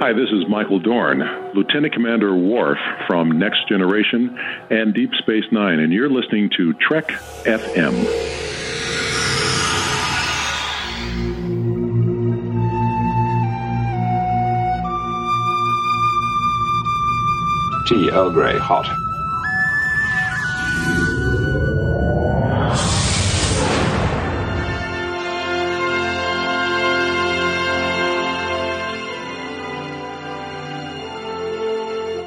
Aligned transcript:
Hi, 0.00 0.12
this 0.12 0.30
is 0.30 0.48
Michael 0.48 0.78
Dorn, 0.78 1.18
Lieutenant 1.56 1.92
Commander 1.92 2.32
Worf 2.32 2.78
from 3.08 3.36
Next 3.36 3.68
Generation 3.68 4.38
and 4.70 4.94
Deep 4.94 5.10
Space 5.18 5.42
Nine, 5.50 5.80
and 5.80 5.92
you're 5.92 6.08
listening 6.08 6.50
to 6.56 6.72
Trek 6.74 7.08
FM. 7.42 8.06
Earl 18.12 18.30
Grey 18.30 18.56
hot. 18.56 19.07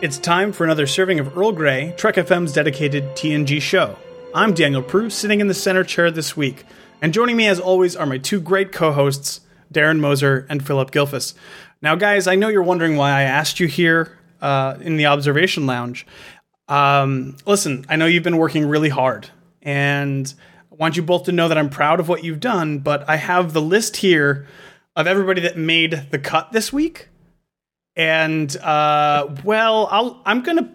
It's 0.01 0.17
time 0.17 0.51
for 0.51 0.63
another 0.63 0.87
serving 0.87 1.19
of 1.19 1.37
Earl 1.37 1.51
Grey, 1.51 1.93
Trek 1.95 2.15
FM's 2.15 2.53
dedicated 2.53 3.03
TNG 3.09 3.61
show. 3.61 3.99
I'm 4.33 4.55
Daniel 4.55 4.81
Proulx, 4.81 5.11
sitting 5.11 5.41
in 5.41 5.47
the 5.47 5.53
center 5.53 5.83
chair 5.83 6.09
this 6.09 6.35
week, 6.35 6.65
and 7.03 7.13
joining 7.13 7.37
me 7.37 7.45
as 7.45 7.59
always 7.59 7.95
are 7.95 8.07
my 8.07 8.17
two 8.17 8.41
great 8.41 8.71
co-hosts, 8.71 9.41
Darren 9.71 9.99
Moser 9.99 10.47
and 10.49 10.65
Phillip 10.65 10.89
Gilfus. 10.89 11.35
Now, 11.83 11.93
guys, 11.93 12.25
I 12.25 12.33
know 12.33 12.47
you're 12.47 12.63
wondering 12.63 12.97
why 12.97 13.11
I 13.11 13.21
asked 13.21 13.59
you 13.59 13.67
here 13.67 14.17
uh, 14.41 14.77
in 14.81 14.97
the 14.97 15.05
observation 15.05 15.67
lounge. 15.67 16.07
Um, 16.67 17.37
listen, 17.45 17.85
I 17.87 17.95
know 17.95 18.07
you've 18.07 18.23
been 18.23 18.37
working 18.37 18.65
really 18.65 18.89
hard, 18.89 19.29
and 19.61 20.33
I 20.71 20.75
want 20.77 20.97
you 20.97 21.03
both 21.03 21.25
to 21.25 21.31
know 21.31 21.47
that 21.47 21.59
I'm 21.59 21.69
proud 21.69 21.99
of 21.99 22.09
what 22.09 22.23
you've 22.23 22.39
done. 22.39 22.79
But 22.79 23.07
I 23.07 23.17
have 23.17 23.53
the 23.53 23.61
list 23.61 23.97
here 23.97 24.47
of 24.95 25.05
everybody 25.05 25.41
that 25.41 25.57
made 25.57 26.07
the 26.09 26.17
cut 26.17 26.53
this 26.53 26.73
week 26.73 27.09
and 28.01 28.57
uh, 28.57 29.27
well, 29.43 29.87
I'll 29.91 30.21
I'm 30.25 30.41
gonna 30.41 30.73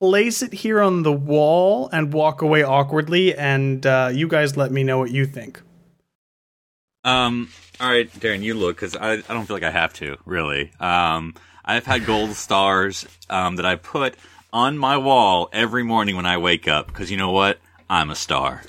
place 0.00 0.42
it 0.42 0.52
here 0.52 0.80
on 0.80 1.02
the 1.02 1.12
wall 1.12 1.88
and 1.92 2.12
walk 2.12 2.40
away 2.40 2.62
awkwardly, 2.62 3.34
and 3.34 3.84
uh, 3.84 4.10
you 4.12 4.28
guys 4.28 4.56
let 4.56 4.70
me 4.70 4.84
know 4.84 4.98
what 4.98 5.10
you 5.10 5.26
think. 5.26 5.60
Um. 7.02 7.50
All 7.80 7.90
right, 7.90 8.08
Darren, 8.12 8.42
you 8.42 8.54
look 8.54 8.76
because 8.76 8.94
I, 8.94 9.14
I 9.14 9.16
don't 9.16 9.44
feel 9.44 9.56
like 9.56 9.64
I 9.64 9.72
have 9.72 9.92
to 9.94 10.16
really. 10.24 10.70
Um. 10.78 11.34
I've 11.64 11.86
had 11.86 12.06
gold 12.06 12.32
stars 12.32 13.06
um, 13.30 13.54
that 13.54 13.64
I 13.64 13.76
put 13.76 14.16
on 14.52 14.76
my 14.76 14.96
wall 14.96 15.48
every 15.52 15.84
morning 15.84 16.16
when 16.16 16.26
I 16.26 16.38
wake 16.38 16.66
up 16.66 16.88
because 16.88 17.08
you 17.08 17.16
know 17.16 17.30
what? 17.30 17.58
I'm 17.88 18.10
a 18.10 18.16
star. 18.16 18.62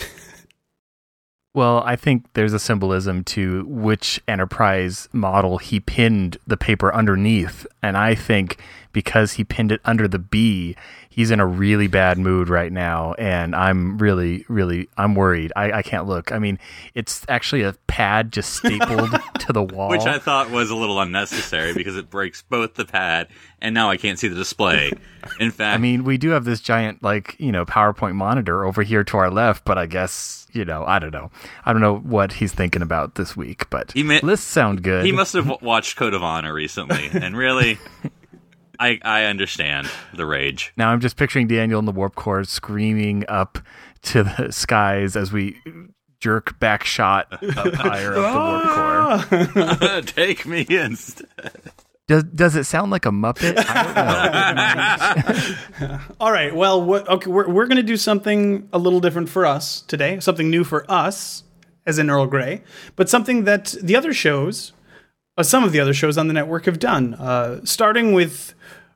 Well, 1.55 1.83
I 1.85 1.95
think 1.95 2.25
there's 2.33 2.53
a 2.53 2.59
symbolism 2.59 3.23
to 3.25 3.63
which 3.67 4.19
enterprise 4.27 5.07
model 5.13 5.59
he 5.59 5.79
pinned 5.79 6.37
the 6.47 6.57
paper 6.57 6.93
underneath. 6.93 7.67
And 7.83 7.95
I 7.95 8.15
think 8.15 8.57
because 8.91 9.33
he 9.33 9.43
pinned 9.43 9.71
it 9.71 9.81
under 9.85 10.07
the 10.07 10.17
B, 10.17 10.75
he's 11.13 11.29
in 11.29 11.39
a 11.39 11.45
really 11.45 11.85
bad 11.85 12.17
mood 12.17 12.49
right 12.49 12.71
now. 12.71 13.13
And 13.19 13.55
I'm 13.55 13.99
really, 13.99 14.45
really, 14.47 14.89
I'm 14.97 15.13
worried. 15.13 15.53
I, 15.55 15.71
I 15.71 15.81
can't 15.83 16.07
look. 16.07 16.31
I 16.31 16.39
mean, 16.39 16.57
it's 16.95 17.23
actually 17.29 17.61
a 17.61 17.73
pad 17.85 18.33
just 18.33 18.53
stapled 18.57 19.11
to 19.39 19.53
the 19.53 19.61
wall. 19.61 19.89
Which 19.89 20.07
I 20.07 20.17
thought 20.17 20.49
was 20.49 20.71
a 20.71 20.75
little 20.75 20.99
unnecessary 20.99 21.75
because 21.75 21.97
it 21.97 22.09
breaks 22.09 22.41
both 22.41 22.73
the 22.73 22.85
pad 22.85 23.27
and 23.61 23.75
now 23.75 23.91
I 23.91 23.97
can't 23.97 24.17
see 24.17 24.27
the 24.27 24.35
display. 24.35 24.91
In 25.39 25.51
fact, 25.51 25.75
I 25.75 25.77
mean, 25.77 26.03
we 26.03 26.17
do 26.17 26.31
have 26.31 26.45
this 26.45 26.61
giant, 26.61 27.03
like, 27.03 27.35
you 27.37 27.51
know, 27.51 27.63
PowerPoint 27.63 28.15
monitor 28.15 28.65
over 28.65 28.81
here 28.81 29.03
to 29.03 29.17
our 29.17 29.29
left, 29.29 29.65
but 29.65 29.77
I 29.77 29.85
guess, 29.85 30.47
you 30.51 30.65
know, 30.65 30.83
I 30.83 30.97
don't 30.97 31.13
know. 31.13 31.29
I 31.63 31.73
don't 31.73 31.81
know 31.83 31.97
what 31.99 32.33
he's 32.33 32.51
thinking 32.53 32.81
about 32.81 33.13
this 33.15 33.37
week, 33.37 33.69
but 33.69 33.91
He 33.91 34.01
ma- 34.01 34.19
lists 34.23 34.47
sound 34.47 34.81
good. 34.81 35.05
he 35.05 35.11
must 35.11 35.33
have 35.33 35.47
watched 35.61 35.95
Code 35.95 36.15
of 36.15 36.23
Honor 36.23 36.53
recently, 36.55 37.09
and 37.13 37.37
really, 37.37 37.77
I 38.79 38.99
I 39.03 39.25
understand 39.25 39.89
the 40.13 40.25
rage. 40.25 40.73
Now 40.77 40.89
I'm 40.89 40.99
just 40.99 41.17
picturing 41.17 41.47
Daniel 41.47 41.79
in 41.79 41.85
the 41.85 41.91
warp 41.91 42.15
core 42.15 42.43
screaming 42.43 43.25
up 43.27 43.59
to 44.03 44.23
the 44.23 44.51
skies 44.51 45.15
as 45.15 45.31
we 45.31 45.57
jerk 46.19 46.57
back 46.59 46.83
shot 46.83 47.27
up 47.57 47.73
higher 47.73 48.15
up 48.15 48.15
the 48.15 48.21
warp 48.21 48.65
ah! 48.65 49.27
core. 49.29 50.01
Take 50.05 50.45
me 50.45 50.65
instead. 50.69 51.51
Does 52.05 52.23
does 52.23 52.55
it 52.57 52.65
sound 52.65 52.91
like 52.91 53.05
a 53.05 53.11
Muppet? 53.11 53.55
I 53.57 55.23
don't 55.79 55.89
know. 55.89 55.99
All 56.19 56.33
right. 56.33 56.53
Well, 56.53 56.83
what, 56.83 57.07
okay, 57.07 57.29
we're 57.29 57.49
we're 57.49 57.65
gonna 57.65 57.81
do 57.81 57.95
something 57.95 58.67
a 58.73 58.77
little 58.77 58.99
different 58.99 59.29
for 59.29 59.45
us 59.45 59.81
today. 59.81 60.19
Something 60.19 60.49
new 60.49 60.65
for 60.65 60.89
us, 60.91 61.43
as 61.85 61.99
in 61.99 62.09
Earl 62.09 62.27
Grey, 62.27 62.61
but 62.97 63.09
something 63.09 63.45
that 63.45 63.75
the 63.81 63.95
other 63.95 64.13
shows, 64.13 64.73
uh, 65.37 65.43
some 65.43 65.63
of 65.63 65.71
the 65.71 65.79
other 65.79 65.93
shows 65.93 66.17
on 66.17 66.27
the 66.27 66.33
network 66.33 66.65
have 66.65 66.79
done. 66.79 67.13
Uh, 67.15 67.61
starting 67.63 68.13
with, 68.13 68.53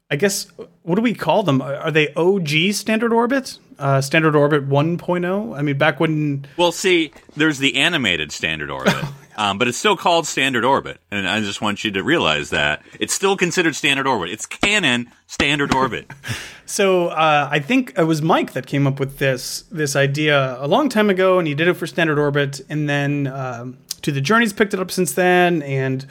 I 0.10 0.16
guess, 0.16 0.48
what 0.84 0.96
do 0.96 1.02
we 1.02 1.14
call 1.14 1.44
them? 1.44 1.62
Are 1.62 1.92
they 1.92 2.14
OG 2.14 2.74
Standard 2.74 3.14
Orbit? 3.14 3.60
Uh, 3.80 4.02
Standard 4.02 4.36
Orbit 4.36 4.68
1.0? 4.68 5.58
I 5.58 5.62
mean, 5.62 5.78
back 5.78 6.00
when 6.00 6.46
Well, 6.58 6.72
see, 6.72 7.12
there's 7.36 7.60
the 7.60 7.76
animated 7.76 8.32
standard 8.32 8.72
orbit, 8.72 8.96
um, 9.38 9.60
but 9.60 9.68
it's 9.68 9.78
still 9.78 9.96
called 9.96 10.26
standard 10.26 10.66
orbit, 10.66 11.00
and 11.12 11.30
I 11.30 11.42
just 11.42 11.62
want 11.62 11.84
you 11.84 11.92
to 11.92 12.04
realize 12.04 12.50
that 12.50 12.82
it's 13.00 13.14
still 13.14 13.38
considered 13.38 13.76
standard 13.76 14.08
orbit. 14.08 14.32
It's 14.32 14.48
canon 14.48 15.12
standard 15.28 15.74
orbit. 15.74 16.12
So 16.70 17.08
uh, 17.08 17.48
I 17.50 17.60
think 17.60 17.94
it 17.98 18.04
was 18.04 18.22
Mike 18.22 18.52
that 18.52 18.68
came 18.68 18.88
up 18.88 19.00
with 19.00 19.20
this 19.20 19.64
this 19.72 19.96
idea 19.96 20.58
a 20.62 20.68
long 20.68 20.90
time 20.90 21.10
ago, 21.10 21.40
and 21.40 21.48
he 21.48 21.56
did 21.56 21.70
it 21.70 21.76
for 21.76 21.88
Standard 21.88 22.20
Orbit, 22.20 22.60
and 22.68 22.90
then 22.90 23.28
um, 23.28 23.78
To 24.08 24.14
the 24.14 24.22
Journey's 24.22 24.54
picked 24.54 24.74
it 24.74 24.80
up 24.80 24.90
since 24.90 25.12
then, 25.12 25.62
and 25.64 26.06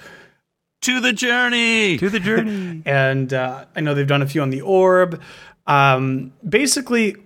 to 0.82 1.00
the 1.00 1.14
journey. 1.14 1.96
to 1.96 2.10
the 2.10 2.20
journey. 2.20 2.82
and 2.86 3.32
uh, 3.32 3.64
I 3.74 3.80
know 3.80 3.94
they've 3.94 4.06
done 4.06 4.20
a 4.20 4.26
few 4.26 4.42
on 4.42 4.50
the 4.50 4.60
Orb. 4.60 5.18
Um, 5.66 6.34
basically, 6.46 7.16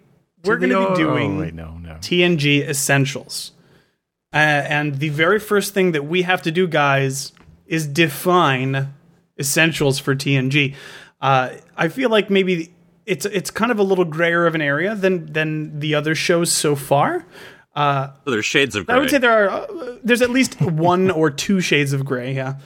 we're 0.44 0.59
going 0.59 0.70
to 0.70 0.78
Oh, 0.78 0.91
be 0.91 0.97
doing 0.97 1.38
wait, 1.38 1.54
no, 1.54 1.76
no. 1.78 1.94
TNG 1.94 2.69
Essentials, 2.69 3.50
uh, 4.32 4.36
and 4.36 5.00
the 5.00 5.09
very 5.09 5.41
first 5.41 5.75
thing 5.75 5.91
that 5.91 6.04
we 6.04 6.22
have 6.22 6.41
to 6.42 6.53
do, 6.53 6.69
guys, 6.69 7.32
is 7.66 7.88
define 7.88 8.94
essentials 9.41 9.98
for 9.98 10.14
TNG. 10.14 10.76
Uh, 11.20 11.50
I 11.76 11.88
feel 11.88 12.10
like 12.10 12.30
maybe 12.30 12.72
it's 13.06 13.26
it's 13.26 13.50
kind 13.50 13.72
of 13.72 13.80
a 13.80 13.82
little 13.82 14.04
grayer 14.04 14.47
of 14.47 14.54
an 14.54 14.62
area 14.62 14.94
than 14.94 15.32
than 15.32 15.80
the 15.80 15.97
other 15.97 16.14
shows 16.14 16.53
so 16.53 16.76
far. 16.76 17.26
Oh, 17.76 18.12
there's 18.26 18.44
shades 18.44 18.75
of 18.76 18.86
gray. 18.86 18.94
I 18.94 18.98
would 18.98 19.10
say 19.10 19.19
there 19.19 19.48
are 19.48 19.48
uh, 19.50 19.97
there's 20.03 20.22
at 20.22 20.31
least 20.31 20.60
one 20.60 21.10
or 21.10 21.31
two 21.31 21.60
shades 21.60 21.92
of 21.92 22.04
gray. 22.04 22.34
Yeah. 22.34 22.56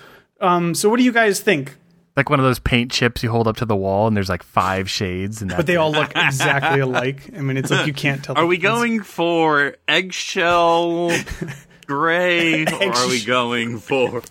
Um, 0.40 0.74
so 0.74 0.88
what 0.88 0.96
do 0.96 1.02
you 1.04 1.12
guys 1.12 1.40
think? 1.40 1.76
Like 2.16 2.30
one 2.30 2.38
of 2.38 2.44
those 2.44 2.60
paint 2.60 2.92
chips 2.92 3.22
you 3.24 3.30
hold 3.30 3.48
up 3.48 3.56
to 3.56 3.64
the 3.64 3.74
wall, 3.76 4.06
and 4.06 4.16
there's 4.16 4.28
like 4.28 4.42
five 4.44 4.88
shades, 4.88 5.42
and 5.42 5.50
But 5.54 5.66
they 5.66 5.76
all 5.76 5.90
look 5.90 6.12
exactly 6.16 6.80
alike. 6.80 7.28
I 7.36 7.40
mean, 7.40 7.56
it's 7.56 7.70
like 7.70 7.86
you 7.86 7.92
can't 7.92 8.22
tell. 8.22 8.36
Are 8.36 8.42
the 8.42 8.46
we 8.46 8.56
difference. 8.56 8.80
going 8.80 9.02
for 9.02 9.76
eggshell 9.88 11.10
gray, 11.86 12.64
or 12.64 12.92
are 12.92 13.08
we 13.08 13.24
going 13.24 13.78
for? 13.78 14.22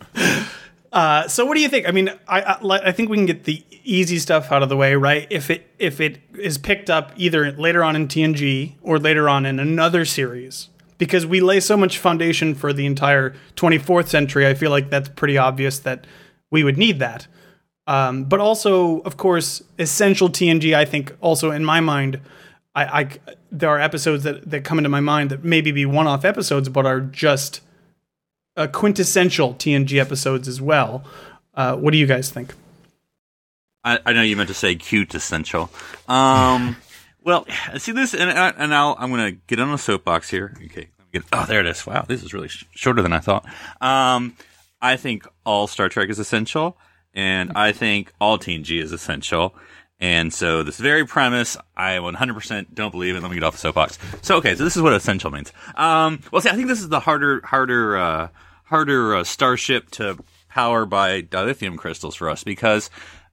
Uh, 0.94 1.28
so 1.28 1.44
what 1.44 1.56
do 1.56 1.62
you 1.62 1.70
think? 1.70 1.88
I 1.88 1.92
mean, 1.92 2.10
I, 2.28 2.42
I 2.42 2.90
I 2.90 2.92
think 2.92 3.10
we 3.10 3.18
can 3.18 3.26
get 3.26 3.46
the 3.46 3.64
easy 3.84 4.20
stuff 4.20 4.52
out 4.52 4.62
of 4.62 4.70
the 4.70 4.78
way, 4.78 4.96
right? 4.96 5.26
If 5.32 5.50
it 5.50 5.68
if 5.80 6.00
it 6.00 6.20
is 6.38 6.60
picked 6.60 6.90
up 6.90 7.12
either 7.18 7.52
later 7.52 7.84
on 7.84 7.96
in 7.96 8.08
TNG 8.08 8.76
or 8.84 9.00
later 9.00 9.28
on 9.28 9.48
in 9.48 9.60
another 9.60 10.06
series, 10.06 10.70
because 11.00 11.26
we 11.26 11.42
lay 11.42 11.60
so 11.60 11.76
much 11.76 11.98
foundation 11.98 12.54
for 12.54 12.72
the 12.74 12.86
entire 12.86 13.34
24th 13.56 14.08
century, 14.08 14.46
I 14.46 14.54
feel 14.54 14.70
like 14.70 14.92
that's 14.92 15.10
pretty 15.10 15.36
obvious 15.36 15.80
that 15.80 16.06
we 16.52 16.64
would 16.64 16.78
need 16.78 17.00
that. 17.00 17.26
Um, 17.88 18.26
but 18.26 18.40
also, 18.40 19.00
of 19.00 19.18
course, 19.18 19.64
essential 19.80 20.30
TNG. 20.30 20.76
I 20.76 20.86
think 20.86 21.18
also 21.22 21.50
in 21.50 21.66
my 21.66 21.80
mind, 21.80 22.22
I, 22.76 23.02
I 23.02 23.10
there 23.52 23.70
are 23.70 23.80
episodes 23.80 24.24
that 24.26 24.48
that 24.52 24.64
come 24.64 24.78
into 24.78 24.90
my 24.90 25.02
mind 25.02 25.32
that 25.32 25.44
maybe 25.44 25.72
be 25.72 25.88
one-off 25.88 26.24
episodes, 26.24 26.70
but 26.70 26.86
are 26.86 27.02
just 27.02 27.62
uh, 28.56 28.68
quintessential 28.68 29.54
TNG 29.56 30.00
episodes 30.00 30.48
as 30.48 30.62
well. 30.62 31.04
Uh, 31.54 31.76
what 31.76 31.92
do 31.92 31.98
you 31.98 32.06
guys 32.08 32.30
think? 32.30 32.54
I, 33.84 34.00
I 34.06 34.14
know 34.14 34.22
you 34.22 34.36
meant 34.38 34.48
to 34.50 34.54
say 34.56 34.76
cute 34.76 35.14
essential. 35.14 35.70
Um, 36.08 36.78
well, 37.24 37.46
see 37.78 37.92
this, 37.92 38.14
and, 38.14 38.30
I- 38.32 38.54
and 38.58 38.74
I'll, 38.74 38.96
I'm 38.98 39.12
going 39.12 39.34
to 39.36 39.40
get 39.48 39.60
on 39.60 39.74
a 39.74 39.78
soapbox 39.78 40.30
here. 40.30 40.56
Okay. 40.66 40.88
Get, 41.12 41.24
oh, 41.32 41.46
there 41.48 41.60
it 41.60 41.68
is. 41.68 41.86
Wow, 41.86 42.06
this 42.08 42.24
is 42.24 42.34
really 42.34 42.48
sh- 42.48 42.66
shorter 42.72 43.02
than 43.04 43.14
I 43.14 43.20
thought. 43.20 43.46
Um, 43.82 44.36
I 44.82 44.96
think 44.98 45.28
all 45.46 45.68
Star 45.68 45.88
Trek 45.88 46.10
is 46.10 46.18
essential, 46.18 46.76
and 47.14 47.52
I 47.56 47.72
think 47.72 48.12
all 48.20 48.40
TNG 48.40 48.82
is 48.82 48.92
essential. 48.92 49.54
And 50.00 50.34
so 50.34 50.64
this 50.64 50.80
very 50.80 51.06
premise, 51.06 51.56
I 51.78 51.92
100% 51.98 52.74
don't 52.74 52.90
believe 52.92 53.16
it. 53.16 53.22
Let 53.22 53.30
me 53.30 53.36
get 53.36 53.44
off 53.44 53.54
the 53.54 53.60
soapbox. 53.60 54.00
So, 54.24 54.38
okay, 54.38 54.56
so 54.56 54.64
this 54.64 54.76
is 54.76 54.82
what 54.82 54.92
essential 54.94 55.30
means. 55.30 55.54
Um, 55.76 56.20
well, 56.32 56.42
see, 56.42 56.50
I 56.50 56.56
think 56.56 56.68
this 56.68 56.82
is 56.82 56.90
the 56.90 57.00
harder, 57.00 57.42
harder, 57.46 57.96
uh, 57.96 58.28
harder 58.74 59.16
uh, 59.18 59.24
starship 59.24 59.92
to 59.92 60.18
power 60.50 60.84
by 60.88 61.22
dilithium 61.22 61.78
crystals 61.78 62.16
for 62.16 62.28
us 62.28 62.44
because, 62.44 62.90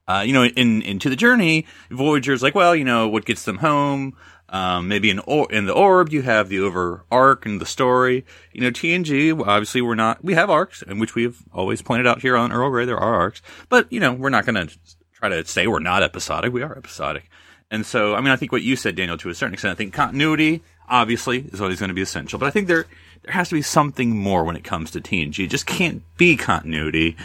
uh, 0.07 0.23
you 0.23 0.33
know, 0.33 0.45
in 0.45 0.83
into 0.83 1.09
the 1.09 1.15
journey, 1.15 1.65
Voyager's 1.89 2.43
like, 2.43 2.53
well, 2.53 2.75
you 2.75 2.83
know, 2.83 3.07
what 3.07 3.25
gets 3.25 3.43
them 3.43 3.57
home? 3.57 4.15
Um, 4.49 4.87
maybe 4.87 5.09
in 5.09 5.17
or- 5.17 5.51
in 5.51 5.65
the 5.65 5.73
orb 5.73 6.11
you 6.11 6.21
have 6.21 6.49
the 6.49 6.59
over 6.59 7.05
arc 7.09 7.47
and 7.47 7.59
the 7.59 7.65
story. 7.65 8.23
You 8.53 8.61
know, 8.61 8.69
TNG 8.69 9.33
obviously 9.39 9.81
we're 9.81 9.95
not 9.95 10.23
we 10.23 10.35
have 10.35 10.51
arcs, 10.51 10.83
in 10.83 10.99
which 10.99 11.15
we 11.15 11.23
have 11.23 11.37
always 11.51 11.81
pointed 11.81 12.05
out 12.05 12.21
here 12.21 12.37
on 12.37 12.51
Earl 12.51 12.69
Grey 12.69 12.85
there 12.85 12.99
are 12.99 13.15
arcs, 13.15 13.41
but 13.67 13.91
you 13.91 13.99
know 13.99 14.13
we're 14.13 14.29
not 14.29 14.45
going 14.45 14.67
to 14.67 14.77
try 15.11 15.29
to 15.29 15.43
say 15.43 15.65
we're 15.65 15.79
not 15.79 16.03
episodic. 16.03 16.53
We 16.53 16.61
are 16.61 16.77
episodic, 16.77 17.31
and 17.71 17.83
so 17.83 18.13
I 18.13 18.21
mean 18.21 18.29
I 18.29 18.35
think 18.35 18.51
what 18.51 18.61
you 18.61 18.75
said, 18.75 18.95
Daniel, 18.95 19.17
to 19.17 19.29
a 19.29 19.33
certain 19.33 19.55
extent, 19.55 19.71
I 19.71 19.75
think 19.75 19.91
continuity 19.93 20.61
obviously 20.87 21.39
is 21.51 21.61
always 21.61 21.79
going 21.79 21.89
to 21.89 21.95
be 21.95 22.01
essential, 22.01 22.37
but 22.37 22.45
I 22.45 22.51
think 22.51 22.67
there 22.67 22.85
there 23.23 23.33
has 23.33 23.49
to 23.49 23.55
be 23.55 23.61
something 23.61 24.15
more 24.15 24.43
when 24.43 24.55
it 24.55 24.63
comes 24.63 24.91
to 24.91 25.01
TNG. 25.01 25.45
It 25.45 25.49
just 25.49 25.65
can't 25.65 26.03
be 26.17 26.37
continuity. 26.37 27.15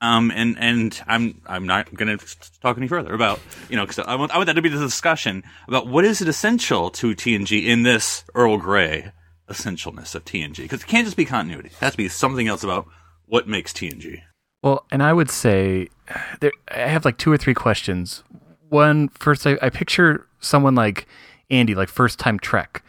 Um, 0.00 0.30
and, 0.30 0.56
and 0.58 1.00
I'm, 1.06 1.40
I'm 1.46 1.66
not 1.66 1.92
going 1.94 2.18
to 2.18 2.26
talk 2.60 2.76
any 2.76 2.86
further 2.86 3.14
about, 3.14 3.40
you 3.68 3.76
know, 3.76 3.86
cause 3.86 3.98
I 3.98 4.14
want, 4.14 4.32
I 4.32 4.36
want 4.36 4.46
that 4.46 4.54
to 4.54 4.62
be 4.62 4.68
the 4.68 4.78
discussion 4.78 5.42
about 5.66 5.86
what 5.86 6.04
is 6.04 6.20
it 6.20 6.28
essential 6.28 6.90
to 6.90 7.14
TNG 7.14 7.64
in 7.64 7.82
this 7.82 8.24
Earl 8.34 8.58
Grey 8.58 9.12
essentialness 9.48 10.14
of 10.14 10.24
TNG. 10.24 10.68
Cause 10.68 10.82
it 10.82 10.86
can't 10.86 11.06
just 11.06 11.16
be 11.16 11.24
continuity. 11.24 11.68
It 11.68 11.76
has 11.76 11.92
to 11.92 11.98
be 11.98 12.08
something 12.08 12.46
else 12.46 12.62
about 12.62 12.86
what 13.26 13.48
makes 13.48 13.72
TNG. 13.72 14.22
Well, 14.62 14.84
and 14.90 15.02
I 15.02 15.12
would 15.12 15.30
say 15.30 15.88
there, 16.40 16.52
I 16.68 16.80
have 16.88 17.04
like 17.04 17.18
two 17.18 17.32
or 17.32 17.36
three 17.36 17.54
questions. 17.54 18.22
One, 18.68 19.08
first, 19.08 19.46
I, 19.46 19.56
I 19.62 19.70
picture 19.70 20.26
someone 20.40 20.74
like 20.74 21.06
Andy, 21.50 21.74
like 21.74 21.88
first 21.88 22.18
time 22.18 22.38
Trek, 22.38 22.82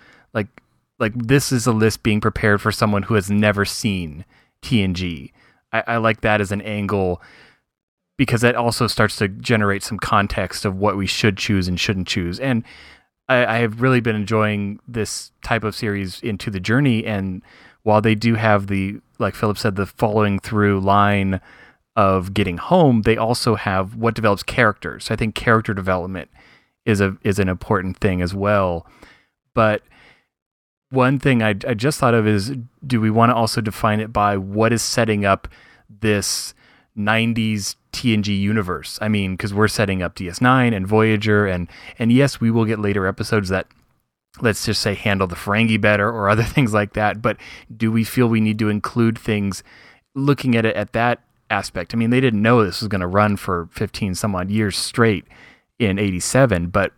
like 1.00 1.14
this 1.16 1.52
is 1.52 1.68
a 1.68 1.72
list 1.72 2.04
being 2.04 2.22
prepared 2.22 2.62
for 2.62 2.72
someone 2.72 3.04
who 3.04 3.16
has 3.16 3.30
never 3.30 3.66
seen 3.66 4.26
TNG. 4.62 5.32
I, 5.72 5.84
I 5.88 5.98
like 5.98 6.22
that 6.22 6.42
as 6.42 6.52
an 6.52 6.62
angle 6.62 7.22
because 8.18 8.42
that 8.42 8.56
also 8.56 8.88
starts 8.88 9.16
to 9.18 9.28
generate 9.28 9.84
some 9.84 10.00
context 10.00 10.66
of 10.66 10.76
what 10.76 10.98
we 10.98 11.06
should 11.06 11.38
choose 11.38 11.68
and 11.68 11.80
shouldn't 11.80 12.08
choose. 12.08 12.40
And 12.40 12.64
I, 13.30 13.46
I 13.46 13.58
have 13.60 13.82
really 13.82 14.00
been 14.00 14.16
enjoying 14.16 14.80
this 14.88 15.32
type 15.44 15.64
of 15.64 15.76
series 15.76 16.20
into 16.22 16.50
the 16.50 16.60
journey. 16.60 17.06
And 17.06 17.44
while 17.84 18.02
they 18.02 18.16
do 18.16 18.36
have 18.36 18.68
the, 18.68 19.00
like 19.20 19.36
Phillip 19.36 19.58
said, 19.58 19.76
the 19.76 19.86
following 19.86 20.40
through 20.40 20.80
line 20.80 21.40
of 21.96 22.34
getting 22.34 22.58
home, 22.58 23.04
they 23.04 23.18
also 23.18 23.56
have 23.56 23.96
what 23.96 24.16
develops 24.16 24.44
characters. 24.44 25.06
So 25.06 25.14
I 25.14 25.18
think 25.18 25.36
character 25.36 25.74
development 25.74 26.30
is 26.86 27.02
a 27.02 27.18
is 27.24 27.38
an 27.38 27.50
important 27.50 27.98
thing 27.98 28.22
as 28.22 28.34
well. 28.34 28.88
But 29.54 29.84
one 30.90 31.20
thing 31.20 31.44
I, 31.44 31.50
I 31.50 31.74
just 31.74 32.00
thought 32.00 32.14
of 32.14 32.28
is 32.28 32.56
do 32.86 33.02
we 33.02 33.10
want 33.10 33.30
to 33.32 33.36
also 33.36 33.62
define 33.62 34.00
it 34.00 34.14
by 34.14 34.38
what 34.38 34.72
is 34.72 34.82
setting 34.82 35.26
up 35.26 35.48
this 35.90 36.54
90s 36.98 37.76
TNG 37.92 38.28
universe? 38.40 38.98
I 39.02 39.10
mean, 39.10 39.34
because 39.34 39.54
we're 39.54 39.68
setting 39.68 40.02
up 40.02 40.16
DS9 40.16 40.76
and 40.76 40.88
Voyager, 40.88 41.46
and 41.46 41.68
and 42.00 42.12
yes, 42.12 42.40
we 42.40 42.52
will 42.52 42.66
get 42.66 42.80
later 42.80 43.06
episodes 43.06 43.50
that 43.50 43.68
let's 44.40 44.66
just 44.66 44.82
say 44.82 44.94
handle 44.94 45.28
the 45.28 45.36
Ferengi 45.36 45.80
better 45.80 46.10
or 46.10 46.30
other 46.30 46.44
things 46.44 46.74
like 46.74 46.94
that. 46.94 47.22
But 47.22 47.38
do 47.76 47.92
we 47.92 48.04
feel 48.04 48.28
we 48.28 48.42
need 48.42 48.60
to 48.60 48.70
include 48.70 49.18
things 49.18 49.64
looking 50.16 50.56
at 50.56 50.66
it 50.66 50.76
at 50.76 50.94
that 50.94 51.22
aspect? 51.50 51.94
I 51.94 51.98
mean, 51.98 52.12
they 52.12 52.22
didn't 52.22 52.42
know 52.42 52.64
this 52.64 52.82
was 52.82 52.88
going 52.88 53.02
to 53.02 53.08
run 53.08 53.36
for 53.36 53.68
15 53.74 54.16
some 54.16 54.36
odd 54.36 54.50
years 54.50 54.78
straight 54.78 55.26
in 55.80 56.00
87, 56.00 56.68
but 56.68 56.94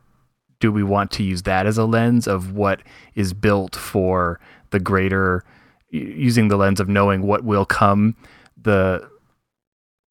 do 0.60 0.72
we 0.72 0.84
want 0.84 1.12
to 1.12 1.24
use 1.24 1.44
that 1.44 1.66
as 1.66 1.78
a 1.78 1.86
lens 1.86 2.28
of 2.28 2.52
what 2.54 2.82
is 3.16 3.34
built 3.34 3.76
for 3.76 4.40
the 4.72 4.80
greater 4.80 5.44
using 5.90 6.48
the 6.50 6.58
lens 6.58 6.80
of 6.80 6.88
knowing 6.88 7.22
what 7.24 7.44
will 7.44 7.66
come 7.66 8.16
the 8.62 9.08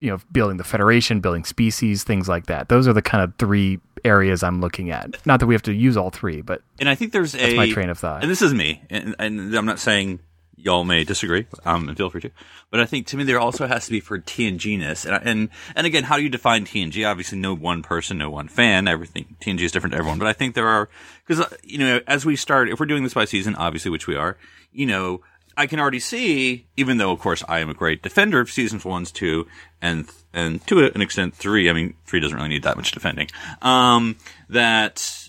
you 0.00 0.10
know 0.10 0.18
building 0.32 0.56
the 0.56 0.64
federation 0.64 1.20
building 1.20 1.44
species 1.44 2.02
things 2.04 2.28
like 2.28 2.46
that? 2.46 2.68
Those 2.68 2.88
are 2.88 2.92
the 2.92 3.02
kind 3.02 3.22
of 3.22 3.34
three 3.38 3.78
areas 4.04 4.42
i'm 4.44 4.60
looking 4.60 4.90
at. 4.90 5.26
Not 5.26 5.40
that 5.40 5.46
we 5.46 5.54
have 5.54 5.62
to 5.62 5.72
use 5.74 5.96
all 5.96 6.10
three 6.10 6.40
but 6.40 6.62
And 6.78 6.88
I 6.88 6.94
think 6.94 7.12
there's 7.12 7.32
that's 7.32 7.52
a 7.52 7.56
my 7.56 7.68
train 7.70 7.90
of 7.90 7.98
thought. 7.98 8.22
and 8.22 8.30
this 8.30 8.42
is 8.42 8.54
me, 8.54 8.82
and, 8.90 9.14
and 9.18 9.54
I'm 9.54 9.66
not 9.66 9.78
saying 9.78 10.20
y'all 10.58 10.84
may 10.84 11.04
disagree, 11.04 11.46
um, 11.64 11.88
and 11.88 11.96
feel 11.96 12.10
free 12.10 12.20
to. 12.22 12.30
But 12.70 12.80
I 12.80 12.86
think 12.86 13.06
to 13.08 13.16
me 13.16 13.24
there 13.24 13.40
also 13.40 13.66
has 13.66 13.86
to 13.86 13.90
be 13.90 14.00
for 14.00 14.18
TNG-ness, 14.18 15.06
and 15.06 15.14
and 15.26 15.48
and 15.74 15.86
again, 15.86 16.04
how 16.04 16.16
do 16.16 16.22
you 16.22 16.28
define 16.28 16.64
TNG? 16.64 17.08
Obviously, 17.08 17.38
no 17.38 17.54
one 17.54 17.82
person, 17.82 18.18
no 18.18 18.30
one 18.30 18.48
fan. 18.48 18.88
Everything 18.88 19.36
TNG 19.40 19.60
is 19.60 19.72
different 19.72 19.92
to 19.92 19.98
everyone, 19.98 20.18
but 20.18 20.28
I 20.28 20.32
think 20.32 20.54
there 20.54 20.68
are 20.68 20.88
because 21.26 21.44
you 21.62 21.78
know 21.78 22.00
as 22.06 22.26
we 22.26 22.36
start, 22.36 22.68
if 22.68 22.80
we're 22.80 22.86
doing 22.86 23.04
this 23.04 23.14
by 23.14 23.24
season, 23.24 23.54
obviously, 23.54 23.90
which 23.90 24.06
we 24.06 24.16
are, 24.16 24.36
you 24.72 24.86
know. 24.86 25.20
I 25.56 25.66
can 25.66 25.80
already 25.80 25.98
see, 25.98 26.68
even 26.76 26.98
though 26.98 27.10
of 27.10 27.18
course 27.18 27.42
I 27.48 27.58
am 27.58 27.68
a 27.68 27.74
great 27.74 28.00
defender 28.00 28.38
of 28.38 28.48
seasons 28.48 28.84
ones, 28.84 29.10
two, 29.10 29.48
and 29.82 30.08
and 30.32 30.64
to 30.68 30.86
an 30.86 31.02
extent 31.02 31.34
three. 31.34 31.68
I 31.68 31.72
mean, 31.72 31.94
three 32.06 32.20
doesn't 32.20 32.36
really 32.36 32.48
need 32.48 32.62
that 32.62 32.76
much 32.76 32.92
defending. 32.92 33.28
Um, 33.60 34.14
that 34.48 35.27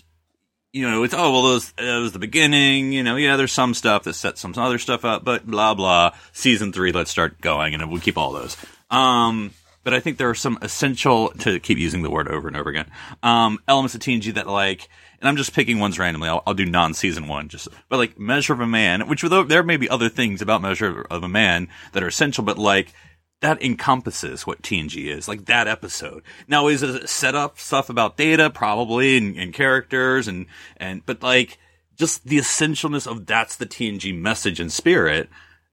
you 0.72 0.88
know, 0.88 1.02
it's 1.02 1.14
oh 1.14 1.32
well, 1.32 1.42
those 1.42 1.72
that 1.72 1.98
was 1.98 2.12
the 2.12 2.18
beginning. 2.18 2.92
You 2.92 3.02
know, 3.02 3.16
yeah, 3.16 3.36
there's 3.36 3.52
some 3.52 3.74
stuff 3.74 4.04
that 4.04 4.14
sets 4.14 4.40
some 4.40 4.54
other 4.56 4.78
stuff 4.78 5.04
up, 5.04 5.24
but 5.24 5.46
blah 5.46 5.74
blah. 5.74 6.12
Season 6.32 6.72
three, 6.72 6.92
let's 6.92 7.10
start 7.10 7.40
going, 7.40 7.74
and 7.74 7.90
we'll 7.90 8.00
keep 8.00 8.16
all 8.16 8.32
those. 8.32 8.56
Um, 8.90 9.52
but 9.82 9.94
I 9.94 10.00
think 10.00 10.18
there 10.18 10.28
are 10.30 10.34
some 10.34 10.58
essential 10.62 11.30
to 11.40 11.58
keep 11.58 11.78
using 11.78 12.02
the 12.02 12.10
word 12.10 12.28
over 12.28 12.46
and 12.46 12.56
over 12.56 12.70
again. 12.70 12.90
Um, 13.22 13.58
elements 13.66 13.94
of 13.94 14.00
TNG 14.00 14.34
that 14.34 14.46
like, 14.46 14.88
and 15.20 15.28
I'm 15.28 15.36
just 15.36 15.54
picking 15.54 15.80
ones 15.80 15.98
randomly. 15.98 16.28
I'll, 16.28 16.42
I'll 16.46 16.54
do 16.54 16.66
non-season 16.66 17.26
one, 17.26 17.48
just 17.48 17.66
but 17.88 17.96
like 17.96 18.18
Measure 18.18 18.52
of 18.52 18.60
a 18.60 18.66
Man, 18.66 19.08
which 19.08 19.22
though 19.22 19.42
there 19.42 19.62
may 19.62 19.76
be 19.76 19.88
other 19.88 20.08
things 20.08 20.40
about 20.40 20.62
Measure 20.62 21.06
of 21.10 21.24
a 21.24 21.28
Man 21.28 21.68
that 21.92 22.02
are 22.02 22.08
essential, 22.08 22.44
but 22.44 22.58
like 22.58 22.92
that 23.40 23.62
encompasses 23.62 24.46
what 24.46 24.62
TNG 24.62 25.06
is, 25.06 25.26
like 25.28 25.46
that 25.46 25.66
episode. 25.66 26.22
Now, 26.46 26.66
is 26.68 26.82
it 26.82 27.08
set 27.08 27.34
up 27.34 27.58
stuff 27.58 27.88
about 27.88 28.16
data? 28.16 28.50
Probably, 28.50 29.16
and, 29.16 29.36
and 29.36 29.54
characters, 29.54 30.28
and, 30.28 30.46
and, 30.76 31.04
but 31.06 31.22
like, 31.22 31.58
just 31.96 32.24
the 32.26 32.38
essentialness 32.38 33.06
of 33.06 33.26
that's 33.26 33.56
the 33.56 33.66
TNG 33.66 34.14
message 34.16 34.60
and 34.60 34.70
spirit. 34.72 35.28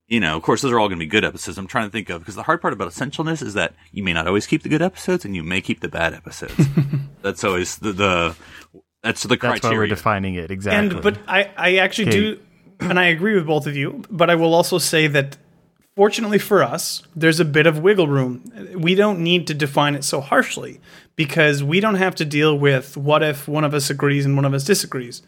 You 0.07 0.21
know, 0.21 0.37
of 0.37 0.43
course, 0.43 0.61
those 0.61 0.71
are 0.71 0.79
all 0.79 0.87
going 0.87 0.99
to 0.99 1.05
be 1.05 1.09
good 1.09 1.25
episodes. 1.25 1.57
I'm 1.57 1.67
trying 1.67 1.87
to 1.87 1.91
think 1.91 2.09
of, 2.09 2.21
because 2.21 2.35
the 2.35 2.43
hard 2.43 2.61
part 2.61 2.73
about 2.73 2.87
essentialness 2.89 3.41
is 3.41 3.53
that 3.55 3.73
you 3.91 4.01
may 4.03 4.13
not 4.13 4.25
always 4.27 4.47
keep 4.47 4.63
the 4.63 4.69
good 4.69 4.81
episodes 4.81 5.25
and 5.25 5.35
you 5.35 5.43
may 5.43 5.59
keep 5.59 5.81
the 5.81 5.89
bad 5.89 6.13
episodes. 6.13 6.53
that's 7.21 7.43
always 7.43 7.77
the, 7.79 7.91
the, 7.91 8.35
that's 9.03 9.23
the 9.23 9.29
that's 9.35 9.41
criteria. 9.41 9.75
why 9.77 9.83
we're 9.83 9.87
defining 9.87 10.35
it 10.35 10.49
exactly 10.51 10.95
And 10.95 11.03
but 11.03 11.17
I, 11.27 11.51
I 11.57 11.75
actually 11.77 12.07
Okay. 12.07 12.19
do, 12.19 12.39
and 12.79 12.97
I 12.97 13.07
agree 13.07 13.35
with 13.35 13.45
both 13.45 13.67
of 13.67 13.75
you. 13.75 14.01
But 14.09 14.29
I 14.29 14.35
will 14.35 14.53
also 14.53 14.77
say 14.77 15.07
that, 15.07 15.35
fortunately 15.97 16.37
for 16.37 16.61
us, 16.61 17.01
there's 17.15 17.39
a 17.39 17.45
bit 17.45 17.65
of 17.65 17.79
wiggle 17.79 18.07
room. 18.07 18.43
We 18.77 18.93
don't 18.93 19.19
need 19.19 19.47
to 19.47 19.55
define 19.55 19.95
it 19.95 20.03
so 20.03 20.21
harshly 20.21 20.79
because 21.15 21.63
we 21.63 21.79
don't 21.79 21.95
have 21.95 22.13
to 22.15 22.25
deal 22.25 22.57
with 22.57 22.95
what 22.95 23.23
if 23.23 23.47
one 23.47 23.63
of 23.63 23.73
us 23.73 23.89
agrees 23.89 24.23
and 24.23 24.35
one 24.35 24.45
of 24.45 24.53
us 24.53 24.63
disagrees. 24.63 25.23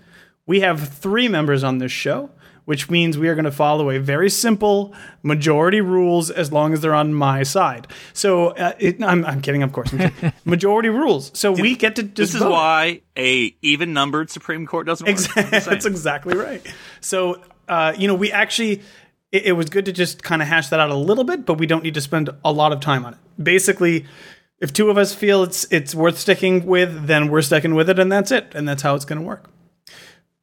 We 0.46 0.60
have 0.60 0.90
three 0.90 1.28
members 1.28 1.64
on 1.64 1.80
this 1.80 1.92
show, 1.92 2.30
which 2.66 2.88
means 2.88 3.18
we 3.18 3.30
are 3.30 3.34
going 3.34 3.46
to 3.46 3.52
follow 3.52 3.90
a 3.90 3.98
very 3.98 4.30
simple 4.30 4.94
majority 5.24 5.82
rules 5.82 6.30
as 6.30 6.52
long 6.52 6.72
as 6.72 6.82
they're 6.82 6.94
on 6.94 7.16
my 7.16 7.42
side. 7.42 7.88
So 8.14 8.50
uh, 8.50 8.74
it, 8.78 9.02
I'm, 9.02 9.26
I'm 9.26 9.42
kidding, 9.42 9.64
of 9.64 9.74
course. 9.74 9.90
Kidding. 9.90 10.34
majority 10.46 10.90
rules. 10.90 11.32
So 11.34 11.52
we 11.52 11.76
get 11.76 11.96
to 11.96 12.04
just 12.04 12.34
this 12.34 12.36
is 12.36 12.42
why 12.42 13.02
a 13.18 13.56
even 13.64 13.94
numbered 13.94 14.30
Supreme 14.30 14.68
Court 14.68 14.86
doesn't 14.86 15.08
work. 15.08 15.18
Saying. 15.18 15.48
That's 15.52 15.88
exactly 15.88 16.38
right. 16.38 16.62
So, 17.02 17.42
uh, 17.68 17.94
you 17.98 18.08
know, 18.08 18.14
we 18.14 18.32
actually, 18.32 18.84
it, 19.32 19.46
it 19.46 19.52
was 19.54 19.70
good 19.70 19.86
to 19.86 19.92
just 19.92 20.24
kind 20.24 20.42
of 20.42 20.48
hash 20.48 20.70
that 20.70 20.80
out 20.80 20.90
a 20.90 20.96
little 20.96 21.24
bit, 21.24 21.46
but 21.46 21.58
we 21.58 21.66
don't 21.66 21.84
need 21.84 21.94
to 21.94 22.02
spend 22.02 22.30
a 22.44 22.52
lot 22.52 22.72
of 22.72 22.80
time 22.80 23.06
on 23.06 23.14
it. 23.14 23.20
Basically, 23.42 24.06
if 24.60 24.74
two 24.74 24.90
of 24.90 24.98
us 24.98 25.14
feel 25.14 25.44
it's 25.44 25.66
it's 25.72 25.96
worth 25.96 26.18
sticking 26.18 26.66
with, 26.66 27.08
then 27.08 27.30
we're 27.30 27.42
sticking 27.42 27.76
with 27.76 27.90
it, 27.90 28.00
and 28.00 28.12
that's 28.12 28.32
it, 28.32 28.54
and 28.54 28.68
that's 28.68 28.82
how 28.82 28.96
it's 28.96 29.06
going 29.06 29.20
to 29.20 29.26
work. 29.26 29.50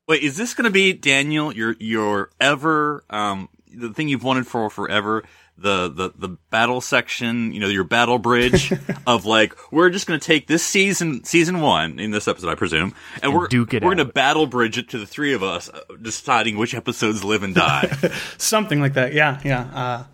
Wait, 0.09 0.23
is 0.23 0.37
this 0.37 0.55
going 0.55 0.65
to 0.65 0.71
be 0.71 0.93
Daniel? 0.93 1.53
Your 1.53 1.77
your 1.79 2.31
ever 2.41 3.05
um 3.11 3.49
the 3.75 3.93
thing 3.93 4.09
you've 4.09 4.25
wanted 4.25 4.47
for 4.47 4.71
forever 4.71 5.25
the 5.59 5.89
the 5.89 6.13
the 6.17 6.37
battle 6.51 6.81
section, 6.81 7.53
you 7.53 7.61
know, 7.61 7.69
your 7.69 7.85
battle 7.85 8.19
bridge 8.19 8.73
of 9.07 9.25
like 9.25 9.55
we're 9.73 9.91
just 9.91 10.07
going 10.07 10.21
to 10.21 10.27
take 10.27 10.47
this 10.47 10.65
season 10.65 11.25
season 11.25 11.61
one 11.61 11.99
in 11.99 12.11
this 12.11 12.29
episode, 12.29 12.51
I 12.51 12.55
presume, 12.55 12.95
and, 13.23 13.35
we're 13.35 13.49
duke 13.49 13.75
it 13.75 13.83
we're 13.83 13.95
going 13.95 14.07
to 14.07 14.13
battle 14.13 14.47
bridge 14.47 14.79
it 14.79 14.89
to 14.91 14.99
the 14.99 15.07
three 15.07 15.33
of 15.33 15.43
us, 15.43 15.69
uh, 15.69 15.81
deciding 16.01 16.57
which 16.59 16.75
episodes 16.75 17.25
live 17.25 17.43
and 17.43 17.55
die. 17.55 17.87
Something 18.39 18.81
like 18.81 18.95
that. 18.95 19.15
Yeah, 19.15 19.41
yeah. 19.45 19.61
Uh, 19.61 20.05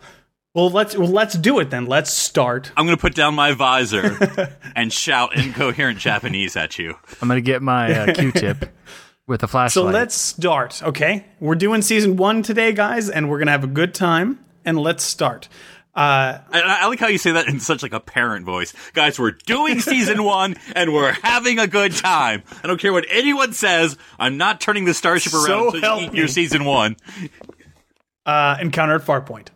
well, 0.54 0.70
let's 0.70 0.96
well 0.96 1.08
let's 1.08 1.34
do 1.34 1.58
it 1.61 1.70
then. 1.70 1.87
Let's 1.87 2.12
start. 2.12 2.70
I'm 2.76 2.84
going 2.87 2.96
to 2.96 3.00
put 3.00 3.14
down 3.14 3.34
my 3.34 3.52
visor 3.52 4.56
and 4.76 4.92
shout 4.92 5.37
incoherent 5.37 5.99
Japanese 5.99 6.56
at 6.56 6.78
you. 6.78 6.94
i'm 7.20 7.28
gonna 7.28 7.40
get 7.40 7.62
my 7.62 7.92
uh, 7.92 8.14
q-tip 8.14 8.66
with 9.26 9.42
a 9.42 9.49
flashlight 9.49 9.72
So 9.72 9.84
let's 9.84 10.14
start. 10.14 10.82
Okay, 10.82 11.25
we're 11.40 11.54
doing 11.54 11.82
season 11.82 12.16
one 12.16 12.42
today, 12.42 12.72
guys, 12.72 13.08
and 13.08 13.28
we're 13.30 13.38
gonna 13.38 13.50
have 13.50 13.64
a 13.64 13.68
good 13.68 13.94
time. 13.94 14.38
And 14.64 14.78
let's 14.78 15.02
start. 15.04 15.49
Uh, 15.95 16.40
I, 16.50 16.62
I 16.62 16.87
like 16.87 17.00
how 17.00 17.09
you 17.09 17.19
say 17.19 17.33
that 17.33 17.49
in 17.49 17.61
such 17.61 17.83
like 17.83 17.92
a 17.92 18.00
parent 18.00 18.47
voice. 18.47 18.73
Guys, 18.95 19.19
we're 19.19 19.33
doing 19.33 19.81
season 19.81 20.25
one 20.25 20.57
and 20.75 20.95
we're 20.95 21.12
having 21.12 21.59
a 21.59 21.66
good 21.66 21.92
time. 21.95 22.42
I 22.62 22.66
don't 22.66 22.81
care 22.81 22.92
what 22.95 23.04
anyone 23.11 23.52
says. 23.52 23.99
I'm 24.19 24.38
not 24.38 24.59
turning 24.61 24.87
the 24.87 24.95
starship 24.95 25.33
So 25.33 25.45
around 25.71 25.73
to 25.83 25.97
eat 26.00 26.14
your 26.14 26.28
season 26.28 26.64
one. 26.64 26.97
uh, 28.25 28.57
encounter 28.61 28.95
at 28.95 29.02
Farpoint. 29.02 29.49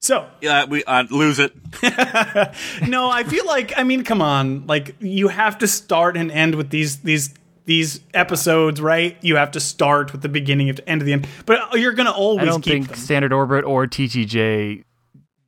So 0.00 0.28
Yeah, 0.40 0.64
we 0.66 0.84
uh, 0.84 1.04
lose 1.10 1.38
it. 1.38 1.52
no, 2.86 3.08
I 3.08 3.24
feel 3.24 3.46
like 3.46 3.72
I 3.76 3.84
mean, 3.84 4.04
come 4.04 4.20
on, 4.20 4.66
like 4.66 4.96
you 5.00 5.28
have 5.28 5.58
to 5.58 5.66
start 5.68 6.16
and 6.16 6.30
end 6.30 6.56
with 6.56 6.70
these 6.70 6.98
these 7.00 7.32
these 7.64 8.00
episodes, 8.12 8.80
right? 8.80 9.16
You 9.22 9.36
have 9.36 9.52
to 9.52 9.60
start 9.60 10.12
with 10.12 10.22
the 10.22 10.28
beginning, 10.28 10.66
you 10.66 10.72
have 10.72 10.84
to 10.84 10.88
end 10.88 11.02
of 11.02 11.06
the 11.06 11.12
end. 11.12 11.26
But 11.46 11.74
you're 11.74 11.92
going 11.92 12.06
to 12.06 12.12
always 12.12 12.42
I 12.42 12.46
don't 12.46 12.62
keep 12.62 12.72
think 12.72 12.88
them. 12.88 12.96
Standard 12.96 13.32
Orbit 13.32 13.64
or 13.64 13.86
TTJ 13.86 14.84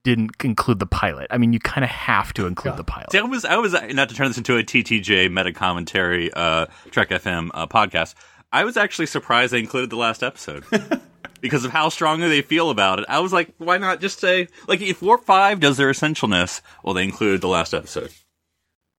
didn't 0.02 0.30
include 0.44 0.78
the 0.78 0.86
pilot. 0.86 1.26
I 1.30 1.38
mean, 1.38 1.52
you 1.52 1.58
kind 1.58 1.84
of 1.84 1.90
have 1.90 2.32
to 2.34 2.46
include 2.46 2.76
the 2.76 2.84
pilot. 2.84 3.10
See, 3.10 3.18
I 3.18 3.22
was, 3.22 3.44
I 3.44 3.56
was 3.56 3.72
not 3.72 4.08
to 4.08 4.14
turn 4.14 4.28
this 4.28 4.38
into 4.38 4.56
a 4.56 4.62
TTJ 4.62 5.30
meta 5.32 5.52
commentary 5.52 6.32
uh, 6.32 6.66
Trek 6.90 7.10
FM 7.10 7.50
uh, 7.54 7.66
podcast. 7.66 8.14
I 8.52 8.64
was 8.64 8.76
actually 8.76 9.06
surprised 9.06 9.52
they 9.52 9.58
included 9.58 9.90
the 9.90 9.96
last 9.96 10.22
episode 10.22 10.64
because 11.40 11.64
of 11.64 11.72
how 11.72 11.88
strongly 11.88 12.28
they 12.28 12.40
feel 12.40 12.70
about 12.70 13.00
it. 13.00 13.06
I 13.08 13.18
was 13.18 13.32
like, 13.32 13.52
why 13.58 13.78
not 13.78 14.00
just 14.00 14.20
say 14.20 14.46
like 14.68 14.80
if 14.80 15.02
Warp 15.02 15.24
Five 15.24 15.58
does 15.58 15.76
their 15.76 15.90
essentialness, 15.90 16.62
well, 16.84 16.94
they 16.94 17.02
included 17.02 17.40
the 17.40 17.48
last 17.48 17.74
episode. 17.74 18.12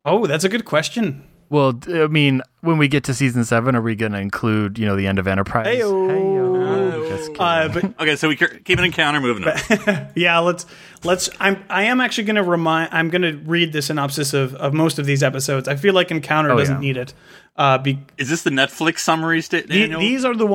Oh, 0.03 0.27
that's 0.27 0.43
a 0.43 0.50
good 0.50 0.65
question. 0.65 1.24
Well, 1.49 1.79
I 1.87 2.07
mean, 2.07 2.41
when 2.61 2.77
we 2.77 2.87
get 2.87 3.03
to 3.05 3.13
season 3.13 3.45
seven, 3.45 3.75
are 3.75 3.81
we 3.81 3.95
going 3.95 4.11
to 4.11 4.19
include, 4.19 4.77
you 4.77 4.85
know, 4.85 4.95
the 4.97 5.07
end 5.07 5.17
of 5.17 5.27
Enterprise? 5.27 5.65
Heyo. 5.67 5.91
Heyo. 6.09 7.07
Just 7.07 7.27
kidding. 7.29 7.41
Uh, 7.41 7.69
but 7.73 7.85
Okay, 8.01 8.15
so 8.17 8.27
we 8.27 8.35
keep 8.35 8.77
an 8.77 8.83
encounter 8.83 9.21
moving 9.21 9.45
on. 9.47 10.07
yeah, 10.15 10.39
let's 10.39 10.65
let's. 11.03 11.29
I'm 11.39 11.63
I 11.69 11.83
am 11.83 12.01
actually 12.01 12.25
going 12.25 12.35
to 12.35 12.43
remind. 12.43 12.93
I'm 12.93 13.09
going 13.09 13.21
to 13.21 13.37
read 13.49 13.71
the 13.71 13.81
synopsis 13.81 14.33
of 14.33 14.55
of 14.55 14.73
most 14.73 14.99
of 14.99 15.05
these 15.05 15.23
episodes. 15.23 15.67
I 15.69 15.77
feel 15.77 15.93
like 15.93 16.11
Encounter 16.11 16.51
Oh, 16.51 16.57
doesn't 16.57 16.75
yeah. 16.75 16.81
need 16.81 16.97
it. 16.97 17.13
Uh, 17.55 17.77
be, 17.77 17.99
Is 18.17 18.29
this 18.29 18.43
the 18.43 18.49
Netflix 18.51 18.99
summary? 18.99 19.41
Sta- 19.41 19.61
the- 19.67 19.87
these 19.95 20.25
are 20.25 20.35
the 20.35 20.45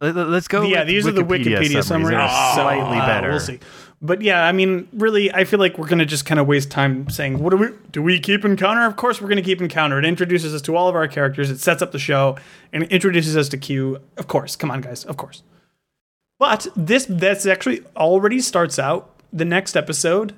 Let- 0.00 0.16
let- 0.16 0.28
Let's 0.28 0.48
go. 0.48 0.62
yeah 0.62 0.80
with 0.80 0.88
these 0.88 1.06
are 1.06 1.12
the 1.12 1.22
Wikipedia 1.22 1.84
summaries. 1.84 2.16
They're 2.16 2.28
So, 2.28 2.54
slightly 2.62 2.98
uh, 2.98 3.06
better. 3.06 3.30
We'll 3.30 3.40
see. 3.40 3.60
But 4.00 4.22
yeah, 4.22 4.44
I 4.44 4.52
mean, 4.52 4.88
really, 4.92 5.32
I 5.32 5.44
feel 5.44 5.58
like 5.58 5.76
we're 5.76 5.88
going 5.88 5.98
to 5.98 6.06
just 6.06 6.24
kind 6.24 6.38
of 6.38 6.46
waste 6.46 6.70
time 6.70 7.10
saying, 7.10 7.42
"What 7.42 7.50
do 7.50 7.56
we 7.56 7.68
do? 7.90 8.00
We 8.00 8.20
keep 8.20 8.44
Encounter? 8.44 8.86
Of 8.86 8.94
course, 8.96 9.20
we're 9.20 9.28
going 9.28 9.36
to 9.36 9.42
keep 9.42 9.60
Encounter. 9.60 9.98
It 9.98 10.04
introduces 10.04 10.54
us 10.54 10.62
to 10.62 10.76
all 10.76 10.88
of 10.88 10.94
our 10.94 11.08
characters. 11.08 11.50
It 11.50 11.58
sets 11.58 11.82
up 11.82 11.90
the 11.90 11.98
show 11.98 12.36
and 12.72 12.84
it 12.84 12.92
introduces 12.92 13.36
us 13.36 13.48
to 13.48 13.58
Q. 13.58 13.98
Of 14.16 14.28
course, 14.28 14.54
come 14.54 14.70
on, 14.70 14.82
guys. 14.82 15.04
Of 15.04 15.16
course. 15.16 15.42
But 16.38 16.68
this 16.76 17.06
that's 17.08 17.44
actually 17.46 17.82
already 17.96 18.40
starts 18.40 18.78
out. 18.78 19.20
The 19.32 19.44
next 19.44 19.76
episode 19.76 20.34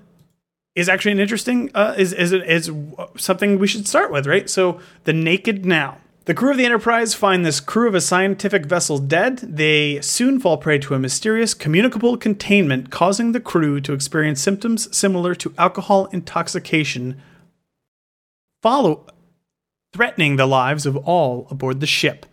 is 0.75 0.89
actually 0.89 1.13
an 1.13 1.21
interesting 1.21 1.71
uh, 1.75 1.95
is 1.99 2.15
is 2.15 2.33
is 2.33 2.71
something 3.17 3.59
we 3.59 3.67
should 3.67 3.87
start 3.87 4.11
with, 4.11 4.27
right? 4.27 4.49
So 4.49 4.81
the 5.05 5.13
naked 5.13 5.67
now. 5.67 5.99
The 6.31 6.37
crew 6.37 6.53
of 6.53 6.59
the 6.59 6.65
Enterprise 6.65 7.13
find 7.13 7.45
this 7.45 7.59
crew 7.59 7.89
of 7.89 7.95
a 7.97 8.01
scientific 8.01 8.65
vessel 8.65 8.99
dead. 8.99 9.39
They 9.39 10.01
soon 10.01 10.39
fall 10.39 10.59
prey 10.59 10.79
to 10.79 10.95
a 10.95 10.99
mysterious 11.01 11.55
communicable 11.55 12.17
containment, 12.17 12.93
causing 12.93 13.33
the 13.33 13.41
crew 13.41 13.81
to 13.81 13.93
experience 13.93 14.41
symptoms 14.41 14.97
similar 14.97 15.35
to 15.35 15.53
alcohol 15.59 16.07
intoxication, 16.13 17.21
follow 18.63 19.07
threatening 19.93 20.37
the 20.37 20.47
lives 20.47 20.87
of 20.87 20.97
all 20.99 21.49
aboard 21.51 21.81
the 21.81 21.87
ship. 21.89 22.27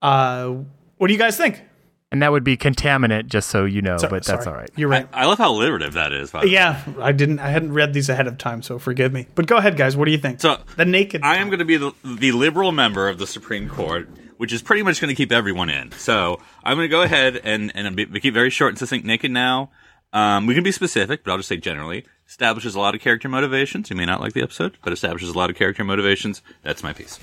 Uh, 0.00 0.58
what 0.98 1.08
do 1.08 1.12
you 1.12 1.18
guys 1.18 1.36
think? 1.36 1.64
And 2.12 2.22
that 2.22 2.30
would 2.30 2.44
be 2.44 2.56
contaminant, 2.56 3.26
just 3.26 3.48
so 3.48 3.64
you 3.64 3.82
know, 3.82 3.96
So- 3.96 4.08
but 4.08 4.24
that's 4.24 4.44
sorry. 4.44 4.54
all 4.54 4.60
right. 4.60 4.70
You're 4.76 4.88
right. 4.90 5.08
I 5.12 5.24
love 5.26 5.38
how 5.38 5.50
alliterative 5.52 5.94
that 5.94 6.12
is. 6.12 6.30
By 6.30 6.42
the 6.42 6.46
way. 6.46 6.52
yeah, 6.52 6.84
I 7.00 7.10
didn't. 7.12 7.38
I 7.40 7.48
hadn't 7.48 7.72
read 7.72 7.94
these 7.94 8.08
ahead 8.08 8.26
of 8.28 8.38
time, 8.38 8.62
so 8.62 8.78
forgive 8.78 9.12
me. 9.12 9.26
But 9.34 9.46
go 9.46 9.56
ahead, 9.56 9.76
guys. 9.76 9.96
What 9.96 10.04
do 10.04 10.10
you 10.12 10.18
think? 10.18 10.40
So 10.40 10.58
the 10.76 10.84
naked. 10.84 11.22
I 11.24 11.36
am 11.36 11.48
going 11.48 11.58
to 11.58 11.64
be 11.64 11.78
the, 11.78 11.92
the 12.04 12.32
liberal 12.32 12.70
member 12.70 13.08
of 13.08 13.18
the 13.18 13.26
Supreme 13.26 13.68
Court, 13.68 14.08
which 14.36 14.52
is 14.52 14.60
pretty 14.62 14.82
much 14.82 15.00
going 15.00 15.08
to 15.08 15.14
keep 15.16 15.32
everyone 15.32 15.70
in. 15.70 15.90
So 15.92 16.40
I'm 16.62 16.76
going 16.76 16.84
to 16.84 16.90
go 16.90 17.02
ahead 17.02 17.40
and 17.42 17.72
and 17.74 17.96
be, 17.96 18.06
keep 18.20 18.34
very 18.34 18.50
short 18.50 18.68
and 18.70 18.78
succinct. 18.78 19.06
Naked 19.06 19.30
now. 19.30 19.70
Um, 20.12 20.46
we 20.46 20.54
can 20.54 20.62
be 20.62 20.72
specific, 20.72 21.24
but 21.24 21.30
I'll 21.30 21.38
just 21.38 21.48
say 21.48 21.56
generally 21.56 22.04
establishes 22.28 22.74
a 22.74 22.78
lot 22.78 22.94
of 22.94 23.00
character 23.00 23.28
motivations. 23.30 23.88
You 23.88 23.96
may 23.96 24.04
not 24.04 24.20
like 24.20 24.34
the 24.34 24.42
episode, 24.42 24.76
but 24.84 24.92
establishes 24.92 25.30
a 25.30 25.38
lot 25.38 25.48
of 25.48 25.56
character 25.56 25.82
motivations. 25.84 26.42
That's 26.62 26.82
my 26.82 26.92
piece. 26.92 27.18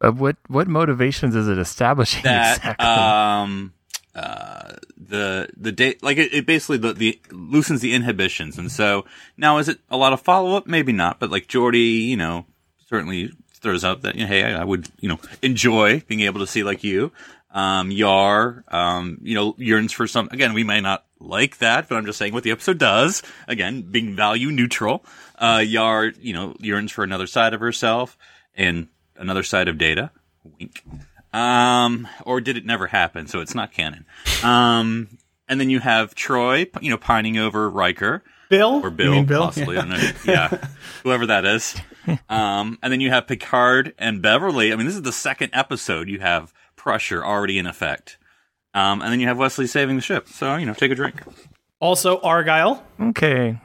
Uh, 0.00 0.12
what 0.12 0.36
what 0.46 0.68
motivations 0.68 1.34
is 1.34 1.48
it 1.48 1.58
establishing 1.58 2.22
That 2.22 2.58
exactly? 2.58 2.86
um 2.86 3.72
uh 4.14 4.74
the 4.96 5.48
the 5.56 5.72
date 5.72 6.02
like 6.02 6.18
it, 6.18 6.32
it 6.32 6.46
basically 6.46 6.78
the, 6.78 6.92
the 6.92 7.20
loosens 7.30 7.80
the 7.80 7.92
inhibitions. 7.94 8.58
And 8.58 8.70
so 8.70 9.04
now 9.36 9.58
is 9.58 9.68
it 9.68 9.78
a 9.90 9.96
lot 9.96 10.12
of 10.12 10.20
follow 10.20 10.56
up 10.56 10.66
maybe 10.66 10.92
not. 10.92 11.18
But 11.18 11.30
like 11.30 11.48
Geordi 11.48 12.06
you 12.06 12.16
know 12.16 12.46
certainly 12.88 13.32
throws 13.54 13.82
up 13.82 14.02
that 14.02 14.14
you 14.14 14.22
know, 14.22 14.28
hey 14.28 14.44
I 14.44 14.64
would 14.64 14.88
you 15.00 15.08
know 15.08 15.18
enjoy 15.42 16.00
being 16.06 16.20
able 16.20 16.40
to 16.40 16.46
see 16.46 16.62
like 16.62 16.84
you. 16.84 17.10
Um 17.50 17.90
Yar 17.90 18.64
um 18.68 19.18
you 19.22 19.34
know 19.34 19.54
yearns 19.58 19.92
for 19.92 20.06
some 20.06 20.28
again 20.30 20.52
we 20.54 20.62
may 20.64 20.80
not 20.80 21.04
like 21.18 21.58
that 21.58 21.88
but 21.88 21.96
I'm 21.96 22.06
just 22.06 22.18
saying 22.18 22.32
what 22.32 22.44
the 22.44 22.52
episode 22.52 22.78
does. 22.78 23.22
Again 23.48 23.82
being 23.82 24.14
value 24.14 24.50
neutral. 24.52 25.04
Uh 25.38 25.62
Yar 25.66 26.12
you 26.20 26.32
know 26.34 26.54
yearns 26.60 26.92
for 26.92 27.02
another 27.02 27.26
side 27.26 27.52
of 27.54 27.60
herself. 27.60 28.16
And 28.54 28.88
another 29.18 29.42
side 29.42 29.68
of 29.68 29.78
Data 29.78 30.10
wink 30.58 30.82
um, 31.32 32.08
or 32.24 32.40
did 32.40 32.56
it 32.56 32.64
never 32.64 32.86
happen? 32.86 33.26
So 33.26 33.40
it's 33.40 33.54
not 33.54 33.72
canon. 33.72 34.06
Um, 34.42 35.18
and 35.48 35.60
then 35.60 35.68
you 35.70 35.78
have 35.80 36.14
Troi, 36.14 36.66
you 36.82 36.90
know, 36.90 36.96
pining 36.96 37.36
over 37.38 37.68
Riker 37.68 38.22
Bill 38.48 38.80
or 38.82 38.88
You 38.88 38.94
Bill, 38.96 39.12
mean 39.12 39.26
Bill? 39.26 39.42
possibly. 39.44 39.76
Yeah. 39.76 39.82
I 39.82 39.88
don't 39.88 40.26
know. 40.26 40.32
Yeah, 40.32 40.68
whoever 41.02 41.26
that 41.26 41.44
is. 41.44 41.76
Um, 42.30 42.78
and 42.82 42.90
then 42.90 43.00
you 43.02 43.10
have 43.10 43.26
Picard 43.26 43.92
and 43.98 44.22
Beverly. 44.22 44.72
I 44.72 44.76
mean, 44.76 44.86
this 44.86 44.94
is 44.94 45.02
the 45.02 45.12
second 45.12 45.50
episode. 45.52 46.08
You 46.08 46.20
have 46.20 46.54
pressure 46.76 47.22
already 47.24 47.58
in 47.58 47.66
effect. 47.66 48.16
Um, 48.72 49.02
and 49.02 49.12
then 49.12 49.20
you 49.20 49.26
have 49.28 49.36
Wesley 49.38 49.66
saving 49.66 49.96
the 49.96 50.02
ship. 50.02 50.28
So 50.28 50.56
you 50.56 50.64
know, 50.64 50.72
take 50.74 50.90
a 50.90 50.94
drink. 50.94 51.22
Also, 51.80 52.20
Argyle. 52.20 52.82
okay. 53.00 53.60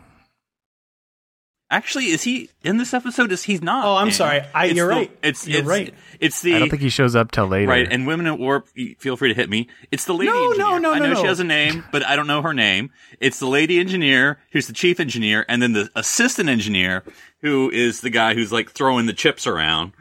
Actually, 1.74 2.06
is 2.10 2.22
he 2.22 2.52
in 2.64 2.78
this 2.78 2.94
episode? 2.94 3.32
Is 3.32 3.42
he's 3.44 3.62
not? 3.64 3.84
Oh, 3.84 3.96
I'm 3.96 4.10
in. 4.10 4.14
sorry. 4.14 4.42
I- 4.54 4.68
It's 4.68 4.76
you're 4.76 4.88
the- 4.88 4.94
right. 4.94 5.18
It's 5.24 5.48
You're 5.48 5.60
it's, 5.62 5.68
right. 5.68 5.94
It's 6.20 6.42
the 6.42 6.56
I 6.56 6.60
don't 6.60 6.70
think 6.70 6.84
he 6.84 6.90
shows 6.90 7.16
up 7.16 7.32
till 7.32 7.48
later. 7.48 7.68
Right, 7.68 7.88
and 7.92 8.06
women 8.06 8.28
at 8.28 8.38
warp, 8.38 8.68
feel 9.00 9.18
free 9.18 9.30
to 9.30 9.36
hit 9.36 9.50
me. 9.50 9.68
It's 9.92 10.06
the 10.06 10.14
lady 10.14 10.32
No, 10.32 10.34
no, 10.38 10.46
engineer. 10.52 10.80
no, 10.80 10.94
I 10.94 11.00
no, 11.00 11.08
know 11.10 11.16
she 11.16 11.24
no. 11.24 11.30
has 11.30 11.40
a 11.40 11.44
name, 11.44 11.84
but 11.92 12.06
I 12.06 12.16
don't 12.16 12.28
know 12.28 12.44
her 12.44 12.54
name. 12.54 12.92
It's 13.20 13.40
the 13.40 13.48
lady 13.48 13.80
engineer 13.80 14.38
who's 14.52 14.68
the 14.68 14.74
chief 14.74 15.00
engineer, 15.00 15.46
and 15.50 15.62
then 15.64 15.74
the 15.74 15.90
assistant 15.96 16.48
engineer 16.48 17.04
who 17.42 17.72
is 17.72 18.02
the 18.02 18.12
guy 18.12 18.36
who's 18.36 18.52
like 18.52 18.70
throwing 18.70 19.08
the 19.08 19.14
chips 19.14 19.48
around. 19.48 19.94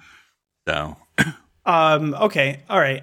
So, 0.69 0.97
Um. 1.65 2.13
Okay. 2.15 2.61
All 2.69 2.79
right. 2.79 3.03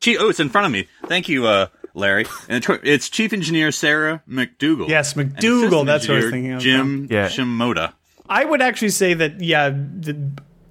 Chief, 0.00 0.18
oh, 0.20 0.28
it's 0.28 0.40
in 0.40 0.48
front 0.50 0.66
of 0.66 0.72
me. 0.72 0.86
Thank 1.06 1.28
you, 1.28 1.46
uh, 1.46 1.68
Larry. 1.94 2.26
And 2.48 2.62
it's- 2.64 2.80
it's 2.82 3.08
Chief 3.08 3.32
Engineer 3.32 3.70
Sarah 3.72 4.22
MacDougal. 4.28 4.88
Yes, 4.88 5.14
And 5.16 5.34
MacDougal, 5.36 5.84
that's 5.86 6.08
what 6.08 6.16
I 6.18 6.20
was 6.20 6.30
thinking 6.30 6.52
of, 6.52 6.60
Jim 6.60 7.06
yeah. 7.10 7.28
Shimoda. 7.28 7.92
I 8.28 8.44
would 8.44 8.62
actually 8.62 8.90
say 8.90 9.14
that 9.14 9.40
yeah, 9.40 9.68
the, 9.70 10.16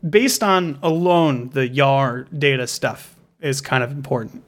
based 0.08 0.42
on 0.42 0.80
alone 0.82 1.50
the 1.50 1.68
Yar 1.68 2.26
data 2.36 2.66
stuff 2.68 3.16
is 3.40 3.62
kind 3.62 3.84
of 3.84 3.92
important. 3.92 4.44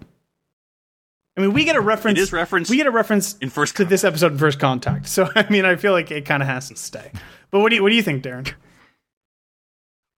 I 1.38 1.42
mean, 1.42 1.53
we 1.53 1.63
get 1.63 1.75
a 1.75 1.82
reference. 1.82 2.20
It 2.20 2.24
is 2.24 2.34
referenced 2.34 2.70
We 2.70 2.77
get 2.77 2.86
a 2.88 2.92
reference 2.92 3.38
in 3.38 3.50
First 3.50 3.75
to 3.77 3.86
this 3.86 4.03
episode 4.03 4.34
in 4.34 4.38
First 4.38 4.60
Contact. 4.60 5.08
So 5.08 5.30
I 5.36 5.48
mean, 5.50 5.65
I 5.65 5.75
feel 5.75 5.92
like 5.92 6.12
it 6.12 6.25
kind 6.25 6.42
of 6.44 6.48
has 6.50 6.70
to 6.70 6.75
stay. 6.75 7.12
But 7.51 7.60
what 7.60 7.70
do 7.70 7.75
you 7.75 7.84
what 7.84 7.89
do 7.89 7.96
you 7.96 8.03
think, 8.03 8.24
Darren? 8.24 8.51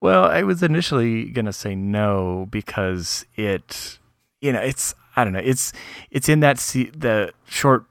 Well, 0.00 0.24
I 0.24 0.42
was 0.42 0.62
initially 0.62 1.30
gonna 1.30 1.52
say 1.52 1.74
no 1.74 2.46
because 2.50 3.24
it, 3.34 3.98
you 4.40 4.52
know, 4.52 4.60
it's 4.60 4.94
I 5.16 5.24
don't 5.24 5.32
know, 5.32 5.40
it's 5.42 5.72
it's 6.10 6.28
in 6.28 6.40
that 6.40 6.58
se- 6.58 6.90
the 6.96 7.32
short. 7.48 7.84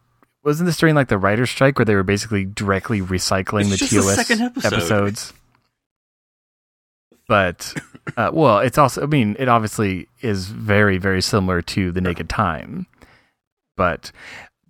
Wasn't 0.43 0.67
this 0.67 0.77
during 0.77 0.93
like 0.93 1.07
the 1.07 1.17
writer's 1.17 1.49
strike 1.49 1.79
where 1.79 1.85
they 1.85 1.95
were 1.95 2.03
basically 2.03 2.45
directly 2.45 3.01
recycling 3.01 3.71
It's 3.71 3.79
the 3.89 3.97
the 3.97 4.01
TOS 4.03 4.15
second 4.15 4.41
episode. 4.41 4.73
episodes? 4.73 5.33
But 7.27 7.73
uh, 8.17 8.29
well, 8.33 8.59
it's 8.59 8.77
also. 8.77 9.01
I 9.03 9.05
mean, 9.07 9.35
it 9.39 9.47
obviously 9.49 10.07
is 10.21 10.47
very 10.47 10.97
very 10.97 11.21
similar 11.21 11.61
to 11.63 11.91
the 11.91 12.01
Naked 12.01 12.29
Time, 12.29 12.85
but 13.75 14.11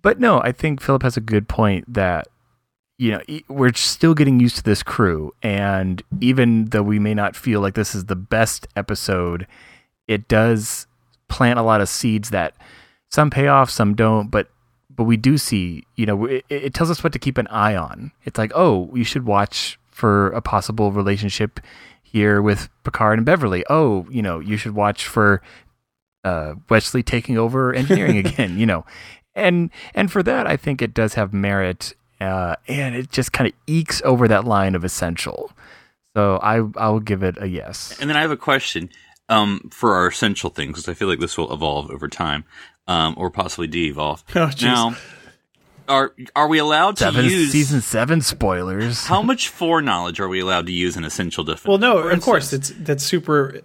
but 0.00 0.18
no, 0.18 0.40
I 0.40 0.52
think 0.52 0.80
Phillip 0.80 1.02
has 1.02 1.16
a 1.16 1.20
good 1.20 1.48
point 1.48 1.92
that 1.92 2.28
you 2.98 3.12
know 3.12 3.20
we're 3.48 3.74
still 3.74 4.14
getting 4.14 4.40
used 4.40 4.56
to 4.56 4.62
this 4.62 4.82
crew 4.82 5.34
and 5.42 6.02
even 6.22 6.64
though 6.66 6.82
we 6.82 6.98
may 6.98 7.12
not 7.12 7.36
feel 7.36 7.60
like 7.60 7.74
this 7.74 7.94
is 7.94 8.06
the 8.06 8.16
best 8.16 8.66
episode 8.74 9.46
it 10.08 10.26
does 10.28 10.86
plant 11.28 11.58
a 11.58 11.62
lot 11.62 11.80
of 11.80 11.88
seeds 11.88 12.30
that 12.30 12.54
some 13.10 13.30
pay 13.30 13.48
off 13.48 13.70
some 13.70 13.94
don't 13.94 14.30
but 14.30 14.48
but 14.94 15.04
we 15.04 15.16
do 15.16 15.36
see 15.36 15.84
you 15.96 16.06
know 16.06 16.24
it, 16.24 16.44
it 16.48 16.74
tells 16.74 16.90
us 16.90 17.02
what 17.02 17.12
to 17.12 17.18
keep 17.18 17.38
an 17.38 17.46
eye 17.48 17.76
on 17.76 18.12
it's 18.24 18.38
like 18.38 18.52
oh 18.54 18.90
you 18.94 19.04
should 19.04 19.26
watch 19.26 19.78
for 19.90 20.28
a 20.28 20.40
possible 20.40 20.92
relationship 20.92 21.60
here 22.02 22.40
with 22.40 22.68
Picard 22.84 23.18
and 23.18 23.26
Beverly 23.26 23.64
oh 23.68 24.06
you 24.10 24.22
know 24.22 24.40
you 24.40 24.56
should 24.56 24.74
watch 24.74 25.06
for 25.06 25.42
uh, 26.26 26.56
Wesley 26.68 27.04
taking 27.04 27.38
over 27.38 27.72
engineering 27.74 28.18
again, 28.18 28.58
you 28.58 28.66
know, 28.66 28.84
and 29.34 29.70
and 29.94 30.10
for 30.10 30.22
that, 30.24 30.46
I 30.46 30.56
think 30.56 30.82
it 30.82 30.92
does 30.92 31.14
have 31.14 31.32
merit, 31.32 31.94
uh, 32.20 32.56
and 32.66 32.96
it 32.96 33.10
just 33.10 33.32
kind 33.32 33.48
of 33.48 33.54
ekes 33.66 34.02
over 34.04 34.26
that 34.28 34.44
line 34.44 34.74
of 34.74 34.84
essential. 34.84 35.52
So 36.16 36.38
I 36.42 36.56
I 36.76 36.88
will 36.88 37.00
give 37.00 37.22
it 37.22 37.40
a 37.40 37.46
yes. 37.46 37.96
And 38.00 38.10
then 38.10 38.16
I 38.16 38.22
have 38.22 38.30
a 38.30 38.36
question 38.36 38.90
um, 39.28 39.68
for 39.72 39.94
our 39.94 40.06
essential 40.08 40.50
things, 40.50 40.72
because 40.72 40.88
I 40.88 40.94
feel 40.94 41.08
like 41.08 41.18
this 41.20 41.36
will 41.38 41.52
evolve 41.52 41.90
over 41.90 42.08
time, 42.08 42.44
um, 42.86 43.14
or 43.16 43.30
possibly 43.30 43.66
de-evolve. 43.66 44.24
Oh, 44.36 44.50
now, 44.62 44.96
are 45.88 46.14
are 46.34 46.48
we 46.48 46.58
allowed 46.58 46.96
to 46.96 47.04
Seven 47.04 47.24
use 47.26 47.52
season 47.52 47.80
seven 47.80 48.20
spoilers. 48.20 49.04
how 49.06 49.22
much 49.22 49.48
foreknowledge 49.48 50.18
are 50.18 50.26
we 50.28 50.40
allowed 50.40 50.66
to 50.66 50.72
use 50.72 50.96
in 50.96 51.04
essential 51.04 51.44
defense? 51.44 51.66
Well, 51.68 51.78
no, 51.78 52.02
For 52.02 52.10
of 52.10 52.20
course 52.22 52.52
instance, 52.52 52.70
it's 52.70 52.86
that's 52.86 53.04
super 53.04 53.60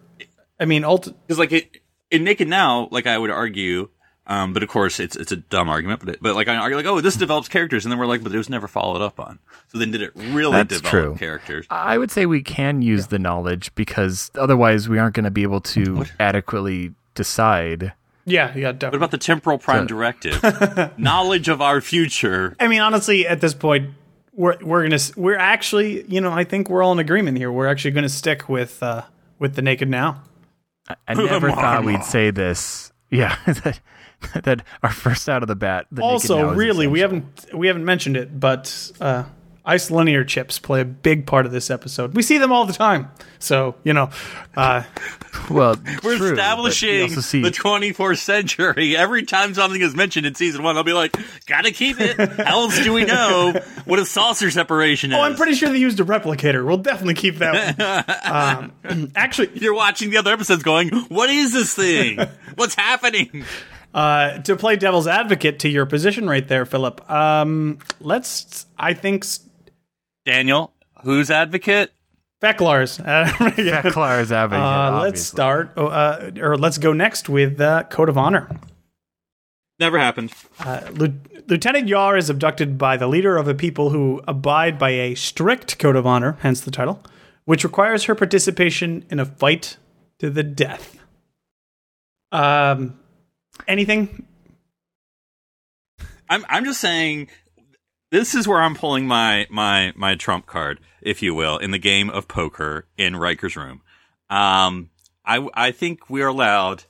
I 0.60 0.66
mean, 0.66 0.84
ult- 0.84 1.08
Because 1.28 1.40
like 1.40 1.52
it 1.52 1.78
in 2.12 2.24
Naked 2.24 2.48
Now, 2.48 2.88
like 2.92 3.08
I 3.08 3.18
would 3.18 3.32
argue, 3.32 3.90
um, 4.28 4.54
but 4.54 4.64
of 4.64 4.70
course 4.70 5.00
it's 5.00 5.16
it's 5.16 5.32
a 5.32 5.38
dumb 5.38 5.70
argument, 5.70 6.00
but 6.00 6.10
it, 6.16 6.20
but 6.22 6.36
like 6.36 6.48
I 6.48 6.56
argue 6.56 6.78
like, 6.78 6.86
oh, 6.86 7.02
this 7.02 7.16
develops 7.16 7.48
characters, 7.50 7.86
and 7.86 7.92
then 7.92 8.00
we're 8.00 8.06
like, 8.06 8.24
but 8.24 8.34
it 8.34 8.38
was 8.38 8.50
never 8.50 8.68
followed 8.68 9.02
up 9.02 9.20
on. 9.20 9.40
So 9.70 9.78
then 9.78 9.92
did 9.92 10.02
it 10.02 10.12
really 10.16 10.52
That's 10.54 10.82
develop 10.82 10.92
true. 10.92 11.16
characters? 11.18 11.66
I 11.70 11.98
would 11.98 12.12
say 12.12 12.26
we 12.26 12.42
can 12.44 12.82
use 12.82 13.08
the 13.08 13.20
knowledge 13.20 13.74
because 13.76 14.30
otherwise 14.36 14.88
we 14.90 15.00
aren't 15.00 15.16
going 15.16 15.24
to 15.26 15.32
be 15.32 15.44
able 15.44 15.62
to 15.62 16.06
adequately 16.20 16.94
decide. 17.16 17.94
yeah, 18.26 18.54
yeah, 18.56 18.72
definitely. 18.72 18.88
What 18.90 18.96
about 18.96 19.12
the 19.12 19.18
temporal 19.18 19.58
prime 19.58 19.84
So- 19.84 19.88
directive? 19.88 20.94
Knowledge 20.98 21.48
of 21.50 21.62
our 21.62 21.82
future. 21.82 22.56
I 22.60 22.68
mean, 22.68 22.80
honestly, 22.82 23.26
at 23.28 23.42
this 23.42 23.54
point, 23.54 23.92
we're 24.34 24.58
we're 24.62 24.84
gonna 24.84 25.00
we're 25.18 25.38
actually, 25.38 26.04
you 26.08 26.22
know, 26.22 26.32
I 26.32 26.44
think 26.46 26.70
we're 26.70 26.84
all 26.84 26.92
in 26.94 27.00
agreement 27.00 27.38
here. 27.38 27.52
We're 27.52 27.68
actually 27.68 27.92
gonna 27.92 28.08
stick 28.10 28.48
with 28.48 28.82
uh 28.84 29.04
with 29.40 29.56
the 29.56 29.62
naked 29.62 29.90
now. 29.90 30.24
I, 30.88 30.96
I 31.10 31.14
never 31.16 31.50
thought 31.52 31.84
we'd 31.84 32.04
say 32.04 32.32
this. 32.32 32.92
Yeah, 33.10 33.36
that, 34.44 34.64
are 34.84 34.92
first 34.92 35.28
out 35.30 35.42
of 35.44 35.48
the 35.48 35.56
bat. 35.56 35.88
The 35.92 36.02
Naked 36.02 36.08
Now 36.08 36.12
also, 36.12 36.54
really, 36.54 36.88
we 36.88 37.00
haven't 37.00 37.46
we 37.54 37.68
haven't 37.68 37.86
mentioned 37.86 38.18
it, 38.18 38.40
but 38.40 38.92
uh, 39.02 39.24
isolinear 39.66 40.28
chips 40.28 40.60
play 40.60 40.82
a 40.82 40.86
big 40.86 41.26
part 41.26 41.46
of 41.46 41.52
this 41.52 41.70
episode. 41.70 42.16
We 42.16 42.22
see 42.22 42.38
them 42.38 42.52
all 42.52 42.66
the 42.66 42.74
time, 42.74 43.10
so 43.40 43.76
you 43.84 43.94
know, 43.94 44.10
uh, 44.56 44.84
Well, 45.50 45.76
We're 45.76 45.82
true, 45.82 46.02
but 46.02 46.04
we 46.20 46.30
establishing 46.32 47.10
see- 47.22 47.42
the 47.42 47.52
24th 47.52 48.18
century. 48.20 48.98
Every 48.98 49.24
time 49.24 49.54
something 49.54 49.80
is 49.82 49.96
mentioned 49.96 50.26
in 50.26 50.36
season 50.36 50.62
one, 50.62 50.76
I'll 50.78 50.84
be 50.84 50.94
like, 50.94 51.16
gotta 51.46 51.72
keep 51.72 52.00
it. 52.00 52.18
How 52.18 52.62
else 52.62 52.82
do 52.84 52.92
we 52.94 53.06
know 53.06 53.54
what 53.86 54.00
a 54.00 54.06
saucer 54.06 54.52
separation 54.52 55.12
is? 55.12 55.18
oh, 55.18 55.22
I'm 55.22 55.36
pretty 55.36 55.54
sure 55.54 55.70
they 55.70 55.78
used 55.78 56.00
a 56.00 56.04
replicator. 56.06 56.66
We'll 56.66 56.78
definitely 56.78 57.14
keep 57.16 57.38
that. 57.38 58.72
one. 58.84 58.92
um, 58.94 59.12
actually, 59.16 59.52
You're 59.56 59.74
watching 59.74 60.10
the 60.10 60.18
other 60.18 60.34
episodes 60.34 60.64
going, 60.64 60.90
what 61.08 61.30
is 61.30 61.54
this 61.54 61.74
thing? 61.74 62.20
What's 62.56 62.76
happening? 62.76 63.46
Uh, 63.94 64.40
to 64.40 64.56
play 64.56 64.76
devil's 64.78 65.08
advocate 65.08 65.60
to 65.60 65.70
your 65.70 65.86
position 65.86 66.30
right 66.30 66.48
there, 66.48 66.66
Phillip. 66.66 67.10
Um, 67.12 67.80
let's. 68.00 68.66
I 68.78 68.94
think 68.94 69.26
Daniel, 70.26 70.74
who's 71.04 71.30
advocate? 71.30 71.92
Fek'lhr's. 72.42 73.00
Uh, 73.06 73.52
yeah. 73.58 73.82
Clar's 73.92 74.32
advocate. 74.32 74.64
Uh, 74.64 75.02
let's 75.02 75.22
start, 75.22 75.74
oh, 75.78 75.88
uh, 75.88 76.32
or 76.40 76.58
let's 76.58 76.78
go 76.78 76.94
next 76.94 77.30
with 77.30 77.60
uh, 77.60 77.84
Code 77.84 78.10
of 78.10 78.18
Honor. 78.18 78.50
Never 79.80 80.00
happened. 80.00 80.32
Uh, 80.60 80.82
Lieu- 80.92 81.20
Lieutenant 81.48 81.88
Yar 81.88 82.16
is 82.16 82.30
abducted 82.30 82.78
by 82.78 82.98
the 82.98 83.08
leader 83.08 83.38
of 83.38 83.48
a 83.48 83.54
people 83.54 83.90
who 83.90 84.22
abide 84.28 84.80
by 84.80 84.92
a 84.92 85.16
strict 85.16 85.80
code 85.80 85.96
of 85.96 86.06
honor, 86.08 86.38
hence 86.42 86.62
the 86.62 86.72
title, 86.72 87.04
which 87.46 87.64
requires 87.64 88.04
her 88.06 88.16
participation 88.16 89.06
in 89.10 89.20
a 89.20 89.26
fight 89.26 89.78
to 90.20 90.30
the 90.30 90.44
death. 90.44 90.98
Um, 92.32 93.00
anything? 93.68 94.26
I'm 96.30 96.46
I'm 96.50 96.66
just 96.66 96.80
saying 96.80 97.28
this 98.12 98.36
is 98.36 98.48
where 98.48 98.62
I'm 98.62 98.76
pulling 98.76 99.08
my 99.08 99.48
my 99.50 99.94
my 99.96 100.16
trump 100.16 100.46
card, 100.46 100.80
if 101.02 101.22
you 101.22 101.34
will, 101.34 101.58
in 101.58 101.72
the 101.72 101.78
game 101.78 102.10
of 102.10 102.28
poker 102.28 102.88
in 102.98 103.16
Riker's 103.16 103.56
room. 103.56 103.82
Um, 104.30 104.90
I 105.26 105.48
I 105.54 105.72
think 105.72 106.10
we 106.10 106.22
are 106.22 106.28
allowed 106.28 106.84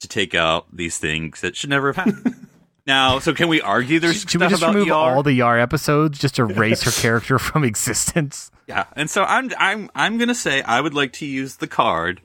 to 0.00 0.08
take 0.08 0.34
out 0.34 0.66
these 0.74 0.98
things 0.98 1.40
that 1.40 1.56
should 1.56 1.70
never 1.70 1.92
have 1.92 1.96
happened. 1.96 2.46
now, 2.86 3.18
so 3.18 3.34
can 3.34 3.48
we 3.48 3.60
argue 3.60 3.98
there's 3.98 4.20
Should 4.20 4.34
we 4.34 4.38
stuff 4.40 4.50
just 4.50 4.62
about 4.62 4.74
remove 4.74 4.88
Yar? 4.88 5.16
all 5.16 5.22
the 5.24 5.32
Yar 5.32 5.58
episodes, 5.58 6.18
just 6.18 6.38
erase 6.38 6.82
her 6.82 6.90
character 7.02 7.38
from 7.38 7.64
existence? 7.64 8.50
Yeah, 8.68 8.84
and 8.94 9.10
so 9.10 9.24
I'm 9.24 9.50
I'm 9.58 9.90
I'm 9.94 10.18
gonna 10.18 10.34
say 10.34 10.62
I 10.62 10.80
would 10.80 10.94
like 10.94 11.14
to 11.14 11.26
use 11.26 11.56
the 11.56 11.66
card 11.66 12.20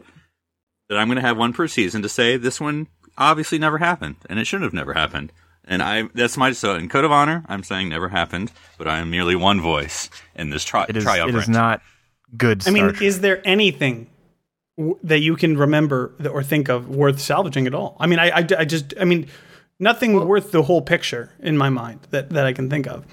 that 0.90 1.00
I'm 1.00 1.08
gonna 1.08 1.22
have 1.22 1.38
one 1.38 1.54
per 1.54 1.68
season 1.68 2.04
to 2.04 2.10
say 2.10 2.38
this 2.38 2.62
one 2.62 2.88
obviously 3.18 3.60
never 3.60 3.78
happened 3.78 4.16
and 4.30 4.40
it 4.40 4.46
should 4.46 4.62
have 4.62 4.74
never 4.74 4.94
happened. 4.94 5.32
And 5.66 5.82
I 5.82 6.04
that's 6.14 6.36
my 6.36 6.52
so 6.52 6.76
in 6.76 6.90
code 6.90 7.06
of 7.06 7.12
honor 7.12 7.44
I'm 7.48 7.64
saying 7.64 7.90
never 7.90 8.10
happened, 8.10 8.52
but 8.78 8.88
I 8.88 9.00
am 9.00 9.10
merely 9.10 9.36
one 9.36 9.62
voice 9.62 10.10
in 10.36 10.50
this 10.50 10.64
tri- 10.64 10.86
It 10.90 10.98
is. 10.98 11.04
Triumvirate. 11.04 11.44
is 11.44 11.50
not 11.50 11.82
good. 12.38 12.68
I 12.68 12.72
mean, 12.72 12.90
Trek. 12.90 13.02
is 13.02 13.22
there 13.22 13.42
anything 13.46 14.10
w- 14.78 15.00
that 15.04 15.20
you 15.20 15.36
can 15.36 15.58
remember 15.58 16.14
that, 16.20 16.30
or 16.30 16.44
think 16.44 16.68
of 16.70 16.90
worth 16.90 17.22
salvaging 17.22 17.68
at 17.68 17.74
all? 17.74 17.96
I 18.00 18.08
mean, 18.08 18.20
I, 18.20 18.30
I, 18.30 18.48
I 18.60 18.66
just, 18.66 18.94
I 19.00 19.06
mean, 19.06 19.28
nothing 19.80 20.14
worth 20.28 20.52
the 20.52 20.64
whole 20.64 20.82
picture 20.82 21.32
in 21.40 21.58
my 21.58 21.70
mind 21.70 22.02
that, 22.10 22.30
that 22.32 22.46
I 22.46 22.54
can 22.54 22.70
think 22.70 22.88
of. 22.88 23.06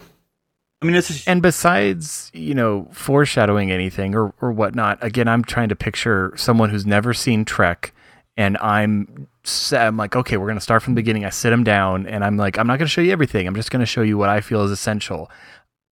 I 0.83 0.87
mean, 0.87 0.95
this 0.95 1.11
is 1.11 1.29
And 1.29 1.43
besides, 1.43 2.31
you 2.33 2.55
know, 2.55 2.89
foreshadowing 2.91 3.71
anything 3.71 4.15
or, 4.15 4.33
or 4.41 4.51
whatnot, 4.51 4.99
again, 5.03 5.29
I'm 5.29 5.45
trying 5.45 5.69
to 5.69 5.77
picture 5.77 6.33
someone 6.37 6.71
who's 6.71 6.87
never 6.87 7.13
seen 7.13 7.45
Trek, 7.45 7.93
and 8.37 8.57
I'm, 8.59 9.29
I'm 9.73 9.97
like, 9.97 10.17
okay, 10.17 10.37
we're 10.37 10.47
going 10.47 10.57
to 10.57 10.63
start 10.63 10.83
from 10.83 10.95
the 10.95 11.01
beginning. 11.01 11.25
I 11.25 11.31
sit 11.31 11.53
him 11.53 11.65
down, 11.65 12.07
and 12.07 12.25
I'm 12.25 12.37
like, 12.37 12.59
I'm 12.59 12.67
not 12.67 12.79
going 12.79 12.87
to 12.87 12.91
show 12.93 13.01
you 13.01 13.13
everything. 13.13 13.47
I'm 13.47 13.55
just 13.55 13.71
going 13.71 13.81
to 13.81 13.87
show 13.87 14.03
you 14.03 14.17
what 14.17 14.29
I 14.29 14.41
feel 14.41 14.63
is 14.63 14.71
essential. 14.71 15.31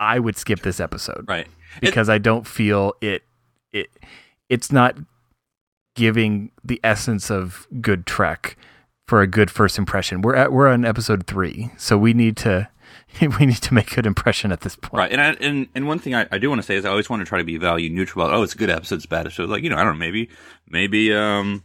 I 0.00 0.18
would 0.18 0.36
skip 0.36 0.60
this 0.60 0.80
episode 0.80 1.24
right. 1.28 1.48
because 1.80 2.08
I 2.08 2.18
don't 2.18 2.46
feel 2.46 2.94
it. 3.00 3.24
It 3.72 3.90
it's 4.48 4.72
not 4.72 4.96
giving 5.94 6.52
the 6.64 6.80
essence 6.84 7.30
of 7.30 7.66
good 7.80 8.06
Trek 8.06 8.56
for 9.08 9.20
a 9.20 9.26
good 9.26 9.50
first 9.50 9.78
impression. 9.78 10.22
We're 10.22 10.36
at 10.36 10.52
we're 10.52 10.68
on 10.68 10.84
episode 10.84 11.26
three, 11.26 11.70
so 11.76 11.98
we 11.98 12.12
need 12.12 12.36
to 12.38 12.68
we 13.40 13.46
need 13.46 13.62
to 13.62 13.74
make 13.74 13.94
good 13.94 14.06
impression 14.06 14.52
at 14.52 14.60
this 14.60 14.76
point. 14.76 14.94
Right, 14.98 15.12
and 15.12 15.20
I, 15.20 15.30
and 15.40 15.68
and 15.74 15.88
one 15.88 15.98
thing 15.98 16.14
I, 16.14 16.26
I 16.30 16.38
do 16.38 16.48
want 16.48 16.60
to 16.60 16.66
say 16.66 16.76
is 16.76 16.84
I 16.84 16.90
always 16.90 17.10
want 17.10 17.20
to 17.20 17.26
try 17.26 17.38
to 17.38 17.44
be 17.44 17.56
value 17.56 17.90
neutral. 17.90 18.24
About, 18.24 18.36
oh, 18.36 18.42
it's 18.42 18.54
a 18.54 18.58
good 18.58 18.70
episode, 18.70 18.96
it's 18.96 19.06
bad 19.06 19.26
episode. 19.26 19.48
Like 19.48 19.62
you 19.62 19.70
know, 19.70 19.76
I 19.76 19.84
don't 19.84 19.94
know, 19.94 19.98
maybe 19.98 20.28
maybe 20.68 21.12
um, 21.12 21.64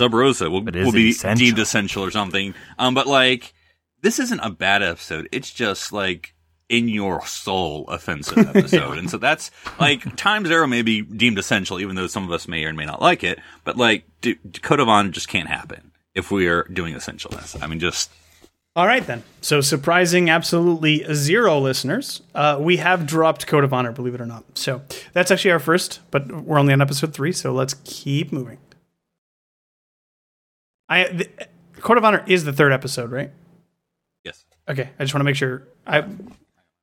Sub 0.00 0.14
Rosa 0.14 0.48
will, 0.48 0.62
will 0.64 0.92
be 0.92 1.10
essential? 1.10 1.44
deemed 1.44 1.58
essential 1.58 2.02
or 2.02 2.10
something. 2.10 2.54
Um, 2.78 2.94
but 2.94 3.06
like 3.06 3.52
this 4.00 4.18
isn't 4.18 4.40
a 4.40 4.48
bad 4.48 4.82
episode. 4.82 5.28
It's 5.30 5.50
just 5.50 5.92
like 5.92 6.34
in 6.70 6.88
your 6.88 7.26
soul 7.26 7.86
offensive 7.88 8.38
episode, 8.56 8.96
and 8.96 9.10
so 9.10 9.18
that's 9.18 9.50
like 9.78 10.16
Time 10.16 10.46
Zero 10.46 10.66
may 10.66 10.80
be 10.80 11.02
deemed 11.02 11.38
essential, 11.38 11.80
even 11.80 11.96
though 11.96 12.06
some 12.06 12.24
of 12.24 12.32
us 12.32 12.48
may 12.48 12.64
or 12.64 12.72
may 12.72 12.86
not 12.86 13.02
like 13.02 13.22
it. 13.22 13.40
But 13.64 13.76
like 13.76 14.04
D- 14.22 14.38
Code 14.62 14.80
of 14.80 14.88
Honor 14.88 15.10
just 15.10 15.28
can't 15.28 15.48
happen 15.48 15.90
if 16.14 16.30
we 16.30 16.48
are 16.48 16.62
doing 16.72 16.94
essentialness. 16.94 17.62
I 17.62 17.66
mean, 17.66 17.78
just 17.78 18.10
All 18.74 18.86
right, 18.86 19.06
then. 19.06 19.22
So, 19.42 19.60
surprising 19.60 20.30
absolutely 20.30 21.04
zero 21.12 21.58
listeners. 21.58 22.22
Uh, 22.34 22.56
we 22.58 22.78
have 22.78 23.04
dropped 23.06 23.46
Code 23.46 23.64
of 23.64 23.74
Honor, 23.74 23.92
believe 23.92 24.14
it 24.14 24.20
or 24.22 24.26
not. 24.26 24.44
So, 24.56 24.80
that's 25.12 25.30
actually 25.30 25.50
our 25.50 25.58
first, 25.58 26.00
but 26.10 26.30
we're 26.32 26.58
only 26.58 26.72
on 26.72 26.80
episode 26.80 27.12
three, 27.12 27.32
so 27.32 27.52
let's 27.52 27.74
keep 27.84 28.32
moving. 28.32 28.56
I 30.90 31.04
the, 31.04 31.28
Code 31.80 31.96
of 31.96 32.04
Honor 32.04 32.22
is 32.26 32.44
the 32.44 32.52
third 32.52 32.72
episode, 32.72 33.10
right? 33.10 33.30
yes. 34.24 34.44
Okay, 34.68 34.90
I 34.98 35.02
just 35.04 35.14
want 35.14 35.20
to 35.20 35.24
make 35.24 35.36
sure 35.36 35.66
I 35.86 36.02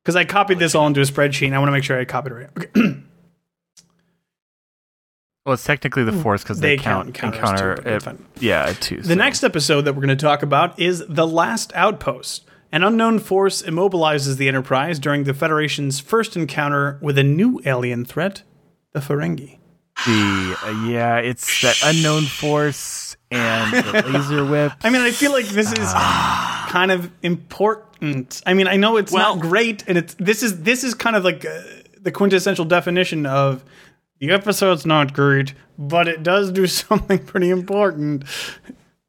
because 0.02 0.16
I 0.16 0.24
copied 0.24 0.58
this 0.58 0.74
all 0.74 0.86
into 0.88 1.00
a 1.00 1.04
spreadsheet. 1.04 1.46
and 1.46 1.54
I 1.54 1.58
want 1.58 1.68
to 1.68 1.72
make 1.72 1.84
sure 1.84 2.00
I 2.00 2.04
copied 2.04 2.32
it 2.32 2.34
right. 2.34 2.50
Okay. 2.58 2.94
Well, 5.46 5.54
it's 5.54 5.64
technically 5.64 6.04
the 6.04 6.12
fourth 6.12 6.42
because 6.42 6.60
they, 6.60 6.76
They 6.76 6.82
count 6.82 7.14
count 7.14 7.34
encounters 7.34 7.50
encounter. 7.60 7.76
too, 7.76 7.82
but 7.82 7.90
that's 7.90 8.04
fine. 8.04 8.26
yeah, 8.38 8.72
two. 8.78 9.00
The 9.00 9.16
next 9.16 9.42
episode 9.42 9.82
that 9.82 9.94
we're 9.94 10.02
going 10.04 10.16
to 10.18 10.22
talk 10.22 10.42
about 10.42 10.78
is 10.78 11.02
The 11.08 11.26
Last 11.26 11.72
Outpost. 11.74 12.44
An 12.70 12.82
unknown 12.82 13.18
force 13.18 13.62
immobilizes 13.62 14.36
the 14.36 14.46
Enterprise 14.46 14.98
during 14.98 15.24
the 15.24 15.32
Federation's 15.32 16.00
first 16.00 16.36
encounter 16.36 16.98
with 17.00 17.16
a 17.16 17.22
new 17.22 17.62
alien 17.64 18.04
threat, 18.04 18.42
the 18.92 19.00
Ferengi. 19.00 19.56
the 20.04 20.56
uh, 20.66 20.86
yeah, 20.86 21.16
it's 21.16 21.62
that 21.62 21.78
unknown 21.82 22.24
force 22.24 23.16
and 23.30 23.72
the 23.72 24.02
laser 24.12 24.44
whip. 24.44 24.72
I 24.82 24.90
mean, 24.90 25.02
I 25.02 25.10
feel 25.10 25.32
like 25.32 25.46
this 25.46 25.72
is 25.72 25.92
kind 25.92 26.90
of 26.90 27.10
important. 27.22 28.42
I 28.46 28.54
mean, 28.54 28.66
I 28.68 28.76
know 28.76 28.96
it's 28.96 29.12
Well- 29.12 29.36
not 29.36 29.42
great, 29.42 29.84
and 29.86 29.98
it's 29.98 30.14
this 30.14 30.42
is 30.42 30.62
this 30.62 30.84
is 30.84 30.94
kind 30.94 31.16
of 31.16 31.24
like 31.24 31.44
uh, 31.44 31.60
the 32.00 32.12
quintessential 32.12 32.64
definition 32.64 33.26
of 33.26 33.64
the 34.20 34.30
episode's 34.30 34.84
not 34.86 35.12
great, 35.12 35.54
but 35.78 36.08
it 36.08 36.22
does 36.22 36.50
do 36.52 36.66
something 36.68 37.18
pretty 37.24 37.50
important. 37.50 38.24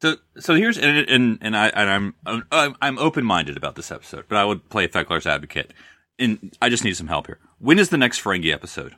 So, 0.02 0.16
so 0.38 0.54
here's 0.54 0.78
and 0.78 1.08
and, 1.08 1.38
and 1.40 1.56
I 1.56 1.68
and 1.68 2.14
I'm 2.26 2.42
I'm, 2.50 2.76
I'm 2.80 2.98
open 2.98 3.24
minded 3.24 3.56
about 3.56 3.74
this 3.76 3.90
episode, 3.90 4.24
but 4.28 4.36
I 4.38 4.44
would 4.44 4.68
play 4.70 4.88
Fek'lhr's 4.88 5.26
advocate. 5.26 5.72
And 6.18 6.54
I 6.60 6.68
just 6.68 6.84
need 6.84 6.96
some 6.98 7.06
help 7.08 7.28
here. 7.28 7.38
When 7.58 7.78
is 7.78 7.88
the 7.88 7.96
next 7.96 8.22
Ferengi 8.22 8.52
episode? 8.52 8.94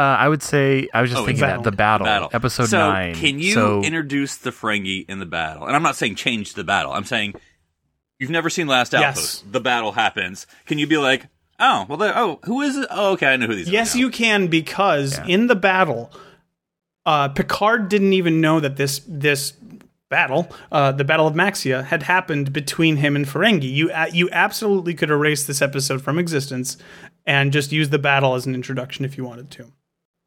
Uh, 0.00 0.16
I 0.18 0.28
would 0.28 0.42
say 0.42 0.88
I 0.94 1.02
was 1.02 1.10
just 1.10 1.20
Oh, 1.20 1.26
thinking 1.26 1.42
battle. 1.42 1.62
that 1.62 1.70
the 1.70 1.76
battle, 1.76 2.06
Battle 2.06 2.30
episode 2.32 2.66
so 2.70 2.78
nine. 2.90 3.14
Can 3.16 3.38
you 3.38 3.52
so, 3.52 3.82
introduce 3.82 4.36
the 4.36 4.50
Ferengi 4.50 5.04
in 5.10 5.18
the 5.18 5.26
battle? 5.26 5.66
And 5.66 5.76
I'm 5.76 5.82
not 5.82 5.94
saying 5.96 6.14
change 6.14 6.54
the 6.54 6.64
battle. 6.64 6.92
I'm 6.92 7.04
saying 7.04 7.34
you've 8.18 8.30
never 8.30 8.48
seen 8.48 8.66
Last 8.66 8.94
Yes. 8.94 9.02
Outpost. 9.04 9.52
The 9.52 9.60
battle 9.60 9.92
happens. 9.92 10.46
Can 10.64 10.78
you 10.78 10.86
be 10.86 10.96
like, 10.96 11.26
oh, 11.58 11.84
well, 11.86 12.02
oh, 12.02 12.40
who 12.44 12.62
is 12.62 12.78
it? 12.78 12.88
Oh, 12.90 13.12
okay, 13.12 13.26
I 13.26 13.36
know 13.36 13.46
who 13.46 13.54
these. 13.56 13.68
Yes, 13.68 13.94
are 13.94 13.98
now. 13.98 14.00
you 14.04 14.10
can 14.10 14.46
because 14.46 15.18
Yeah. 15.18 15.26
in 15.26 15.46
the 15.48 15.54
battle, 15.56 16.10
uh, 17.04 17.28
Picard 17.28 17.90
didn't 17.90 18.14
even 18.14 18.40
know 18.40 18.58
that 18.58 18.76
this 18.76 19.02
this 19.06 19.52
battle, 20.08 20.50
uh, 20.72 20.92
the 20.92 21.04
Battle 21.04 21.26
of 21.26 21.34
Maxia, 21.34 21.84
had 21.84 22.04
happened 22.04 22.52
between 22.54 22.96
him 22.96 23.14
and 23.16 23.26
Ferengi. 23.26 23.70
You 23.70 23.90
a- 23.94 24.08
you 24.10 24.28
absolutely 24.32 24.94
could 24.94 25.10
erase 25.10 25.44
this 25.46 25.60
episode 25.60 26.00
from 26.02 26.18
existence 26.18 26.78
and 27.26 27.52
just 27.52 27.70
use 27.70 27.90
the 27.90 27.98
battle 27.98 28.34
as 28.34 28.46
an 28.46 28.54
introduction 28.54 29.04
if 29.04 29.18
you 29.18 29.24
wanted 29.24 29.50
to. 29.52 29.72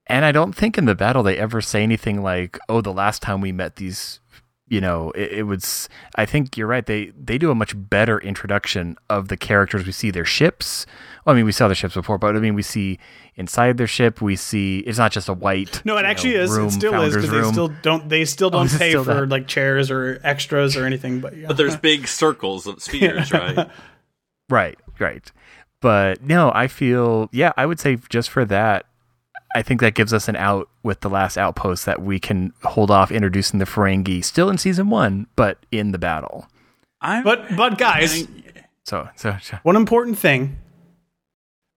And 0.07 0.25
I 0.25 0.31
don't 0.31 0.53
think 0.53 0.77
in 0.77 0.85
the 0.85 0.95
battle 0.95 1.23
they 1.23 1.37
ever 1.37 1.61
say 1.61 1.83
anything 1.83 2.21
like, 2.21 2.59
"Oh, 2.67 2.81
the 2.81 2.93
last 2.93 3.21
time 3.21 3.41
we 3.41 3.51
met 3.51 3.77
these." 3.77 4.19
You 4.67 4.81
know, 4.81 5.11
it, 5.11 5.31
it 5.31 5.43
was. 5.43 5.87
I 6.15 6.25
think 6.25 6.57
you're 6.57 6.67
right. 6.67 6.85
They 6.85 7.11
they 7.17 7.37
do 7.37 7.51
a 7.51 7.55
much 7.55 7.73
better 7.75 8.19
introduction 8.19 8.97
of 9.09 9.27
the 9.27 9.37
characters. 9.37 9.85
We 9.85 9.91
see 9.91 10.09
their 10.09 10.25
ships. 10.25 10.85
Well, 11.25 11.35
I 11.35 11.37
mean, 11.37 11.45
we 11.45 11.51
saw 11.51 11.67
their 11.67 11.75
ships 11.75 11.93
before, 11.93 12.17
but 12.17 12.35
I 12.35 12.39
mean, 12.39 12.55
we 12.55 12.63
see 12.63 12.99
inside 13.35 13.77
their 13.77 13.87
ship. 13.87 14.21
We 14.21 14.35
see 14.35 14.79
it's 14.79 14.97
not 14.97 15.11
just 15.11 15.29
a 15.29 15.33
white. 15.33 15.81
No, 15.85 15.97
it 15.97 16.05
actually 16.05 16.33
know, 16.33 16.41
is. 16.41 16.51
Room, 16.51 16.67
it 16.67 16.71
still 16.71 17.01
is 17.01 17.15
because 17.15 17.29
they 17.29 17.51
still 17.51 17.67
don't. 17.81 18.09
They 18.09 18.25
still 18.25 18.47
oh, 18.47 18.51
don't 18.51 18.65
is 18.65 18.75
it 18.75 18.79
pay 18.79 18.89
still 18.89 19.03
for 19.03 19.13
that? 19.21 19.29
like 19.29 19.47
chairs 19.47 19.91
or 19.91 20.19
extras 20.23 20.75
or 20.75 20.85
anything. 20.85 21.19
But 21.19 21.37
yeah. 21.37 21.47
But 21.47 21.57
there's 21.57 21.77
big 21.77 22.07
circles 22.07 22.65
of 22.65 22.81
spheres, 22.81 23.31
right? 23.33 23.69
Right, 24.49 24.79
right. 24.99 25.31
But 25.81 26.23
no, 26.23 26.51
I 26.53 26.67
feel 26.67 27.29
yeah, 27.31 27.51
I 27.57 27.65
would 27.65 27.79
say 27.79 27.97
just 28.09 28.29
for 28.29 28.45
that, 28.45 28.85
I 29.55 29.61
think 29.61 29.81
that 29.81 29.93
gives 29.93 30.13
us 30.13 30.27
an 30.27 30.35
out 30.35 30.69
with 30.81 31.01
the 31.01 31.09
last 31.09 31.37
outpost 31.37 31.85
that 31.85 32.01
we 32.01 32.19
can 32.19 32.53
hold 32.63 32.89
off 32.89 33.11
introducing 33.11 33.59
the 33.59 33.65
Ferengi 33.65 34.23
still 34.23 34.49
in 34.49 34.57
season 34.57 34.89
one, 34.89 35.27
but 35.35 35.59
in 35.71 35.91
the 35.91 35.99
battle. 35.99 36.47
I'm, 37.01 37.23
but 37.23 37.55
but 37.55 37.77
guys, 37.77 38.27
So 38.85 39.09
so, 39.15 39.37
so 39.41 39.59
one 39.63 39.75
important 39.75 40.17
thing, 40.17 40.57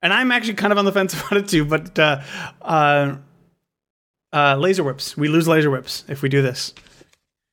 and 0.03 0.13
I'm 0.13 0.33
actually 0.33 0.55
kind 0.55 0.73
of 0.73 0.79
on 0.79 0.85
the 0.85 0.93
fence 0.93 1.15
about 1.21 1.37
it 1.37 1.49
too. 1.49 1.65
But 1.65 1.99
uh, 1.99 2.23
uh, 2.63 3.17
uh, 4.33 4.57
laser 4.57 4.85
whips, 4.85 5.17
we 5.17 5.29
lose 5.29 5.47
laser 5.49 5.71
whips 5.71 6.05
if 6.09 6.23
we 6.23 6.29
do 6.29 6.43
this. 6.43 6.75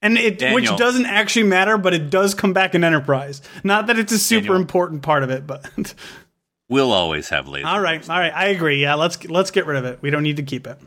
And 0.02 0.18
it, 0.18 0.54
which 0.54 0.68
doesn't 0.76 1.06
actually 1.06 1.44
matter, 1.44 1.78
but 1.78 1.94
it 1.94 2.10
does 2.10 2.36
come 2.36 2.52
back 2.52 2.76
in 2.76 2.84
Enterprise. 2.84 3.42
Not 3.64 3.88
that 3.88 3.98
it's 3.98 4.12
a 4.12 4.20
super 4.20 4.48
Daniel. 4.48 4.58
important 4.58 5.02
part 5.02 5.24
of 5.24 5.30
it, 5.30 5.48
but 5.48 5.66
we'll 6.74 6.92
always 6.92 7.30
have 7.30 7.46
lasers. 7.46 7.66
All 7.66 7.80
right, 7.80 8.10
all 8.10 8.20
right, 8.20 8.34
I 8.34 8.48
agree. 8.48 8.82
Yeah, 8.82 8.96
let's 8.96 9.24
let's 9.26 9.52
get 9.52 9.66
rid 9.68 9.78
of 9.78 9.86
it. 9.86 10.00
We 10.02 10.10
don't 10.10 10.24
need 10.24 10.38
to 10.38 10.44
keep 10.44 10.66
it. 10.66 10.78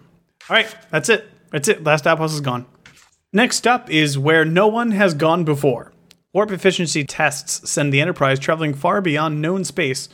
All 0.50 0.56
right, 0.56 0.74
that's 0.90 1.08
it. 1.08 1.30
That's 1.52 1.68
it. 1.68 1.84
Last 1.84 2.06
outpost 2.06 2.34
is 2.34 2.40
gone. 2.40 2.66
Next 3.32 3.66
up 3.66 3.88
is 3.88 4.18
where 4.18 4.44
no 4.44 4.66
one 4.66 4.90
has 4.90 5.14
gone 5.14 5.44
before. 5.44 5.92
Warp 6.32 6.50
efficiency 6.50 7.04
tests 7.04 7.70
send 7.70 7.92
the 7.92 8.00
Enterprise 8.00 8.38
traveling 8.38 8.74
far 8.74 9.00
beyond 9.00 9.40
known 9.40 9.64
space, 9.64 10.08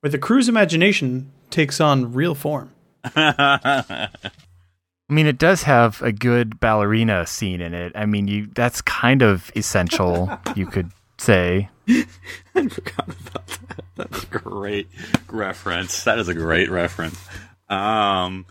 where 0.00 0.10
the 0.10 0.18
crew's 0.18 0.48
imagination 0.48 1.30
takes 1.50 1.80
on 1.80 2.12
real 2.12 2.34
form. 2.34 2.72
I 3.04 4.08
mean, 5.08 5.26
it 5.26 5.38
does 5.38 5.62
have 5.62 6.02
a 6.02 6.12
good 6.12 6.58
ballerina 6.58 7.26
scene 7.26 7.60
in 7.60 7.74
it. 7.74 7.92
I 7.94 8.06
mean, 8.06 8.28
you 8.28 8.48
that's 8.54 8.80
kind 8.80 9.22
of 9.22 9.50
essential, 9.54 10.30
you 10.56 10.66
could 10.66 10.90
say. 11.18 11.68
I 12.58 12.68
forgot 12.68 13.08
about 13.08 13.46
that. 13.46 13.84
That's 13.96 14.22
a 14.24 14.26
great 14.26 14.88
reference. 15.30 16.04
That 16.04 16.18
is 16.18 16.28
a 16.28 16.34
great 16.34 16.70
reference. 16.70 17.18
Um, 17.68 18.46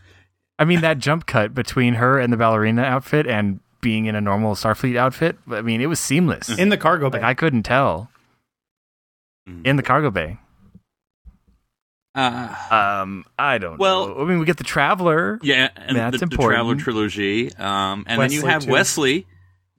I 0.60 0.66
mean, 0.66 0.82
that 0.82 0.98
jump 1.00 1.26
cut 1.26 1.54
between 1.54 1.96
her 1.96 2.20
and 2.20 2.32
the 2.34 2.38
ballerina 2.38 2.82
outfit 2.84 3.28
and 3.28 3.60
being 3.82 4.06
in 4.08 4.16
a 4.16 4.22
normal 4.22 4.56
Starfleet 4.56 4.98
outfit. 4.98 5.38
I 5.50 5.62
mean, 5.62 5.82
it 5.82 5.86
was 5.88 6.00
seamless. 6.00 6.50
In 6.50 6.70
the 6.70 6.78
cargo 6.78 7.10
bay. 7.10 7.20
Like 7.20 7.26
I 7.28 7.34
couldn't 7.34 7.64
tell 7.64 8.10
Mm. 9.48 9.66
in 9.66 9.76
the 9.78 9.84
cargo 9.84 10.12
bay. 10.12 10.38
uh, 12.16 12.54
Um, 13.04 13.24
I 13.40 13.58
don't 13.60 13.78
Well- 13.78 14.08
know. 14.10 14.22
I 14.22 14.26
mean, 14.26 14.40
we 14.40 14.46
get 14.46 14.58
the 14.58 14.64
Traveler. 14.64 15.40
yeah, 15.42 15.70
and 15.76 15.96
That's 15.96 16.20
the, 16.20 16.26
the 16.26 16.32
important. 16.34 16.56
Traveler 16.58 16.76
trilogy. 16.76 17.56
Um, 17.56 18.04
and 18.08 18.22
then 18.22 18.32
you 18.32 18.46
have 18.46 18.66
too. 18.66 18.72
Wesley 18.72 19.26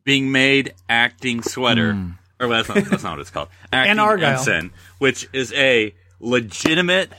being 0.05 0.33
made 0.33 0.73
acting 0.89 1.43
sweater, 1.43 1.93
Hmm. 1.93 2.11
Or 2.41 2.49
well, 2.49 2.63
that's 2.63 2.69
not, 2.69 2.91
that's 2.91 3.03
not 3.03 3.13
what 3.13 3.21
it's 3.21 3.31
called. 3.31 3.49
Acting 3.73 3.99
Argyle. 3.99 4.39
ensign, 4.39 4.71
which 4.99 5.29
is 5.33 5.53
a 5.55 5.95
legitimate 6.21 7.11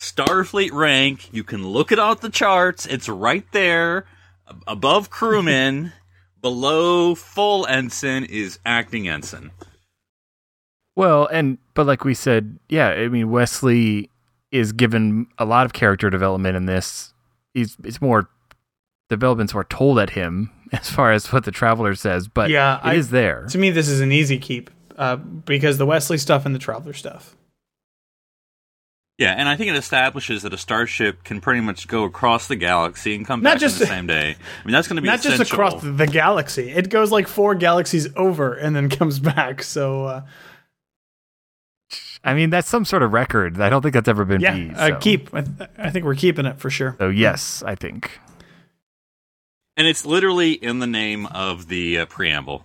Starfleet 0.00 0.72
rank. 0.72 1.32
You 1.32 1.44
can 1.44 1.66
look 1.66 1.92
it 1.92 1.98
out 1.98 2.20
the 2.20 2.30
charts. 2.30 2.86
It's 2.86 3.08
right 3.08 3.44
there, 3.52 4.06
above 4.66 5.10
crewman. 5.10 5.92
below 6.42 7.14
full 7.14 7.66
ensign 7.66 8.24
is 8.24 8.58
acting 8.66 9.08
ensign. 9.08 9.52
Well, 10.94 11.26
and 11.26 11.56
but 11.72 11.86
like 11.86 12.04
we 12.04 12.12
said, 12.12 12.58
yeah, 12.68 12.88
I 12.88 13.08
mean 13.08 13.30
Wesley 13.30 14.10
is 14.50 14.72
given 14.72 15.28
a 15.38 15.46
lot 15.46 15.64
of 15.64 15.72
character 15.72 16.10
development 16.10 16.56
in 16.56 16.66
this. 16.66 17.14
He's 17.54 17.76
it's 17.82 18.02
more 18.02 18.28
developments 19.08 19.54
were 19.54 19.64
told 19.64 19.98
at 19.98 20.10
him 20.10 20.50
as 20.80 20.90
far 20.90 21.12
as 21.12 21.32
what 21.32 21.44
the 21.44 21.50
Traveler 21.50 21.94
says, 21.94 22.28
but 22.28 22.50
Yeah, 22.50 22.90
it 22.90 22.96
is 22.96 23.08
I- 23.08 23.12
there. 23.12 23.46
to 23.50 23.58
me, 23.58 23.70
this 23.70 23.88
is 23.88 24.00
an 24.00 24.12
easy 24.12 24.38
keep 24.38 24.70
uh, 24.96 25.16
because 25.16 25.78
the 25.78 25.86
Wesley 25.86 26.18
stuff 26.18 26.46
and 26.46 26.54
the 26.54 26.58
Traveler 26.58 26.92
stuff. 26.92 27.36
Yeah, 29.18 29.34
and 29.36 29.48
I 29.48 29.56
think 29.56 29.70
it 29.70 29.76
establishes 29.76 30.42
that 30.42 30.52
a 30.52 30.58
starship 30.58 31.22
can 31.22 31.40
pretty 31.40 31.60
much 31.60 31.86
go 31.86 32.02
across 32.04 32.48
the 32.48 32.56
galaxy 32.56 33.14
and 33.14 33.24
come 33.26 33.40
Not 33.42 33.52
back 33.54 33.60
just- 33.60 33.76
in 33.76 33.80
the 33.80 33.86
same 33.86 34.06
day. 34.06 34.30
I 34.34 34.66
mean, 34.66 34.72
that's 34.72 34.88
going 34.88 34.96
to 34.96 35.02
be 35.02 35.06
Not 35.06 35.20
just 35.20 35.40
across 35.40 35.80
the 35.82 36.06
galaxy. 36.06 36.70
It 36.70 36.88
goes 36.88 37.12
like 37.12 37.28
four 37.28 37.54
galaxies 37.54 38.08
over 38.16 38.54
and 38.54 38.74
then 38.74 38.88
comes 38.98 39.18
back. 39.20 39.62
So 39.62 40.06
uh, 40.06 40.22
I 42.24 42.34
mean, 42.34 42.50
that's 42.50 42.68
some 42.68 42.84
sort 42.84 43.02
of 43.02 43.12
record. 43.12 43.60
I 43.60 43.68
don't 43.68 43.82
think 43.82 43.94
that's 43.94 44.08
ever 44.08 44.24
been 44.24 44.40
yeah, 44.40 44.54
beat. 44.54 44.74
uh, 44.76 44.98
keep. 44.98 45.32
I, 45.34 45.42
th- 45.42 45.70
I 45.78 45.90
think 45.90 46.04
we're 46.04 46.14
keeping 46.14 46.46
it 46.46 46.58
for 46.58 46.70
sure. 46.70 46.96
So 46.98 47.08
yes, 47.08 47.62
I 47.66 47.74
think. 47.74 48.18
And 49.76 49.86
it's 49.86 50.04
literally 50.04 50.52
in 50.52 50.78
the 50.78 50.86
name 50.86 51.26
of 51.26 51.68
the 51.68 52.00
uh, 52.00 52.06
preamble. 52.06 52.64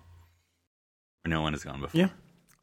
Where 1.24 1.30
no 1.30 1.42
one 1.42 1.54
has 1.54 1.64
gone 1.64 1.82
before. 1.82 2.00
Yeah. 2.00 2.10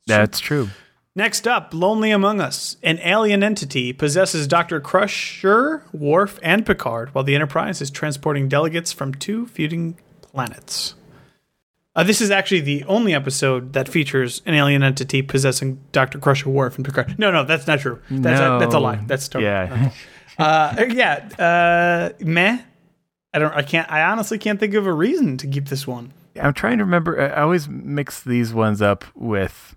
That's 0.07 0.38
true. 0.38 0.68
Next 1.16 1.46
up, 1.46 1.72
Lonely 1.72 2.11
Among 2.11 2.40
Us. 2.40 2.76
An 2.83 2.98
alien 2.98 3.42
entity 3.44 3.92
possesses 3.92 4.48
Dr. 4.48 4.80
Crusher, 4.80 5.85
Worf, 5.92 6.40
and 6.42 6.66
Picard 6.66 7.14
while 7.14 7.22
the 7.22 7.37
Enterprise 7.37 7.80
is 7.80 7.90
transporting 7.90 8.48
delegates 8.48 8.92
from 8.92 9.14
two 9.14 9.46
feuding 9.46 9.96
planets. 10.22 10.94
Uh, 11.96 12.02
this 12.02 12.20
is 12.20 12.33
actually 12.33 12.61
the 12.61 12.83
only 12.85 13.14
episode 13.14 13.74
that 13.74 13.88
features 13.88 14.42
an 14.44 14.54
alien 14.54 14.83
entity 14.83 15.22
possessing 15.22 15.80
Dr. 15.92 16.18
Crusher, 16.18 16.50
Worf, 16.50 16.74
and 16.76 16.85
Picard. 16.85 17.16
No, 17.16 17.30
no, 17.30 17.44
that's 17.44 17.68
not 17.68 17.78
true. 17.78 18.00
That's, 18.11 18.40
a, 18.40 18.59
that's 18.59 18.74
a 18.74 18.80
lie. 18.80 18.96
That's 19.07 19.28
totally. 19.28 19.44
yeah. 19.50 19.90
Uh, 20.37 20.85
yeah. 20.88 21.28
Uh, 21.38 22.24
meh. 22.24 22.59
I 23.35 23.38
don't. 23.40 23.53
I 23.53 23.62
can't. 23.62 23.90
I 23.90 24.03
honestly 24.05 24.38
can't 24.38 24.61
think 24.61 24.75
of 24.75 24.87
a 24.87 24.92
reason 24.92 25.37
to 25.38 25.47
keep 25.47 25.68
this 25.68 25.87
one. 25.87 26.12
I'm 26.40 26.55
trying 26.55 26.79
to 26.79 26.85
remember. 26.85 27.20
I 27.20 27.42
always 27.42 27.68
mix 27.68 28.23
these 28.23 28.55
ones 28.55 28.81
up 28.81 29.05
with 29.14 29.77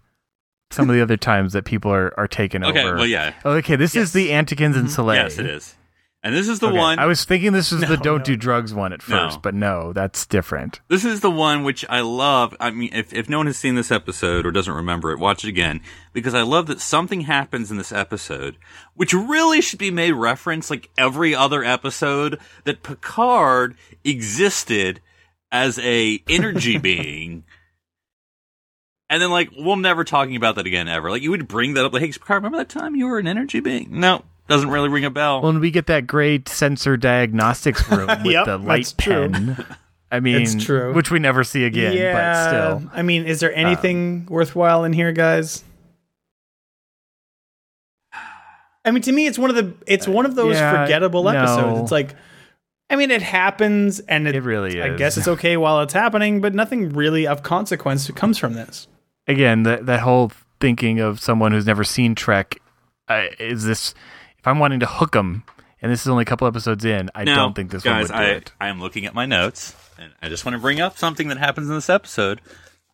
some 0.72 0.90
of 0.90 0.96
the 0.96 1.02
other 1.02 1.18
times 1.32 1.54
that 1.54 1.66
people 1.66 1.92
are, 1.92 2.14
are 2.18 2.28
taking 2.28 2.64
Okay, 2.64 2.84
over. 2.84 2.96
well, 2.98 3.06
yeah. 3.08 3.34
Okay, 3.44 3.76
this 3.76 3.96
is 3.96 4.14
the 4.14 4.30
Anticans 4.30 4.76
and 4.76 4.88
mm-hmm. 4.88 5.02
Selay. 5.02 5.16
Yes, 5.16 5.40
it 5.40 5.48
is. 5.48 5.76
And 6.24 6.36
this 6.36 6.48
is 6.50 6.60
the 6.60 6.68
Okay, 6.68 6.78
one. 6.78 7.00
I 7.00 7.06
was 7.06 7.24
thinking 7.24 7.54
this 7.54 7.72
was 7.72 7.82
the 7.88 7.96
don't 7.96 8.18
no. 8.20 8.24
do 8.24 8.36
drugs 8.36 8.74
one 8.74 8.92
at 8.92 9.08
No. 9.08 9.18
first, 9.28 9.42
but 9.42 9.54
no, 9.54 9.94
that's 9.94 10.26
different. 10.26 10.82
This 10.90 11.06
is 11.06 11.22
the 11.22 11.30
one 11.32 11.64
which 11.64 11.86
I 11.90 12.02
love. 12.02 12.56
I 12.60 12.72
mean, 12.72 12.90
if, 12.92 13.14
if 13.14 13.30
no 13.30 13.38
one 13.38 13.46
has 13.46 13.58
seen 13.58 13.76
this 13.76 13.92
episode 13.92 14.46
or 14.46 14.52
doesn't 14.52 14.74
remember 14.74 15.12
it, 15.12 15.20
watch 15.20 15.44
it 15.46 15.48
again 15.48 15.80
because 16.14 16.34
I 16.34 16.42
love 16.42 16.68
that 16.68 16.82
something 16.82 17.22
happens 17.22 17.70
in 17.72 17.78
this 17.78 17.92
episode 17.92 18.58
which 18.96 19.14
really 19.14 19.62
should 19.62 19.80
be 19.80 19.92
made 19.92 20.14
reference 20.14 20.70
like 20.72 20.90
every 20.98 21.36
other 21.36 21.64
episode 21.64 22.40
that 22.64 22.82
Picard 22.84 23.76
existed 24.04 25.00
as 25.52 25.78
a 25.80 26.22
energy 26.28 26.78
being. 26.80 27.46
And 29.10 29.22
then 29.22 29.30
like 29.30 29.52
we'll 29.56 29.78
never 29.78 30.04
talking 30.04 30.36
about 30.36 30.56
that 30.56 30.66
again 30.66 30.88
ever. 30.90 31.10
Like 31.12 31.22
you 31.22 31.30
would 31.30 31.48
bring 31.48 31.76
that 31.76 31.86
up 31.86 31.94
like, 31.94 32.02
hey 32.02 32.12
Picard, 32.12 32.44
remember 32.44 32.58
that 32.58 32.70
time 32.70 32.96
you 32.96 33.06
were 33.08 33.20
an 33.20 33.28
energy 33.28 33.60
being? 33.62 34.00
No, 34.00 34.24
doesn't 34.48 34.70
really 34.70 34.90
ring 34.90 35.06
a 35.06 35.10
bell. 35.10 35.42
Well, 35.42 35.52
and 35.52 35.60
we 35.60 35.72
get 35.72 35.88
that 35.88 36.08
great 36.08 36.48
sensor 36.50 36.98
diagnostics 36.98 37.88
room 37.92 38.08
with 38.08 38.34
Yep, 38.34 38.46
the 38.46 38.58
light 38.58 38.78
that's 38.86 38.94
true. 38.94 39.30
pen. 39.30 39.66
I 40.12 40.20
mean, 40.22 40.42
It's 40.42 40.64
true. 40.64 40.94
which 40.94 41.12
we 41.12 41.20
never 41.20 41.44
see 41.44 41.66
again, 41.66 42.14
but 42.14 42.48
still. 42.48 42.90
I 42.94 43.02
mean, 43.02 43.26
is 43.26 43.42
there 43.42 43.54
anything 43.54 44.26
worthwhile 44.30 44.86
in 44.86 44.94
here, 44.94 45.12
guys? 45.12 45.64
I 48.86 48.92
mean, 48.92 49.02
to 49.04 49.12
me, 49.12 49.28
it's 49.28 49.38
one 49.38 49.50
of 49.50 49.56
the 49.58 49.74
it's 49.86 50.08
one 50.08 50.26
of 50.26 50.36
those 50.36 50.56
Yeah, 50.56 50.84
forgettable 50.84 51.24
no. 51.24 51.32
episodes. 51.32 51.82
It's 51.82 51.92
like, 51.92 52.16
I 52.90 52.96
mean, 52.96 53.12
it 53.12 53.22
happens, 53.22 54.00
and 54.00 54.28
it, 54.30 54.36
It 54.36 54.44
really 54.44 54.82
I 54.82 54.92
is. 54.92 54.98
guess 54.98 55.18
it's 55.18 55.28
okay 55.28 55.58
while 55.58 55.82
it's 55.82 55.94
happening, 55.94 56.40
but 56.40 56.54
nothing 56.54 56.90
really 56.92 57.28
of 57.28 57.44
consequence 57.44 58.10
comes 58.12 58.38
from 58.38 58.54
this. 58.54 58.88
Again, 59.28 59.64
that 59.64 59.88
that 59.88 60.00
whole 60.00 60.32
thinking 60.62 61.02
of 61.02 61.20
someone 61.20 61.52
who's 61.52 61.66
never 61.66 61.84
seen 61.84 62.16
Trek 62.16 62.62
uh, 63.10 63.26
is 63.40 63.66
this. 63.66 63.94
If 64.48 64.52
I'm 64.52 64.60
wanting 64.60 64.80
to 64.80 64.86
hook 64.86 65.12
them, 65.12 65.44
and 65.82 65.92
this 65.92 66.04
is 66.04 66.08
only 66.08 66.22
a 66.22 66.26
couple 66.26 66.48
episodes 66.48 66.86
in, 66.86 67.10
I 67.14 67.26
Now, 67.26 67.36
don't 67.36 67.54
think 67.54 67.70
this 67.70 67.84
guys, 67.84 68.10
one 68.10 68.18
would 68.18 68.26
do 68.26 68.32
I, 68.32 68.36
it. 68.36 68.54
I 68.62 68.68
am 68.70 68.80
looking 68.80 69.06
at 69.06 69.14
my 69.14 69.26
notes, 69.26 69.76
and 70.00 70.14
I 70.22 70.30
just 70.30 70.46
want 70.46 70.56
to 70.56 70.62
bring 70.62 70.80
up 70.80 70.98
something 70.98 71.28
that 71.28 71.38
happens 71.38 71.68
in 71.68 71.76
this 71.76 71.90
episode. 71.90 72.40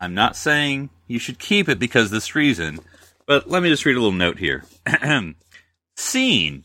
I'm 0.02 0.16
not 0.16 0.36
saying 0.36 0.90
you 1.06 1.20
should 1.20 1.38
keep 1.38 1.70
it 1.70 1.78
because 1.78 2.10
this 2.10 2.34
reason, 2.34 2.80
but 3.28 3.52
let 3.52 3.62
me 3.62 3.70
just 3.70 3.86
read 3.86 3.96
a 3.96 4.00
little 4.00 4.12
note 4.12 4.40
here. 4.40 4.66
Seen 5.96 6.64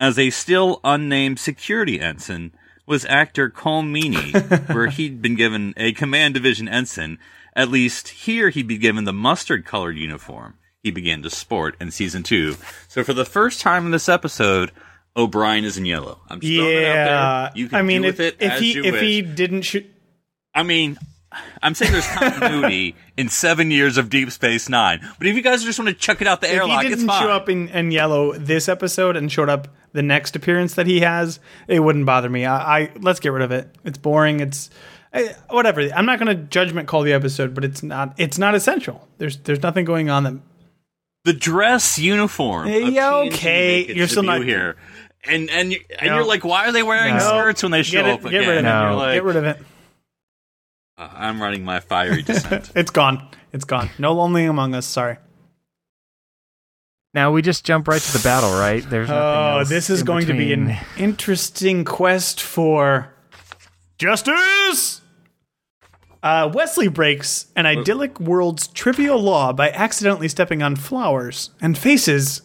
as 0.00 0.18
a 0.18 0.30
still 0.30 0.80
unnamed 0.82 1.38
security 1.38 2.00
ensign 2.00 2.52
was 2.86 3.04
actor 3.04 3.50
Colm 3.50 3.92
Meaney, 3.92 4.66
where 4.74 4.86
he'd 4.86 5.20
been 5.20 5.34
given 5.34 5.74
a 5.76 5.92
command 5.92 6.32
division 6.32 6.70
ensign. 6.70 7.18
At 7.54 7.68
least 7.68 8.08
here 8.08 8.48
he'd 8.48 8.66
be 8.66 8.78
given 8.78 9.04
the 9.04 9.12
mustard 9.12 9.66
colored 9.66 9.98
uniform 9.98 10.54
he 10.82 10.90
began 10.90 11.22
to 11.22 11.30
sport 11.30 11.76
in 11.80 11.90
season 11.90 12.22
two. 12.22 12.56
So 12.88 13.04
for 13.04 13.12
the 13.12 13.24
first 13.24 13.60
time 13.60 13.86
in 13.86 13.92
this 13.92 14.08
episode, 14.08 14.72
O'Brien 15.16 15.64
is 15.64 15.76
in 15.78 15.84
yellow. 15.84 16.20
I'm 16.28 16.40
just 16.40 16.52
throwing 16.54 16.70
it 16.76 16.84
out 16.84 16.94
Yeah, 16.94 17.42
there. 17.42 17.52
You 17.54 17.68
can 17.68 17.78
I 17.78 17.82
mean, 17.82 18.04
if, 18.04 18.18
with 18.18 18.20
it 18.20 18.36
if 18.40 18.52
as 18.52 18.60
he 18.60 18.78
if 18.78 18.92
wish. 18.92 19.02
he 19.02 19.22
didn't 19.22 19.62
shoot, 19.62 19.86
I 20.54 20.62
mean, 20.62 20.98
I'm 21.62 21.74
saying 21.74 21.92
there's 21.92 22.06
continuity 22.08 22.96
in 23.16 23.28
seven 23.28 23.70
years 23.70 23.96
of 23.96 24.10
Deep 24.10 24.30
Space 24.30 24.68
Nine, 24.68 25.00
but 25.18 25.26
if 25.26 25.36
you 25.36 25.42
guys 25.42 25.62
just 25.64 25.78
want 25.78 25.88
to 25.88 25.94
chuck 25.94 26.20
it 26.20 26.26
out 26.26 26.40
the 26.40 26.46
if 26.48 26.52
he 26.52 26.58
airlock, 26.58 26.84
it's 26.84 26.96
didn't 26.96 27.10
show 27.12 27.30
up 27.30 27.48
in, 27.48 27.68
in 27.68 27.90
yellow 27.90 28.32
this 28.32 28.68
episode 28.68 29.16
and 29.16 29.30
showed 29.30 29.48
up 29.48 29.68
the 29.92 30.02
next 30.02 30.34
appearance 30.36 30.74
that 30.74 30.86
he 30.86 31.00
has, 31.00 31.38
it 31.68 31.80
wouldn't 31.80 32.06
bother 32.06 32.28
me. 32.28 32.44
I, 32.46 32.80
I 32.80 32.92
let's 33.00 33.20
get 33.20 33.32
rid 33.32 33.42
of 33.42 33.52
it. 33.52 33.68
It's 33.84 33.98
boring. 33.98 34.40
It's 34.40 34.70
eh, 35.12 35.32
whatever. 35.50 35.80
I'm 35.82 36.06
not 36.06 36.18
going 36.18 36.34
to 36.36 36.42
judgment 36.42 36.88
call 36.88 37.02
the 37.02 37.12
episode, 37.12 37.54
but 37.54 37.64
it's 37.64 37.82
not 37.82 38.14
it's 38.18 38.38
not 38.38 38.54
essential. 38.54 39.06
There's 39.18 39.36
there's 39.38 39.62
nothing 39.62 39.84
going 39.84 40.08
on 40.10 40.24
that 40.24 40.34
the 41.24 41.32
dress 41.32 41.98
uniform. 41.98 42.68
Of 42.68 42.74
yeah, 42.92 43.10
TNG 43.10 43.32
okay. 43.32 43.84
make 43.88 43.96
You're 43.96 44.08
still 44.08 44.22
not- 44.22 44.42
here, 44.44 44.76
and 45.24 45.48
and 45.50 45.72
you, 45.72 45.80
and 45.98 46.08
No. 46.10 46.16
you're 46.16 46.26
like, 46.26 46.44
why 46.44 46.66
are 46.66 46.72
they 46.72 46.82
wearing 46.82 47.14
No. 47.14 47.20
skirts 47.20 47.62
when 47.62 47.72
they 47.72 47.82
show 47.82 48.02
get 48.02 48.06
it, 48.06 48.12
up 48.14 48.22
get 48.22 48.28
again? 48.42 48.48
rid 48.48 48.48
of 48.50 48.56
it. 48.58 48.62
No. 48.62 48.82
You're 48.88 48.94
like, 48.96 49.14
get 49.14 49.24
rid 49.24 49.36
of 49.36 49.44
it. 49.44 49.58
"Uh, 50.98 51.08
I'm 51.14 51.40
running 51.40 51.64
my 51.64 51.80
fiery 51.80 52.22
descent. 52.30 52.72
It's 52.74 52.90
gone. 52.90 53.28
It's 53.52 53.64
gone. 53.64 53.90
No 53.98 54.12
lonely 54.14 54.44
among 54.46 54.74
us. 54.74 54.86
Sorry. 54.86 55.16
Now 57.14 57.30
we 57.30 57.42
just 57.42 57.64
jump 57.66 57.88
right 57.88 58.00
to 58.00 58.12
the 58.14 58.22
battle, 58.24 58.52
right? 58.58 58.82
There's 58.88 59.08
nothing 59.10 59.22
Oh, 59.22 59.58
else 59.58 59.68
this 59.68 59.90
is 59.90 60.00
in 60.00 60.06
going 60.06 60.26
to 60.28 60.32
be 60.32 60.54
an 60.54 60.78
interesting 60.96 61.84
quest 61.84 62.40
for 62.40 63.12
justice. 63.98 65.01
Uh, 66.22 66.48
Wesley 66.54 66.86
breaks 66.88 67.46
an 67.56 67.66
idyllic 67.66 68.20
world's 68.20 68.68
trivial 68.68 69.20
law 69.20 69.52
by 69.52 69.70
accidentally 69.70 70.28
stepping 70.28 70.62
on 70.62 70.76
flowers 70.76 71.50
and 71.60 71.76
faces 71.76 72.42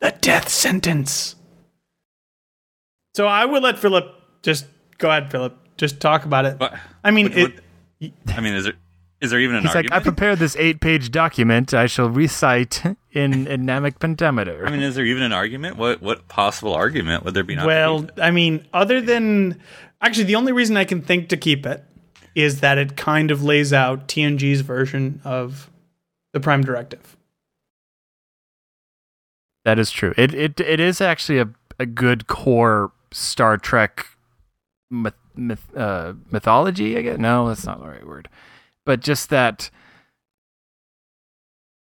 the 0.00 0.10
death 0.20 0.48
sentence. 0.48 1.36
So 3.14 3.26
I 3.26 3.44
would 3.44 3.62
let 3.62 3.78
Phillip 3.78 4.12
just 4.42 4.66
go 4.98 5.08
ahead, 5.10 5.30
Phillip. 5.30 5.56
Just 5.76 6.00
talk 6.00 6.24
about 6.24 6.44
it. 6.44 6.58
But 6.58 6.74
I 7.04 7.10
mean, 7.10 7.26
what- 7.30 7.38
it, 7.38 7.54
what- 8.00 8.36
I 8.36 8.40
mean, 8.40 8.54
is 8.54 8.64
there 8.64 8.74
is 9.20 9.30
there 9.30 9.38
even 9.40 9.56
an 9.56 9.62
He's 9.62 9.68
like, 9.74 9.76
argument? 9.92 10.00
I 10.00 10.02
prepared 10.02 10.38
this 10.38 10.56
eight-page 10.56 11.10
document. 11.10 11.74
I 11.74 11.86
shall 11.86 12.08
recite 12.08 12.82
in 13.12 13.46
in 13.46 13.68
iambic 13.68 13.98
pentameter. 13.98 14.66
I 14.66 14.70
mean, 14.70 14.80
is 14.80 14.94
there 14.94 15.04
even 15.04 15.22
an 15.22 15.32
argument? 15.32 15.76
What 15.76 16.00
what 16.02 16.26
possible 16.28 16.74
argument 16.74 17.24
would 17.24 17.34
there 17.34 17.44
be? 17.44 17.54
Not 17.54 17.62
to 17.62 17.66
Well, 17.68 18.00
keep 18.00 18.10
it? 18.16 18.20
I 18.22 18.30
mean, 18.30 18.66
other 18.72 19.00
than 19.02 19.60
actually, 20.00 20.24
the 20.24 20.36
only 20.36 20.52
reason 20.52 20.76
I 20.78 20.84
can 20.84 21.02
think 21.02 21.28
to 21.28 21.36
keep 21.36 21.66
it 21.66 21.84
is 22.34 22.60
that 22.60 22.78
it 22.78 22.96
kind 22.96 23.30
of 23.30 23.42
lays 23.42 23.72
out 23.72 24.08
TNG's 24.08 24.60
version 24.60 25.20
of 25.24 25.70
the 26.32 26.40
Prime 26.40 26.62
Directive. 26.62 27.16
That 29.64 29.78
is 29.78 29.90
true. 29.90 30.14
It 30.16 30.32
it 30.34 30.60
it 30.60 30.80
is 30.80 31.00
actually 31.00 31.38
a 31.38 31.48
a 31.78 31.86
good 31.86 32.26
core 32.26 32.92
Star 33.12 33.56
Trek 33.56 34.06
myth, 34.90 35.14
myth 35.34 35.74
uh, 35.76 36.14
mythology. 36.30 36.96
I 36.96 37.02
guess 37.02 37.18
no, 37.18 37.48
that's 37.48 37.66
not 37.66 37.80
the 37.80 37.88
right 37.88 38.06
word. 38.06 38.28
But 38.86 39.00
just 39.00 39.30
that 39.30 39.70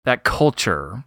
that 0.06 0.23
culture 0.23 1.04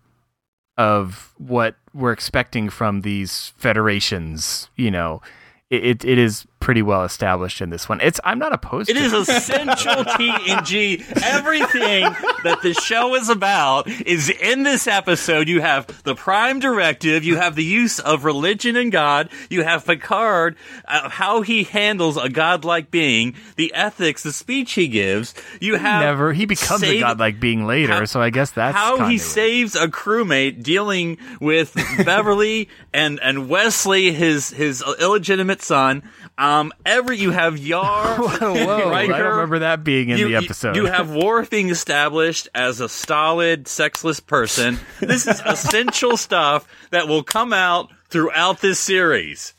of 0.77 1.35
what 1.38 1.77
we're 1.93 2.12
expecting 2.12 2.69
from 2.69 3.01
these 3.03 3.53
federations. 3.57 4.69
You 4.77 4.90
know, 4.90 5.23
it 5.71 5.85
it, 5.85 6.05
it 6.05 6.19
is 6.19 6.47
pretty 6.61 6.83
well 6.83 7.05
established 7.05 7.61
in 7.62 7.70
this 7.70 7.88
one. 7.88 8.01
It's 8.03 8.20
I'm 8.23 8.38
not 8.38 8.53
opposed. 8.53 8.90
It 8.90 8.94
to 8.94 9.01
is 9.01 9.12
essential 9.14 10.05
TNG. 10.05 11.01
Everything 11.23 12.03
that 12.44 12.61
the 12.62 12.75
show 12.75 13.14
is 13.14 13.29
about 13.29 13.88
is 13.88 14.29
in 14.29 14.62
this 14.62 14.87
episode. 14.87 15.49
You 15.49 15.61
have 15.62 16.03
the 16.05 16.14
Prime 16.14 16.61
Directive. 16.61 17.25
You 17.25 17.37
have 17.37 17.55
the 17.57 17.64
use 17.64 17.99
of 17.99 18.25
religion 18.25 18.77
and 18.77 18.92
God. 18.92 19.31
You 19.49 19.62
have 19.64 19.87
Picard, 19.87 20.57
uh, 20.87 21.09
how 21.09 21.40
he 21.42 21.64
handles 21.64 22.16
a 22.16 22.29
godlike 22.29 22.90
being, 22.90 23.35
the 23.57 23.73
ethics, 23.75 24.23
the 24.23 24.33
speech 24.33 24.73
he 24.73 24.87
gives. 24.88 25.35
You 25.61 25.77
have 25.77 26.03
Never. 26.03 26.33
He 26.33 26.44
becomes 26.46 26.83
a 26.83 26.87
save- 26.87 27.01
godlike 27.01 27.40
being 27.40 27.66
later, 27.66 27.92
How- 27.94 28.05
so 28.05 28.20
I 28.20 28.31
guess 28.31 28.51
that's 28.51 28.77
how 28.77 29.09
he 29.09 29.18
saves 29.18 29.75
a 29.75 29.88
crewmate 29.88 30.62
dealing 30.62 31.18
with 31.40 31.75
Beverly 32.05 32.68
and 32.92 33.18
and 33.20 33.49
Wesley, 33.49 34.12
his 34.12 34.51
his 34.51 34.83
illegitimate 35.01 35.62
son. 35.62 36.03
Um, 36.40 36.72
every 36.87 37.18
you 37.18 37.33
have 37.33 37.59
Yar, 37.59 38.16
Whoa, 38.18 38.88
I 38.88 39.07
Riker, 39.07 39.12
don't 39.22 39.33
remember 39.33 39.59
that 39.59 39.85
being 39.85 40.09
in 40.09 40.16
you, 40.18 40.29
the 40.29 40.37
episode. 40.37 40.74
You, 40.74 40.87
have 40.87 41.14
Worf 41.14 41.50
being 41.50 41.68
established 41.68 42.48
as 42.55 42.81
a 42.81 42.88
stolid, 42.88 43.68
sexless 43.68 44.20
person. 44.20 44.79
This 45.00 45.26
is 45.26 45.42
essential 45.44 46.16
stuff 46.16 46.66
that 46.92 47.09
will 47.09 47.22
come 47.22 47.53
out 47.53 47.90
throughout 48.09 48.61
this 48.62 48.79
series. 48.81 49.53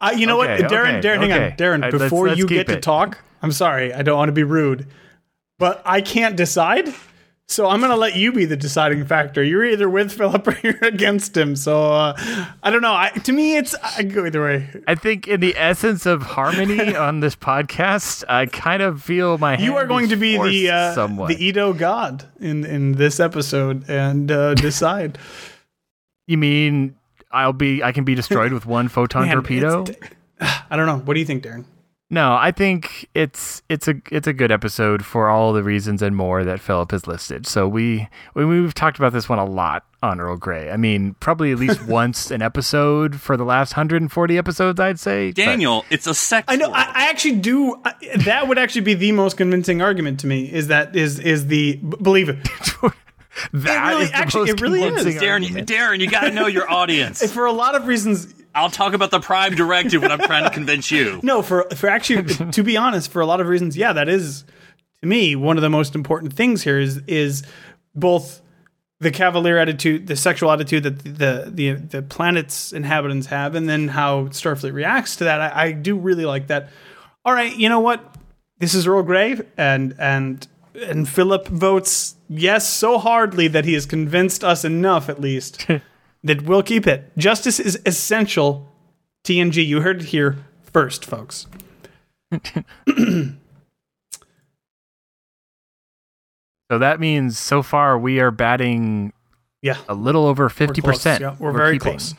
Uh, 0.00 0.12
you 0.16 0.26
know 0.26 0.42
Okay, 0.42 0.60
what, 0.62 0.70
Darren? 0.72 0.98
okay, 0.98 1.08
Darren, 1.08 1.18
hang 1.20 1.32
on, 1.32 1.40
okay. 1.42 1.54
Darren. 1.56 1.82
Uh, 1.84 1.86
let's- 1.96 1.98
before 2.04 2.26
let's 2.26 2.38
you 2.38 2.46
keep 2.48 2.66
get 2.66 2.74
to 2.74 2.80
talk, 2.80 3.18
I'm 3.40 3.52
sorry. 3.52 3.94
I 3.94 4.02
don't 4.02 4.18
want 4.18 4.28
to 4.28 4.32
be 4.32 4.42
rude, 4.42 4.88
but 5.58 5.82
I 5.86 6.00
can't 6.00 6.36
decide. 6.36 6.88
So 7.46 7.68
I'm 7.68 7.78
going 7.80 7.90
to 7.90 7.96
let 7.96 8.16
you 8.16 8.32
be 8.32 8.46
the 8.46 8.56
deciding 8.56 9.04
factor. 9.04 9.42
You're 9.42 9.66
either 9.66 9.88
with 9.88 10.10
Phillip 10.12 10.48
or 10.48 10.58
you're 10.62 10.78
against 10.82 11.36
him. 11.36 11.56
So 11.56 11.92
uh, 11.92 12.16
I 12.62 12.70
don't 12.70 12.80
know. 12.80 12.94
I, 12.94 13.10
to 13.10 13.32
me, 13.32 13.56
it's 13.56 13.74
I 13.82 14.02
go 14.02 14.24
either 14.24 14.42
way. 14.42 14.82
I 14.88 14.94
think 14.94 15.28
in 15.28 15.40
the 15.40 15.54
essence 15.56 16.06
of 16.06 16.22
harmony 16.22 16.96
on 16.96 17.20
this 17.20 17.36
podcast, 17.36 18.24
I 18.28 18.46
kind 18.46 18.82
of 18.82 19.02
feel 19.02 19.36
my 19.38 19.58
You 19.58 19.76
are 19.76 19.86
going 19.86 20.08
to 20.08 20.16
be 20.16 20.38
the 20.38 20.70
uh, 20.70 20.94
somewhat. 20.94 21.28
the 21.28 21.44
Edo 21.44 21.74
God 21.74 22.24
in 22.40 22.64
in 22.64 22.92
this 22.92 23.20
episode 23.20 23.88
and 23.90 24.32
uh, 24.32 24.54
decide. 24.54 25.18
you 26.26 26.38
mean 26.38 26.96
I'll 27.30 27.52
be 27.52 27.82
I 27.82 27.92
can 27.92 28.04
be 28.04 28.14
destroyed 28.14 28.52
with 28.54 28.64
one 28.64 28.88
photon 28.88 29.26
Man, 29.26 29.34
torpedo? 29.34 29.84
I 30.40 30.76
don't 30.76 30.86
know. 30.86 30.98
What 30.98 31.12
do 31.14 31.20
you 31.20 31.26
think, 31.26 31.44
Darren? 31.44 31.66
No, 32.10 32.34
I 32.34 32.52
think 32.52 33.08
it's 33.14 33.62
it's 33.68 33.88
a 33.88 33.94
it's 34.10 34.26
a 34.26 34.32
good 34.34 34.52
episode 34.52 35.04
for 35.04 35.28
all 35.30 35.52
the 35.52 35.62
reasons 35.62 36.02
and 36.02 36.14
more 36.14 36.44
that 36.44 36.60
Phillip 36.60 36.90
has 36.90 37.06
listed. 37.06 37.46
So 37.46 37.66
we 37.66 38.08
we 38.34 38.44
we've 38.44 38.74
talked 38.74 38.98
about 38.98 39.12
this 39.14 39.28
one 39.28 39.38
a 39.38 39.44
lot 39.44 39.84
on 40.02 40.20
Earl 40.20 40.36
Grey. 40.36 40.70
I 40.70 40.76
mean, 40.76 41.14
probably 41.18 41.50
at 41.50 41.58
least 41.58 41.82
once 41.88 42.30
an 42.30 42.42
episode 42.42 43.18
for 43.20 43.38
the 43.38 43.44
last 43.44 43.72
140 43.74 44.36
episodes, 44.38 44.78
I'd 44.78 45.00
say. 45.00 45.30
But- 45.30 45.36
Daniel, 45.36 45.84
it's 45.90 46.06
a 46.06 46.14
sex. 46.14 46.44
I 46.46 46.56
know. 46.56 46.70
I, 46.70 46.82
I 46.94 47.08
actually 47.08 47.36
do. 47.36 47.80
I, 47.84 47.94
that 48.26 48.48
would 48.48 48.58
actually 48.58 48.82
be 48.82 48.94
the 48.94 49.12
most 49.12 49.38
convincing 49.38 49.80
argument 49.80 50.20
to 50.20 50.26
me. 50.26 50.52
Is 50.52 50.68
that 50.68 50.94
is 50.94 51.18
is 51.18 51.46
the 51.46 51.76
b- 51.76 51.96
believe 52.00 52.28
it. 52.28 52.36
That 53.52 53.88
really- 53.88 54.04
is 54.04 54.10
the 54.12 54.16
actually, 54.16 54.40
most 54.42 54.50
it 54.50 54.60
really 54.60 54.82
is. 54.84 55.04
Darren, 55.20 55.32
argument. 55.42 55.68
Darren, 55.68 55.98
you 55.98 56.08
got 56.08 56.20
to 56.20 56.30
know 56.30 56.46
your 56.46 56.70
audience. 56.70 57.32
For 57.32 57.46
a 57.46 57.52
lot 57.52 57.74
of 57.74 57.88
reasons, 57.88 58.32
I'll 58.54 58.70
talk 58.70 58.94
about 58.94 59.10
the 59.10 59.20
Prime 59.20 59.54
Directive 59.54 60.02
when 60.02 60.12
I'm 60.12 60.20
trying 60.20 60.44
to 60.44 60.50
convince 60.50 60.90
you. 60.90 61.20
no. 61.22 61.42
For 61.42 61.64
for 61.74 61.88
actually, 61.88 62.50
to 62.52 62.62
be 62.62 62.76
honest, 62.76 63.10
for 63.10 63.20
a 63.20 63.26
lot 63.26 63.40
of 63.40 63.48
reasons, 63.48 63.76
yeah, 63.76 63.92
that 63.92 64.08
is 64.08 64.44
to 65.00 65.08
me 65.08 65.34
one 65.36 65.56
of 65.56 65.62
the 65.62 65.70
most 65.70 65.94
important 65.94 66.32
things 66.34 66.62
here. 66.62 66.78
Is 66.78 66.98
is 67.06 67.42
both 67.94 68.40
the 69.00 69.10
cavalier 69.10 69.58
attitude, 69.58 70.06
the 70.06 70.16
sexual 70.16 70.50
attitude 70.50 70.84
that 70.84 70.98
the 71.04 71.50
the 71.52 71.72
the 71.72 72.02
planet's 72.02 72.72
inhabitants 72.72 73.26
have, 73.28 73.54
and 73.54 73.68
then 73.68 73.88
how 73.88 74.26
Starfleet 74.26 74.72
reacts 74.72 75.16
to 75.16 75.24
that. 75.24 75.40
I, 75.40 75.64
I 75.64 75.72
do 75.72 75.96
really 75.96 76.24
like 76.24 76.46
that. 76.48 76.70
All 77.24 77.32
right, 77.32 77.54
you 77.56 77.68
know 77.68 77.80
what? 77.80 78.16
This 78.58 78.74
is 78.74 78.86
Earl 78.86 79.02
Grey, 79.02 79.40
and 79.56 79.94
and 79.98 80.46
and 80.74 81.08
Phillip 81.08 81.48
votes 81.48 82.16
yes 82.28 82.68
so 82.68 82.98
hardly 82.98 83.48
that 83.48 83.64
he 83.64 83.74
has 83.74 83.86
convinced 83.86 84.42
us 84.44 84.64
enough, 84.64 85.08
at 85.08 85.20
least, 85.20 85.66
that 86.24 86.42
we'll 86.42 86.62
keep 86.62 86.86
it. 86.86 87.10
Justice 87.16 87.60
is 87.60 87.78
essential. 87.86 88.68
TNG, 89.24 89.64
you 89.66 89.80
heard 89.82 90.00
it 90.02 90.06
here 90.08 90.36
first, 90.62 91.04
folks. 91.04 91.46
So 96.70 96.78
that 96.78 96.98
means 96.98 97.38
so 97.38 97.62
far 97.62 97.98
we 97.98 98.20
are 98.20 98.30
batting 98.30 99.12
Yeah, 99.62 99.76
a 99.88 99.94
little 99.94 100.24
over 100.26 100.44
we're 100.44 100.48
50%. 100.48 100.82
close. 100.82 101.04
Yeah, 101.20 101.36
we're, 101.38 101.52
very 101.52 101.74
keeping. 101.78 101.98
close. 101.98 102.14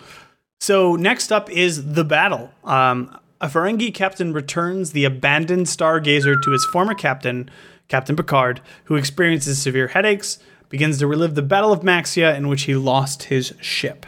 So 0.62 0.96
next 0.96 1.32
up 1.32 1.50
is 1.50 1.94
the 1.94 2.04
battle. 2.06 2.52
Um, 2.64 3.18
a 3.42 3.48
Ferengi 3.48 3.94
captain 3.94 4.34
returns 4.34 4.92
the 4.92 5.04
abandoned 5.06 5.66
Stargazer 5.66 6.42
to 6.44 6.52
his 6.52 6.64
former 6.66 6.94
captain, 6.94 7.50
Captain 7.88 8.16
Picard, 8.16 8.62
who 8.86 8.96
experiences 8.96 9.62
severe 9.62 9.88
headaches, 9.88 10.40
begins 10.70 11.00
to 11.00 11.08
relive 11.08 11.36
the 11.36 11.42
Battle 11.42 11.72
of 11.72 11.82
Maxia 11.82 12.36
in 12.36 12.48
which 12.48 12.64
he 12.64 12.76
lost 12.76 13.24
his 13.24 13.54
ship. 13.62 14.06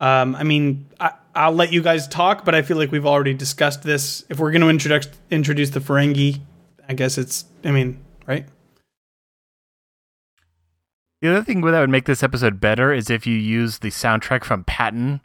Um, 0.00 0.34
I 0.34 0.42
mean, 0.42 0.86
I, 1.00 1.12
I'll 1.34 1.52
let 1.52 1.72
you 1.72 1.82
guys 1.82 2.06
talk, 2.08 2.44
but 2.44 2.54
I 2.54 2.62
feel 2.62 2.76
like 2.76 2.92
we've 2.92 3.06
already 3.06 3.34
discussed 3.34 3.82
this. 3.82 4.24
If 4.28 4.38
we're 4.38 4.50
going 4.50 4.62
to 4.62 4.68
introduce 4.68 5.08
introduce 5.30 5.70
the 5.70 5.80
Ferengi, 5.80 6.40
I 6.88 6.94
guess 6.94 7.18
it's. 7.18 7.44
I 7.64 7.70
mean, 7.70 8.02
right? 8.26 8.46
The 11.22 11.30
other 11.30 11.42
thing 11.42 11.62
that 11.62 11.80
would 11.80 11.90
make 11.90 12.04
this 12.04 12.22
episode 12.22 12.60
better 12.60 12.92
is 12.92 13.08
if 13.08 13.26
you 13.26 13.34
use 13.34 13.78
the 13.78 13.88
soundtrack 13.88 14.44
from 14.44 14.64
Patton 14.64 15.22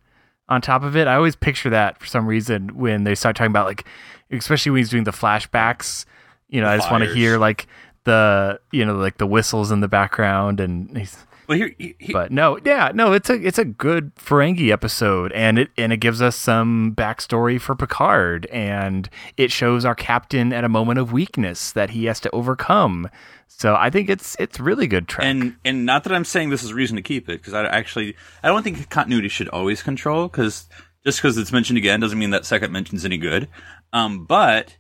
on 0.50 0.62
top 0.62 0.84
of 0.84 0.98
it. 0.98 1.08
I 1.08 1.16
always 1.16 1.36
picture 1.36 1.70
that 1.70 2.00
for 2.00 2.08
some 2.08 2.28
reason 2.28 2.76
when 2.76 3.04
they 3.04 3.16
start 3.16 3.36
talking 3.36 3.52
about 3.52 3.68
like, 3.68 3.86
especially 4.32 4.72
when 4.72 4.80
he's 4.80 4.90
doing 4.90 5.04
the 5.04 5.12
flashbacks. 5.12 6.06
You 6.50 6.62
know, 6.62 6.68
I 6.68 6.78
just 6.78 6.90
want 6.92 7.04
to 7.04 7.14
hear 7.14 7.38
like 7.38 7.68
the 8.04 8.60
you 8.72 8.86
know 8.86 8.96
like 8.96 9.18
the 9.18 9.28
whistles 9.28 9.72
in 9.72 9.82
the 9.82 9.88
background 9.88 10.60
and 10.60 10.98
he's 10.98 11.18
Well, 11.48 11.58
here, 11.58 11.74
he, 11.80 11.96
he, 12.00 12.14
But 12.14 12.32
no, 12.32 12.60
yeah, 12.64 12.92
no, 12.94 13.14
it's 13.14 13.30
a 13.30 13.34
it's 13.34 13.58
a 13.58 13.66
good 13.66 14.16
Ferengi 14.16 14.72
episode, 14.72 15.32
and 15.32 15.58
it 15.58 15.70
and 15.78 15.92
it 15.92 15.98
gives 15.98 16.22
us 16.22 16.36
some 16.36 16.94
backstory 16.96 17.60
for 17.60 17.76
Picard, 17.76 18.46
and 18.48 19.10
it 19.36 19.52
shows 19.52 19.84
our 19.84 19.96
captain 19.96 20.54
at 20.54 20.64
a 20.64 20.70
moment 20.70 21.00
of 21.00 21.12
weakness 21.12 21.72
that 21.72 21.90
he 21.90 22.06
has 22.06 22.20
to 22.20 22.30
overcome. 22.32 23.10
So 23.48 23.76
I 23.76 23.90
think 23.90 24.10
it's 24.10 24.36
it's 24.40 24.60
really 24.60 24.86
good 24.86 25.08
Trek. 25.08 25.26
and 25.26 25.56
and 25.66 25.86
not 25.86 26.04
that 26.04 26.14
I'm 26.14 26.24
saying 26.24 26.50
this 26.50 26.64
is 26.64 26.72
reason 26.72 26.96
to 26.98 27.02
keep 27.02 27.28
it 27.28 27.42
because 27.42 27.54
I 27.56 27.66
actually 27.66 28.16
I 28.44 28.48
don't 28.48 28.62
think 28.62 28.88
continuity 28.90 29.28
should 29.28 29.50
always 29.50 29.82
control 29.82 30.28
because 30.28 30.68
just 31.04 31.18
because 31.18 31.38
it's 31.38 31.52
mentioned 31.52 31.78
again 31.78 32.00
doesn't 32.00 32.20
mean 32.20 32.30
that 32.30 32.46
second 32.46 32.72
mention's 32.72 33.06
any 33.06 33.18
good. 33.18 33.48
Um, 33.92 34.26
but 34.26 34.78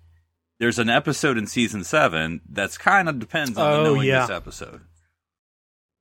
there's 0.60 0.78
an 0.80 0.90
episode 0.90 1.38
in 1.38 1.48
season 1.48 1.84
seven 1.84 2.42
that's 2.50 2.78
kind 2.78 3.08
of 3.10 3.20
depends 3.20 3.58
on 3.58 3.66
Oh, 3.72 3.78
the 3.78 3.84
knowing 3.96 4.08
yeah. 4.08 4.22
this 4.22 4.30
episode. 4.30 4.82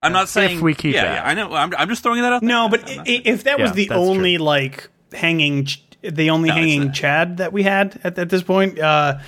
I'm 0.02 0.12
not 0.12 0.28
saying 0.28 0.60
we 0.60 0.74
keep 0.74 0.94
yeah, 0.94 1.04
that. 1.04 1.14
yeah, 1.14 1.28
I 1.28 1.34
know. 1.34 1.52
I'm, 1.54 1.74
I'm 1.76 1.88
just 1.88 2.02
throwing 2.04 2.22
that 2.22 2.32
out. 2.32 2.40
there. 2.40 2.48
No, 2.48 2.68
but 2.68 2.84
I'm 2.84 2.90
i- 2.90 2.96
not- 2.96 3.08
i- 3.08 3.22
if 3.24 3.44
that 3.44 3.58
was 3.58 3.70
Yeah, 3.70 3.74
the 3.74 3.86
that's 3.88 3.98
only 3.98 4.38
like 4.38 4.88
hanging, 5.12 5.66
the 6.02 6.30
only 6.30 6.48
No, 6.50 6.54
hanging 6.54 6.84
not. 6.86 6.94
Chad 6.94 7.36
that 7.38 7.52
we 7.52 7.64
had 7.64 7.98
at, 8.04 8.16
at 8.18 8.28
this 8.30 8.42
point, 8.42 8.78
uh, 8.78 9.18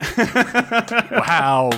wow, 0.18 1.70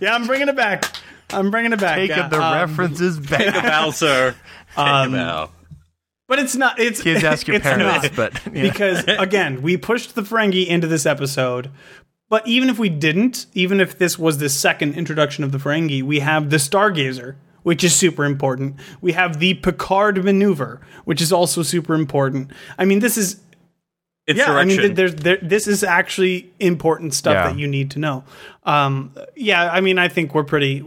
yeah, 0.00 0.14
I'm 0.14 0.26
bringing 0.26 0.48
it 0.48 0.56
back. 0.56 0.84
I'm 1.30 1.50
bringing 1.50 1.72
it 1.72 1.80
back. 1.80 1.96
taking 1.96 2.16
yeah. 2.16 2.28
the 2.28 2.40
Um, 2.42 2.54
references 2.54 3.18
Take 3.18 3.48
a 3.48 3.52
back. 3.52 3.62
bow, 3.64 3.90
sir. 3.90 4.34
Take 4.76 4.78
Um, 4.78 5.14
a 5.14 5.16
bow. 5.16 5.50
but 6.28 6.38
it's 6.38 6.54
not. 6.56 6.78
It's 6.78 7.02
Kids 7.02 7.24
ask 7.24 7.46
your 7.46 7.60
parents, 7.60 8.02
not. 8.02 8.16
but 8.16 8.52
yeah. 8.54 8.62
because 8.62 9.04
again, 9.06 9.62
we 9.62 9.76
pushed 9.76 10.14
the 10.14 10.22
Ferengi 10.22 10.66
into 10.66 10.86
this 10.86 11.06
episode. 11.06 11.70
But 12.30 12.46
even 12.48 12.68
if 12.70 12.78
we 12.78 12.88
didn't, 12.88 13.46
even 13.54 13.80
if 13.80 13.98
this 13.98 14.18
was 14.18 14.38
the 14.38 14.48
second 14.48 14.94
introduction 14.94 15.44
of 15.44 15.52
the 15.52 15.58
Ferengi, 15.58 16.02
we 16.02 16.20
have 16.20 16.50
the 16.50 16.56
Stargazer, 16.56 17.36
which 17.62 17.84
is 17.84 17.94
super 17.94 18.24
important. 18.24 18.76
We 19.00 19.12
have 19.12 19.38
the 19.40 19.54
Picard 19.54 20.24
maneuver, 20.24 20.80
which 21.04 21.20
is 21.20 21.32
also 21.32 21.62
super 21.62 21.94
important. 21.94 22.50
I 22.78 22.84
mean, 22.86 23.00
this 23.00 23.16
is 23.18 23.40
It's 24.26 24.38
yeah. 24.38 24.52
I 24.52 24.64
mean, 24.64 24.78
th- 24.78 24.94
there's 24.96 25.14
there, 25.16 25.38
this 25.42 25.66
is 25.68 25.84
actually 25.84 26.50
important 26.58 27.12
stuff 27.14 27.34
Yeah. 27.34 27.48
that 27.50 27.58
you 27.58 27.66
need 27.68 27.90
to 27.92 27.98
know. 27.98 28.24
Um, 28.64 29.12
yeah, 29.36 29.70
I 29.70 29.80
mean, 29.82 29.98
I 29.98 30.08
think 30.08 30.34
we're 30.34 30.44
pretty. 30.44 30.82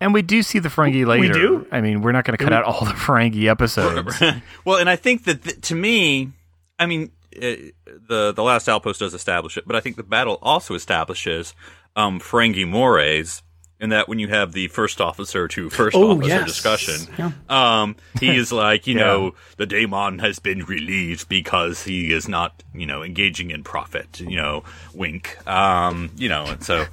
and 0.00 0.12
we 0.12 0.22
do 0.22 0.42
see 0.42 0.58
the 0.58 0.68
Ferengi 0.68 1.06
later. 1.06 1.20
We 1.22 1.28
do? 1.28 1.66
I 1.70 1.80
mean, 1.80 2.02
we're 2.02 2.12
not 2.12 2.24
going 2.24 2.36
to 2.36 2.42
cut 2.42 2.52
out 2.52 2.64
all 2.64 2.84
the 2.84 2.92
Ferengi 2.94 3.44
episodes. 3.48 4.20
well, 4.64 4.78
and 4.78 4.90
I 4.90 4.96
think 4.96 5.24
that 5.24 5.42
th- 5.44 5.60
to 5.62 5.74
me, 5.74 6.32
I 6.78 6.86
mean, 6.86 7.10
uh, 7.38 7.90
the 8.08 8.32
the 8.32 8.42
last 8.42 8.68
outpost 8.68 9.00
does 9.00 9.14
establish 9.14 9.56
it, 9.56 9.64
but 9.66 9.76
I 9.76 9.80
think 9.80 9.96
the 9.96 10.02
battle 10.02 10.38
also 10.42 10.74
establishes 10.74 11.54
um, 11.96 12.20
Ferengi 12.20 12.66
mores. 12.68 13.42
In 13.80 13.90
that, 13.90 14.08
when 14.08 14.18
you 14.18 14.26
have 14.26 14.54
the 14.54 14.66
first 14.66 15.00
officer 15.00 15.46
to 15.46 15.70
first 15.70 15.94
Oh, 15.94 16.10
officer 16.16 16.26
yes. 16.30 16.46
discussion, 16.48 17.14
Yeah. 17.16 17.30
um, 17.48 17.94
he 18.18 18.34
is 18.36 18.50
like, 18.66 18.88
you 18.88 18.96
Yeah. 18.96 19.04
know, 19.06 19.34
the 19.56 19.68
DaiMon 19.68 20.18
has 20.20 20.40
been 20.40 20.64
relieved 20.64 21.28
because 21.28 21.84
he 21.84 22.12
is 22.12 22.26
not, 22.28 22.64
you 22.74 22.86
know, 22.86 23.04
engaging 23.04 23.52
in 23.52 23.62
profit. 23.62 24.18
You 24.18 24.34
know, 24.34 24.64
wink. 24.94 25.38
Um, 25.46 26.10
you 26.16 26.28
know, 26.28 26.46
and 26.46 26.60
so 26.64 26.86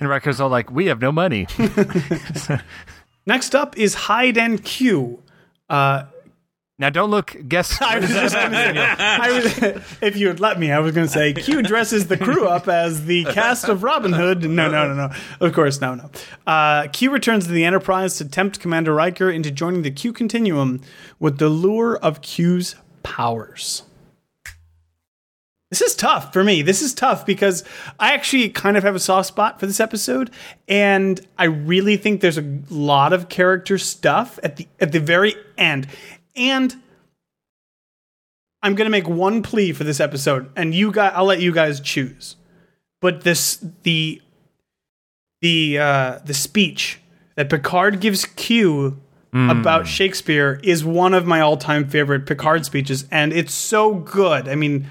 and 0.00 0.08
Riker's 0.08 0.40
all 0.40 0.48
like, 0.48 0.70
"We 0.70 0.86
have 0.86 0.98
no 1.02 1.12
money." 1.12 1.46
Next 3.26 3.54
up 3.54 3.76
is 3.78 3.94
Hide 3.94 4.38
and 4.38 4.62
Q. 4.64 5.22
Uh, 5.68 6.04
now, 6.76 6.90
don't 6.90 7.10
look. 7.10 7.36
Guess. 7.46 7.78
I 7.80 8.00
was 8.00 8.10
just 8.10 8.34
to 8.34 8.40
say, 8.40 8.76
I 8.76 9.30
was, 9.30 9.58
if 10.02 10.16
you 10.16 10.26
had 10.26 10.40
let 10.40 10.58
me, 10.58 10.72
I 10.72 10.80
was 10.80 10.92
going 10.92 11.06
to 11.06 11.12
say 11.12 11.32
Q 11.32 11.62
dresses 11.62 12.08
the 12.08 12.16
crew 12.16 12.46
up 12.46 12.66
as 12.66 13.04
the 13.04 13.24
cast 13.26 13.68
of 13.68 13.84
Robin 13.84 14.12
Hood. 14.12 14.42
No, 14.42 14.68
no, 14.68 14.92
no, 14.92 14.94
no. 15.08 15.14
Of 15.40 15.52
course, 15.52 15.80
no, 15.80 15.94
no. 15.94 16.10
Uh, 16.46 16.88
Q 16.88 17.12
returns 17.12 17.46
to 17.46 17.52
the 17.52 17.64
Enterprise 17.64 18.16
to 18.18 18.28
tempt 18.28 18.58
Commander 18.58 18.92
Riker 18.92 19.30
into 19.30 19.52
joining 19.52 19.82
the 19.82 19.92
Q 19.92 20.12
Continuum 20.12 20.80
with 21.20 21.38
the 21.38 21.48
lure 21.48 21.96
of 21.96 22.22
Q's 22.22 22.74
powers. 23.04 23.84
This 25.70 25.80
is 25.80 25.94
tough 25.96 26.32
for 26.32 26.44
me. 26.44 26.62
This 26.62 26.82
is 26.82 26.94
tough 26.94 27.26
because 27.26 27.64
I 27.98 28.14
actually 28.14 28.48
kind 28.48 28.76
of 28.76 28.84
have 28.84 28.94
a 28.94 29.00
soft 29.00 29.28
spot 29.28 29.58
for 29.58 29.66
this 29.66 29.80
episode, 29.80 30.30
and 30.68 31.20
I 31.36 31.44
really 31.44 31.96
think 31.96 32.20
there's 32.20 32.38
a 32.38 32.60
lot 32.70 33.12
of 33.12 33.28
character 33.28 33.78
stuff 33.78 34.38
at 34.42 34.56
the 34.56 34.68
at 34.80 34.92
the 34.92 35.00
very 35.00 35.34
end. 35.56 35.88
And 36.36 36.74
I'm 38.62 38.74
gonna 38.74 38.90
make 38.90 39.08
one 39.08 39.42
plea 39.42 39.72
for 39.72 39.84
this 39.84 40.00
episode, 40.00 40.50
and 40.56 40.74
you 40.74 40.90
guys, 40.90 41.12
I'll 41.14 41.26
let 41.26 41.40
you 41.40 41.52
guys 41.52 41.80
choose. 41.80 42.36
But 43.00 43.22
this 43.22 43.64
the 43.82 44.22
the 45.42 45.78
uh, 45.78 46.18
the 46.24 46.34
speech 46.34 46.98
that 47.36 47.50
Picard 47.50 48.00
gives 48.00 48.24
Q 48.24 49.00
about 49.50 49.88
Shakespeare 49.88 50.60
is 50.62 50.84
one 50.84 51.12
of 51.12 51.26
my 51.26 51.40
all 51.40 51.56
time 51.56 51.88
favorite 51.88 52.24
Picard 52.24 52.64
speeches, 52.64 53.04
and 53.10 53.32
it's 53.32 53.52
so 53.52 53.94
good. 53.94 54.48
I 54.48 54.54
mean, 54.54 54.86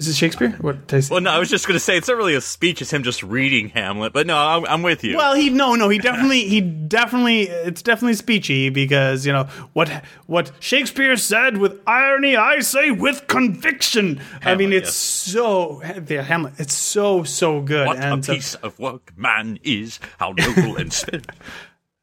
is 0.00 0.08
it 0.08 0.14
Shakespeare? 0.14 0.50
What 0.60 0.88
did 0.88 0.96
I 0.96 1.00
say? 1.00 1.12
well, 1.12 1.20
no, 1.20 1.30
I 1.30 1.38
was 1.38 1.48
just 1.48 1.68
going 1.68 1.76
to 1.76 1.80
say 1.80 1.96
it's 1.96 2.08
not 2.08 2.16
really 2.16 2.34
a 2.34 2.40
speech; 2.40 2.82
it's 2.82 2.92
him 2.92 3.04
just 3.04 3.22
reading 3.22 3.68
Hamlet. 3.68 4.12
But 4.12 4.26
no, 4.26 4.36
I'm, 4.36 4.66
I'm 4.66 4.82
with 4.82 5.04
you. 5.04 5.16
Well, 5.16 5.34
he 5.34 5.50
no 5.50 5.76
no 5.76 5.88
he 5.88 5.98
definitely 5.98 6.48
he 6.48 6.60
definitely 6.60 7.42
it's 7.42 7.80
definitely 7.80 8.14
speechy 8.14 8.72
because 8.72 9.24
you 9.24 9.32
know 9.32 9.44
what 9.72 9.88
what 10.26 10.50
Shakespeare 10.58 11.16
said 11.16 11.58
with 11.58 11.80
irony 11.86 12.36
I 12.36 12.58
say 12.58 12.90
with 12.90 13.28
conviction. 13.28 14.20
I 14.42 14.56
mean 14.56 14.72
it's 14.72 14.86
yes. 14.88 14.94
so 14.96 15.80
the 15.96 16.24
Hamlet 16.24 16.54
it's 16.58 16.74
so 16.74 17.22
so 17.22 17.60
good 17.60 17.86
what 17.86 17.96
a 17.98 18.00
and 18.00 18.24
so, 18.24 18.34
piece 18.34 18.56
of 18.56 18.76
work 18.80 19.16
man 19.16 19.60
is! 19.62 20.00
How 20.18 20.32
noble 20.32 20.76
and 20.76 20.92
spirit. 20.92 21.26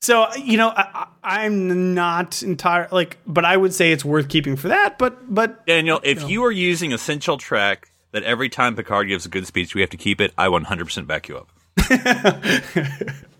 So 0.01 0.33
you 0.35 0.57
know 0.57 0.69
I, 0.69 1.07
I'm 1.23 1.93
not 1.93 2.43
entire 2.43 2.87
like 2.91 3.17
but 3.25 3.45
I 3.45 3.55
would 3.55 3.73
say 3.73 3.91
it's 3.91 4.05
worth 4.05 4.29
keeping 4.29 4.55
for 4.55 4.67
that 4.69 4.97
but 4.97 5.33
but 5.33 5.65
Daniel, 5.65 5.99
if 6.03 6.29
you 6.29 6.43
are 6.45 6.51
using 6.51 6.93
essential 6.93 7.37
track 7.37 7.91
that 8.11 8.23
every 8.23 8.49
time 8.49 8.75
Picard 8.75 9.07
gives 9.07 9.25
a 9.25 9.29
good 9.29 9.47
speech, 9.47 9.73
we 9.73 9.81
have 9.81 9.89
to 9.91 9.97
keep 9.97 10.21
it, 10.21 10.33
I 10.37 10.47
100% 10.47 11.07
back 11.07 11.27
you 11.27 11.37
up. 11.37 11.49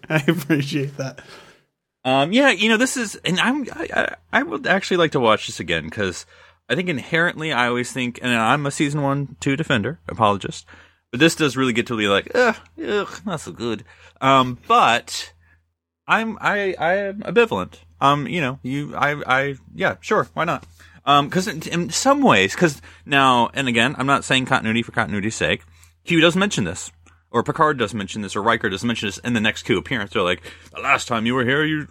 I 0.09 0.23
appreciate 0.27 0.97
that. 0.97 1.21
Um, 2.03 2.33
yeah, 2.33 2.49
you 2.49 2.69
know, 2.69 2.77
this 2.77 2.97
is, 2.97 3.15
and 3.23 3.39
I'm, 3.39 3.67
I, 3.73 3.87
I, 3.93 4.15
I 4.33 4.43
would 4.43 4.65
actually 4.65 4.97
like 4.97 5.11
to 5.11 5.19
watch 5.19 5.47
this 5.47 5.59
again 5.59 5.85
because 5.85 6.25
I 6.67 6.75
think 6.75 6.89
inherently 6.89 7.51
I 7.51 7.67
always 7.67 7.91
think, 7.91 8.19
and 8.21 8.33
I'm 8.33 8.65
a 8.65 8.71
season 8.71 9.01
one, 9.01 9.35
two 9.39 9.55
defender, 9.55 9.99
apologist, 10.07 10.65
but 11.11 11.19
this 11.19 11.35
does 11.35 11.57
really 11.57 11.73
get 11.73 11.87
to 11.87 11.97
be 11.97 12.07
like, 12.07 12.31
ugh, 12.33 12.55
ugh, 12.83 13.21
not 13.25 13.41
so 13.41 13.51
good. 13.51 13.83
Um, 14.19 14.57
but 14.67 15.33
I'm, 16.07 16.37
I, 16.41 16.75
I 16.77 16.93
am 16.95 17.21
ambivalent. 17.21 17.75
Um, 17.99 18.27
you 18.27 18.41
know, 18.41 18.59
you, 18.63 18.95
I, 18.95 19.21
I, 19.25 19.55
yeah, 19.73 19.95
sure, 20.01 20.27
why 20.33 20.45
not? 20.45 20.65
Um, 21.05 21.29
cause 21.29 21.47
in, 21.47 21.61
in 21.63 21.89
some 21.89 22.21
ways, 22.21 22.55
cause 22.55 22.81
now, 23.05 23.49
and 23.53 23.67
again, 23.67 23.95
I'm 23.97 24.07
not 24.07 24.23
saying 24.23 24.45
continuity 24.45 24.83
for 24.83 24.91
continuity's 24.91 25.35
sake. 25.35 25.63
Q 26.03 26.19
does 26.21 26.35
mention 26.35 26.63
this 26.63 26.91
or 27.31 27.43
Picard 27.43 27.77
does 27.77 27.93
mention 27.93 28.21
this, 28.21 28.35
or 28.35 28.43
Riker 28.43 28.69
does 28.69 28.83
mention 28.83 29.07
this 29.07 29.17
in 29.19 29.33
the 29.33 29.39
next 29.39 29.63
Q 29.63 29.77
appearance. 29.77 30.11
They're 30.11 30.21
like, 30.21 30.43
the 30.73 30.81
last 30.81 31.07
time 31.07 31.25
you 31.25 31.33
were 31.33 31.45
here, 31.45 31.63
you, 31.63 31.87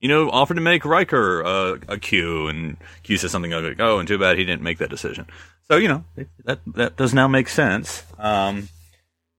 you 0.00 0.08
know, 0.08 0.28
offered 0.30 0.54
to 0.54 0.60
make 0.60 0.84
Riker 0.84 1.44
uh, 1.44 1.78
a 1.88 1.98
Q, 1.98 2.48
and 2.48 2.76
Q 3.04 3.16
says 3.16 3.30
something 3.30 3.52
like, 3.52 3.80
"Oh, 3.80 3.98
and 3.98 4.08
too 4.08 4.18
bad 4.18 4.36
he 4.36 4.44
didn't 4.44 4.62
make 4.62 4.78
that 4.78 4.90
decision." 4.90 5.26
So 5.70 5.76
you 5.76 5.88
know, 5.88 6.04
that 6.44 6.60
that 6.74 6.96
does 6.96 7.14
now 7.14 7.28
make 7.28 7.48
sense. 7.48 8.02
Um, 8.18 8.68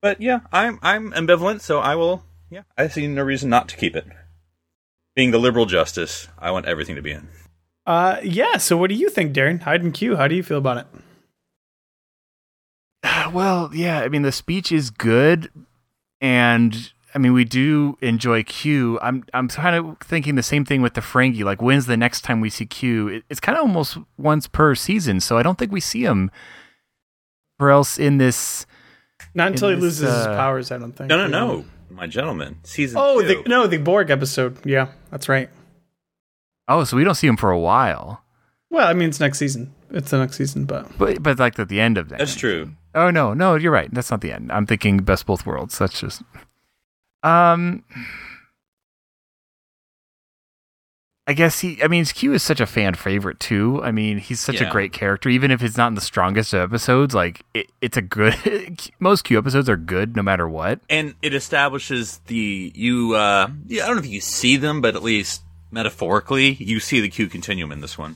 but 0.02 0.22
yeah, 0.22 0.40
I'm 0.52 0.80
I'm 0.82 1.12
ambivalent, 1.12 1.62
so 1.62 1.80
I 1.80 1.96
will. 1.96 2.24
Yeah, 2.52 2.64
I 2.78 2.88
see 2.90 3.08
no 3.08 3.24
reason 3.24 3.50
not 3.50 3.68
to 3.70 3.78
keep 3.78 3.96
it. 3.96 4.06
Being 5.16 5.32
the 5.32 5.40
liberal 5.40 5.66
justice, 5.66 6.28
I 6.38 6.52
want 6.52 6.66
everything 6.66 6.96
to 6.98 7.02
be 7.02 7.12
in. 7.12 7.30
Uh 7.86 8.18
yeah, 8.22 8.58
so 8.58 8.78
what 8.78 8.90
do 8.90 8.96
you 8.96 9.10
think, 9.10 9.34
Darren? 9.34 9.62
Hide 9.62 9.82
and 9.82 9.94
Q, 9.94 10.18
how 10.18 10.28
do 10.28 10.36
you 10.36 10.44
feel 10.44 10.58
about 10.60 10.78
it? 10.78 10.88
Well, 13.34 13.72
yeah, 13.74 14.02
I 14.02 14.10
mean 14.10 14.24
the 14.24 14.32
speech 14.34 14.72
is 14.74 14.90
good, 14.90 15.50
and 16.20 16.92
I 17.16 17.18
mean 17.18 17.32
we 17.34 17.46
do 17.46 17.98
enjoy 18.02 18.44
Q. 18.44 19.00
I'm 19.02 19.24
I'm 19.34 19.48
kind 19.48 19.76
of 19.76 19.98
thinking 20.00 20.36
the 20.36 20.44
same 20.44 20.66
thing 20.66 20.82
with 20.82 20.96
the 20.96 21.02
Ferengi. 21.02 21.44
Like, 21.46 21.62
when's 21.62 21.86
the 21.86 21.96
next 21.98 22.22
time 22.22 22.42
we 22.42 22.50
see 22.50 22.66
Q? 22.66 23.08
It, 23.08 23.24
it's 23.30 23.40
kind 23.40 23.58
of 23.58 23.62
almost 23.62 23.98
once 24.18 24.48
per 24.48 24.76
season, 24.76 25.22
so 25.22 25.38
I 25.38 25.44
don't 25.44 25.58
think 25.58 25.72
we 25.72 25.80
see 25.80 26.04
him. 26.04 26.30
Or 27.60 27.72
else 27.72 27.98
in 27.98 28.18
this, 28.18 28.66
Not 29.34 29.50
until 29.52 29.70
he 29.70 29.76
this, 29.76 29.84
loses 29.84 30.00
his 30.02 30.26
uh, 30.28 30.36
powers, 30.36 30.72
I 30.72 30.78
don't 30.78 30.92
think. 30.94 31.10
No, 31.10 31.16
no, 31.16 31.28
no, 31.28 31.66
my 31.94 32.08
gentleman. 32.08 32.60
Season 32.64 32.98
Oh, 33.02 33.22
two. 33.22 33.28
the, 33.44 33.50
no, 33.50 33.68
the 33.68 33.78
Borg 33.78 34.10
episode. 34.10 34.58
Yeah, 34.66 34.88
that's 35.10 35.28
right. 35.30 35.50
oh, 36.68 36.84
so 36.84 36.96
we 36.98 37.04
don't 37.04 37.16
see 37.16 37.28
him 37.28 37.38
for 37.38 37.52
a 37.52 37.60
while. 37.60 38.24
Well, 38.70 38.88
I 38.88 38.94
mean, 38.94 39.10
it's 39.10 39.20
next 39.20 39.38
season. 39.40 39.74
It's 39.92 40.12
the 40.12 40.20
next 40.20 40.38
season, 40.38 40.66
but 40.66 40.88
But 40.98 41.22
but 41.22 41.38
like 41.40 41.60
at 41.60 41.68
the 41.70 41.82
end 41.82 41.98
of 41.98 42.10
that. 42.10 42.20
That's 42.20 42.36
true. 42.36 42.72
Oh 42.96 43.10
no, 43.12 43.34
no, 43.34 43.56
you're 43.56 43.72
right. 43.72 43.94
That's 43.94 44.10
not 44.12 44.22
the 44.22 44.32
end. 44.32 44.52
I'm 44.52 44.66
thinking 44.66 44.98
best 45.00 45.26
both 45.26 45.46
worlds. 45.46 45.78
That's 45.78 46.00
just 46.00 46.22
um 47.24 47.84
I 51.28 51.34
guess 51.34 51.60
he 51.60 51.82
I 51.84 51.88
mean 51.88 52.04
Q 52.06 52.34
is 52.34 52.42
such 52.44 52.60
a 52.60 52.66
fan 52.66 52.96
favorite 52.96 53.40
too. 53.40 53.80
I 53.84 53.92
mean, 53.92 54.18
he's 54.18 54.40
such 54.40 54.60
Yeah. 54.60 54.68
a 54.68 54.72
great 54.72 54.92
character 54.92 55.30
even 55.30 55.52
if 55.52 55.62
it's 55.64 55.78
not 55.78 55.88
in 55.88 55.94
the 55.96 56.02
strongest 56.02 56.54
of 56.54 56.62
episodes, 56.62 57.14
like 57.14 57.42
it, 57.54 57.70
it's 57.80 57.96
a 57.96 58.02
good 58.02 58.36
most 59.00 59.24
Q 59.24 59.38
episodes 59.38 59.70
are 59.70 59.78
good 59.78 60.16
no 60.16 60.24
matter 60.24 60.50
what. 60.50 60.80
and 60.90 61.14
it 61.22 61.34
establishes 61.34 62.18
the 62.28 62.72
you 62.76 63.14
uh 63.16 63.50
yeah, 63.68 63.84
I 63.84 63.88
don't 63.88 63.98
know 63.98 64.04
if 64.04 64.10
you 64.10 64.20
see 64.22 64.58
them, 64.58 64.82
but 64.82 64.96
at 64.96 65.04
least 65.04 65.44
metaphorically, 65.70 66.54
you 66.54 66.80
see 66.80 67.00
the 67.02 67.10
Q 67.10 67.28
continuum 67.28 67.72
in 67.72 67.82
this 67.82 67.98
one. 67.98 68.16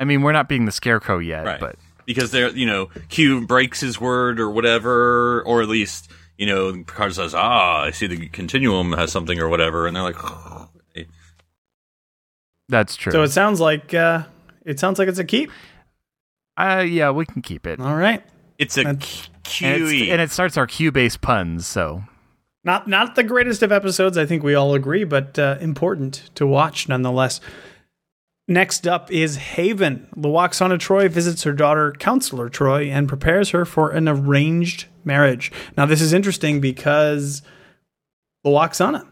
I 0.00 0.04
mean, 0.04 0.22
we're 0.22 0.32
not 0.32 0.48
being 0.48 0.64
the 0.64 0.72
scarecrow 0.72 1.18
yet, 1.18 1.44
Right. 1.44 1.60
but 1.60 1.76
because 2.04 2.30
they're 2.30 2.50
you 2.50 2.66
know 2.66 2.86
Q 3.08 3.46
breaks 3.46 3.80
his 3.80 4.00
word 4.00 4.40
or 4.40 4.50
whatever, 4.50 5.42
or 5.42 5.62
at 5.62 5.68
least 5.68 6.10
you 6.36 6.46
know 6.46 6.72
Picard 6.72 7.14
says, 7.14 7.34
"Ah, 7.34 7.82
I 7.82 7.90
see 7.92 8.06
the 8.06 8.28
continuum 8.28 8.92
has 8.92 9.10
something 9.12 9.38
or 9.40 9.48
whatever," 9.48 9.86
and 9.86 9.94
they're 9.96 10.02
like, 10.02 10.16
that's 12.68 12.96
true. 12.96 13.12
So 13.12 13.22
it 13.22 13.30
sounds 13.30 13.60
like 13.60 13.94
uh, 13.94 14.24
it 14.64 14.78
sounds 14.80 14.98
like 14.98 15.08
it's 15.08 15.18
a 15.18 15.24
keep. 15.24 15.50
uh, 16.56 16.84
yeah, 16.86 17.10
we 17.10 17.24
can 17.26 17.42
keep 17.42 17.66
it. 17.66 17.80
All 17.80 17.94
right. 17.96 18.22
"It's 18.58 18.76
a 18.76 18.84
That's- 18.84 19.28
Q- 19.44 19.66
And, 19.68 19.82
it's- 19.82 19.92
QE." 19.92 20.10
and 20.10 20.20
it 20.20 20.30
starts 20.30 20.56
our 20.56 20.66
Q-based 20.66 21.20
puns, 21.20 21.66
so 21.66 22.02
Not 22.64 22.86
not 22.88 23.14
the 23.14 23.22
greatest 23.22 23.62
of 23.62 23.72
episodes, 23.72 24.18
I 24.18 24.26
think 24.26 24.42
we 24.42 24.54
all 24.54 24.74
agree, 24.74 25.04
but 25.04 25.38
uh, 25.38 25.56
important 25.60 26.30
to 26.34 26.46
watch 26.46 26.88
nonetheless. 26.88 27.40
Next 28.50 28.86
up 28.86 29.10
is 29.12 29.36
Haven. 29.36 30.06
Lwaxana 30.16 30.78
Troi 30.78 31.08
visits 31.10 31.42
her 31.42 31.52
daughter, 31.52 31.92
Counselor 31.98 32.48
Troi, 32.48 32.90
and 32.90 33.06
prepares 33.06 33.50
her 33.50 33.66
for 33.66 33.90
an 33.90 34.08
arranged 34.08 34.86
marriage. 35.04 35.52
Now, 35.76 35.84
this 35.84 36.00
is 36.00 36.14
interesting 36.14 36.58
because 36.58 37.42
Lwaxana 38.46 39.06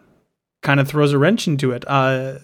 kind 0.62 0.80
of 0.80 0.88
throws 0.88 1.12
a 1.12 1.18
wrench 1.18 1.46
into 1.46 1.72
it. 1.72 1.84
Uh, 1.86 2.38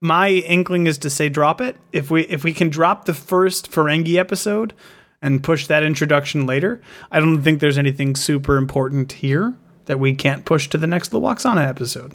my 0.00 0.28
inkling 0.28 0.86
is 0.86 0.98
to 0.98 1.10
say 1.10 1.28
drop 1.28 1.60
it. 1.60 1.76
If 1.92 2.10
we 2.10 2.22
if 2.22 2.44
we 2.44 2.52
can 2.52 2.68
drop 2.70 3.04
the 3.04 3.14
first 3.14 3.70
Ferengi 3.70 4.16
episode 4.16 4.74
and 5.20 5.42
push 5.42 5.66
that 5.66 5.82
introduction 5.82 6.46
later, 6.46 6.80
I 7.10 7.20
don't 7.20 7.42
think 7.42 7.60
there's 7.60 7.78
anything 7.78 8.14
super 8.14 8.56
important 8.56 9.12
here 9.12 9.56
that 9.86 9.98
we 9.98 10.14
can't 10.14 10.44
push 10.44 10.68
to 10.68 10.78
the 10.78 10.86
next 10.86 11.12
Lwaxana 11.12 11.66
episode. 11.66 12.14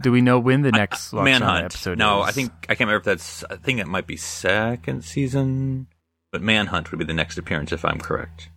do 0.00 0.10
we 0.10 0.20
know 0.20 0.38
when 0.38 0.62
the 0.62 0.72
next 0.72 1.12
Lwaxana 1.12 1.24
Manhunt. 1.24 1.64
episode 1.64 1.98
no, 1.98 2.22
is? 2.22 2.28
I 2.28 2.32
think 2.32 2.52
I 2.64 2.74
can't 2.74 2.88
remember 2.88 2.98
if 2.98 3.04
that's. 3.04 3.44
I 3.44 3.56
think 3.56 3.80
it 3.80 3.86
might 3.86 4.06
be 4.06 4.16
second 4.16 5.04
season, 5.04 5.88
but 6.30 6.40
Manhunt 6.40 6.90
would 6.90 6.98
be 6.98 7.04
the 7.04 7.12
next 7.12 7.36
appearance 7.36 7.72
if 7.72 7.84
I'm 7.84 7.98
correct. 7.98 8.48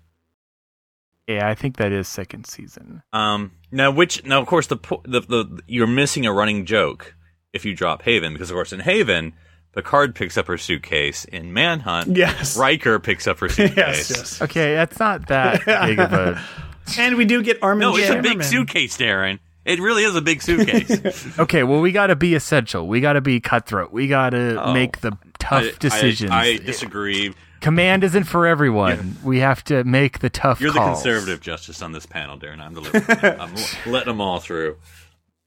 Yeah, 1.27 1.49
I 1.49 1.55
think 1.55 1.77
that 1.77 1.91
is 1.91 2.07
second 2.07 2.45
season. 2.45 3.01
Um, 3.11 3.53
now, 3.71 3.89
which 3.89 4.23
now, 4.25 4.39
of 4.39 4.47
course, 4.47 4.67
the, 4.67 4.77
the 5.05 5.21
the 5.21 5.61
you're 5.67 5.87
missing 5.87 6.27
a 6.27 6.31
running 6.31 6.65
joke 6.65 7.14
if 7.55 7.65
you 7.65 7.73
drop 7.73 8.03
Haven 8.03 8.33
because, 8.33 8.51
of 8.51 8.55
course, 8.55 8.71
in 8.73 8.81
Haven, 8.81 9.33
Picard 9.73 10.13
picks 10.15 10.37
up 10.37 10.47
her 10.47 10.57
suitcase. 10.57 11.25
In 11.25 11.51
Manhunt, 11.53 12.15
Yes. 12.15 12.57
Riker 12.57 12.99
picks 12.99 13.25
up 13.27 13.39
her 13.39 13.49
suitcase. 13.49 13.77
Yes, 13.77 14.09
yes. 14.11 14.41
Okay, 14.41 14.75
that's 14.75 14.99
not 14.99 15.27
that 15.27 15.65
big 15.65 15.99
of 15.99 16.13
a. 16.13 16.41
And 16.99 17.15
we 17.17 17.25
do 17.25 17.41
get 17.41 17.63
Armin 17.63 17.79
No, 17.81 17.97
it's 17.97 18.11
a 18.11 18.21
big 18.21 18.37
Shimerman. 18.37 18.43
suitcase, 18.43 18.95
Darren. 18.97 19.39
It 19.65 19.79
really 19.79 20.03
is 20.03 20.15
a 20.15 20.21
big 20.21 20.43
suitcase. 20.43 21.27
Okay, 21.39 21.63
well, 21.63 21.81
we 21.81 21.91
got 21.91 22.07
to 22.07 22.15
be 22.15 22.35
essential. 22.35 22.87
We 22.87 23.01
got 23.01 23.13
to 23.13 23.21
be 23.21 23.39
cutthroat. 23.39 23.91
We 23.91 24.07
got 24.07 24.29
to 24.29 24.61
Oh. 24.63 24.71
make 24.71 25.01
the 25.01 25.17
tough 25.39 25.63
I- 25.63 25.67
I- 25.69 25.73
decisions. 25.79 26.29
I, 26.31 26.57
disagree. 26.57 27.33
Command 27.61 28.03
isn't 28.03 28.25
for 28.25 28.45
everyone. 28.45 29.17
We 29.23 29.39
have 29.39 29.63
to 29.63 29.83
make 29.83 30.19
the 30.19 30.29
tough 30.29 30.59
decisions. 30.59 30.75
You're 30.75 30.85
the 30.85 30.93
conservative 30.93 31.41
justice 31.41 31.81
on 31.81 31.91
this 31.93 32.05
panel, 32.05 32.37
Darren. 32.37 32.59
I'm 32.59 32.75
the 32.75 32.81
liberal. 32.81 33.41
I'm 33.41 33.55
letting 33.91 34.09
them 34.11 34.21
all 34.21 34.39
through. 34.39 34.77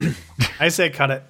I 0.59 0.69
say 0.71 0.91
cut 0.91 1.13
it. 1.13 1.23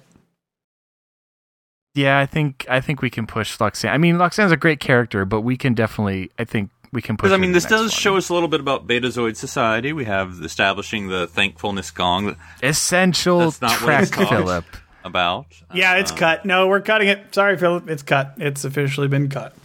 Yeah, 1.95 2.19
I 2.19 2.25
think 2.25 2.65
I 2.69 2.81
think 2.81 3.01
we 3.01 3.09
can 3.09 3.25
push 3.27 3.57
Lwaxana. 3.57 3.89
I 3.91 3.97
mean, 3.97 4.15
Lwaxana's 4.15 4.51
a 4.51 4.57
great 4.57 4.79
character, 4.79 5.25
but 5.25 5.41
we 5.41 5.57
can 5.57 5.73
definitely. 5.73 6.31
I 6.37 6.43
think 6.45 6.69
we 6.91 7.01
can 7.01 7.17
push. 7.17 7.31
I 7.31 7.37
mean, 7.37 7.51
this 7.51 7.63
the 7.65 7.71
next 7.71 7.81
does 7.81 7.91
one. 7.91 7.99
show 7.99 8.17
us 8.17 8.29
a 8.29 8.33
little 8.33 8.47
bit 8.49 8.59
about 8.59 8.87
Betazoid 8.87 9.35
society. 9.35 9.91
We 9.93 10.05
have 10.05 10.39
establishing 10.43 11.07
the 11.07 11.27
thankfulness 11.27 11.91
gong 11.91 12.35
essential 12.63 13.39
That's 13.39 13.61
not 13.61 13.71
what 13.71 13.79
track, 13.79 14.01
it's. 14.03 14.29
Phillip. 14.29 14.65
about. 15.03 15.47
Yeah, 15.73 15.95
it's 15.95 16.11
Uh, 16.11 16.15
cut. 16.17 16.45
No, 16.45 16.67
we're 16.67 16.81
cutting 16.81 17.07
it. 17.07 17.33
Sorry, 17.33 17.57
Phillip. 17.57 17.89
It's 17.89 18.03
cut. 18.03 18.33
It's 18.37 18.63
officially 18.65 19.07
been 19.07 19.29
cut. 19.29 19.55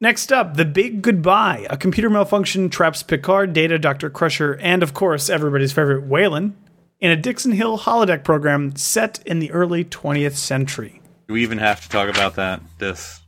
Next 0.00 0.30
up, 0.30 0.56
The 0.56 0.64
Big 0.66 1.00
Goodbye. 1.00 1.66
A 1.70 1.76
computer 1.76 2.10
malfunction 2.10 2.68
traps 2.68 3.02
Picard, 3.02 3.52
Data, 3.54 3.78
Dr. 3.78 4.10
Crusher, 4.10 4.54
and 4.60 4.82
of 4.82 4.92
course, 4.92 5.30
everybody's 5.30 5.72
favorite 5.72 6.04
Whalen 6.06 6.54
in 7.00 7.10
a 7.10 7.16
Dixon 7.16 7.52
Hill 7.52 7.78
holodeck 7.78 8.24
program 8.24 8.74
set 8.76 9.20
in 9.26 9.38
the 9.38 9.50
early 9.52 9.84
20th 9.84 10.34
century. 10.36 11.00
Do 11.28 11.34
we 11.34 11.42
even 11.42 11.58
have 11.58 11.80
to 11.82 11.88
talk 11.88 12.08
about 12.08 12.36
that? 12.36 12.60
This, 12.78 13.20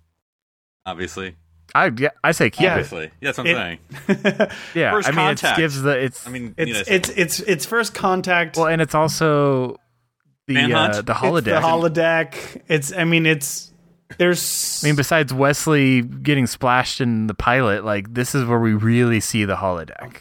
obviously, 0.86 1.36
I 1.74 1.90
yeah, 1.96 2.10
I 2.24 2.32
say 2.32 2.50
keep 2.50 2.64
it. 2.66 2.70
obviously, 2.70 3.10
yeah, 3.20 3.32
that's 3.32 3.38
what 3.38 3.46
I'm 3.48 3.56
It- 3.56 3.80
saying. 4.36 4.50
Yeah, 4.74 4.90
First 4.92 5.08
I 5.08 5.12
mean, 5.12 5.20
it 5.20 5.26
contact. 5.40 5.58
gives 5.58 5.82
the 5.82 5.98
it's. 5.98 6.26
I 6.26 6.30
mean, 6.30 6.54
It's 6.56 6.68
you 6.68 6.74
know, 6.74 6.82
it's 6.86 7.08
it's 7.10 7.40
it's 7.40 7.66
first 7.66 7.94
contact. 7.94 8.56
well, 8.56 8.66
and 8.68 8.80
it's 8.80 8.94
also 8.94 9.76
the 10.46 10.56
uh, 10.72 11.02
the 11.02 11.12
It's 11.12 11.20
holodeck. 11.20 11.44
the 11.44 11.60
holodeck. 11.60 12.62
It's 12.68 12.92
I 12.92 13.04
mean 13.04 13.26
it's 13.26 13.70
there's 14.16 14.80
I 14.82 14.86
mean, 14.88 14.96
besides 14.96 15.34
Wesley 15.34 16.00
getting 16.02 16.46
splashed 16.46 17.00
in 17.02 17.26
the 17.26 17.34
pilot, 17.34 17.84
like 17.84 18.14
this 18.14 18.34
is 18.34 18.44
where 18.46 18.58
we 18.60 18.72
really 18.72 19.20
see 19.20 19.44
the 19.44 19.56
holodeck. 19.56 20.16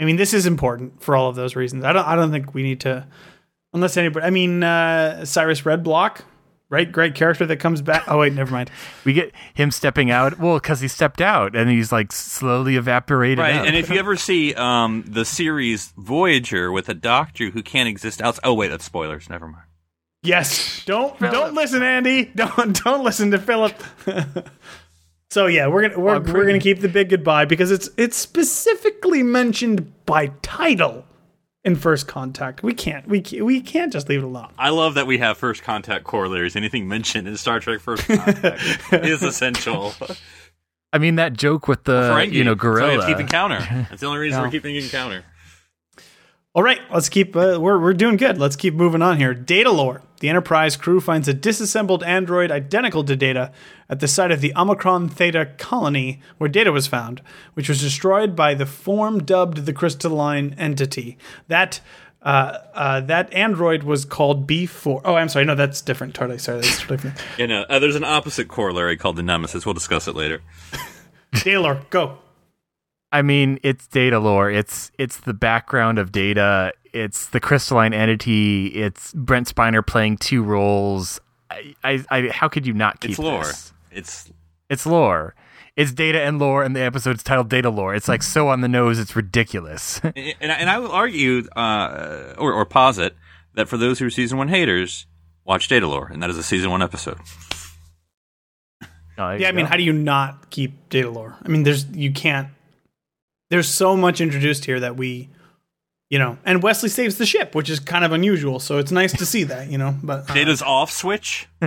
I 0.00 0.04
mean, 0.04 0.16
this 0.16 0.32
is 0.32 0.46
important 0.46 1.02
for 1.02 1.16
all 1.16 1.28
of 1.28 1.36
those 1.36 1.56
reasons. 1.56 1.84
I 1.84 1.92
don't. 1.92 2.06
I 2.06 2.14
don't 2.14 2.30
think 2.30 2.54
we 2.54 2.62
need 2.62 2.80
to, 2.80 3.06
unless 3.72 3.96
anybody. 3.96 4.24
I 4.24 4.30
mean, 4.30 4.62
uh, 4.62 5.24
Cyrus 5.24 5.62
Redblock, 5.62 6.20
right? 6.70 6.90
Great 6.90 7.14
character 7.14 7.46
that 7.46 7.56
comes 7.56 7.82
back. 7.82 8.04
Oh 8.06 8.18
wait, 8.18 8.32
never 8.32 8.52
mind. 8.52 8.70
We 9.04 9.14
get 9.14 9.32
him 9.54 9.70
stepping 9.70 10.10
out. 10.10 10.38
Well, 10.38 10.56
because 10.56 10.80
he 10.80 10.88
stepped 10.88 11.22
out 11.22 11.56
and 11.56 11.70
he's 11.70 11.90
like 11.90 12.12
slowly 12.12 12.76
evaporated. 12.76 13.38
Right, 13.38 13.54
out. 13.54 13.66
and 13.66 13.74
if 13.74 13.88
you 13.88 13.98
ever 13.98 14.16
see 14.16 14.54
um, 14.54 15.04
the 15.08 15.24
series 15.24 15.92
Voyager 15.96 16.70
with 16.70 16.88
a 16.88 16.94
doctor 16.94 17.50
who 17.50 17.62
can't 17.62 17.88
exist 17.88 18.20
outside, 18.20 18.42
oh 18.44 18.54
wait, 18.54 18.68
that's 18.68 18.84
spoilers. 18.84 19.28
Never 19.30 19.48
mind. 19.48 19.64
Yes. 20.22 20.84
Don't 20.84 21.18
don't 21.18 21.54
listen, 21.54 21.82
Andy. 21.82 22.24
Don't 22.34 22.82
don't 22.84 23.04
listen 23.04 23.30
to 23.30 23.38
Phillip. 23.38 23.74
So 25.30 25.46
yeah, 25.46 25.66
we're 25.66 25.82
gonna 25.82 25.98
we're, 25.98 26.18
Well, 26.20 26.32
we're 26.34 26.46
gonna 26.46 26.58
keep 26.58 26.80
the 26.80 26.88
big 26.88 27.10
goodbye 27.10 27.44
because 27.44 27.70
it's 27.70 27.88
it's 27.96 28.16
specifically 28.16 29.22
mentioned 29.22 29.92
by 30.06 30.28
title 30.42 31.04
in 31.64 31.76
First 31.76 32.08
Contact. 32.08 32.62
We 32.62 32.72
can't 32.72 33.06
we 33.06 33.20
can't, 33.20 33.44
we 33.44 33.60
can't 33.60 33.92
just 33.92 34.08
leave 34.08 34.20
it 34.20 34.24
alone. 34.24 34.52
I 34.58 34.70
love 34.70 34.94
that 34.94 35.06
we 35.06 35.18
have 35.18 35.36
first 35.36 35.62
contact 35.62 36.04
corollaries. 36.04 36.56
Anything 36.56 36.88
mentioned 36.88 37.28
in 37.28 37.36
Star 37.36 37.60
Trek 37.60 37.80
First 37.80 38.06
Contact 38.06 38.62
is 38.92 39.22
essential. 39.22 39.92
I 40.94 40.98
mean, 40.98 41.16
that 41.16 41.34
joke 41.34 41.68
with 41.68 41.84
the 41.84 41.92
Ferengi. 42.10 42.32
you 42.32 42.44
know 42.44 42.54
That's 42.54 42.64
why 42.64 42.70
we 42.70 42.80
have 42.80 42.88
gorilla. 42.90 43.06
to 43.06 43.12
keep 43.12 43.20
encounter. 43.20 43.58
That's 43.90 44.00
the 44.00 44.06
only 44.06 44.20
reason 44.20 44.38
Yeah. 44.38 44.44
we're 44.46 44.50
keeping 44.50 44.76
encounter. 44.76 45.24
All 46.54 46.62
right, 46.62 46.80
let's 46.90 47.10
keep. 47.10 47.36
Uh, 47.36 47.58
we're 47.60 47.78
we're 47.78 47.92
doing 47.92 48.16
good. 48.16 48.38
Let's 48.38 48.56
keep 48.56 48.72
moving 48.72 49.02
on 49.02 49.18
here. 49.18 49.34
Datalore: 49.34 50.00
The 50.20 50.28
Enterprise 50.28 50.76
crew 50.76 51.00
finds 51.00 51.28
a 51.28 51.34
disassembled 51.34 52.02
android 52.02 52.50
identical 52.50 53.04
to 53.04 53.16
Data 53.16 53.52
at 53.88 54.00
the 54.00 54.08
site 54.08 54.32
of 54.32 54.40
the 54.40 54.52
Omicron 54.56 55.08
Theta 55.08 55.46
colony 55.58 56.20
where 56.38 56.48
Data 56.48 56.72
was 56.72 56.86
found, 56.86 57.22
which 57.54 57.68
was 57.68 57.80
destroyed 57.80 58.34
by 58.34 58.54
the 58.54 58.66
form 58.66 59.22
dubbed 59.22 59.66
the 59.66 59.72
crystalline 59.72 60.54
entity. 60.58 61.18
That. 61.48 61.80
Uh, 62.20 62.58
uh, 62.74 63.00
that 63.00 63.32
android 63.32 63.84
was 63.84 64.04
called 64.04 64.44
B4. 64.44 65.02
Oh, 65.04 65.14
I'm 65.14 65.28
sorry. 65.28 65.44
No, 65.44 65.54
that's 65.54 65.80
different. 65.80 66.14
Totally. 66.14 66.38
Sorry. 66.38 66.60
That's 66.60 66.80
totally 66.80 66.96
different. 66.96 67.16
You 67.38 67.46
know, 67.46 67.64
uh, 67.68 67.78
there's 67.78 67.94
an 67.94 68.02
opposite 68.02 68.48
corollary 68.48 68.96
called 68.96 69.14
the 69.14 69.22
Nemesis. 69.22 69.64
We'll 69.64 69.74
discuss 69.74 70.08
it 70.08 70.16
later. 70.16 70.42
Datalore, 71.32 71.88
go. 71.90 72.18
I 73.10 73.22
mean, 73.22 73.58
it's 73.62 73.86
Datalore. 73.86 74.54
It's 74.54 74.90
it's 74.98 75.18
the 75.18 75.32
background 75.32 75.98
of 75.98 76.12
data. 76.12 76.72
It's 76.92 77.26
the 77.26 77.40
crystalline 77.40 77.92
entity. 77.94 78.68
It's 78.68 79.12
Brent 79.14 79.52
Spiner 79.54 79.86
playing 79.86 80.18
two 80.18 80.42
roles. 80.42 81.20
I, 81.50 81.74
I, 81.84 82.04
I 82.10 82.28
how 82.28 82.48
could 82.48 82.66
you 82.66 82.72
not 82.74 83.00
keep 83.00 83.10
It's 83.12 83.18
lore. 83.18 83.44
this? 83.44 83.72
It's 83.90 84.32
It's 84.68 84.86
lore. 84.86 85.34
It's 85.76 85.92
data 85.92 86.20
and 86.20 86.38
lore, 86.40 86.64
and 86.64 86.74
the 86.74 86.80
episode's 86.80 87.22
titled 87.22 87.48
"Datalore." 87.48 87.96
It's 87.96 88.08
like 88.08 88.22
so 88.24 88.48
on 88.48 88.62
the 88.62 88.68
nose. 88.68 88.98
It's 88.98 89.14
ridiculous. 89.14 90.00
and, 90.02 90.14
and 90.40 90.50
I- 90.52 90.56
and 90.56 90.68
I 90.70 90.78
will 90.80 90.90
argue 90.90 91.46
uh, 91.54 92.34
or, 92.36 92.52
or 92.52 92.64
posit 92.66 93.14
that 93.54 93.68
for 93.68 93.76
those 93.76 93.98
who 94.00 94.06
are 94.06 94.10
season 94.10 94.38
one 94.38 94.48
haters, 94.48 95.06
watch 95.44 95.68
Datalore, 95.68 96.10
and 96.10 96.20
that 96.22 96.30
is 96.30 96.36
a 96.36 96.42
season 96.42 96.70
one 96.70 96.82
episode. 96.82 97.18
No, 99.16 99.28
there 99.30 99.38
Yeah, 99.40 99.46
I 99.48 99.50
you 99.50 99.56
mean, 99.56 99.64
go. 99.66 99.70
how 99.70 99.76
do 99.76 99.82
you 99.82 99.92
not 99.92 100.50
keep 100.50 100.88
Datalore? 100.90 101.34
I 101.44 101.48
mean, 101.48 101.62
there's 101.62 101.86
you 101.86 102.12
can't. 102.12 102.48
There's 103.50 103.68
so 103.68 103.96
much 103.96 104.20
introduced 104.20 104.64
here 104.66 104.78
that 104.80 104.96
we, 104.96 105.28
you 106.10 106.18
know, 106.18 106.38
and 106.44 106.62
Wesley 106.62 106.88
saves 106.88 107.16
the 107.16 107.26
ship, 107.26 107.54
which 107.54 107.68
is 107.68 107.80
kind 107.80 108.04
of 108.04 108.12
unusual. 108.12 108.60
So 108.60 108.78
it's 108.78 108.90
nice 108.92 109.12
to 109.18 109.26
see 109.26 109.44
that, 109.44 109.70
you 109.70 109.78
know. 109.78 109.94
But 110.02 110.30
uh, 110.30 110.34
Data's 110.34 110.62
off 110.62 110.90
switch. 110.90 111.48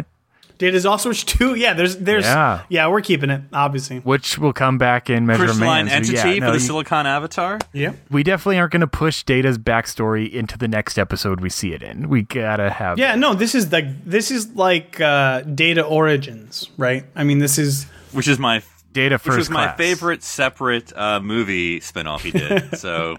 Data's 0.57 0.85
off 0.85 1.01
switch 1.01 1.25
too. 1.25 1.55
Yeah, 1.55 1.73
there's 1.73 1.97
there's 1.97 2.23
Yeah. 2.25 2.61
yeah, 2.69 2.87
we're 2.87 3.01
keeping 3.01 3.31
it 3.31 3.41
obviously. 3.51 3.97
which 3.99 4.37
will 4.37 4.53
come 4.53 4.77
back 4.77 5.09
in 5.09 5.25
Measure 5.25 5.45
of 5.45 5.49
Crystalline 5.49 5.85
Man. 5.87 6.03
So, 6.03 6.11
entity 6.13 6.37
yeah, 6.39 6.45
for 6.45 6.51
the 6.51 6.59
you- 6.59 6.59
Silicon 6.59 7.07
Avatar. 7.07 7.57
Yeah, 7.73 7.93
we 8.11 8.21
definitely 8.21 8.59
aren't 8.59 8.71
going 8.71 8.81
to 8.81 8.87
push 8.87 9.23
Data's 9.23 9.57
backstory 9.57 10.31
into 10.31 10.59
the 10.59 10.67
next 10.67 10.99
episode 10.99 11.41
we 11.41 11.49
see 11.49 11.73
it 11.73 11.81
in. 11.81 12.09
We 12.09 12.21
gotta 12.21 12.69
have 12.69 12.99
yeah. 12.99 13.15
No, 13.15 13.33
this 13.33 13.55
is 13.55 13.71
like 13.71 14.05
this 14.05 14.29
is 14.29 14.49
like 14.55 15.01
uh, 15.01 15.41
Data 15.41 15.83
Origins, 15.83 16.69
right? 16.77 17.05
I 17.15 17.23
mean, 17.23 17.39
this 17.39 17.57
is 17.57 17.85
which 18.11 18.27
is 18.27 18.37
my 18.37 18.61
Data 18.93 19.17
First, 19.17 19.25
which 19.25 19.35
first 19.37 19.49
was 19.49 19.55
my 19.55 19.71
favorite 19.77 20.21
separate 20.21 20.95
uh, 20.95 21.19
movie 21.21 21.79
spinoff 21.79 22.19
he 22.19 22.29
did. 22.31 22.77
so 22.77 23.17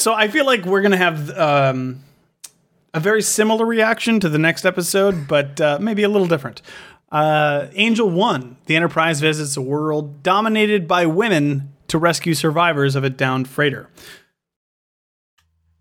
So 0.00 0.14
I 0.14 0.28
feel 0.28 0.46
like 0.46 0.64
we're 0.64 0.80
gonna 0.80 0.96
have 0.96 1.30
um, 1.38 2.02
a 2.94 3.00
very 3.00 3.20
similar 3.20 3.66
reaction 3.66 4.18
to 4.20 4.30
the 4.30 4.38
next 4.38 4.64
episode, 4.64 5.28
but 5.28 5.60
uh, 5.60 5.78
maybe 5.78 6.04
a 6.04 6.08
little 6.08 6.26
different. 6.26 6.62
Uh, 7.12 7.66
Angel 7.74 8.08
One: 8.08 8.56
The 8.64 8.76
Enterprise 8.76 9.20
visits 9.20 9.58
a 9.58 9.60
world 9.60 10.22
dominated 10.22 10.88
by 10.88 11.04
women 11.04 11.74
to 11.88 11.98
rescue 11.98 12.32
survivors 12.32 12.96
of 12.96 13.04
a 13.04 13.10
downed 13.10 13.46
freighter. 13.46 13.90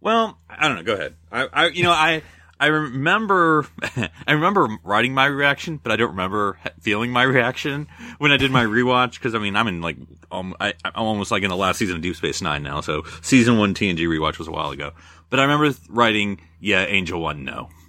Well, 0.01 0.37
I 0.49 0.67
don't 0.67 0.75
know. 0.75 0.83
Go 0.83 0.95
ahead. 0.95 1.15
I, 1.31 1.47
I 1.53 1.67
you 1.67 1.83
know, 1.83 1.91
I 1.91 2.21
I 2.59 2.67
remember 2.67 3.65
I 4.27 4.33
remember 4.33 4.67
writing 4.83 5.13
my 5.13 5.25
reaction, 5.25 5.79
but 5.81 5.91
I 5.91 5.95
don't 5.95 6.09
remember 6.09 6.59
feeling 6.81 7.11
my 7.11 7.23
reaction 7.23 7.87
when 8.17 8.31
I 8.31 8.37
did 8.37 8.51
my 8.51 8.65
rewatch 8.65 9.13
because 9.13 9.33
I 9.33 9.39
mean 9.39 9.55
I'm 9.55 9.67
in 9.67 9.81
like 9.81 9.97
um, 10.31 10.55
I, 10.59 10.73
I'm 10.83 11.03
almost 11.03 11.31
like 11.31 11.43
in 11.43 11.49
the 11.49 11.55
last 11.55 11.77
season 11.77 11.95
of 11.95 12.01
Deep 12.01 12.15
Space 12.15 12.41
Nine 12.41 12.63
now, 12.63 12.81
so 12.81 13.03
season 13.21 13.57
one 13.57 13.73
TNG 13.73 13.99
rewatch 13.99 14.37
was 14.37 14.47
a 14.47 14.51
while 14.51 14.71
ago. 14.71 14.91
But 15.29 15.39
I 15.39 15.43
remember 15.43 15.77
writing, 15.89 16.41
yeah, 16.59 16.85
Angel 16.85 17.19
One, 17.19 17.43
no. 17.45 17.69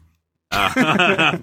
Uh, 0.52 1.38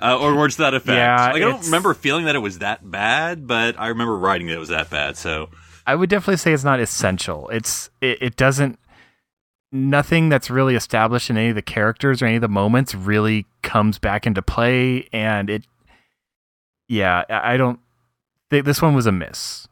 uh, 0.00 0.18
or 0.20 0.36
words 0.36 0.56
to 0.56 0.62
that 0.62 0.74
effect. 0.74 0.96
Yeah, 0.96 1.26
like 1.32 1.36
I 1.36 1.38
don't 1.46 1.64
remember 1.64 1.94
feeling 1.94 2.24
that 2.24 2.34
it 2.34 2.40
was 2.40 2.58
that 2.58 2.88
bad, 2.88 3.46
but 3.46 3.78
I 3.78 3.88
remember 3.88 4.16
writing 4.18 4.48
that 4.48 4.54
it 4.54 4.58
was 4.58 4.70
that 4.70 4.90
bad. 4.90 5.16
So 5.16 5.50
I 5.86 5.94
would 5.94 6.10
definitely 6.10 6.38
say 6.38 6.52
it's 6.52 6.64
not 6.64 6.80
essential. 6.80 7.48
It's 7.50 7.88
it, 8.00 8.18
it 8.20 8.36
doesn't 8.36 8.80
nothing 9.72 10.28
that's 10.30 10.50
really 10.50 10.74
established 10.74 11.28
in 11.30 11.36
any 11.36 11.50
of 11.50 11.54
the 11.54 11.62
characters 11.62 12.20
or 12.22 12.26
any 12.26 12.36
of 12.36 12.40
the 12.42 12.48
moments 12.48 12.94
really 12.94 13.46
comes 13.62 13.98
back 13.98 14.26
into 14.26 14.40
play 14.42 15.08
and 15.12 15.50
it 15.50 15.66
yeah, 16.88 17.24
I 17.28 17.54
I 17.54 17.56
don't 17.58 17.78
think 18.50 18.64
this 18.64 18.80
one 18.80 18.94
was 18.94 19.04
a 19.06 19.12
miss. 19.12 19.68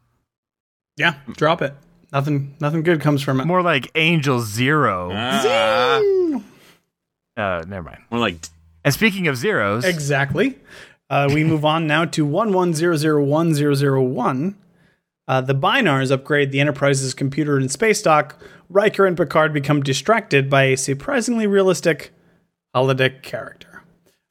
Yeah, 0.98 1.14
drop 1.32 1.62
it. 1.62 1.74
Nothing, 2.12 2.54
nothing 2.60 2.82
good 2.82 3.00
comes 3.00 3.22
from 3.22 3.40
it. 3.40 3.46
More 3.46 3.62
like 3.62 3.90
Angel 3.94 4.40
Zero. 4.40 5.10
Ah, 5.14 6.00
Uh 7.36 7.64
never 7.66 7.82
mind. 7.84 8.02
more 8.10 8.20
like 8.20 8.36
And 8.84 8.92
speaking 8.94 9.28
of 9.28 9.36
zeros, 9.36 9.84
Exactly. 9.84 10.58
Uh, 11.08 11.30
we 11.32 11.44
move 11.44 11.64
on 11.64 11.86
now 11.86 12.04
to 12.04 12.26
11001001. 12.26 14.56
Uh, 15.28 15.40
the 15.40 15.54
Binars 15.54 16.10
upgrade 16.10 16.52
the 16.52 16.60
Enterprise's 16.60 17.14
computer 17.14 17.56
and 17.56 17.70
space 17.70 18.00
dock. 18.02 18.40
Riker 18.68 19.06
and 19.06 19.16
Picard 19.16 19.52
become 19.52 19.82
distracted 19.82 20.48
by 20.50 20.64
a 20.64 20.76
surprisingly 20.76 21.46
realistic 21.46 22.12
holodeck 22.74 23.22
character. 23.22 23.82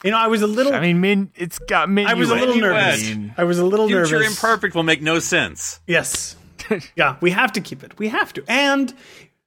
You 0.04 0.12
know, 0.12 0.18
I 0.18 0.28
was 0.28 0.42
a 0.42 0.48
little. 0.48 0.74
I 0.74 0.80
mean, 0.82 1.02
min, 1.02 1.32
it's 1.36 1.58
got 1.58 1.90
min. 1.90 2.06
I 2.06 2.14
was 2.14 2.30
a 2.30 2.36
little 2.36 2.56
Minuet. 2.56 2.62
nervous. 2.62 3.34
I 3.38 3.44
was 3.44 3.60
a 3.60 3.66
little 3.66 3.88
future 3.88 4.00
nervous. 4.02 4.10
Future 4.12 4.26
imperfect 4.26 4.76
will 4.76 4.84
make 4.84 5.02
no 5.02 5.20
sense. 5.20 5.80
Yes. 5.88 6.36
yeah, 6.96 7.18
we 7.22 7.32
have 7.32 7.52
to 7.54 7.62
keep 7.62 7.84
it. 7.84 7.98
We 7.98 8.10
have 8.10 8.32
to. 8.34 8.44
And 8.48 8.94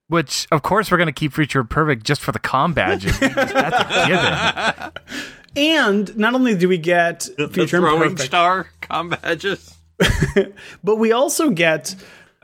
Which, 0.09 0.49
of 0.51 0.63
course, 0.63 0.91
we're 0.91 0.97
going 0.97 1.07
to 1.07 1.13
keep 1.13 1.33
Future 1.33 1.65
Perfect 1.65 2.05
just 2.05 2.21
for 2.23 2.33
the 2.33 2.39
com 2.39 2.73
badges. 2.73 3.19
That's 3.21 3.97
a 3.97 4.93
given. 5.07 5.25
and 5.57 6.17
not 6.17 6.35
only 6.35 6.57
do 6.57 6.69
we 6.69 6.79
get 6.79 7.29
The 7.37 7.49
future 7.49 7.79
throwing 7.79 8.03
imperfect, 8.03 8.21
star 8.27 8.67
com 8.81 9.11
badges. 9.11 9.75
but 10.85 10.97
we 10.97 11.13
also 11.13 11.51
get 11.51 11.95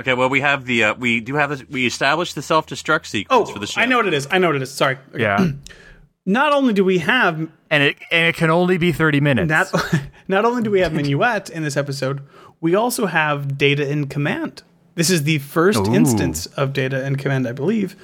Okay, 0.00 0.14
well 0.14 0.28
we 0.28 0.40
have 0.40 0.64
the 0.64 0.84
uh, 0.84 0.94
we 0.94 1.20
do 1.20 1.34
have 1.36 1.50
this, 1.50 1.64
we 1.68 1.86
established 1.86 2.34
the 2.34 2.42
self 2.42 2.66
destruct 2.66 3.06
sequence 3.06 3.48
Oh, 3.48 3.52
for 3.52 3.58
the 3.58 3.66
show. 3.66 3.80
I 3.80 3.86
know 3.86 3.96
what 3.98 4.06
it 4.06 4.14
is. 4.14 4.26
I 4.30 4.38
know 4.38 4.48
what 4.48 4.56
it 4.56 4.62
is. 4.62 4.72
Sorry. 4.72 4.98
Okay. 5.14 5.22
Yeah. 5.22 5.50
Not 6.26 6.52
only 6.54 6.72
do 6.72 6.84
we 6.84 6.98
have 6.98 7.38
And 7.70 7.82
it 7.82 7.96
and 8.10 8.26
it 8.26 8.34
can 8.34 8.50
only 8.50 8.78
be 8.78 8.92
30 8.92 9.20
minutes. 9.20 9.48
not 9.48 9.70
not 10.28 10.44
only 10.46 10.62
do 10.62 10.70
we 10.70 10.80
have 10.80 10.92
Minuet 10.92 11.50
in 11.50 11.62
this 11.62 11.76
episode, 11.76 12.22
we 12.60 12.74
also 12.74 13.06
have 13.06 13.58
Data 13.58 13.86
in 13.88 14.06
Command. 14.08 14.62
This 14.94 15.10
is 15.10 15.24
the 15.24 15.38
first 15.38 15.80
Ooh. 15.86 15.94
instance 15.94 16.46
of 16.56 16.72
Data 16.72 17.04
in 17.06 17.16
Command, 17.16 17.46
I 17.46 17.52
believe, 17.52 17.94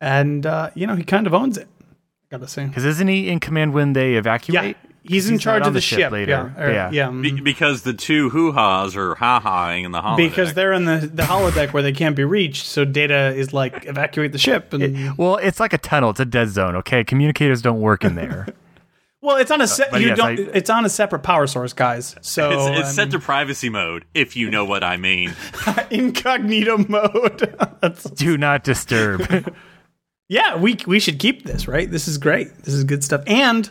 and 0.00 0.44
uh, 0.44 0.70
you 0.74 0.86
know 0.86 0.94
he 0.94 1.04
kind 1.04 1.26
of 1.26 1.32
owns 1.32 1.56
it. 1.56 1.66
I 1.80 2.36
gotta 2.36 2.48
say, 2.48 2.66
Because 2.66 2.84
isn't 2.84 3.08
he 3.08 3.28
in 3.30 3.40
command 3.40 3.72
when 3.72 3.94
they 3.94 4.14
evacuate? 4.16 4.76
yeah, 4.82 4.83
he's 5.04 5.28
in 5.28 5.38
charge 5.38 5.66
of 5.66 5.72
the, 5.74 5.78
the 5.78 5.80
ship 5.80 5.98
ship, 6.00 6.12
later. 6.12 6.52
Yeah, 6.56 6.64
or- 6.64 6.72
Yeah. 6.72 6.90
yeah. 6.90 7.10
Be- 7.10 7.40
because 7.40 7.82
the 7.82 7.92
two 7.94 8.30
hoo 8.30 8.52
ha's 8.52 8.96
are 8.96 9.14
ha 9.14 9.38
haing 9.40 9.84
in 9.84 9.92
the 9.92 10.00
holodeck. 10.00 10.16
because 10.16 10.54
they're 10.54 10.72
in 10.72 10.84
the 10.86 11.10
the 11.12 11.22
holodeck 11.22 11.72
where 11.72 11.82
they 11.82 11.92
can't 11.92 12.16
be 12.16 12.24
reached. 12.24 12.66
So 12.66 12.84
Data 12.84 13.34
is 13.34 13.52
like 13.52 13.86
evacuate 13.86 14.32
the 14.32 14.38
ship, 14.38 14.72
and 14.72 15.16
Well, 15.16 15.36
it's 15.36 15.60
like 15.60 15.72
a 15.72 15.78
tunnel. 15.78 16.10
It's 16.10 16.20
a 16.20 16.24
dead 16.24 16.48
zone. 16.48 16.74
Okay, 16.76 17.04
communicators 17.04 17.62
don't 17.62 17.80
work 17.80 18.02
in 18.04 18.14
there. 18.14 18.46
well, 19.20 19.36
it's 19.36 19.50
on 19.50 19.60
a 19.60 19.66
se- 19.66 19.88
but 19.90 20.00
you 20.00 20.08
yes, 20.08 20.16
don't. 20.18 20.38
I- 20.40 20.50
it's 20.54 20.70
on 20.70 20.84
a 20.84 20.88
separate 20.88 21.20
power 21.22 21.46
source, 21.46 21.72
guys. 21.72 22.16
So 22.22 22.50
it's, 22.72 22.78
it's 22.80 22.88
um, 22.88 22.94
set 22.94 23.10
to 23.12 23.18
privacy 23.18 23.68
mode, 23.68 24.04
if 24.14 24.36
you 24.36 24.50
know 24.50 24.64
what 24.64 24.82
I 24.82 24.96
mean. 24.96 25.34
incognito 25.90 26.78
mode. 26.88 27.54
Do 28.14 28.36
not 28.38 28.64
disturb. 28.64 29.52
Yeah, 30.28 30.56
we 30.56 30.78
we 30.86 30.98
should 31.00 31.18
keep 31.18 31.44
this, 31.44 31.68
right? 31.68 31.90
This 31.90 32.08
is 32.08 32.16
great. 32.18 32.56
This 32.64 32.72
is 32.74 32.84
good 32.84 33.04
stuff. 33.04 33.22
And 33.26 33.68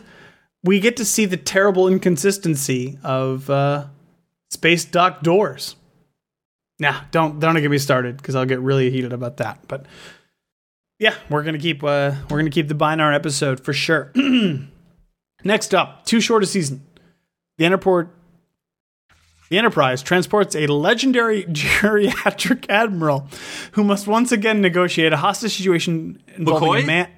we 0.64 0.80
get 0.80 0.96
to 0.96 1.04
see 1.04 1.26
the 1.26 1.36
terrible 1.36 1.86
inconsistency 1.88 2.98
of 3.04 3.48
uh, 3.50 3.86
space 4.50 4.84
dock 4.84 5.22
doors. 5.22 5.76
Nah, 6.80 7.02
don't 7.12 7.38
don't 7.38 7.54
get 7.60 7.70
me 7.70 7.78
started 7.78 8.16
because 8.16 8.34
I'll 8.34 8.46
get 8.46 8.60
really 8.60 8.90
heated 8.90 9.12
about 9.12 9.36
that. 9.36 9.60
But 9.68 9.86
yeah, 10.98 11.14
we're 11.30 11.44
gonna 11.44 11.58
keep 11.58 11.84
uh, 11.84 12.12
we're 12.28 12.38
gonna 12.38 12.50
keep 12.50 12.68
the 12.68 12.74
Binar 12.74 13.14
episode 13.14 13.60
for 13.60 13.72
sure. 13.72 14.10
Next 15.44 15.74
up, 15.74 16.04
too 16.06 16.20
short 16.20 16.42
a 16.42 16.46
season. 16.46 16.84
The 17.58 17.64
Enterport 17.66 18.08
the 19.50 19.58
Enterprise 19.58 20.02
transports 20.02 20.56
a 20.56 20.66
legendary 20.66 21.44
geriatric 21.48 22.66
admiral 22.68 23.28
who 23.72 23.84
must 23.84 24.06
once 24.08 24.32
again 24.32 24.60
negotiate 24.60 25.12
a 25.12 25.18
hostage 25.18 25.54
situation 25.56 26.20
involving 26.34 26.68
McCoy? 26.70 26.82
a 26.82 26.86
man. 26.86 27.08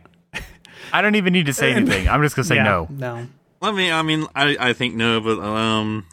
I 0.92 1.03
don't 1.03 1.14
even 1.14 1.32
need 1.32 1.47
to 1.47 1.53
say 1.55 1.72
anything. 1.74 2.09
I'm 2.09 2.20
just 2.22 2.36
gonna 2.36 2.44
say 2.44 2.57
Yeah, 2.57 2.64
no. 2.64 2.88
no. 2.90 3.26
Let 3.61 3.74
me. 3.74 3.90
I 3.90 4.02
mean, 4.02 4.26
I 4.34 4.57
I 4.59 4.72
think 4.72 4.94
no, 4.94 5.20
but 5.20 5.38
um, 5.38 6.07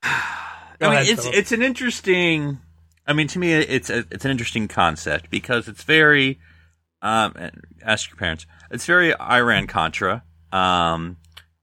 I 0.02 0.76
Go 0.80 0.88
mean, 0.90 0.98
ahead, 0.98 1.08
it's 1.08 1.22
Phillip. 1.22 1.36
it's 1.38 1.52
an 1.52 1.62
interesting. 1.62 2.58
I 3.06 3.14
mean, 3.14 3.26
to 3.28 3.38
me, 3.38 3.52
it's 3.54 3.88
a, 3.90 4.04
it's 4.10 4.24
an 4.24 4.30
interesting 4.30 4.68
concept 4.68 5.30
because 5.30 5.68
it's 5.68 5.82
very. 5.84 6.38
Um, 7.00 7.32
ask 7.82 8.10
your 8.10 8.16
parents. 8.16 8.44
It's 8.70 8.84
very 8.84 9.14
Iran 9.18 9.66
Contra. 9.66 10.24
Um, 10.52 11.16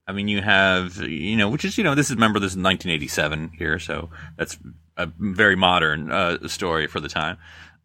I 0.07 0.11
mean, 0.13 0.27
you 0.27 0.41
have 0.41 0.97
you 0.97 1.35
know, 1.35 1.49
which 1.49 1.65
is 1.65 1.77
you 1.77 1.83
know, 1.83 1.93
this 1.95 2.09
is 2.09 2.15
remember 2.15 2.39
this 2.39 2.51
is 2.51 2.57
1987 2.57 3.51
here, 3.57 3.79
so 3.79 4.09
that's 4.37 4.57
a 4.97 5.07
very 5.19 5.55
modern 5.55 6.11
uh, 6.11 6.47
story 6.47 6.87
for 6.87 6.99
the 6.99 7.09
time. 7.09 7.37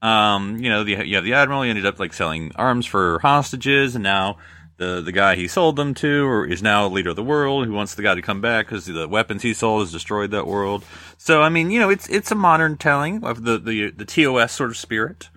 Um, 0.02 0.56
you 0.58 0.70
know, 0.70 0.84
the, 0.84 1.06
you 1.06 1.16
have 1.16 1.24
the 1.24 1.34
admiral. 1.34 1.62
He 1.62 1.70
ended 1.70 1.86
up 1.86 1.98
like 1.98 2.12
selling 2.12 2.52
arms 2.56 2.86
for 2.86 3.18
hostages, 3.18 3.94
and 3.94 4.02
now 4.02 4.38
the 4.80 5.02
the 5.02 5.12
guy 5.12 5.36
he 5.36 5.46
sold 5.46 5.76
them 5.76 5.92
to, 5.94 6.26
or 6.26 6.46
is 6.46 6.62
now 6.62 6.88
leader 6.88 7.10
of 7.10 7.16
the 7.16 7.22
world, 7.22 7.66
who 7.66 7.72
wants 7.72 7.94
the 7.94 8.02
guy 8.02 8.14
to 8.14 8.22
come 8.22 8.40
back 8.40 8.66
because 8.66 8.86
the 8.86 9.06
weapons 9.06 9.42
he 9.42 9.52
sold 9.52 9.82
has 9.82 9.92
destroyed 9.92 10.30
that 10.30 10.46
world. 10.46 10.84
So, 11.18 11.42
I 11.42 11.50
mean, 11.50 11.70
you 11.70 11.78
know, 11.78 11.90
it's 11.90 12.08
it's 12.08 12.32
a 12.32 12.34
modern 12.34 12.78
telling 12.78 13.22
of 13.22 13.44
the 13.44 13.58
the 13.58 13.90
the 13.90 14.06
TOS 14.06 14.52
sort 14.52 14.70
of 14.70 14.78
spirit. 14.78 15.28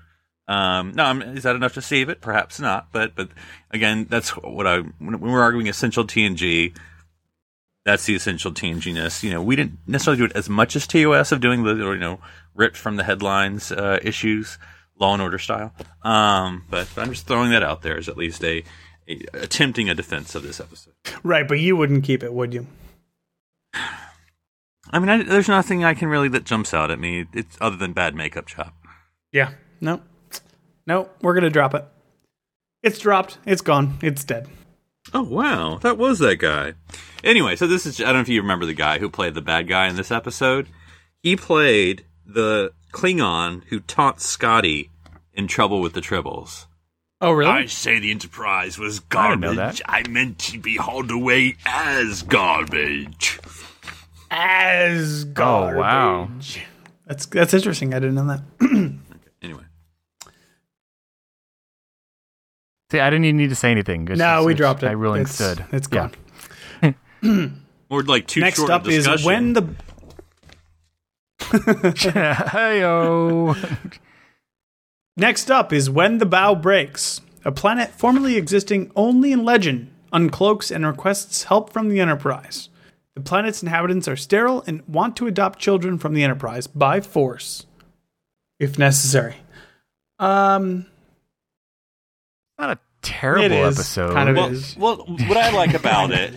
Um, 0.47 0.93
I'm, 0.97 1.21
is 1.21 1.43
that 1.43 1.55
enough 1.55 1.73
to 1.73 1.81
save 1.81 2.09
it? 2.09 2.21
Perhaps 2.21 2.59
not. 2.59 2.87
But 2.93 3.15
but 3.15 3.29
again, 3.69 4.07
that's 4.09 4.29
what 4.29 4.65
I 4.65 4.79
when 4.79 5.19
we're 5.19 5.41
arguing 5.41 5.67
essential 5.67 6.05
TNG. 6.05 6.75
That's 7.85 8.05
the 8.05 8.15
essential 8.15 8.53
TNG-ness. 8.53 9.25
You 9.25 9.31
know, 9.31 9.43
we 9.43 9.57
didn't 9.57 9.79
necessarily 9.85 10.19
do 10.19 10.25
it 10.25 10.37
as 10.37 10.47
much 10.47 10.77
as 10.77 10.87
TOS 10.87 11.33
of 11.33 11.41
doing 11.41 11.63
the 11.63 11.75
you 11.75 11.97
know 11.97 12.19
ripped 12.55 12.77
from 12.77 12.95
the 12.95 13.03
headlines 13.03 13.73
uh, 13.73 13.99
issues, 14.01 14.57
Law 14.97 15.11
and 15.11 15.21
Order 15.21 15.37
style. 15.37 15.73
Um, 16.01 16.63
but 16.69 16.87
I'm 16.95 17.09
just 17.09 17.27
throwing 17.27 17.51
that 17.51 17.61
out 17.61 17.81
there 17.81 17.97
as 17.97 18.07
at 18.07 18.15
least 18.15 18.41
a 18.45 18.63
attempting 19.33 19.89
a 19.89 19.95
defense 19.95 20.35
of 20.35 20.43
this 20.43 20.59
episode. 20.59 20.93
Right, 21.23 21.47
but 21.47 21.59
you 21.59 21.75
wouldn't 21.75 22.03
keep 22.03 22.23
it, 22.23 22.33
would 22.33 22.53
you? 22.53 22.67
I 23.73 24.99
mean, 24.99 25.09
I, 25.09 25.23
there's 25.23 25.47
nothing 25.47 25.83
I 25.83 25.93
can 25.93 26.09
really 26.09 26.27
that 26.29 26.43
jumps 26.43 26.73
out 26.73 26.91
at 26.91 26.99
me. 26.99 27.25
It's 27.33 27.57
other 27.59 27.77
than 27.77 27.93
bad 27.93 28.15
makeup 28.15 28.45
job. 28.45 28.73
Yeah. 29.31 29.51
No. 29.81 30.01
No, 30.85 31.09
we're 31.21 31.33
gonna 31.33 31.49
drop 31.49 31.73
it. 31.73 31.85
It's 32.81 32.99
dropped. 32.99 33.37
It's 33.45 33.61
gone. 33.61 33.97
It's 34.01 34.23
dead. 34.23 34.47
Oh 35.13 35.23
wow, 35.23 35.77
that 35.81 35.97
was 35.97 36.19
that 36.19 36.37
guy. 36.37 36.73
Anyway, 37.23 37.55
so 37.55 37.67
this 37.67 37.85
is 37.85 38.01
I 38.01 38.05
don't 38.05 38.15
know 38.15 38.19
if 38.21 38.29
you 38.29 38.41
remember 38.41 38.65
the 38.65 38.73
guy 38.73 38.99
who 38.99 39.09
played 39.09 39.33
the 39.33 39.41
bad 39.41 39.67
guy 39.67 39.87
in 39.87 39.95
this 39.95 40.11
episode. 40.11 40.67
He 41.21 41.35
played 41.35 42.05
the 42.25 42.73
Klingon 42.91 43.63
who 43.65 43.79
taught 43.79 44.21
Scotty 44.21 44.89
in 45.33 45.47
Trouble 45.47 45.81
with 45.81 45.93
the 45.93 46.01
Tribbles. 46.01 46.65
Oh, 47.23 47.31
really? 47.31 47.49
I 47.51 47.65
say 47.67 47.99
the 47.99 48.11
Enterprise 48.11 48.77
was 48.77 48.99
I 49.11 49.35
know 49.35 49.53
garbage. 49.55 49.79
that. 49.79 49.81
I 49.89 50.05
meant 50.09 50.39
to 50.39 50.59
be 50.59 50.75
hauled 50.75 51.09
away 51.09 51.55
as 51.65 52.21
garbage. 52.23 53.39
As 54.29 55.23
garbage. 55.23 55.77
Oh, 55.77 55.79
wow. 55.79 56.29
That's 57.07 57.25
that's 57.27 57.53
interesting. 57.53 57.93
I 57.93 57.99
didn't 57.99 58.15
know 58.15 58.27
that. 58.27 58.41
Anyway, 59.41 59.63
See, 62.91 62.99
I 62.99 63.09
didn't 63.09 63.25
even 63.25 63.37
need 63.37 63.49
to 63.49 63.55
say 63.55 63.71
anything. 63.71 64.07
It's 64.07 64.17
no, 64.19 64.25
just- 64.37 64.45
we 64.45 64.51
it's- 64.53 64.57
dropped 64.57 64.83
it. 64.83 64.87
I 64.87 64.91
really 64.91 65.19
it's, 65.21 65.39
understood. 65.41 65.65
It's 65.73 65.87
Yeah. 65.91 66.09
gone. 67.21 67.61
or 67.89 68.03
like 68.03 68.27
two 68.27 68.39
Next 68.41 68.57
short 68.59 68.69
up 68.69 68.85
a 68.87 68.89
is 68.89 69.25
when 69.25 69.51
the 69.53 69.63
hey 72.51 72.83
oh. 72.85 73.53
Next 75.15 75.51
up 75.51 75.71
is 75.71 75.89
When 75.89 76.17
the 76.17 76.25
Bough 76.25 76.55
Breaks. 76.55 77.21
A 77.45 77.51
planet 77.51 77.91
formerly 77.91 78.35
existing 78.37 78.91
only 78.95 79.31
in 79.31 79.43
legend 79.43 79.91
uncloaks 80.13 80.73
and 80.73 80.85
requests 80.85 81.43
help 81.43 81.71
from 81.73 81.89
the 81.89 81.99
Enterprise. 81.99 82.69
The 83.15 83.21
planet's 83.21 83.61
inhabitants 83.61 84.07
are 84.07 84.15
sterile 84.15 84.63
and 84.65 84.81
want 84.87 85.15
to 85.17 85.27
adopt 85.27 85.59
children 85.59 85.97
from 85.97 86.13
the 86.13 86.23
Enterprise 86.23 86.67
by 86.67 87.01
force, 87.01 87.65
if 88.59 88.79
necessary. 88.79 89.35
Um, 90.19 90.85
Not 92.57 92.71
a 92.71 92.79
terrible 93.01 93.45
It 93.45 93.51
is, 93.51 93.77
episode. 93.77 94.13
kind 94.13 94.29
of 94.29 94.35
Well, 94.37 94.49
is. 94.51 94.77
well, 94.77 94.97
what 94.97 95.37
I 95.37 95.51
like 95.51 95.73
about 95.73 96.11
it, 96.13 96.33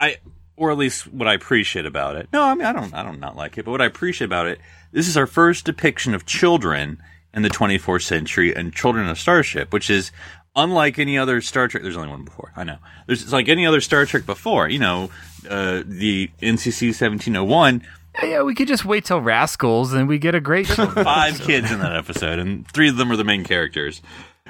I 0.00 0.16
or 0.56 0.70
at 0.70 0.76
least 0.76 1.06
what 1.06 1.28
I 1.28 1.34
appreciate 1.34 1.86
about 1.86 2.16
it. 2.16 2.28
No, 2.32 2.42
I 2.42 2.54
mean 2.54 2.66
I 2.66 2.72
don't, 2.72 2.92
I 2.92 3.02
don't 3.02 3.20
not 3.20 3.36
like 3.36 3.56
it, 3.56 3.64
but 3.64 3.70
what 3.70 3.80
I 3.80 3.86
appreciate 3.86 4.26
about 4.26 4.46
it, 4.46 4.58
this 4.92 5.08
is 5.08 5.16
our 5.16 5.26
first 5.26 5.64
depiction 5.64 6.14
of 6.14 6.26
children 6.26 7.00
in 7.34 7.42
the 7.42 7.50
24th 7.50 8.02
century 8.02 8.54
and 8.54 8.74
children 8.74 9.08
of 9.08 9.18
starship, 9.18 9.72
which 9.72 9.88
is 9.90 10.10
unlike 10.56 10.98
any 10.98 11.16
other 11.16 11.40
Star 11.40 11.68
Trek. 11.68 11.82
There's 11.82 11.96
only 11.96 12.08
one 12.10 12.24
before, 12.24 12.52
I 12.56 12.64
know. 12.64 12.78
There's 13.06 13.22
it's 13.22 13.32
like 13.32 13.48
any 13.48 13.66
other 13.66 13.80
Star 13.80 14.04
Trek 14.06 14.26
before. 14.26 14.68
You 14.68 14.78
know, 14.80 15.10
uh, 15.48 15.82
the 15.86 16.30
NCC 16.42 16.88
1701. 16.88 17.82
Yeah, 18.22 18.42
we 18.42 18.54
could 18.56 18.66
just 18.68 18.84
wait 18.84 19.04
till 19.04 19.20
Rascals 19.20 19.92
and 19.92 20.08
we 20.08 20.18
get 20.18 20.34
a 20.34 20.40
great 20.40 20.66
show. 20.66 20.86
Five 20.86 21.40
kids 21.42 21.70
in 21.70 21.78
that 21.78 21.96
episode, 21.96 22.38
and 22.40 22.66
three 22.68 22.88
of 22.88 22.96
them 22.96 23.10
are 23.12 23.16
the 23.16 23.24
main 23.24 23.44
characters. 23.44 24.02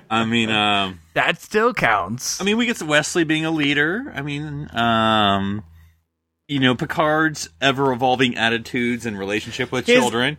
I 0.09 0.24
mean, 0.24 0.51
um, 0.51 1.01
that 1.14 1.41
still 1.41 1.72
counts. 1.74 2.41
I 2.41 2.45
mean, 2.45 2.57
we 2.57 2.66
get 2.66 2.83
Wesley 2.83 3.22
being 3.24 3.45
a 3.45 3.51
leader. 3.51 4.11
I 4.14 4.22
mean, 4.22 4.68
um, 4.74 5.62
you 6.49 6.59
know, 6.59 6.74
Picard's 6.74 7.49
ever 7.61 7.93
evolving 7.93 8.35
attitudes 8.37 9.07
and 9.07 9.16
relationship 9.18 9.70
with 9.70 9.87
His- 9.87 9.99
children. 9.99 10.39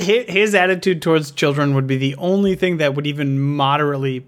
His, 0.00 0.26
his 0.28 0.54
attitude 0.54 1.02
towards 1.02 1.30
children 1.30 1.74
would 1.74 1.86
be 1.86 1.96
the 1.96 2.16
only 2.16 2.54
thing 2.54 2.78
that 2.78 2.94
would 2.94 3.06
even 3.06 3.38
moderately 3.40 4.26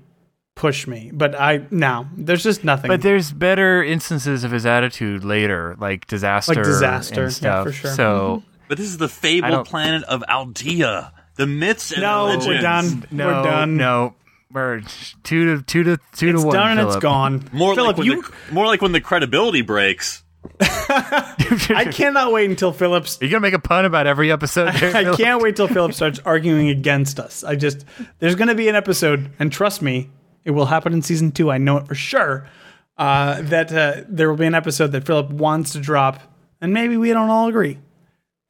push 0.54 0.86
me. 0.86 1.10
But 1.12 1.34
I 1.34 1.66
no, 1.70 2.06
there's 2.16 2.42
just 2.42 2.62
nothing. 2.64 2.88
But 2.88 3.02
there's 3.02 3.32
better 3.32 3.82
instances 3.82 4.44
of 4.44 4.50
his 4.50 4.66
attitude 4.66 5.24
later, 5.24 5.76
like 5.78 6.06
disaster, 6.06 6.54
Like 6.54 6.64
Disaster, 6.64 7.24
and 7.24 7.32
stuff. 7.32 7.66
for 7.66 7.72
sure. 7.72 7.90
Mm-hmm. 7.90 7.96
So 7.96 8.42
But 8.68 8.78
this 8.78 8.86
is 8.86 8.98
the 8.98 9.06
I 9.06 9.08
fabled 9.08 9.66
planet 9.66 10.02
of 10.04 10.22
Aldea, 10.28 11.12
the 11.36 11.46
myths 11.46 11.92
and 11.92 12.02
No, 12.02 12.26
legends. 12.26 12.46
we're 12.46 12.60
done. 12.60 13.04
no, 13.10 13.26
we're 13.26 13.42
done. 13.42 13.76
No, 13.76 14.14
we're 14.52 14.82
two 15.24 15.56
to 15.56 15.62
two 15.62 15.82
to 15.84 15.96
two 16.14 16.28
it's 16.28 16.40
to 16.42 16.46
one. 16.46 16.48
It's 16.48 16.52
done 16.54 16.70
and 16.72 16.80
it's 16.80 16.86
Phillip. 16.90 17.02
gone. 17.02 17.48
More 17.52 17.74
Phillip, 17.74 17.96
like 17.96 17.96
when 17.98 18.06
you. 18.06 18.22
the, 18.22 18.52
more 18.52 18.66
like 18.66 18.82
when 18.82 18.92
the 18.92 19.00
credibility 19.00 19.62
breaks. 19.62 20.21
I 20.60 21.88
cannot 21.92 22.32
wait 22.32 22.50
until 22.50 22.72
Phillips. 22.72 23.18
You're 23.20 23.28
you 23.28 23.32
gonna 23.32 23.42
make 23.42 23.54
a 23.54 23.58
pun 23.58 23.84
about 23.84 24.06
every 24.06 24.30
episode? 24.32 24.72
there, 24.74 24.94
I 24.96 25.04
Phillip? 25.04 25.18
can't 25.18 25.42
wait 25.42 25.56
till 25.56 25.68
Phillips 25.68 25.96
starts 25.96 26.18
arguing 26.24 26.68
against 26.68 27.18
us. 27.20 27.44
I 27.44 27.56
just 27.56 27.84
there's 28.18 28.34
going 28.34 28.48
to 28.48 28.54
be 28.54 28.68
an 28.68 28.74
episode, 28.74 29.30
and 29.38 29.52
trust 29.52 29.82
me, 29.82 30.10
it 30.44 30.50
will 30.50 30.66
happen 30.66 30.92
in 30.92 31.02
season 31.02 31.32
two. 31.32 31.50
I 31.50 31.58
know 31.58 31.76
it 31.78 31.86
for 31.86 31.94
sure. 31.94 32.48
Uh, 32.96 33.40
that 33.42 33.72
uh, 33.72 34.04
there 34.08 34.28
will 34.28 34.36
be 34.36 34.46
an 34.46 34.54
episode 34.54 34.88
that 34.92 35.06
Phillip 35.06 35.30
wants 35.30 35.72
to 35.72 35.80
drop, 35.80 36.20
and 36.60 36.72
maybe 36.74 36.96
we 36.96 37.12
don't 37.12 37.30
all 37.30 37.48
agree. 37.48 37.78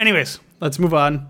Anyways, 0.01 0.41
let's 0.61 0.79
move 0.79 0.95
on. 0.95 1.29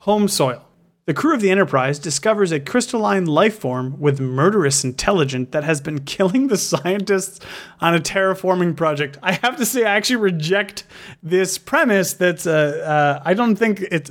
Home 0.00 0.28
soil. 0.28 0.63
The 1.06 1.14
crew 1.14 1.34
of 1.34 1.42
the 1.42 1.50
Enterprise 1.50 1.98
discovers 1.98 2.50
a 2.50 2.58
crystalline 2.58 3.26
life 3.26 3.58
form 3.58 4.00
with 4.00 4.20
murderous 4.20 4.84
intelligence 4.84 5.48
that 5.50 5.62
has 5.62 5.82
been 5.82 6.00
killing 6.04 6.48
the 6.48 6.56
scientists 6.56 7.40
on 7.80 7.94
a 7.94 8.00
terraforming 8.00 8.74
project. 8.74 9.18
I 9.22 9.32
have 9.32 9.56
to 9.58 9.66
say, 9.66 9.84
I 9.84 9.96
actually 9.96 10.16
reject 10.16 10.84
this 11.22 11.58
premise. 11.58 12.14
That's 12.14 12.46
uh, 12.46 13.20
uh, 13.20 13.22
I 13.24 13.34
don't 13.34 13.56
think 13.56 13.82
it's 13.82 14.10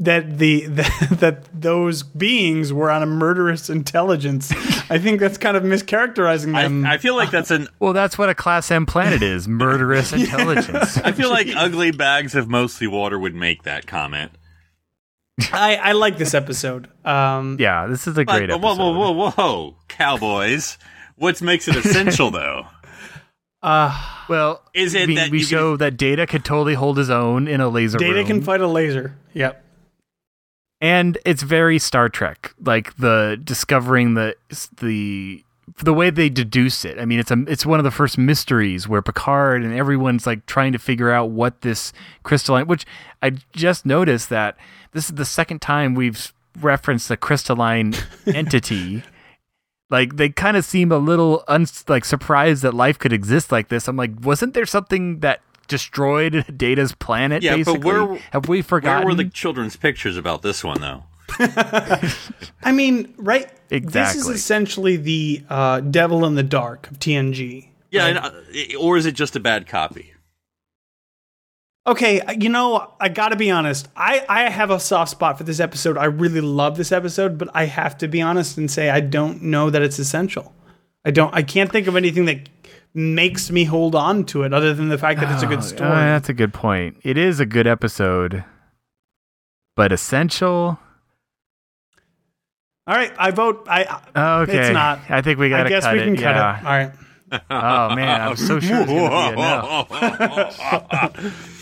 that 0.00 0.38
the, 0.38 0.66
the 0.66 1.08
that 1.20 1.60
those 1.60 2.02
beings 2.02 2.72
were 2.72 2.90
on 2.90 3.02
a 3.02 3.06
murderous 3.06 3.70
intelligence. 3.70 4.50
I 4.90 4.98
think 4.98 5.20
that's 5.20 5.38
kind 5.38 5.56
of 5.56 5.62
mischaracterizing 5.62 6.54
them. 6.54 6.86
I, 6.86 6.94
I 6.94 6.98
feel 6.98 7.16
like 7.16 7.30
that's 7.30 7.52
an. 7.52 7.68
Well, 7.78 7.92
that's 7.92 8.18
what 8.18 8.28
a 8.28 8.34
Class 8.34 8.70
M 8.72 8.84
planet 8.84 9.22
is: 9.22 9.46
murderous 9.46 10.12
intelligence. 10.12 10.96
I 10.98 11.12
feel 11.12 11.30
like 11.30 11.48
ugly 11.54 11.92
bags 11.92 12.34
of 12.34 12.48
mostly 12.48 12.86
water 12.86 13.18
would 13.18 13.34
make 13.34 13.62
that 13.64 13.86
comment. 13.86 14.32
I, 15.52 15.76
I 15.76 15.92
like 15.92 16.18
this 16.18 16.34
episode. 16.34 16.88
Um, 17.04 17.56
Yeah, 17.60 17.86
this 17.86 18.06
is 18.06 18.18
a 18.18 18.24
But, 18.24 18.36
great 18.38 18.50
episode. 18.50 18.76
whoa, 18.78 18.92
whoa, 18.92 19.10
whoa, 19.12 19.30
whoa, 19.30 19.76
cowboys! 19.88 20.78
What 21.16 21.40
makes 21.42 21.66
it 21.68 21.76
essential, 21.76 22.30
though? 22.30 22.66
Well, 23.62 24.62
Is 24.74 24.94
it 24.94 25.08
we, 25.08 25.14
that 25.16 25.30
we 25.30 25.38
you 25.38 25.44
show 25.44 25.76
that 25.76 25.96
Data 25.96 26.26
could 26.26 26.44
totally 26.44 26.74
hold 26.74 26.96
his 26.98 27.10
own 27.10 27.48
in 27.48 27.60
a 27.60 27.68
laser 27.68 27.98
Data 27.98 28.14
room, 28.14 28.26
can 28.26 28.42
fight 28.42 28.60
a 28.60 28.68
laser. 28.68 29.16
Yep. 29.34 29.64
and 30.80 31.18
it's 31.24 31.42
very 31.42 31.78
Star 31.78 32.08
Trek, 32.08 32.54
like 32.60 32.96
the 32.96 33.40
discovering 33.42 34.14
the 34.14 34.36
the 34.78 35.42
the 35.82 35.92
way 35.94 36.10
they 36.10 36.28
deduce 36.28 36.84
it. 36.84 36.98
I 36.98 37.04
mean, 37.04 37.18
it's 37.18 37.30
a 37.30 37.44
it's 37.48 37.66
one 37.66 37.80
of 37.80 37.84
the 37.84 37.90
first 37.90 38.16
mysteries 38.18 38.86
where 38.88 39.02
Picard 39.02 39.62
and 39.64 39.72
everyone's 39.74 40.26
like 40.26 40.46
trying 40.46 40.72
to 40.72 40.78
figure 40.78 41.10
out 41.10 41.30
what 41.30 41.62
this 41.62 41.92
crystalline. 42.22 42.66
Which 42.66 42.86
I 43.22 43.30
just 43.52 43.84
noticed 43.86 44.28
that 44.30 44.56
this 44.92 45.08
is 45.08 45.16
the 45.16 45.24
second 45.24 45.60
time 45.60 45.94
we've 45.94 46.32
referenced 46.60 47.10
a 47.10 47.16
crystalline 47.16 47.94
entity. 48.26 49.02
Like 49.90 50.16
they 50.16 50.28
kind 50.28 50.56
of 50.56 50.64
seem 50.64 50.92
a 50.92 50.98
little 50.98 51.44
un- 51.48 51.66
like 51.88 52.04
surprised 52.04 52.62
that 52.62 52.74
life 52.74 52.98
could 52.98 53.12
exist 53.12 53.50
like 53.52 53.68
this. 53.68 53.88
I'm 53.88 53.96
like, 53.96 54.12
wasn't 54.22 54.54
there 54.54 54.66
something 54.66 55.20
that 55.20 55.40
destroyed 55.66 56.44
Data's 56.56 56.92
planet? 56.94 57.42
Yeah, 57.42 57.62
but 57.64 57.84
where- 57.84 58.16
have 58.32 58.48
we 58.48 58.62
forgotten? 58.62 59.06
Where 59.06 59.14
were 59.16 59.22
the 59.22 59.28
children's 59.30 59.76
pictures 59.76 60.16
about 60.16 60.42
this 60.42 60.62
one, 60.64 60.80
though? 60.80 61.04
I 62.62 62.72
mean, 62.72 63.14
right? 63.18 63.50
Exactly. 63.70 64.18
This 64.20 64.28
is 64.28 64.34
essentially 64.34 64.96
the 64.96 65.42
uh, 65.48 65.80
devil 65.80 66.24
in 66.24 66.34
the 66.34 66.42
dark 66.42 66.90
of 66.90 66.98
TNG. 66.98 67.68
Yeah, 67.90 68.06
and, 68.06 68.18
uh, 68.18 68.30
or 68.78 68.96
is 68.96 69.06
it 69.06 69.12
just 69.12 69.36
a 69.36 69.40
bad 69.40 69.66
copy? 69.66 70.12
Okay, 71.88 72.20
you 72.38 72.50
know, 72.50 72.92
I 73.00 73.08
got 73.08 73.30
to 73.30 73.36
be 73.36 73.50
honest. 73.50 73.88
I, 73.96 74.22
I 74.28 74.50
have 74.50 74.70
a 74.70 74.78
soft 74.78 75.10
spot 75.10 75.38
for 75.38 75.44
this 75.44 75.58
episode. 75.58 75.96
I 75.96 76.04
really 76.04 76.42
love 76.42 76.76
this 76.76 76.92
episode, 76.92 77.38
but 77.38 77.48
I 77.54 77.64
have 77.64 77.96
to 77.98 78.08
be 78.08 78.20
honest 78.20 78.58
and 78.58 78.70
say 78.70 78.90
I 78.90 79.00
don't 79.00 79.42
know 79.44 79.70
that 79.70 79.80
it's 79.80 79.98
essential. 79.98 80.52
I 81.06 81.10
don't. 81.12 81.34
I 81.34 81.42
can't 81.42 81.72
think 81.72 81.86
of 81.86 81.96
anything 81.96 82.26
that 82.26 82.46
makes 82.92 83.50
me 83.50 83.64
hold 83.64 83.94
on 83.94 84.24
to 84.26 84.42
it 84.42 84.52
other 84.52 84.74
than 84.74 84.90
the 84.90 84.98
fact 84.98 85.18
that 85.20 85.32
it's 85.32 85.42
a 85.42 85.46
good 85.46 85.60
Oh, 85.60 85.62
story. 85.62 85.88
uh, 85.90 85.94
that's 85.94 86.28
a 86.28 86.34
good 86.34 86.52
point. 86.52 86.98
It 87.04 87.16
is 87.16 87.40
a 87.40 87.46
good 87.46 87.66
episode, 87.66 88.44
but 89.74 89.90
essential. 89.90 90.78
All 92.86 92.94
right, 92.94 93.12
I 93.18 93.30
vote. 93.30 93.66
I. 93.70 94.02
Oh, 94.14 94.40
Okay, 94.42 94.58
It's 94.58 94.70
not. 94.74 95.00
I 95.08 95.22
think 95.22 95.38
we 95.38 95.48
got 95.48 95.60
I 95.60 95.62
to 95.64 95.68
guess 95.70 95.84
cut 95.84 95.94
we 95.94 96.00
can 96.00 96.14
it. 96.14 96.20
cut 96.20 96.36
yeah. 96.36 96.58
it. 96.58 96.64
All 96.64 96.70
right. 96.70 96.92
Oh 97.50 97.94
man, 97.94 98.22
I'm 98.22 98.36
so 98.36 98.58
sure 98.58 98.80
it's 98.80 98.90
gonna 98.90 99.36
be 99.36 99.42
enough. 99.42 99.88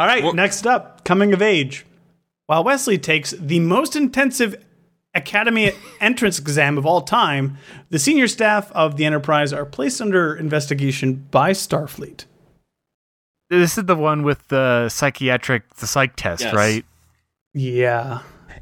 All 0.00 0.06
right, 0.06 0.24
Well- 0.24 0.32
next 0.32 0.66
up, 0.66 1.04
coming 1.04 1.34
of 1.34 1.42
age. 1.42 1.84
While 2.46 2.64
Wesley 2.64 2.96
takes 2.96 3.32
the 3.32 3.60
most 3.60 3.94
intensive 3.94 4.56
academy 5.14 5.72
entrance 6.00 6.38
exam 6.38 6.78
of 6.78 6.86
all 6.86 7.02
time, 7.02 7.58
the 7.90 7.98
senior 7.98 8.26
staff 8.26 8.72
of 8.72 8.96
the 8.96 9.04
Enterprise 9.04 9.52
are 9.52 9.66
placed 9.66 10.00
under 10.00 10.34
investigation 10.34 11.26
by 11.30 11.50
Starfleet. 11.50 12.24
This 13.50 13.76
is 13.76 13.84
the 13.84 13.94
one 13.94 14.22
with 14.22 14.48
the 14.48 14.88
psychiatric, 14.88 15.74
the 15.74 15.86
psych 15.86 16.16
test, 16.16 16.44
Yes. 16.44 16.54
right? 16.54 16.84
Yeah. 17.52 18.20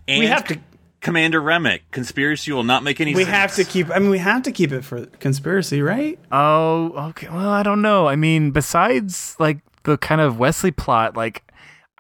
And 0.09 0.18
we 0.18 0.26
have 0.26 0.45
to 0.49 0.59
Commander 1.01 1.41
Remmick, 1.41 1.82
conspiracy 1.93 2.51
will 2.51 2.64
not 2.64 2.82
make 2.82 3.01
any 3.01 3.14
we 3.14 3.22
sense. 3.22 3.36
have 3.36 3.55
to 3.55 3.64
keep 3.64 3.89
I 3.95 4.01
mean 4.01 4.11
we 4.11 4.18
have 4.18 4.43
to 4.43 4.51
keep 4.51 4.72
it 4.72 4.84
for 4.84 5.07
conspiracy, 5.07 5.82
right? 5.82 6.18
Oh, 6.32 7.09
okay. 7.11 7.28
Well, 7.28 7.49
I 7.51 7.62
don't 7.62 7.80
know. 7.82 8.09
I 8.09 8.16
mean, 8.16 8.51
besides 8.51 9.36
like 9.39 9.59
the 9.85 9.97
kind 9.99 10.20
of 10.20 10.39
Wesley 10.39 10.70
plot, 10.70 11.16
like 11.16 11.43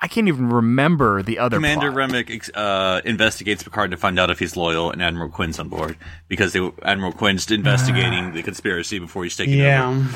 I 0.00 0.06
can't 0.06 0.28
even 0.28 0.48
remember 0.48 1.22
the 1.22 1.38
other 1.38 1.56
Commander 1.56 1.90
plot. 1.90 2.10
Remmick 2.10 2.50
uh, 2.54 3.00
investigates 3.04 3.62
Picard 3.62 3.90
to 3.90 3.96
find 3.96 4.18
out 4.18 4.30
if 4.30 4.38
he's 4.38 4.56
loyal, 4.56 4.90
and 4.90 5.02
Admiral 5.02 5.28
Quinn's 5.28 5.58
on 5.58 5.68
board 5.68 5.96
because 6.28 6.52
they, 6.52 6.70
Admiral 6.84 7.12
Quinn's 7.12 7.50
investigating 7.50 8.32
the 8.34 8.42
conspiracy 8.42 8.98
before 8.98 9.24
he's 9.24 9.36
taking 9.36 9.54
over. 9.60 9.64
Yeah. 9.64 10.06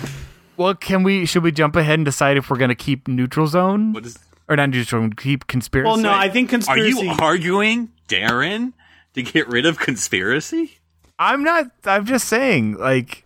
Well, 0.56 0.74
can 0.74 1.02
we? 1.02 1.26
Should 1.26 1.42
we 1.42 1.50
jump 1.50 1.74
ahead 1.76 1.98
and 1.98 2.04
decide 2.04 2.36
if 2.36 2.50
we're 2.50 2.58
going 2.58 2.68
to 2.68 2.74
keep 2.74 3.08
neutral 3.08 3.46
zone 3.46 3.92
What 3.92 4.06
is? 4.06 4.18
or 4.48 4.56
not 4.56 4.70
neutral 4.70 5.02
zone? 5.02 5.14
Keep 5.14 5.46
conspiracy. 5.48 5.86
Well, 5.88 5.96
no, 5.96 6.12
I 6.12 6.28
think 6.28 6.50
conspiracy. 6.50 6.98
Are 7.00 7.04
you 7.04 7.14
arguing, 7.18 7.90
Darren, 8.08 8.74
to 9.14 9.22
get 9.22 9.48
rid 9.48 9.66
of 9.66 9.78
conspiracy? 9.78 10.78
I'm 11.18 11.42
not. 11.42 11.66
I'm 11.84 12.04
just 12.06 12.28
saying, 12.28 12.74
like, 12.76 13.21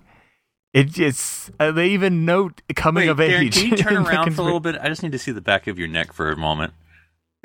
it, 0.73 0.99
it's. 0.99 1.51
Uh, 1.59 1.73
they 1.73 1.89
even 1.89 2.25
note 2.25 2.63
coming 2.75 3.05
Wait, 3.05 3.09
of 3.11 3.19
Darren, 3.19 3.41
age. 3.47 3.55
can 3.57 3.71
you 3.71 3.77
turn 3.83 3.97
around 4.07 4.33
for 4.35 4.43
a 4.43 4.45
little 4.45 4.61
bit? 4.61 4.77
I 4.81 4.89
just 4.89 5.03
need 5.03 5.13
to 5.13 5.19
see 5.19 5.33
the 5.33 5.41
back 5.41 5.67
of 5.67 5.79
your 5.79 5.89
neck 5.89 6.13
for 6.13 6.31
a 6.31 6.37
moment. 6.37 6.73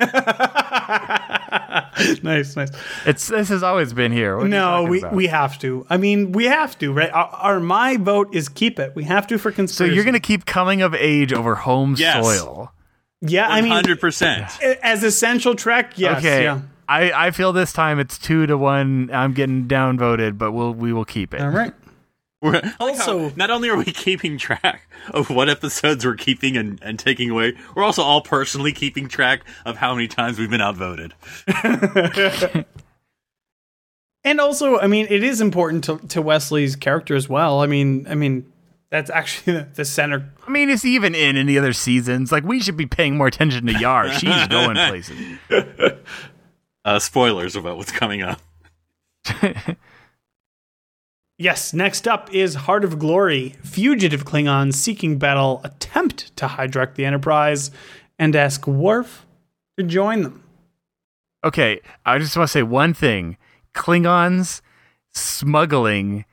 nice, 2.22 2.56
nice. 2.56 2.70
It's 3.06 3.28
this 3.28 3.48
has 3.48 3.62
always 3.62 3.92
been 3.92 4.12
here. 4.12 4.36
What 4.36 4.48
No, 4.48 4.84
we, 4.84 4.98
about? 4.98 5.14
we 5.14 5.26
have 5.28 5.58
to. 5.60 5.86
I 5.88 5.96
mean, 5.96 6.32
we 6.32 6.44
have 6.46 6.78
to, 6.78 6.92
right? 6.92 7.10
Our, 7.10 7.26
our 7.28 7.60
my 7.60 7.96
vote 7.96 8.34
is 8.34 8.48
keep 8.48 8.78
it. 8.78 8.94
We 8.94 9.04
have 9.04 9.26
to 9.28 9.38
for 9.38 9.50
So 9.52 9.56
conspiracy. 9.56 9.94
you're 9.94 10.04
going 10.04 10.14
to 10.14 10.20
keep 10.20 10.44
coming 10.44 10.82
of 10.82 10.94
age 10.94 11.32
over 11.32 11.54
home 11.54 11.94
Yes. 11.98 12.24
soil. 12.24 12.72
yeah, 13.20 13.48
I 13.48 13.60
mean, 13.62 13.72
hundred 13.72 14.00
percent. 14.00 14.46
as 14.82 15.02
essential 15.04 15.54
Trek, 15.54 15.92
yes, 15.96 16.18
okay. 16.18 16.44
yeah. 16.44 16.62
I, 16.88 17.26
I 17.28 17.30
feel 17.30 17.52
this 17.52 17.72
time 17.72 17.98
it's 18.00 18.18
two 18.18 18.46
to 18.46 18.58
one. 18.58 19.08
I'm 19.12 19.32
getting 19.32 19.66
downvoted, 19.68 20.36
but 20.36 20.52
we'll 20.52 20.74
we 20.74 20.92
will 20.92 21.04
keep 21.04 21.32
it. 21.32 21.40
All 21.40 21.48
right. 21.48 21.72
We're, 22.42 22.56
I 22.56 22.84
like 22.84 22.98
Also- 22.98 23.28
how 23.30 23.34
not 23.36 23.50
only 23.50 23.70
are 23.70 23.76
we 23.76 23.84
keeping 23.84 24.36
track 24.36 24.82
of 25.10 25.30
what 25.30 25.48
episodes 25.48 26.04
we're 26.04 26.16
keeping 26.16 26.56
and, 26.56 26.78
and 26.82 26.98
taking 26.98 27.30
away, 27.30 27.54
we're 27.74 27.84
also 27.84 28.02
all 28.02 28.20
personally 28.20 28.72
keeping 28.72 29.08
track 29.08 29.42
of 29.64 29.76
how 29.76 29.94
many 29.94 30.08
times 30.08 30.38
we've 30.38 30.50
been 30.50 30.60
outvoted. 30.60 31.14
And 34.24 34.40
also, 34.40 34.78
I 34.78 34.86
mean, 34.86 35.06
it 35.10 35.24
is 35.24 35.40
important 35.40 35.82
to, 35.84 35.98
to 36.08 36.22
Wesley's 36.22 36.76
character 36.76 37.16
as 37.16 37.28
well. 37.28 37.60
I 37.60 37.66
mean, 37.66 38.06
I 38.08 38.14
mean, 38.14 38.50
that's 38.88 39.10
actually 39.10 39.52
the, 39.58 39.68
the 39.74 39.84
center. 39.84 40.30
I 40.46 40.50
mean, 40.50 40.70
it's 40.70 40.84
even 40.84 41.14
in 41.14 41.36
any 41.36 41.58
other 41.58 41.72
seasons. 41.72 42.30
Like 42.30 42.44
we 42.44 42.60
should 42.60 42.76
be 42.76 42.86
paying 42.86 43.16
more 43.16 43.26
attention 43.26 43.66
to 43.66 43.72
Yar. 43.78 44.12
She's 44.12 44.46
going 44.48 44.76
places. 44.76 45.38
Uh, 46.84 46.98
spoilers 46.98 47.54
about 47.54 47.76
what's 47.76 47.92
coming 47.92 48.22
up. 48.22 48.40
Yes, 51.42 51.74
next 51.74 52.06
up 52.06 52.32
is 52.32 52.54
Heart 52.54 52.84
of 52.84 53.00
Glory. 53.00 53.56
Fugitive 53.64 54.24
Klingons 54.24 54.74
seeking 54.74 55.18
battle 55.18 55.60
attempt 55.64 56.36
to 56.36 56.46
hijack 56.46 56.94
the 56.94 57.04
Enterprise 57.04 57.72
and 58.16 58.36
ask 58.36 58.64
Worf 58.68 59.26
to 59.76 59.82
join 59.82 60.22
them. 60.22 60.44
Okay, 61.42 61.80
I 62.06 62.18
just 62.18 62.36
want 62.36 62.46
to 62.46 62.52
say 62.52 62.62
one 62.62 62.94
thing: 62.94 63.38
Klingons 63.74 64.60
smuggling 65.12 66.26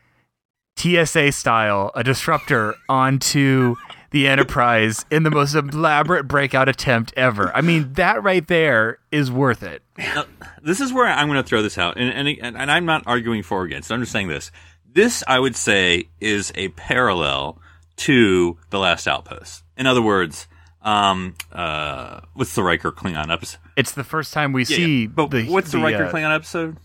TSA 0.77 1.31
style 1.31 1.89
a 1.95 2.03
disruptor 2.03 2.75
onto 2.87 3.77
the 4.11 4.27
Enterprise 4.27 5.07
in 5.11 5.23
the 5.23 5.31
most 5.31 5.55
elaborate 5.55 6.27
breakout 6.27 6.69
attempt 6.69 7.15
ever. 7.17 7.51
I 7.55 7.61
mean, 7.61 7.93
that 7.93 8.21
right 8.21 8.47
there 8.47 8.99
is 9.11 9.31
worth 9.31 9.63
it. 9.63 9.81
Now, 9.97 10.25
this 10.61 10.79
is 10.79 10.93
where 10.93 11.07
I'm 11.07 11.27
going 11.27 11.41
to 11.41 11.49
throw 11.49 11.63
this 11.63 11.79
out, 11.79 11.97
and, 11.97 12.27
and 12.27 12.55
and 12.55 12.71
I'm 12.71 12.85
not 12.85 13.01
arguing 13.07 13.41
for 13.41 13.61
or 13.61 13.65
against. 13.65 13.91
I'm 13.91 14.01
just 14.01 14.11
saying 14.11 14.27
this. 14.27 14.51
This, 14.93 15.23
I 15.27 15.39
would 15.39 15.55
say, 15.55 16.05
is 16.19 16.51
a 16.55 16.69
parallel 16.69 17.59
to 17.97 18.57
the 18.69 18.79
Last 18.79 19.07
Outpost. 19.07 19.63
In 19.77 19.85
other 19.87 20.01
words, 20.01 20.47
um, 20.81 21.35
uh, 21.51 22.21
what's 22.33 22.55
the 22.55 22.63
Riker 22.63 22.91
Klingon 22.91 23.31
episode? 23.31 23.59
It's 23.75 23.91
the 23.91 24.03
first 24.03 24.33
time 24.33 24.51
we 24.53 24.61
Yeah, 24.61 24.65
see. 24.77 25.01
yeah. 25.03 25.07
but 25.07 25.31
the, 25.31 25.45
what's 25.47 25.71
the, 25.71 25.79
Riker 25.79 26.05
uh, 26.05 26.11
Klingon 26.11 26.33
episode? 26.33 26.77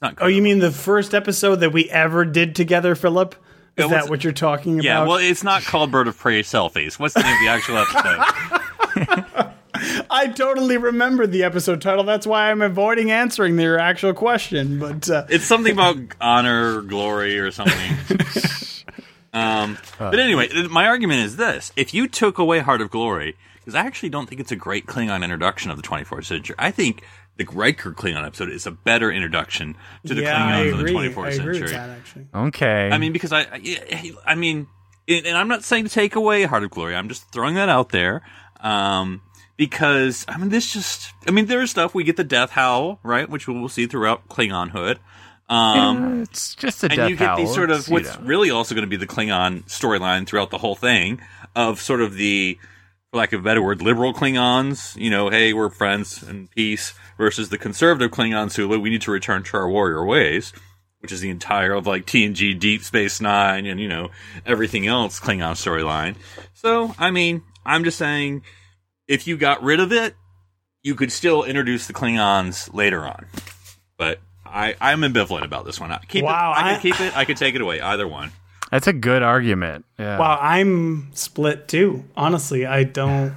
Not. 0.00 0.18
Oh, 0.20 0.26
you 0.26 0.42
mean 0.42 0.58
the 0.58 0.72
first 0.72 1.14
episode 1.14 1.56
that 1.56 1.72
we 1.72 1.88
ever 1.90 2.24
did 2.24 2.54
together, 2.56 2.94
Phillip? 2.94 3.36
Is 3.76 3.84
Yeah, 3.84 4.00
that 4.00 4.10
what 4.10 4.24
you're 4.24 4.32
talking 4.32 4.74
about? 4.74 4.84
Yeah, 4.84 5.02
well, 5.06 5.16
it's 5.18 5.44
not 5.44 5.62
called 5.62 5.90
Bird 5.90 6.08
of 6.08 6.18
Prey 6.18 6.42
selfies. 6.42 6.98
What's 6.98 7.14
the 7.14 7.22
name 7.22 7.32
of 7.32 7.40
the 7.40 7.48
actual 7.48 7.78
episode? 9.38 9.51
I 10.10 10.28
totally 10.28 10.76
remember 10.76 11.26
the 11.26 11.42
episode 11.44 11.80
title. 11.80 12.04
That's 12.04 12.26
why 12.26 12.50
I'm 12.50 12.62
avoiding 12.62 13.10
answering 13.10 13.58
your 13.58 13.78
actual 13.78 14.14
question. 14.14 14.78
But 14.78 15.08
uh, 15.10 15.26
It's 15.28 15.44
something 15.44 15.72
about 15.72 15.96
honor, 16.20 16.82
glory, 16.82 17.38
or 17.38 17.50
something. 17.50 17.96
um, 19.32 19.78
but 19.98 20.18
anyway, 20.18 20.48
my 20.70 20.86
argument 20.86 21.20
is 21.20 21.36
this: 21.36 21.72
if 21.76 21.94
you 21.94 22.08
took 22.08 22.38
away 22.38 22.60
Heart 22.60 22.80
of 22.80 22.90
Glory, 22.90 23.36
because 23.56 23.74
I 23.74 23.80
actually 23.86 24.10
don't 24.10 24.28
think 24.28 24.40
it's 24.40 24.52
a 24.52 24.56
great 24.56 24.86
Klingon 24.86 25.22
introduction 25.22 25.70
of 25.70 25.76
the 25.76 25.82
24th 25.82 26.24
century. 26.24 26.56
I 26.58 26.70
think 26.70 27.02
the 27.36 27.44
Riker 27.44 27.92
Klingon 27.92 28.26
episode 28.26 28.50
is 28.50 28.66
a 28.66 28.70
better 28.72 29.10
introduction 29.10 29.76
to 30.06 30.14
the 30.14 30.22
yeah, 30.22 30.36
I 30.36 30.64
Klingons 30.64 30.72
of 30.72 30.78
the 30.78 30.84
24th 30.84 30.94
I 30.94 31.28
agree 31.28 31.32
century. 31.36 31.60
with 31.62 31.70
that 31.72 31.90
actually. 31.90 32.26
Okay. 32.34 32.90
I 32.90 32.98
mean, 32.98 33.12
because 33.12 33.32
I, 33.32 33.40
I, 33.40 34.12
I 34.26 34.34
mean, 34.34 34.66
and 35.08 35.26
and 35.26 35.36
I'm 35.36 35.48
not 35.48 35.64
saying 35.64 35.84
to 35.84 35.90
take 35.90 36.14
away 36.14 36.44
Heart 36.44 36.64
of 36.64 36.70
Glory. 36.70 36.94
I'm 36.94 37.08
just 37.08 37.30
throwing 37.32 37.54
that 37.54 37.68
out 37.68 37.90
there. 37.90 38.22
Um, 38.60 39.22
because 39.62 40.24
I 40.26 40.38
mean, 40.38 40.48
this 40.48 40.72
just, 40.72 41.12
I 41.28 41.30
mean, 41.30 41.46
there's 41.46 41.70
stuff 41.70 41.94
we 41.94 42.02
get 42.02 42.16
the 42.16 42.24
death 42.24 42.50
howl, 42.50 42.98
right, 43.04 43.30
which 43.30 43.46
we 43.46 43.54
will 43.54 43.68
see 43.68 43.86
throughout 43.86 44.28
Klingonhood. 44.28 44.98
Um, 45.48 46.22
it's 46.22 46.56
just 46.56 46.82
a 46.82 46.90
and 46.90 47.08
you 47.08 47.16
get 47.16 47.36
these 47.36 47.54
sort 47.54 47.70
of 47.70 47.88
what's 47.88 48.18
know. 48.18 48.24
really 48.24 48.50
also 48.50 48.74
going 48.74 48.82
to 48.82 48.90
be 48.90 48.96
the 48.96 49.06
Klingon 49.06 49.62
storyline 49.66 50.26
throughout 50.26 50.50
the 50.50 50.58
whole 50.58 50.74
thing 50.74 51.20
of 51.54 51.80
sort 51.80 52.00
of 52.00 52.14
the, 52.14 52.58
for 53.12 53.18
lack 53.18 53.32
of 53.32 53.38
a 53.38 53.42
better 53.44 53.62
word, 53.62 53.82
liberal 53.82 54.12
Klingons. 54.12 54.96
You 54.96 55.10
know, 55.10 55.28
hey, 55.28 55.52
we're 55.52 55.70
friends 55.70 56.24
and 56.24 56.50
peace 56.50 56.94
versus 57.16 57.50
the 57.50 57.58
conservative 57.58 58.10
Klingons 58.10 58.56
who 58.56 58.66
we 58.80 58.90
need 58.90 59.02
to 59.02 59.12
return 59.12 59.44
to 59.44 59.58
our 59.58 59.70
warrior 59.70 60.04
ways, 60.04 60.52
which 60.98 61.12
is 61.12 61.20
the 61.20 61.30
entire 61.30 61.74
of 61.74 61.86
like 61.86 62.04
TNG, 62.04 62.58
Deep 62.58 62.82
Space 62.82 63.20
Nine, 63.20 63.66
and 63.66 63.78
you 63.78 63.86
know 63.86 64.10
everything 64.44 64.88
else 64.88 65.20
Klingon 65.20 65.52
storyline. 65.52 66.16
So, 66.52 66.96
I 66.98 67.12
mean, 67.12 67.44
I'm 67.64 67.84
just 67.84 67.98
saying, 67.98 68.42
if 69.12 69.26
you 69.26 69.36
got 69.36 69.62
rid 69.62 69.78
of 69.80 69.92
it, 69.92 70.14
you 70.82 70.94
could 70.94 71.12
still 71.12 71.44
introduce 71.44 71.86
the 71.86 71.92
Klingons 71.92 72.72
later 72.74 73.04
on. 73.06 73.26
But 73.98 74.18
I, 74.44 74.74
I'm 74.80 75.02
ambivalent 75.02 75.44
about 75.44 75.64
this 75.64 75.78
one. 75.78 75.92
I 75.92 75.98
keep 76.08 76.24
Wow, 76.24 76.52
it, 76.52 76.56
I 76.56 76.70
I- 76.70 76.72
could 76.74 76.82
keep 76.82 77.00
it. 77.00 77.16
I 77.16 77.24
could 77.24 77.36
take 77.36 77.54
it 77.54 77.60
away. 77.60 77.80
Either 77.80 78.08
one. 78.08 78.32
That's 78.70 78.86
a 78.86 78.92
good 78.94 79.22
argument. 79.22 79.84
Yeah. 79.98 80.18
Wow, 80.18 80.38
I'm 80.40 81.10
split 81.14 81.68
too. 81.68 82.04
Honestly, 82.16 82.64
I 82.64 82.84
don't. 82.84 83.34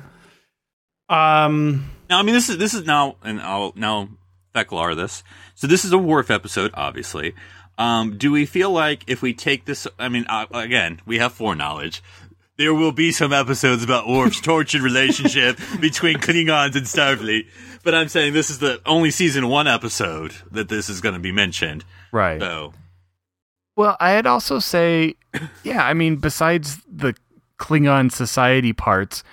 Um, 1.09 1.91
Now, 2.09 2.19
I 2.19 2.23
mean, 2.23 2.35
this 2.35 2.49
is 2.49 2.57
this 2.57 2.73
is 2.73 2.85
now, 2.85 3.17
and 3.23 3.41
I'll 3.41 3.73
now 3.75 4.09
Theklar 4.55 4.95
this. 4.95 5.23
So 5.55 5.67
this 5.67 5.85
is 5.85 5.91
a 5.91 5.97
Worf 5.97 6.31
episode, 6.31 6.71
obviously. 6.73 7.33
Um, 7.77 8.17
do 8.17 8.31
we 8.31 8.45
feel 8.45 8.71
like 8.71 9.03
if 9.07 9.21
we 9.21 9.33
take 9.33 9.65
this? 9.65 9.85
I 9.99 10.07
mean, 10.09 10.25
uh, 10.29 10.45
again, 10.53 11.01
we 11.05 11.17
have 11.17 11.33
foreknowledge. 11.33 12.01
There 12.57 12.73
will 12.73 12.93
be 12.93 13.11
some 13.11 13.33
episodes 13.33 13.83
about 13.83 14.07
Worf's 14.07 14.39
tortured 14.39 14.81
relationship 14.81 15.59
between 15.81 16.17
Klingons 16.17 16.75
and 16.75 16.85
Starfleet, 16.85 17.47
but 17.83 17.93
I'm 17.93 18.07
saying 18.07 18.33
this 18.33 18.49
is 18.49 18.59
the 18.59 18.81
only 18.85 19.11
season 19.11 19.49
one 19.49 19.67
episode 19.67 20.33
that 20.51 20.69
this 20.69 20.87
is 20.87 21.01
going 21.01 21.15
to 21.15 21.19
be 21.19 21.33
mentioned. 21.33 21.83
right. 22.13 22.39
So 22.39 22.73
Well, 23.75 23.97
I'd 23.99 24.25
also 24.25 24.59
say, 24.59 25.15
yeah, 25.63 25.85
I 25.85 25.93
mean, 25.93 26.15
besides 26.15 26.81
the 26.89 27.13
Klingon 27.59 28.11
society 28.11 28.71
parts, 28.71 29.23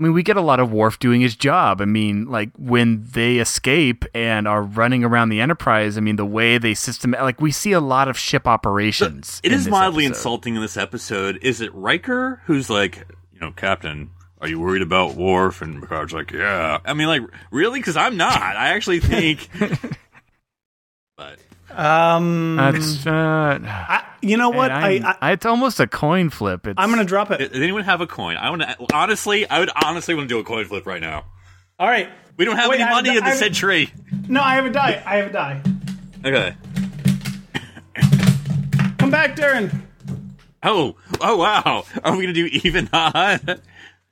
I 0.00 0.02
mean, 0.02 0.14
we 0.14 0.22
get 0.22 0.38
a 0.38 0.40
lot 0.40 0.60
of 0.60 0.72
Worf 0.72 0.98
doing 0.98 1.20
his 1.20 1.36
job. 1.36 1.82
I 1.82 1.84
mean, 1.84 2.24
like 2.24 2.48
when 2.56 3.04
they 3.12 3.36
escape 3.36 4.06
and 4.14 4.48
are 4.48 4.62
running 4.62 5.04
around 5.04 5.28
the 5.28 5.42
Enterprise, 5.42 5.98
I 5.98 6.00
mean, 6.00 6.16
the 6.16 6.24
way 6.24 6.56
they 6.56 6.72
system, 6.72 7.10
like 7.10 7.38
we 7.38 7.52
see 7.52 7.72
a 7.72 7.80
lot 7.80 8.08
of 8.08 8.16
ship 8.16 8.48
operations. 8.48 9.42
It 9.44 9.52
in 9.52 9.70
mildly 9.70 10.06
episode. 10.06 10.16
insulting 10.16 10.54
in 10.56 10.62
this 10.62 10.78
episode. 10.78 11.38
Is 11.42 11.60
it 11.60 11.74
Riker 11.74 12.40
who's 12.46 12.70
like, 12.70 13.06
you 13.30 13.40
know, 13.40 13.52
Captain, 13.52 14.10
are 14.40 14.48
you 14.48 14.58
worried 14.58 14.80
about 14.80 15.16
Worf? 15.16 15.60
And 15.60 15.82
Picard's 15.82 16.14
like, 16.14 16.30
yeah. 16.30 16.78
I 16.82 16.94
mean, 16.94 17.06
like, 17.06 17.22
really? 17.50 17.78
Because 17.80 17.98
I'm 17.98 18.16
not. 18.16 18.40
I 18.40 18.70
actually 18.70 19.00
think. 19.00 19.50
but 21.18 21.38
um, 21.72 22.56
That's, 22.56 23.06
uh, 23.06 23.58
I, 23.62 24.04
you 24.22 24.36
know 24.36 24.50
what? 24.50 24.70
I, 24.70 24.94
I'm- 24.96 25.16
I 25.20 25.32
it's 25.32 25.46
almost 25.46 25.80
a 25.80 25.86
coin 25.86 26.30
flip. 26.30 26.66
It's, 26.66 26.74
I'm 26.78 26.90
gonna 26.90 27.04
drop 27.04 27.30
it. 27.30 27.52
does 27.52 27.62
anyone 27.62 27.84
have 27.84 28.00
a 28.00 28.06
coin? 28.06 28.36
I 28.36 28.50
want 28.50 28.62
to. 28.62 28.76
Honestly, 28.94 29.48
I 29.48 29.58
would 29.60 29.70
honestly 29.84 30.14
want 30.14 30.28
to 30.28 30.34
do 30.34 30.38
a 30.38 30.44
coin 30.44 30.64
flip 30.66 30.86
right 30.86 31.00
now. 31.00 31.24
All 31.78 31.88
right. 31.88 32.08
We 32.36 32.44
don't 32.44 32.56
have 32.56 32.70
Wait, 32.70 32.80
any 32.80 32.84
I- 32.90 32.94
money 32.94 33.16
in 33.16 33.22
I- 33.22 33.30
the 33.30 33.36
century. 33.36 33.92
No, 34.28 34.40
I 34.42 34.54
have 34.56 34.64
a 34.66 34.70
die. 34.70 35.02
I 35.06 35.16
have 35.16 35.26
a 35.28 35.32
die. 35.32 35.62
Okay. 36.24 36.54
Come 38.98 39.10
back, 39.10 39.36
Darren. 39.36 39.82
Oh, 40.62 40.96
oh 41.20 41.36
wow. 41.38 41.84
Are 42.04 42.16
we 42.16 42.22
gonna 42.22 42.32
do 42.34 42.46
even 42.46 42.88
odd? 42.92 43.60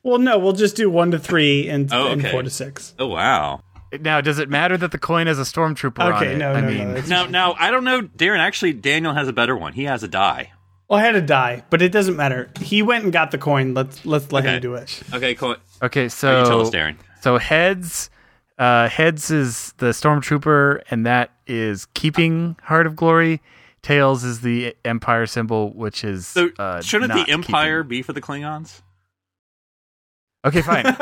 Well, 0.02 0.18
no, 0.18 0.38
we'll 0.38 0.52
just 0.54 0.76
do 0.76 0.88
one 0.88 1.10
to 1.10 1.18
three 1.18 1.68
and, 1.68 1.92
Oh, 1.92 2.08
and 2.12 2.26
four 2.26 2.42
to 2.42 2.48
six. 2.50 2.94
Oh 2.98 3.08
wow. 3.08 3.60
Now, 4.00 4.20
does 4.20 4.38
it 4.38 4.48
matter 4.48 4.76
that 4.76 4.90
the 4.92 4.98
coin 4.98 5.26
has 5.26 5.38
a 5.38 5.42
stormtrooper 5.42 5.98
on 6.00 6.12
Okay, 6.14 6.34
it? 6.34 6.38
no, 6.38 6.52
I 6.52 6.60
no, 6.60 6.66
mean, 6.68 6.88
no. 6.92 6.94
It's, 6.96 7.08
Now, 7.08 7.26
now 7.26 7.54
I 7.58 7.70
don't 7.70 7.84
know, 7.84 8.02
Darren. 8.02 8.38
Actually, 8.38 8.72
Daniel 8.74 9.14
has 9.14 9.28
a 9.28 9.32
better 9.32 9.56
one. 9.56 9.72
He 9.72 9.84
has 9.84 10.02
a 10.02 10.08
die. 10.08 10.52
well, 10.88 10.98
I 10.98 11.02
had 11.02 11.14
a 11.16 11.20
die, 11.22 11.64
but 11.70 11.82
it 11.82 11.90
doesn't 11.92 12.16
matter. 12.16 12.50
He 12.60 12.82
went 12.82 13.04
and 13.04 13.12
got 13.12 13.30
the 13.30 13.38
coin. 13.38 13.74
Let's 13.74 14.04
let's 14.06 14.30
let 14.32 14.44
Okay. 14.44 14.54
him 14.56 14.60
do 14.62 14.74
it. 14.74 15.02
Okay, 15.12 15.34
coin. 15.34 15.56
okay, 15.82 16.08
so 16.08 16.40
you 16.40 16.46
tell 16.46 16.60
us, 16.62 16.70
Darren. 16.70 16.96
So 17.20 17.38
heads, 17.38 18.10
uh, 18.58 18.88
heads 18.88 19.30
is 19.30 19.72
the 19.78 19.86
stormtrooper, 19.86 20.82
and 20.90 21.04
that 21.06 21.32
is 21.46 21.86
keeping 21.94 22.56
Heart 22.64 22.86
of 22.86 22.96
Glory. 22.96 23.40
Tails 23.82 24.24
is 24.24 24.40
the 24.40 24.74
Empire 24.84 25.26
symbol, 25.26 25.72
which 25.72 26.04
is 26.04 26.26
So 26.26 26.50
uh, 26.58 26.80
shouldn't 26.82 27.08
not 27.14 27.26
the 27.26 27.32
Empire 27.32 27.82
keeping. 27.82 27.88
be 27.88 28.02
for 28.02 28.12
the 28.12 28.20
Klingons? 28.20 28.82
Okay, 30.46 30.62
fine. 30.62 30.84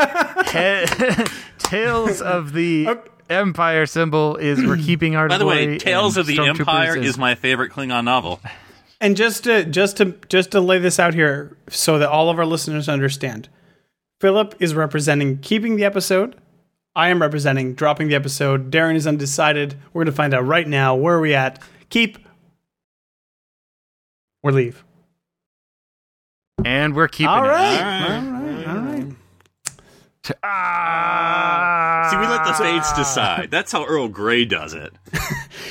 He- 0.47 1.25
Tails 1.59 2.21
of 2.23 2.53
the 2.53 2.89
Okay. 2.89 3.11
Empire 3.29 3.87
symbol 3.87 4.37
is 4.37 4.65
we're 4.65 4.77
keeping 4.77 5.17
our. 5.17 5.29
By 5.29 5.39
the 5.39 5.47
way, 5.47 5.79
Tales 5.79 6.17
of 6.17 6.27
the 6.27 6.39
Empire 6.39 6.97
is 6.97 7.19
my 7.19 7.35
favorite 7.35 7.73
Klingon 7.73 8.05
novel. 8.05 8.41
And 9.01 9.17
just 9.17 9.43
to 9.45 9.65
just 9.65 9.97
to 9.97 10.15
just 10.29 10.53
to 10.53 10.61
lay 10.61 10.79
this 10.79 11.01
out 11.01 11.13
here, 11.13 11.57
so 11.69 11.99
that 11.99 12.09
all 12.09 12.31
of 12.31 12.39
our 12.39 12.47
listeners 12.47 12.89
understand, 12.89 13.49
Phillip 14.21 14.55
is 14.61 14.75
representing 14.75 15.39
keeping 15.39 15.75
the 15.75 15.85
episode. 15.85 16.37
I 16.95 17.09
am 17.09 17.21
representing 17.21 17.75
dropping 17.75 18.07
the 18.09 18.15
episode. 18.15 18.71
Darren 18.71 18.95
is 18.95 19.07
undecided. 19.09 19.75
We're 19.93 20.05
going 20.05 20.13
to 20.13 20.17
find 20.17 20.33
out 20.33 20.47
right 20.47 20.67
now 20.69 20.95
where 20.95 21.17
are 21.17 21.21
we 21.21 21.35
at. 21.35 21.61
Keep 21.91 22.19
or 24.45 24.53
leave. 24.53 24.85
and 26.65 26.95
we're 26.95 27.09
keeping 27.09 27.29
All 27.29 27.45
it. 27.45 27.49
right. 27.49 27.77
All 27.79 27.85
right. 27.85 28.03
All 28.03 28.09
right. 28.09 28.27
All 28.27 28.33
right. 28.33 28.36
Ah! 30.43 32.09
See, 32.11 32.17
we 32.17 32.27
let 32.27 32.45
the 32.47 32.55
fates 32.55 32.93
decide. 32.95 33.51
That's 33.51 33.73
how 33.73 33.85
Earl 33.85 34.09
Grey 34.09 34.45
does 34.45 34.75
it. 34.75 34.93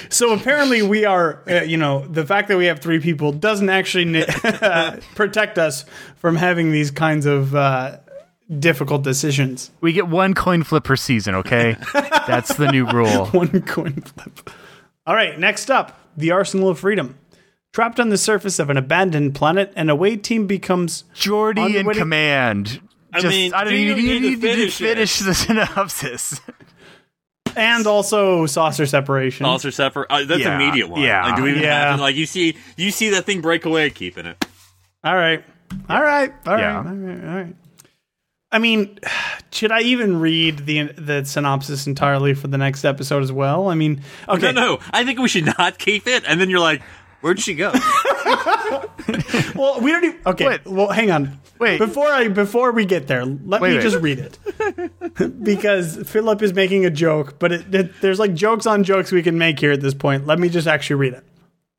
So 0.09 0.33
apparently, 0.33 0.81
we 0.81 1.03
are, 1.03 1.41
uh, 1.47 1.63
you 1.63 1.77
know, 1.77 2.05
the 2.07 2.25
fact 2.25 2.47
that 2.47 2.57
we 2.57 2.65
have 2.67 2.79
three 2.79 2.99
people 2.99 3.31
doesn't 3.31 3.69
actually 3.69 4.25
uh, 4.43 4.97
protect 5.15 5.57
us 5.57 5.83
from 6.15 6.35
having 6.35 6.71
these 6.71 6.91
kinds 6.91 7.25
of 7.25 7.55
uh, 7.55 7.97
difficult 8.59 9.03
decisions. 9.03 9.71
We 9.81 9.93
get 9.93 10.07
one 10.07 10.33
coin 10.33 10.63
flip 10.63 10.83
per 10.83 10.95
season, 10.95 11.35
okay? 11.35 11.75
That's 11.93 12.55
the 12.55 12.71
new 12.71 12.85
rule. 12.89 13.25
One 13.27 13.61
coin 13.63 14.01
flip. 14.01 14.49
All 15.05 15.15
right, 15.15 15.37
next 15.39 15.69
up 15.69 15.99
the 16.15 16.31
Arsenal 16.31 16.69
of 16.69 16.79
Freedom. 16.79 17.17
Trapped 17.73 17.99
on 17.99 18.07
the 18.07 18.17
surface 18.17 18.57
of 18.57 18.69
an 18.69 18.77
abandoned 18.77 19.35
planet, 19.35 19.73
an 19.75 19.89
away 19.89 20.15
team 20.15 20.47
becomes 20.47 21.03
Geordi 21.13 21.75
in 21.75 21.89
command. 21.89 22.79
I 23.15 23.21
Just, 23.21 23.35
mean, 23.35 23.53
I 23.53 23.63
don't 23.63 23.73
you 23.73 23.79
even 23.79 23.95
don't 23.95 24.05
need 24.05 24.19
to 24.19 24.19
need 24.29 24.35
to 24.41 24.41
finish 24.41 24.77
finish 24.77 25.19
the 25.19 25.33
synopsis. 25.35 26.39
and 27.55 27.87
also 27.87 28.45
saucer 28.45 28.85
separation. 28.85 29.45
Saucer 29.45 29.69
Sepher. 29.69 30.05
Uh, 30.09 30.25
that's 30.25 30.41
Yeah, 30.41 30.55
an 30.55 30.61
immediate 30.61 30.89
one. 30.89 31.01
yeah, 31.01 31.25
Like, 31.27 31.35
do 31.37 31.43
we 31.43 31.51
even 31.51 31.63
yeah. 31.63 31.89
have 31.91 31.97
to, 31.97 32.01
like 32.01 32.15
you 32.15 32.25
see 32.25 32.57
you 32.77 32.91
see 32.91 33.09
that 33.11 33.25
thing 33.25 33.41
break 33.41 33.65
away, 33.65 33.89
keeping 33.89 34.25
it. 34.25 34.45
All 35.03 35.15
right. 35.15 35.43
All 35.89 36.01
right. 36.01 36.33
All 36.45 36.53
right. 36.53 36.59
Yeah. 36.61 36.77
All 36.77 36.83
right. 36.83 37.23
All 37.29 37.35
right. 37.43 37.55
I 38.51 38.59
mean, 38.59 38.99
should 39.51 39.71
I 39.71 39.81
even 39.81 40.19
read 40.19 40.65
the 40.65 40.83
the 40.97 41.23
synopsis 41.25 41.87
entirely 41.87 42.33
for 42.33 42.47
the 42.47 42.57
next 42.57 42.83
episode 42.85 43.23
as 43.23 43.31
well? 43.31 43.69
I 43.69 43.75
mean, 43.75 44.01
okay. 44.27 44.51
No, 44.51 44.75
no. 44.75 44.79
I 44.91 45.03
think 45.05 45.19
we 45.19 45.27
should 45.27 45.45
not 45.57 45.77
keep 45.77 46.07
it. 46.07 46.23
And 46.27 46.39
then 46.41 46.49
you're 46.49 46.59
like, 46.59 46.81
where'd 47.25 47.39
she 47.39 47.55
go? 47.55 47.73
Well, 49.55 49.79
we 49.81 49.91
don't 49.91 50.03
even. 50.03 50.19
Okay. 50.25 50.47
Wait. 50.47 50.65
Well, 50.65 50.89
hang 50.89 51.11
on. 51.11 51.39
Wait. 51.59 51.77
Before 51.77 52.07
I 52.07 52.27
before 52.27 52.71
we 52.71 52.85
get 52.85 53.07
there, 53.07 53.25
let 53.25 53.61
Wait, 53.61 53.69
me 53.69 53.75
wait. 53.77 53.81
just 53.81 53.97
read 53.97 54.19
it 54.19 55.43
because 55.43 55.97
Phillip 56.09 56.41
is 56.41 56.53
making 56.53 56.85
a 56.85 56.89
joke, 56.89 57.39
but 57.39 57.51
it, 57.51 57.73
it, 57.73 58.01
there's 58.01 58.19
like 58.19 58.33
jokes 58.33 58.65
on 58.65 58.83
jokes 58.83 59.11
we 59.11 59.23
can 59.23 59.37
make 59.37 59.59
here 59.59 59.71
at 59.71 59.81
this 59.81 59.93
point. 59.93 60.27
Let 60.27 60.39
me 60.39 60.49
just 60.49 60.67
actually 60.67 60.97
read 60.97 61.13
it. 61.13 61.23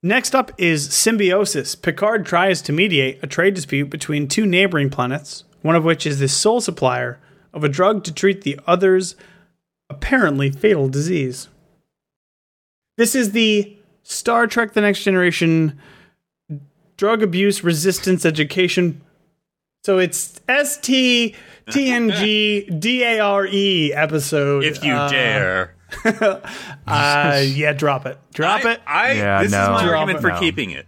Next 0.02 0.34
up 0.34 0.52
is 0.56 0.92
Symbiosis. 0.94 1.74
Picard 1.74 2.24
tries 2.24 2.62
to 2.62 2.72
mediate 2.72 3.18
a 3.22 3.26
trade 3.26 3.54
dispute 3.54 3.90
between 3.90 4.28
two 4.28 4.46
neighboring 4.46 4.88
planets, 4.88 5.44
one 5.62 5.76
of 5.76 5.84
which 5.84 6.06
is 6.06 6.18
the 6.18 6.28
sole 6.28 6.60
supplier 6.60 7.20
of 7.52 7.64
a 7.64 7.68
drug 7.68 8.04
to 8.04 8.14
treat 8.14 8.42
the 8.42 8.58
other's 8.66 9.16
apparently 9.90 10.50
fatal 10.50 10.88
disease. 10.88 11.48
This 12.96 13.14
is 13.14 13.32
the 13.32 13.76
Star 14.08 14.46
Trek 14.46 14.72
The 14.72 14.80
Next 14.80 15.02
Generation 15.02 15.78
drug 16.96 17.22
abuse 17.22 17.64
resistance 17.64 18.24
education. 18.24 19.02
So 19.84 19.98
it's 19.98 20.40
S 20.48 20.78
T 20.78 21.34
T 21.70 21.90
N 21.90 22.10
G 22.10 22.66
D 22.66 23.02
A 23.02 23.18
R 23.20 23.46
E 23.46 23.92
episode. 23.92 24.64
if 24.64 24.82
you 24.84 24.92
Uh, 24.94 25.08
dare. 25.08 25.74
Uh, 26.86 27.42
yeah, 27.46 27.72
drop 27.72 28.06
it. 28.06 28.18
Drop 28.32 28.64
I, 28.64 28.72
it. 28.72 28.80
I, 28.86 29.12
Yeah, 29.12 29.42
this 29.42 29.52
no. 29.52 29.62
is 29.62 29.68
my 29.68 29.82
Drop 29.84 30.00
argument 30.00 30.18
it. 30.18 30.22
for 30.22 30.28
No. 30.30 30.38
keeping 30.40 30.70
it. 30.70 30.86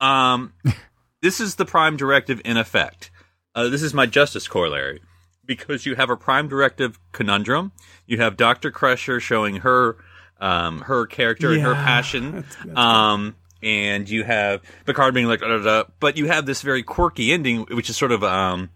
Um, 0.00 0.52
this 1.22 1.40
is 1.40 1.56
the 1.56 1.64
prime 1.64 1.96
directive 1.96 2.40
in 2.44 2.56
effect. 2.56 3.10
Uh, 3.54 3.68
this 3.68 3.82
is 3.82 3.92
my 3.94 4.06
justice 4.06 4.46
corollary 4.46 5.00
because 5.44 5.86
you 5.86 5.94
have 5.96 6.10
a 6.10 6.16
prime 6.16 6.46
directive 6.48 6.98
conundrum. 7.12 7.72
You 8.06 8.18
have 8.18 8.36
Doctor 8.36 8.70
Crusher 8.70 9.18
showing 9.20 9.56
her 9.56 9.96
um, 10.38 10.80
her 10.82 11.06
character 11.06 11.52
and 11.52 11.62
her 11.62 11.74
passion. 11.74 12.32
that's- 12.32 12.56
that's 12.64 12.78
um, 12.78 13.36
and 13.62 14.08
you 14.08 14.22
have 14.22 14.62
Picard 14.86 15.14
being 15.14 15.26
like, 15.26 15.40
da, 15.40 15.48
da, 15.48 15.58
da, 15.64 15.84
but 15.98 16.16
you 16.16 16.26
have 16.26 16.46
this 16.46 16.62
very 16.62 16.82
quirky 16.84 17.32
ending, 17.32 17.62
which 17.62 17.90
is 17.90 17.96
sort 17.96 18.12
of 18.12 18.22
um, 18.22 18.70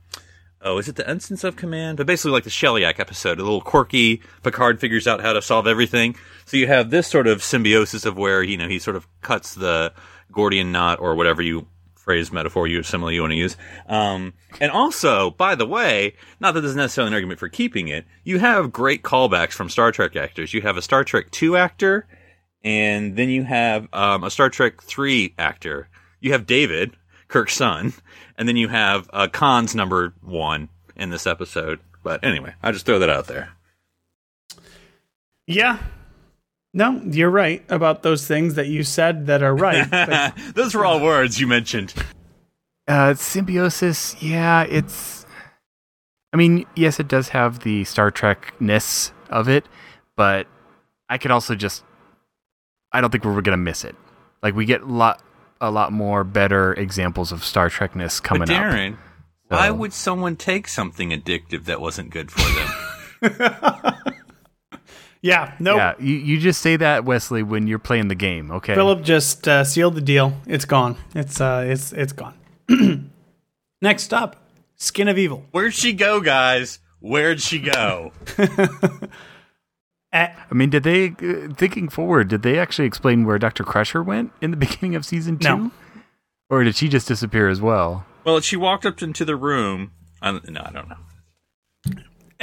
oh, 0.61 0.79
is 0.79 0.89
it 0.89 0.97
the 0.97 1.09
Ensigns 1.09 1.45
of 1.45 1.55
Command? 1.57 1.99
But 1.99 2.07
basically, 2.09 2.33
like 2.33 2.45
the 2.45 2.51
Sheliak 2.51 2.99
episode, 2.99 3.39
a 3.39 3.43
little 3.45 3.61
quirky. 3.61 4.23
Picard 4.43 4.81
figures 4.81 5.07
out 5.07 5.21
how 5.21 5.33
to 5.35 5.43
solve 5.43 5.67
everything. 5.69 6.17
So 6.47 6.57
you 6.57 6.67
have 6.67 6.91
this 6.91 7.07
sort 7.07 7.27
of 7.29 7.43
symbiosis 7.45 8.05
of 8.05 8.17
where 8.17 8.43
you 8.43 8.57
know 8.57 8.67
he 8.69 8.79
sort 8.81 8.97
of 8.97 9.07
cuts 9.21 9.55
the 9.55 9.93
Gordian 10.33 10.73
knot 10.73 10.99
or 10.99 11.15
whatever 11.15 11.43
you 11.43 11.67
phrase, 12.03 12.33
metaphor, 12.33 12.67
you 12.67 12.83
simile 12.83 13.13
you 13.13 13.21
want 13.21 13.33
to 13.33 13.37
use. 13.37 13.57
Um, 13.87 14.35
and 14.61 14.71
also, 14.71 15.31
by 15.31 15.55
the 15.55 15.67
way, 15.67 16.15
not 16.41 16.55
that 16.55 16.61
there's 16.61 16.77
necessarily 16.77 17.09
an 17.09 17.15
argument 17.15 17.41
for 17.41 17.49
keeping 17.49 17.89
it. 17.89 18.05
You 18.25 18.39
have 18.39 18.73
great 18.73 19.03
callbacks 19.03 19.53
from 19.53 19.69
Star 19.69 19.93
Trek 19.93 20.17
actors. 20.17 20.53
You 20.53 20.63
have 20.63 20.77
a 20.77 20.83
Star 20.83 21.05
Trek 21.05 21.31
two 21.31 21.57
actor, 21.57 22.07
and 22.65 23.17
then 23.17 23.29
you 23.29 23.45
have 23.45 23.89
um, 23.93 24.25
a 24.25 24.31
Star 24.31 24.51
Trek 24.51 24.83
three 24.83 25.35
actor. 25.39 25.89
You 26.21 26.33
have 26.33 26.47
David, 26.47 26.97
Kirk's 27.29 27.55
son, 27.55 27.93
and 28.37 28.49
then 28.49 28.57
you 28.57 28.69
have 28.69 29.09
uh, 29.13 29.29
Khan's 29.29 29.75
number 29.75 30.15
one 30.21 30.69
in 30.97 31.11
this 31.11 31.27
episode. 31.27 31.81
But 32.03 32.25
anyway, 32.25 32.55
I 32.63 32.73
just 32.73 32.85
throw 32.85 32.99
that 32.99 33.11
out 33.11 33.27
there. 33.27 33.51
Yeah. 35.47 35.79
No, 36.75 37.01
you're 37.05 37.31
right 37.31 37.63
about 37.69 38.03
those 38.03 38.27
things 38.27 38.55
that 38.55 38.67
you 38.67 38.83
said 38.83 39.27
that 39.27 39.43
are 39.43 39.55
right. 39.55 39.89
but 39.91 40.33
Those 40.55 40.75
were 40.75 40.85
all 40.87 41.01
words 41.03 41.39
you 41.41 41.47
mentioned. 41.47 41.93
Uh, 42.89 43.15
symbiosis, 43.15 44.21
yeah, 44.23 44.63
it's. 44.63 45.27
I 46.33 46.39
mean, 46.39 46.65
yes, 46.75 46.99
it 46.99 47.09
does 47.09 47.29
have 47.31 47.61
the 47.61 47.85
Star 47.85 48.11
Trek 48.11 48.55
ness 48.59 49.13
of 49.29 49.49
it, 49.49 49.67
but 50.17 50.47
I 51.09 51.19
could 51.19 51.31
also 51.31 51.55
just. 51.55 51.85
I 52.91 53.01
don't 53.01 53.11
think 53.11 53.25
we're 53.25 53.41
gonna 53.43 53.57
miss 53.59 53.85
it. 53.85 53.95
Like 54.43 54.55
we 54.55 54.65
get 54.65 54.81
a 54.81 54.87
lot, 54.87 55.23
a 55.61 55.71
lot 55.71 55.93
more 55.93 56.25
better 56.25 56.73
examples 56.75 57.33
of 57.33 57.45
Star 57.45 57.69
Trek 57.69 57.95
ness 57.95 58.19
coming 58.19 58.47
but 58.47 58.49
Darren, 58.49 58.95
up. 58.95 58.99
why 59.49 59.69
So- 59.69 59.75
would 59.75 59.93
someone 59.93 60.37
take 60.37 60.69
something 60.69 61.11
addictive 61.11 61.67
that 61.67 61.81
wasn't 61.83 62.09
good 62.11 62.31
for 62.33 62.41
them? 63.21 63.95
yeah, 65.23 65.55
no. 65.59 65.77
Yeah, 65.77 65.95
you, 65.99 66.17
you 66.17 66.39
just 66.39 66.61
say 66.61 66.77
that 66.77 67.05
Wesley 67.05 67.43
when 67.43 67.67
you're 67.67 67.79
playing 67.79 68.09
the 68.09 68.15
game, 68.15 68.51
okay? 68.51 68.75
Phillip 68.75 69.03
just 69.03 69.49
uh, 69.49 69.65
sealed 69.65 69.95
the 69.95 70.01
deal. 70.01 70.35
It's 70.47 70.65
gone. 70.65 70.97
It's 71.15 71.41
uh, 71.41 71.65
it's 71.67 71.93
it's 71.93 72.13
gone. 72.13 72.35
Next 73.83 74.13
up, 74.13 74.37
Skin 74.77 75.09
of 75.09 75.17
Evil. 75.19 75.47
Where'd 75.53 75.75
she 75.75 75.93
go, 75.93 76.21
guys? 76.21 76.81
Where'd 77.01 77.41
she 77.41 77.59
go? 77.59 78.13
Uh, 80.13 80.29
I 80.51 80.55
mean, 80.55 80.69
did 80.69 80.83
they 80.83 81.09
uh, 81.09 81.55
thinking 81.55 81.89
forward? 81.89 82.29
Did 82.29 82.43
they 82.43 82.59
actually 82.59 82.87
explain 82.87 83.25
where 83.25 83.39
Doctor 83.39 83.65
Crusher 83.65 84.03
went 84.03 84.31
in 84.43 84.51
the 84.51 84.57
beginning 84.59 84.95
of 84.95 85.07
season 85.07 85.39
two? 85.39 85.57
No. 85.57 85.71
Or 86.51 86.63
did 86.65 86.77
she 86.77 86.89
just 86.89 87.09
disappear 87.09 87.49
as 87.49 87.63
well? 87.63 88.05
well, 88.25 88.39
she 88.41 88.57
walked 88.57 88.85
up 88.85 89.01
into 89.01 89.25
the 89.25 89.37
room. 89.37 89.93
I, 90.21 90.33
no, 90.33 90.61
I 90.63 90.71
don't 90.71 90.89
know. 90.89 90.97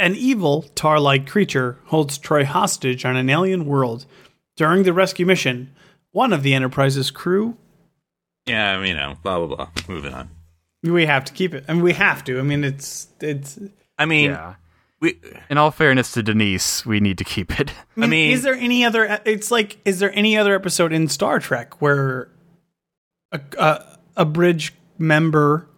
An 0.00 0.14
evil 0.16 0.62
tar-like 0.74 1.28
creature 1.28 1.78
holds 1.86 2.18
Troi 2.18 2.44
hostage 2.44 3.04
on 3.04 3.16
an 3.16 3.28
alien 3.28 3.66
world. 3.66 4.06
During 4.56 4.82
the 4.82 4.92
rescue 4.92 5.26
mission, 5.26 5.74
one 6.12 6.32
of 6.32 6.42
the 6.42 6.54
Enterprise's 6.54 7.10
crew. 7.10 7.56
Yeah, 8.46 8.72
I 8.72 8.78
mean, 8.78 8.88
you 8.88 8.94
know, 8.94 9.16
blah 9.22 9.44
blah 9.46 9.56
blah. 9.56 9.68
Moving 9.88 10.14
on. 10.14 10.30
We 10.82 11.04
have 11.06 11.24
to 11.26 11.32
keep 11.32 11.52
it. 11.54 11.64
I 11.68 11.74
mean, 11.74 11.82
we 11.82 11.92
have 11.92 12.24
to. 12.24 12.38
I 12.38 12.42
mean, 12.42 12.64
it's 12.64 13.08
it's. 13.20 13.58
I 13.98 14.06
mean, 14.06 14.30
Yeah. 14.30 14.54
we. 15.00 15.18
In 15.50 15.58
all 15.58 15.70
fairness 15.70 16.12
to 16.12 16.22
Denise, 16.22 16.84
we 16.86 17.00
need 17.00 17.18
to 17.18 17.24
keep 17.24 17.60
it. 17.60 17.70
I 17.96 18.00
mean, 18.00 18.10
mean- 18.10 18.30
is 18.32 18.42
there 18.42 18.54
any 18.54 18.84
other? 18.84 19.20
It's 19.24 19.50
like, 19.50 19.78
is 19.84 19.98
there 19.98 20.12
any 20.16 20.36
other 20.36 20.54
episode 20.54 20.92
in 20.92 21.08
Star 21.08 21.38
Trek 21.38 21.80
where 21.82 22.30
a 23.32 23.40
a, 23.58 23.98
a 24.16 24.24
bridge 24.24 24.72
member 24.98 25.68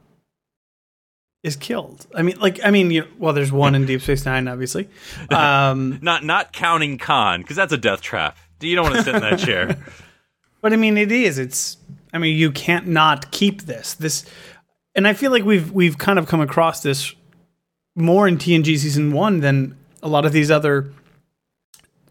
is 1.43 1.57
killed? 1.57 2.07
I 2.15 2.23
mean, 2.23 2.39
like, 2.39 2.61
I 2.65 2.71
mean, 2.71 2.91
you, 2.91 3.07
well, 3.19 3.33
there's 3.33 3.53
one 3.53 3.75
in 3.75 3.87
Deep 3.87 4.01
Space 4.03 4.25
Nine, 4.25 4.49
obviously. 4.49 4.89
Um, 5.31 5.99
Not 6.03 6.25
not 6.25 6.53
counting 6.53 6.99
Khan 6.99 7.41
because 7.43 7.57
that's 7.57 7.73
a 7.73 7.79
death 7.79 8.01
trap. 8.01 8.37
You 8.61 8.77
don't 8.77 8.85
want 8.85 8.97
to 8.97 9.03
sit 9.03 9.15
in 9.15 9.23
that 9.23 9.39
chair. 9.41 9.77
but 10.61 10.73
I 10.73 10.77
mean, 10.77 10.97
it 10.97 11.11
is. 11.11 11.39
It's. 11.39 11.79
I 12.13 12.19
mean, 12.19 12.37
you 12.37 12.53
can't 12.53 12.87
not 12.87 13.31
keep 13.31 13.63
this. 13.63 13.95
This, 13.95 14.25
and 14.95 15.09
I 15.09 15.15
feel 15.15 15.31
like 15.31 15.45
we've 15.45 15.73
we've 15.73 15.99
kind 15.99 16.19
of 16.19 16.29
come 16.29 16.41
across 16.41 16.83
this 16.83 17.15
more 17.97 18.29
in 18.29 18.39
TNG 18.39 18.79
season 18.79 19.13
one 19.13 19.41
than 19.41 19.77
a 20.03 20.09
lot 20.09 20.25
of 20.25 20.33
these 20.33 20.51
other, 20.51 20.93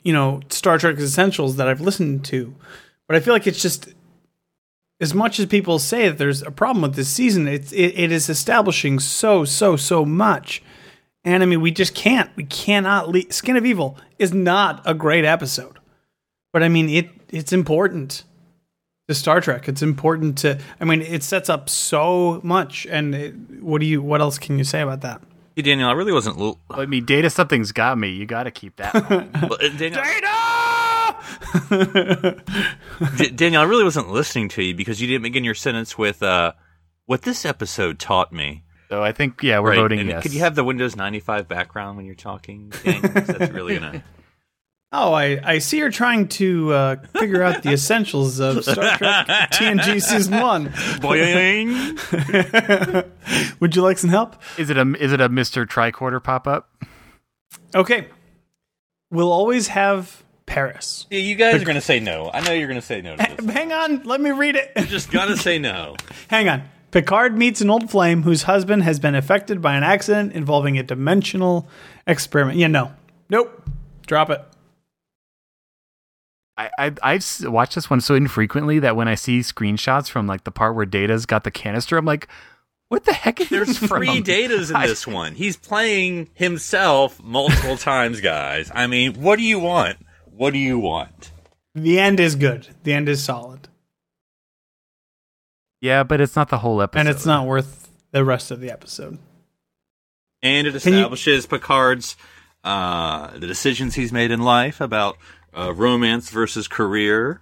you 0.03 0.13
know, 0.13 0.41
Star 0.49 0.77
Trek 0.77 0.97
essentials 0.97 1.57
that 1.57 1.67
I've 1.67 1.81
listened 1.81 2.25
to. 2.25 2.53
But 3.07 3.15
I 3.15 3.19
feel 3.19 3.33
like 3.33 3.47
it's 3.47 3.61
just 3.61 3.89
as 5.01 5.15
much 5.15 5.39
as 5.39 5.47
people 5.47 5.79
say 5.79 6.07
that 6.07 6.19
there's 6.19 6.43
a 6.43 6.51
problem 6.51 6.83
with 6.83 6.95
this 6.95 7.09
season, 7.09 7.47
it's 7.47 7.71
it, 7.73 7.97
it 7.97 8.11
is 8.11 8.29
establishing 8.29 8.99
so 8.99 9.43
so 9.43 9.75
so 9.75 10.05
much. 10.05 10.61
And 11.23 11.43
I 11.43 11.45
mean, 11.45 11.59
we 11.59 11.71
just 11.71 11.93
can't. 11.93 12.29
We 12.35 12.45
cannot. 12.45 13.09
Le- 13.09 13.31
Skin 13.31 13.57
of 13.57 13.65
Evil 13.65 13.97
is 14.19 14.33
not 14.33 14.81
a 14.85 14.93
great 14.93 15.25
episode, 15.25 15.79
but 16.53 16.63
I 16.63 16.69
mean, 16.69 16.87
it 16.87 17.09
it's 17.29 17.51
important 17.51 18.23
to 19.07 19.15
Star 19.15 19.41
Trek. 19.41 19.67
It's 19.67 19.81
important 19.81 20.37
to. 20.39 20.59
I 20.79 20.85
mean, 20.85 21.01
it 21.01 21.23
sets 21.23 21.49
up 21.49 21.67
so 21.67 22.39
much. 22.43 22.85
And 22.89 23.15
it, 23.15 23.33
what 23.61 23.81
do 23.81 23.87
you? 23.87 24.01
What 24.01 24.21
else 24.21 24.37
can 24.37 24.57
you 24.57 24.63
say 24.63 24.81
about 24.81 25.01
that? 25.01 25.21
Hey, 25.55 25.63
Daniel, 25.63 25.89
I 25.89 25.93
really 25.93 26.13
wasn't. 26.13 26.57
I 26.69 26.85
mean, 26.85 27.05
data 27.05 27.29
something's 27.29 27.71
got 27.71 27.97
me. 27.97 28.09
You 28.09 28.25
got 28.25 28.43
to 28.43 28.51
keep 28.51 28.77
that. 28.77 28.93
one. 29.09 29.31
well, 29.33 29.55
uh, 29.55 29.69
Daniel, 29.77 30.01
D- 33.17 33.29
Daniel, 33.31 33.61
I 33.61 33.65
really 33.65 33.83
wasn't 33.83 34.09
listening 34.11 34.49
to 34.49 34.63
you 34.63 34.73
because 34.75 35.01
you 35.01 35.07
didn't 35.07 35.23
begin 35.23 35.43
your 35.43 35.55
sentence 35.55 35.97
with 35.97 36.21
uh, 36.23 36.53
"what 37.05 37.21
this 37.23 37.45
episode 37.45 37.99
taught 37.99 38.31
me." 38.31 38.63
So 38.89 39.01
I 39.03 39.11
think 39.13 39.41
yeah, 39.43 39.59
we're 39.59 39.69
Right, 39.71 39.75
voting 39.77 39.99
and 40.01 40.09
yes. 40.09 40.23
Could 40.23 40.33
you 40.33 40.41
have 40.41 40.55
the 40.55 40.63
Windows 40.65 40.95
95 40.97 41.47
background 41.47 41.95
when 41.97 42.05
you're 42.05 42.15
talking? 42.15 42.71
Daniel? 42.83 43.01
'Cause 43.09 43.27
That's 43.27 43.51
really 43.51 43.75
gonna. 43.79 44.03
Oh, 44.93 45.13
I, 45.13 45.39
I 45.41 45.59
see 45.59 45.77
you're 45.77 45.89
trying 45.89 46.27
to 46.27 46.73
uh, 46.73 46.95
figure 47.17 47.41
out 47.41 47.63
the 47.63 47.69
essentials 47.73 48.41
of 48.41 48.61
Star 48.65 48.97
Trek 48.97 49.27
TNG 49.53 50.01
Season 50.01 50.37
1. 50.37 50.67
Boing. 50.99 51.95
Would 53.61 53.73
you 53.73 53.83
like 53.83 53.97
some 53.97 54.09
help? 54.09 54.35
Is 54.57 54.69
it 54.69 54.75
a 54.75 54.81
is 55.01 55.13
it 55.13 55.21
a 55.21 55.29
Mister 55.29 55.65
Tricorder 55.65 56.21
pop 56.21 56.45
up? 56.45 56.69
Okay. 57.73 58.09
We'll 59.11 59.31
always 59.31 59.69
have 59.69 60.23
Paris. 60.51 61.07
Yeah, 61.09 61.19
you 61.19 61.35
guys 61.35 61.61
are 61.61 61.65
gonna 61.65 61.79
say 61.81 61.99
no. 61.99 62.29
I 62.33 62.41
know 62.41 62.51
you're 62.51 62.67
gonna 62.67 62.81
say 62.81 63.01
no 63.01 63.15
to 63.15 63.35
this. 63.37 63.53
Hang 63.53 63.71
on, 63.71 64.03
let 64.03 64.19
me 64.19 64.31
read 64.31 64.55
it. 64.55 64.71
Just 64.87 65.09
going 65.11 65.29
to 65.29 65.37
say 65.37 65.57
no. 65.59 65.95
Hang 66.27 66.49
on. 66.49 66.63
Picard 66.91 67.37
meets 67.37 67.61
an 67.61 67.69
old 67.69 67.89
flame 67.89 68.23
whose 68.23 68.43
husband 68.43 68.83
has 68.83 68.99
been 68.99 69.15
affected 69.15 69.61
by 69.61 69.75
an 69.75 69.83
accident 69.83 70.33
involving 70.33 70.77
a 70.77 70.83
dimensional 70.83 71.69
experiment. 72.05 72.57
Yeah, 72.57 72.67
no. 72.67 72.91
Nope. 73.29 73.63
Drop 74.07 74.29
it. 74.29 74.41
I, 76.57 76.69
I 76.77 76.91
I've 77.01 77.25
watched 77.45 77.75
this 77.75 77.89
one 77.89 78.01
so 78.01 78.15
infrequently 78.15 78.79
that 78.79 78.95
when 78.97 79.07
I 79.07 79.15
see 79.15 79.39
screenshots 79.39 80.09
from 80.09 80.27
like 80.27 80.43
the 80.43 80.51
part 80.51 80.75
where 80.75 80.85
Data's 80.85 81.25
got 81.25 81.43
the 81.45 81.51
canister, 81.51 81.97
I'm 81.97 82.05
like, 82.05 82.27
what 82.89 83.05
the 83.05 83.13
heck 83.13 83.39
is 83.39 83.47
There's 83.49 83.67
this 83.69 83.77
from? 83.77 83.87
three 83.87 84.21
datas 84.21 84.69
in 84.69 84.75
I- 84.75 84.87
this 84.87 85.07
one. 85.07 85.33
He's 85.33 85.55
playing 85.55 86.29
himself 86.33 87.23
multiple 87.23 87.77
times, 87.77 88.19
guys. 88.19 88.69
I 88.75 88.87
mean, 88.87 89.13
what 89.13 89.37
do 89.37 89.43
you 89.43 89.59
want? 89.59 89.97
What 90.35 90.53
do 90.53 90.59
you 90.59 90.79
want? 90.79 91.31
The 91.75 91.99
end 91.99 92.19
is 92.19 92.35
good. 92.35 92.67
The 92.83 92.93
end 92.93 93.07
is 93.09 93.23
solid. 93.23 93.67
Yeah, 95.81 96.03
but 96.03 96.21
it's 96.21 96.35
not 96.35 96.49
the 96.49 96.59
whole 96.59 96.81
episode. 96.81 96.99
And 96.99 97.09
it's 97.09 97.25
not 97.25 97.47
worth 97.47 97.89
the 98.11 98.23
rest 98.23 98.51
of 98.51 98.59
the 98.59 98.71
episode. 98.71 99.17
And 100.43 100.67
it 100.67 100.71
Can 100.81 100.93
you- 100.93 100.99
establishes 100.99 101.45
Picard's 101.45 102.15
uh, 102.63 103.31
the 103.37 103.47
decisions 103.47 103.95
he's 103.95 104.11
made 104.11 104.29
in 104.31 104.41
life 104.41 104.81
about 104.81 105.17
uh, 105.57 105.73
romance 105.73 106.29
versus 106.29 106.67
career. 106.67 107.41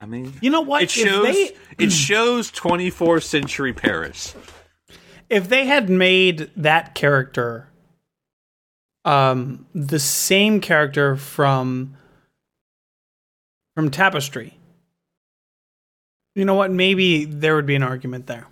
I 0.00 0.06
mean, 0.06 0.32
You 0.40 0.50
know 0.50 0.60
what? 0.62 0.82
it 0.82 0.90
shows 0.90 1.26
they- 1.26 1.56
it 1.78 1.92
shows 1.92 2.50
24th 2.50 3.22
century 3.24 3.72
Paris. 3.72 4.34
if 5.30 5.48
they 5.48 5.66
had 5.66 5.88
made 5.88 6.50
that 6.56 6.94
character 6.96 7.68
um 9.08 9.64
the 9.74 9.98
same 9.98 10.60
character 10.60 11.16
from 11.16 11.96
from 13.74 13.90
tapestry 13.90 14.54
you 16.34 16.44
know 16.44 16.54
what 16.54 16.70
maybe 16.70 17.24
there 17.24 17.54
would 17.54 17.66
be 17.66 17.74
an 17.74 17.82
argument 17.82 18.26
there 18.26 18.46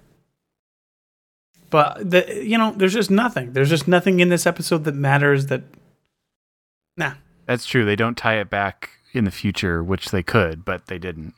but 1.71 2.11
the 2.11 2.43
you 2.45 2.57
know 2.57 2.73
there's 2.77 2.95
just 2.95 3.11
nothing 3.11 3.53
there's 3.53 3.69
just 3.71 3.87
nothing 3.87 4.21
in 4.21 4.29
this 4.29 4.47
episode 4.47 4.85
that 4.85 4.95
matters 4.95 5.47
that 5.47 5.63
nah 6.97 7.13
That's 7.47 7.67
true. 7.67 7.85
They 7.85 7.97
don't 7.97 8.17
tie 8.17 8.39
it 8.41 8.49
back 8.51 8.91
in 9.13 9.25
the 9.25 9.31
future, 9.31 9.83
which 9.83 10.11
they 10.11 10.23
could, 10.23 10.65
but 10.65 10.87
they 10.87 10.99
didn't. 10.99 11.35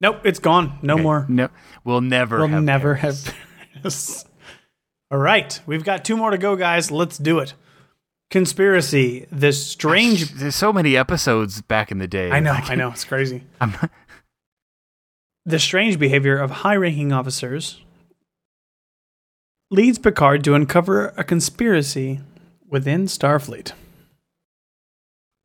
nope 0.00 0.20
it's 0.24 0.38
gone 0.38 0.78
no 0.82 0.94
Okay. 0.94 1.02
more 1.02 1.26
No, 1.28 1.48
we'll 1.84 2.00
never. 2.00 2.38
we'll 2.38 2.48
have 2.48 2.62
never 2.62 2.94
Paris. 2.94 3.26
have 3.26 3.34
Paris. 3.82 4.24
all 5.10 5.18
right 5.18 5.60
we've 5.66 5.84
got 5.84 6.04
two 6.04 6.16
more 6.16 6.30
to 6.30 6.38
go 6.38 6.54
guys 6.56 6.90
let's 6.90 7.18
do 7.18 7.38
it 7.40 7.54
conspiracy 8.34 9.26
this 9.30 9.64
strange 9.64 10.32
There's 10.32 10.56
so 10.56 10.72
many 10.72 10.96
episodes 10.96 11.62
back 11.62 11.92
in 11.92 11.98
the 11.98 12.08
day. 12.08 12.32
I 12.32 12.40
know, 12.40 12.50
Like, 12.50 12.68
I 12.68 12.74
know, 12.74 12.90
it's 12.90 13.04
crazy. 13.04 13.44
I'm, 13.60 13.72
The 15.46 15.60
strange 15.60 16.00
behavior 16.00 16.36
of 16.36 16.50
high 16.50 16.74
ranking 16.74 17.12
officers 17.12 17.80
leads 19.70 20.00
Picard 20.00 20.42
to 20.42 20.54
uncover 20.54 21.14
a 21.16 21.22
conspiracy 21.22 22.22
within 22.68 23.06
Starfleet. 23.06 23.70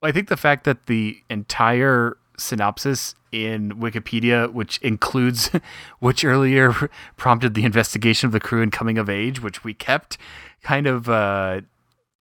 I 0.01 0.11
think 0.11 0.27
the 0.27 0.37
fact 0.37 0.63
that 0.63 0.87
the 0.87 1.21
entire 1.29 2.17
synopsis 2.39 3.13
in 3.31 3.73
Wikipedia, 3.73 4.51
which 4.51 4.79
includes 4.79 5.51
which 5.99 6.25
earlier 6.25 6.73
prompted 7.17 7.53
the 7.53 7.65
investigation 7.65 8.25
of 8.25 8.31
the 8.31 8.39
crew 8.39 8.63
and 8.63 8.71
coming 8.71 8.97
of 8.97 9.11
age, 9.11 9.43
which 9.43 9.63
we 9.63 9.75
kept, 9.75 10.17
kind 10.63 10.87
of 10.87 11.07
uh, 11.07 11.61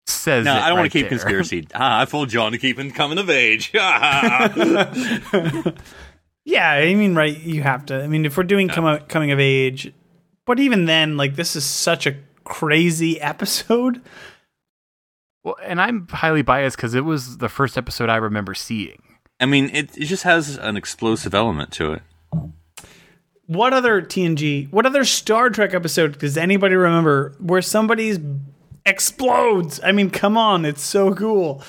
says. 0.08 0.44
No, 0.44 0.54
it 0.54 0.58
I 0.60 0.68
don't 0.68 0.78
want 0.78 0.90
to 0.92 0.98
keep 0.98 1.08
there. 1.08 1.18
conspiracy. 1.18 1.66
Ah, 1.74 2.00
I 2.00 2.04
fooled 2.06 2.28
John 2.28 2.52
to 2.52 2.58
keep 2.58 2.78
him 2.78 2.90
coming 2.90 3.18
of 3.18 3.30
age. 3.30 3.72
Yeah, 6.48 6.70
I 6.70 6.94
mean, 6.94 7.14
right, 7.14 7.38
you 7.38 7.62
have 7.62 7.84
to. 7.86 8.02
I 8.02 8.06
mean, 8.06 8.24
if 8.24 8.38
we're 8.38 8.42
doing 8.42 8.68
come 8.68 9.00
coming 9.00 9.32
of 9.32 9.38
age, 9.38 9.92
but 10.46 10.58
even 10.58 10.86
then, 10.86 11.18
like, 11.18 11.36
this 11.36 11.54
is 11.54 11.64
such 11.66 12.06
a 12.06 12.16
crazy 12.44 13.20
episode. 13.20 14.00
Well, 15.44 15.56
and 15.62 15.78
I'm 15.78 16.08
highly 16.08 16.40
biased 16.40 16.76
because 16.78 16.94
it 16.94 17.04
was 17.04 17.36
the 17.36 17.50
first 17.50 17.76
episode 17.76 18.08
I 18.08 18.16
remember 18.16 18.54
seeing. 18.54 19.02
I 19.38 19.44
mean, 19.44 19.68
it, 19.74 19.94
it 19.98 20.06
just 20.06 20.22
has 20.22 20.56
an 20.56 20.78
explosive 20.78 21.34
element 21.34 21.70
to 21.72 21.92
it. 21.92 22.02
What 23.44 23.74
other 23.74 24.00
TNG, 24.00 24.72
what 24.72 24.86
other 24.86 25.04
Star 25.04 25.50
Trek 25.50 25.74
episode 25.74 26.18
does 26.18 26.38
anybody 26.38 26.76
remember 26.76 27.34
where 27.40 27.60
somebody's 27.60 28.18
explodes? 28.88 29.80
I 29.84 29.92
mean, 29.92 30.10
come 30.10 30.36
on, 30.36 30.64
it's 30.64 30.82
so 30.82 31.14
cool. 31.14 31.62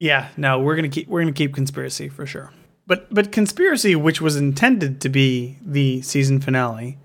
Yeah, 0.00 0.28
no, 0.36 0.60
we're 0.60 0.76
gonna 0.76 0.88
keep 0.88 1.08
we're 1.08 1.20
gonna 1.20 1.32
keep 1.32 1.54
conspiracy 1.54 2.08
for 2.08 2.24
sure. 2.24 2.52
But 2.86 3.12
but 3.12 3.32
conspiracy, 3.32 3.96
which 3.96 4.20
was 4.20 4.36
intended 4.36 5.00
to 5.02 5.08
be 5.08 5.58
the 5.60 6.00
season 6.02 6.40
finale, 6.40 6.98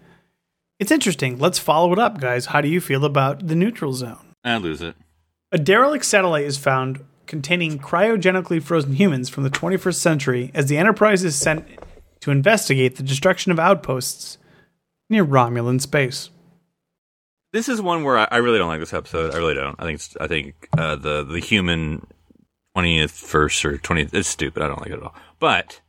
it's 0.80 0.92
interesting. 0.92 1.40
Let's 1.40 1.60
follow 1.60 1.92
it 1.92 2.00
up, 2.00 2.20
guys. 2.20 2.48
How 2.48 2.62
do 2.62 2.68
you 2.68 2.80
feel 2.80 3.04
about 3.04 3.48
the 3.48 3.56
neutral 3.56 3.94
zone? 3.94 4.36
I 4.44 4.58
lose 4.58 4.82
it. 4.82 4.96
A 5.52 5.58
derelict 5.58 6.06
satellite 6.06 6.46
is 6.46 6.58
found 6.58 7.04
containing 7.26 7.80
cryogenically 7.80 8.62
frozen 8.62 8.94
humans 8.94 9.30
from 9.30 9.44
the 9.44 9.50
21st 9.50 9.96
century 9.96 10.52
as 10.54 10.68
the 10.68 10.78
Enterprise 10.78 11.24
is 11.24 11.36
sent 11.36 11.66
to 12.22 12.32
investigate 12.32 12.96
the 12.96 13.04
destruction 13.04 13.52
of 13.52 13.60
outposts 13.60 14.38
near 15.10 15.26
Romulan 15.26 15.80
space. 15.82 16.30
This 17.54 17.70
is 17.70 17.80
one 17.82 18.04
where 18.04 18.18
I, 18.18 18.28
I 18.32 18.38
really 18.38 18.58
don't 18.58 18.68
like 18.68 18.80
this 18.80 18.94
episode. 18.94 19.34
I 19.34 19.38
really 19.38 19.54
don't. 19.54 19.76
I 19.80 19.84
think 19.86 19.96
it's, 19.96 20.18
I 20.20 20.28
think 20.28 20.68
uh, 20.76 20.96
the 20.96 21.24
the 21.24 21.40
human 21.40 22.06
twentieth 22.76 23.12
first 23.12 23.64
or 23.64 23.78
twentieth 23.78 24.14
it's 24.14 24.28
stupid. 24.28 24.64
I 24.64 24.68
don't 24.68 24.82
like 24.82 24.90
it 24.90 24.98
at 24.98 25.04
all. 25.04 25.16
But 25.40 25.80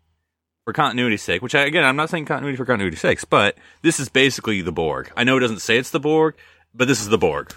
for 0.65 0.75
continuity's 0.75 1.23
sake, 1.23 1.41
which 1.43 1.55
I, 1.55 1.65
again 1.65 1.83
I'm 1.83 1.97
not 1.97 2.11
saying 2.11 2.27
continuity 2.27 2.57
for 2.57 2.67
continuity's 2.67 3.01
sake, 3.01 3.19
but 3.31 3.57
this 3.83 3.99
is 3.99 4.11
basically 4.11 4.61
the 4.61 4.73
Borg. 4.73 5.11
I 5.17 5.25
know 5.25 5.39
it 5.39 5.41
doesn't 5.41 5.61
say 5.61 5.79
it's 5.79 5.91
the 5.91 6.01
Borg, 6.01 6.35
but 6.75 6.87
this 6.87 7.01
is 7.01 7.09
the 7.09 7.19
Borg. 7.19 7.55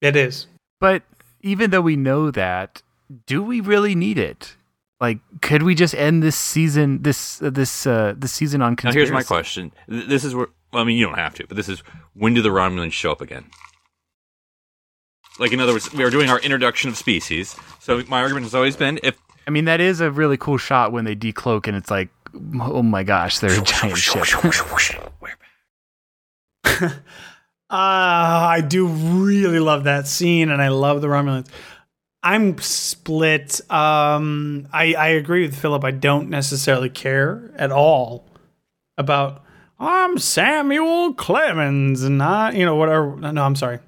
It 0.00 0.16
is. 0.16 0.48
But 0.80 1.02
even 1.42 1.70
though 1.70 1.80
we 1.82 1.94
know 1.94 2.30
that, 2.32 2.82
do 3.26 3.42
we 3.42 3.60
really 3.60 3.94
need 3.94 4.18
it? 4.18 4.56
Like, 5.00 5.18
could 5.40 5.62
we 5.62 5.74
just 5.74 5.94
end 5.94 6.22
this 6.22 6.36
season, 6.36 7.02
this 7.02 7.40
uh, 7.40 7.50
this 7.50 7.86
uh, 7.86 8.14
this 8.16 8.32
season 8.32 8.62
on 8.62 8.76
Now 8.82 8.92
here's 8.92 9.10
my 9.10 9.22
question. 9.22 9.72
This 9.86 10.24
is 10.24 10.34
where 10.34 10.48
well, 10.72 10.82
I 10.82 10.86
mean 10.86 10.96
you 10.96 11.06
don't 11.06 11.18
have 11.18 11.34
to, 11.34 11.46
but 11.46 11.56
this 11.56 11.68
is 11.68 11.82
when 12.14 12.34
do 12.34 12.42
the 12.42 12.50
Romulans 12.50 12.92
show 12.92 13.12
up 13.12 13.20
again? 13.20 13.46
Like 15.38 15.52
in 15.52 15.60
other 15.60 15.72
words, 15.72 15.92
we 15.92 16.04
are 16.04 16.10
doing 16.10 16.28
our 16.28 16.40
introduction 16.40 16.90
of 16.90 16.96
species. 16.96 17.56
So 17.78 18.02
my 18.08 18.20
argument 18.20 18.44
has 18.44 18.54
always 18.54 18.76
been 18.76 19.00
if 19.02 19.18
I 19.46 19.50
mean, 19.50 19.64
that 19.64 19.80
is 19.80 20.00
a 20.00 20.10
really 20.10 20.36
cool 20.36 20.58
shot 20.58 20.92
when 20.92 21.04
they 21.04 21.16
decloak 21.16 21.66
and 21.66 21.76
it's 21.76 21.90
like, 21.90 22.10
oh 22.60 22.82
my 22.82 23.02
gosh, 23.02 23.38
they're 23.38 23.58
a 23.58 23.64
giant 23.64 23.98
ship. 23.98 24.24
Ah, 27.72 28.48
I 28.48 28.62
do 28.62 28.88
really 28.88 29.60
love 29.60 29.84
that 29.84 30.08
scene, 30.08 30.50
and 30.50 30.60
I 30.60 30.68
love 30.68 31.00
the 31.00 31.06
Romulans. 31.06 31.46
I'm 32.20 32.58
split. 32.58 33.60
Um, 33.70 34.66
I 34.72 34.94
I 34.94 35.08
agree 35.10 35.42
with 35.42 35.56
Phillip. 35.56 35.84
I 35.84 35.92
don't 35.92 36.28
necessarily 36.28 36.90
care 36.90 37.52
at 37.56 37.70
all 37.70 38.26
about. 38.98 39.44
I'm 39.80 40.18
Samuel 40.18 41.14
Clemens, 41.14 42.02
and 42.02 42.22
I, 42.22 42.52
you 42.52 42.66
know, 42.66 42.76
whatever. 42.76 43.16
No, 43.16 43.42
I'm 43.42 43.56
sorry. 43.56 43.78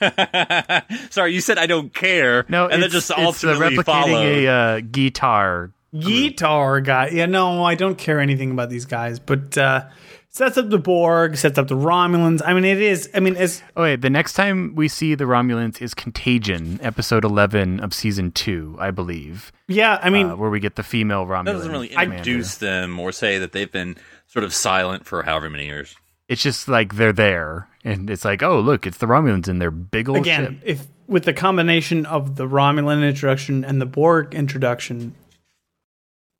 Sorry, 1.10 1.32
you 1.32 1.40
said 1.40 1.58
I 1.58 1.66
don't 1.66 1.94
care. 1.94 2.44
No, 2.48 2.64
and 2.64 2.82
then 2.82 2.84
it's, 2.84 2.94
just 2.94 3.10
it's 3.10 3.18
the 3.18 3.24
ultimately 3.52 3.76
replicating 3.76 3.84
followed. 3.84 4.26
a 4.26 4.46
uh, 4.48 4.80
guitar. 4.80 5.70
Guitar 5.96 6.80
guy. 6.80 7.10
Yeah, 7.12 7.26
no, 7.26 7.62
I 7.62 7.74
don't 7.76 7.96
care 7.96 8.18
anything 8.18 8.50
about 8.50 8.70
these 8.70 8.86
guys, 8.86 9.20
but 9.20 9.56
uh, 9.56 9.84
sets 10.30 10.58
up 10.58 10.68
the 10.68 10.78
Borg, 10.78 11.36
sets 11.36 11.58
up 11.58 11.68
the 11.68 11.76
Romulans. 11.76 12.42
I 12.44 12.54
mean, 12.54 12.64
it 12.64 12.80
is. 12.80 13.08
I 13.14 13.20
mean, 13.20 13.36
it's 13.36 13.62
Oh 13.76 13.82
wait, 13.82 14.00
the 14.00 14.10
next 14.10 14.32
time 14.32 14.74
we 14.74 14.88
see 14.88 15.14
the 15.14 15.24
Romulans 15.24 15.80
is 15.80 15.94
Contagion, 15.94 16.80
episode 16.82 17.24
eleven 17.24 17.78
of 17.78 17.94
season 17.94 18.32
two, 18.32 18.76
I 18.80 18.90
believe, 18.90 19.52
yeah. 19.68 20.00
I 20.02 20.10
mean, 20.10 20.30
uh, 20.30 20.36
where 20.36 20.50
we 20.50 20.58
get 20.58 20.74
the 20.74 20.82
female 20.82 21.26
Romulan. 21.26 21.44
that 21.44 21.52
doesn't 21.52 21.70
really 21.70 21.88
commander. 21.88 22.16
introduce 22.16 22.56
them 22.56 22.98
or 22.98 23.12
say 23.12 23.38
that 23.38 23.52
they've 23.52 23.70
been 23.70 23.96
sort 24.34 24.44
of 24.44 24.52
silent 24.52 25.06
for 25.06 25.22
however 25.22 25.48
many 25.48 25.64
years. 25.64 25.94
It's 26.28 26.42
just 26.42 26.66
like 26.68 26.96
they're 26.96 27.12
there, 27.12 27.68
and 27.84 28.10
it's 28.10 28.24
like, 28.24 28.42
oh 28.42 28.58
look, 28.60 28.86
it's 28.86 28.98
the 28.98 29.06
Romulans 29.06 29.46
in 29.48 29.60
their 29.60 29.70
big 29.70 30.08
old 30.08 30.18
again, 30.18 30.54
ship. 30.58 30.62
if 30.64 30.86
with 31.06 31.24
the 31.24 31.32
combination 31.32 32.04
of 32.06 32.34
the 32.36 32.46
Romulan 32.48 33.06
introduction 33.08 33.64
and 33.64 33.80
the 33.80 33.86
Borg 33.86 34.34
introduction, 34.34 35.14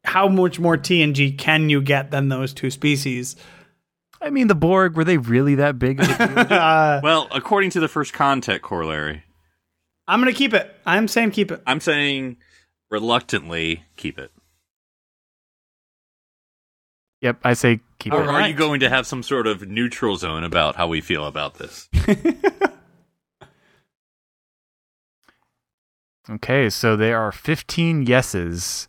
how 0.04 0.26
much 0.28 0.58
more 0.58 0.76
TNG 0.76 1.36
can 1.38 1.68
you 1.68 1.80
get 1.80 2.10
than 2.10 2.28
those 2.30 2.52
two 2.52 2.70
species? 2.70 3.36
I 4.20 4.30
mean, 4.30 4.48
the 4.48 4.54
Borg 4.54 4.96
were 4.96 5.04
they 5.04 5.18
really 5.18 5.54
that 5.56 5.78
big? 5.78 6.00
Of 6.00 6.08
a 6.08 6.16
deal? 6.48 6.58
Uh, 6.58 7.00
Well, 7.02 7.28
according 7.30 7.70
to 7.70 7.80
the 7.80 7.88
first 7.88 8.12
contact 8.12 8.62
corollary, 8.62 9.22
I'm 10.08 10.18
gonna 10.20 10.32
keep 10.32 10.52
it. 10.54 10.74
I'm 10.84 11.06
saying 11.08 11.30
keep 11.30 11.52
it. 11.52 11.62
I'm 11.66 11.78
saying 11.80 12.38
reluctantly 12.90 13.84
keep 13.96 14.18
it. 14.18 14.30
Yep, 17.24 17.38
I 17.42 17.54
say 17.54 17.80
keep 17.98 18.12
Or 18.12 18.22
it. 18.22 18.28
are 18.28 18.46
you 18.46 18.54
going 18.54 18.78
to 18.80 18.88
have 18.88 19.04
some 19.06 19.24
sort 19.24 19.48
of 19.48 19.66
neutral 19.66 20.16
zone 20.16 20.44
about 20.44 20.76
how 20.76 20.86
we 20.86 21.00
feel 21.00 21.26
about 21.26 21.54
this? 21.54 21.88
Okay, 26.30 26.70
so 26.70 26.96
there 26.96 27.20
are 27.20 27.30
15 27.30 28.06
yeses 28.06 28.88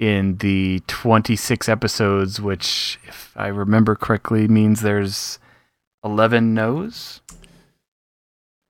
in 0.00 0.38
the 0.38 0.82
26 0.88 1.68
episodes, 1.68 2.40
which, 2.40 2.98
if 3.06 3.32
I 3.36 3.46
remember 3.46 3.94
correctly, 3.94 4.48
means 4.48 4.80
there's 4.80 5.38
11 6.04 6.52
no's. 6.52 7.20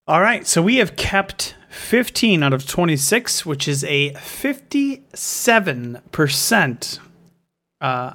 All 0.07 0.21
right, 0.21 0.47
so 0.47 0.61
we 0.61 0.77
have 0.77 0.97
kept 0.97 1.55
15 1.71 2.43
out 2.43 2.53
of 2.53 2.67
26, 2.67 3.47
which 3.47 3.67
is 3.67 3.85
a 3.85 4.11
57% 4.13 6.99
uh, 7.81 8.13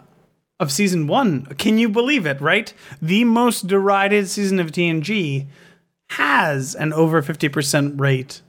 of 0.60 0.72
season 0.72 1.07
one. 1.07 1.45
Can 1.57 1.78
you 1.78 1.89
believe 1.89 2.26
it, 2.26 2.41
right? 2.41 2.74
The 3.01 3.24
most 3.24 3.68
derided 3.68 4.28
season 4.28 4.60
of 4.60 4.72
TNG 4.72 5.47
has 6.12 6.76
an 6.76 6.91
over 6.93 7.22
50% 7.22 7.99
rate 7.99 8.41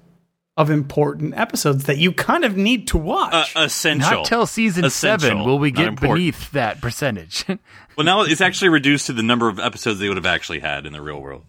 of 0.56 0.68
important 0.68 1.34
episodes 1.36 1.84
that 1.84 1.98
you 1.98 2.12
kind 2.12 2.44
of 2.44 2.56
need 2.56 2.88
to 2.88 2.98
watch. 2.98 3.56
Uh, 3.56 3.60
essential. 3.60 4.10
Not 4.10 4.24
till 4.26 4.46
season 4.46 4.84
Essential, 4.84 5.28
seven 5.28 5.44
will 5.44 5.58
we 5.58 5.70
get 5.70 5.98
beneath 6.00 6.50
that 6.52 6.80
percentage. 6.80 7.44
Well, 7.96 8.04
now 8.06 8.22
it's 8.22 8.40
actually 8.40 8.70
reduced 8.70 9.08
to 9.08 9.12
the 9.12 9.22
number 9.22 9.46
of 9.46 9.58
episodes 9.58 9.98
they 9.98 10.08
would 10.08 10.16
have 10.16 10.24
actually 10.24 10.60
had 10.60 10.86
in 10.86 10.94
the 10.94 11.02
real 11.02 11.20
world. 11.20 11.44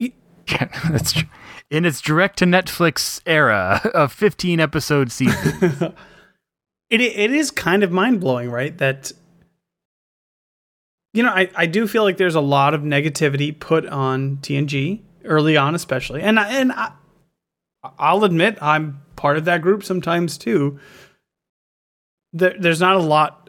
yeah, 0.00 0.08
that's 0.90 1.12
true. 1.12 1.28
In 1.70 1.84
its 1.84 2.00
direct 2.00 2.38
to 2.40 2.44
Netflix 2.44 3.20
era 3.24 3.80
of 3.94 4.12
15 4.12 4.58
episode 4.58 5.12
season. 5.12 5.94
it 7.00 7.16
it 7.16 7.30
is 7.30 7.50
kind 7.50 7.82
of 7.82 7.92
mind 7.92 8.20
blowing, 8.20 8.50
right? 8.50 8.76
That 8.78 9.12
you 11.14 11.22
know, 11.22 11.30
I, 11.30 11.48
I 11.54 11.66
do 11.66 11.86
feel 11.86 12.02
like 12.02 12.16
there's 12.16 12.34
a 12.34 12.40
lot 12.40 12.74
of 12.74 12.82
negativity 12.82 13.58
put 13.58 13.86
on 13.86 14.38
TNG 14.38 15.00
early 15.24 15.56
on, 15.56 15.74
especially, 15.74 16.22
and 16.22 16.40
I, 16.40 16.48
and 16.50 16.72
I, 16.72 16.90
I'll 17.98 18.24
admit 18.24 18.58
I'm 18.60 19.00
part 19.14 19.36
of 19.36 19.44
that 19.44 19.62
group 19.62 19.84
sometimes 19.84 20.36
too. 20.36 20.78
There, 22.32 22.54
there's 22.58 22.80
not 22.80 22.96
a 22.96 23.00
lot. 23.00 23.48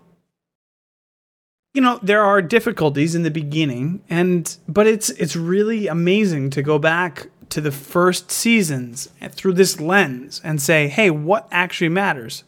You 1.74 1.82
know, 1.82 2.00
there 2.02 2.22
are 2.22 2.41
difficulties 2.41 3.16
in 3.16 3.24
the 3.24 3.32
beginning, 3.32 4.04
and 4.10 4.56
but 4.68 4.86
it's 4.88 5.10
it's 5.10 5.36
really 5.36 5.88
amazing 5.88 6.52
to 6.52 6.62
go 6.62 6.78
back 6.78 7.30
to 7.50 7.62
the 7.62 7.72
first 7.72 8.32
seasons 8.32 9.10
through 9.32 9.54
this 9.54 9.80
lens 9.80 10.39
and 10.43 10.62
say, 10.62 10.88
hey, 10.88 11.10
what 11.10 11.48
actually 11.52 11.89
matters? 11.89 12.43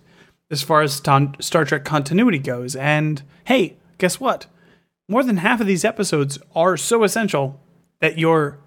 As 0.49 0.61
far 0.61 0.81
as 0.81 0.93
Star 0.93 1.65
Trek 1.65 1.83
continuity 1.85 2.39
goes. 2.39 2.75
And 2.75 3.21
hey, 3.45 3.77
guess 3.97 4.19
what? 4.19 4.47
More 5.09 5.23
than 5.23 5.37
half 5.37 5.61
of 5.61 5.67
these 5.67 5.85
episodes 5.85 6.37
are 6.55 6.77
so 6.77 7.03
essential 7.03 7.59
that 7.99 8.17
your 8.17 8.59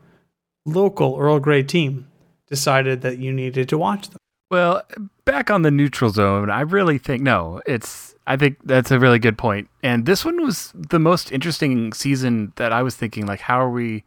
local 0.64 1.16
Earl 1.18 1.38
Grey 1.40 1.62
team 1.62 2.08
decided 2.48 3.02
that 3.02 3.18
you 3.18 3.32
needed 3.32 3.68
to 3.68 3.78
watch 3.78 4.08
them. 4.08 4.18
Well, 4.50 4.82
back 5.24 5.50
on 5.50 5.62
the 5.62 5.70
neutral 5.70 6.10
zone, 6.10 6.50
I 6.50 6.62
really 6.62 6.98
think 6.98 7.22
no, 7.22 7.60
it's 7.66 8.14
I 8.26 8.36
think 8.36 8.58
that's 8.64 8.90
a 8.90 8.98
really 8.98 9.18
good 9.18 9.38
point. 9.38 9.68
And 9.82 10.06
this 10.06 10.24
one 10.24 10.42
was 10.42 10.72
the 10.74 10.98
most 10.98 11.30
interesting 11.30 11.92
season 11.92 12.52
that 12.56 12.72
I 12.72 12.82
was 12.82 12.96
thinking 12.96 13.26
like 13.26 13.40
how 13.40 13.60
are 13.60 13.70
we 13.70 14.04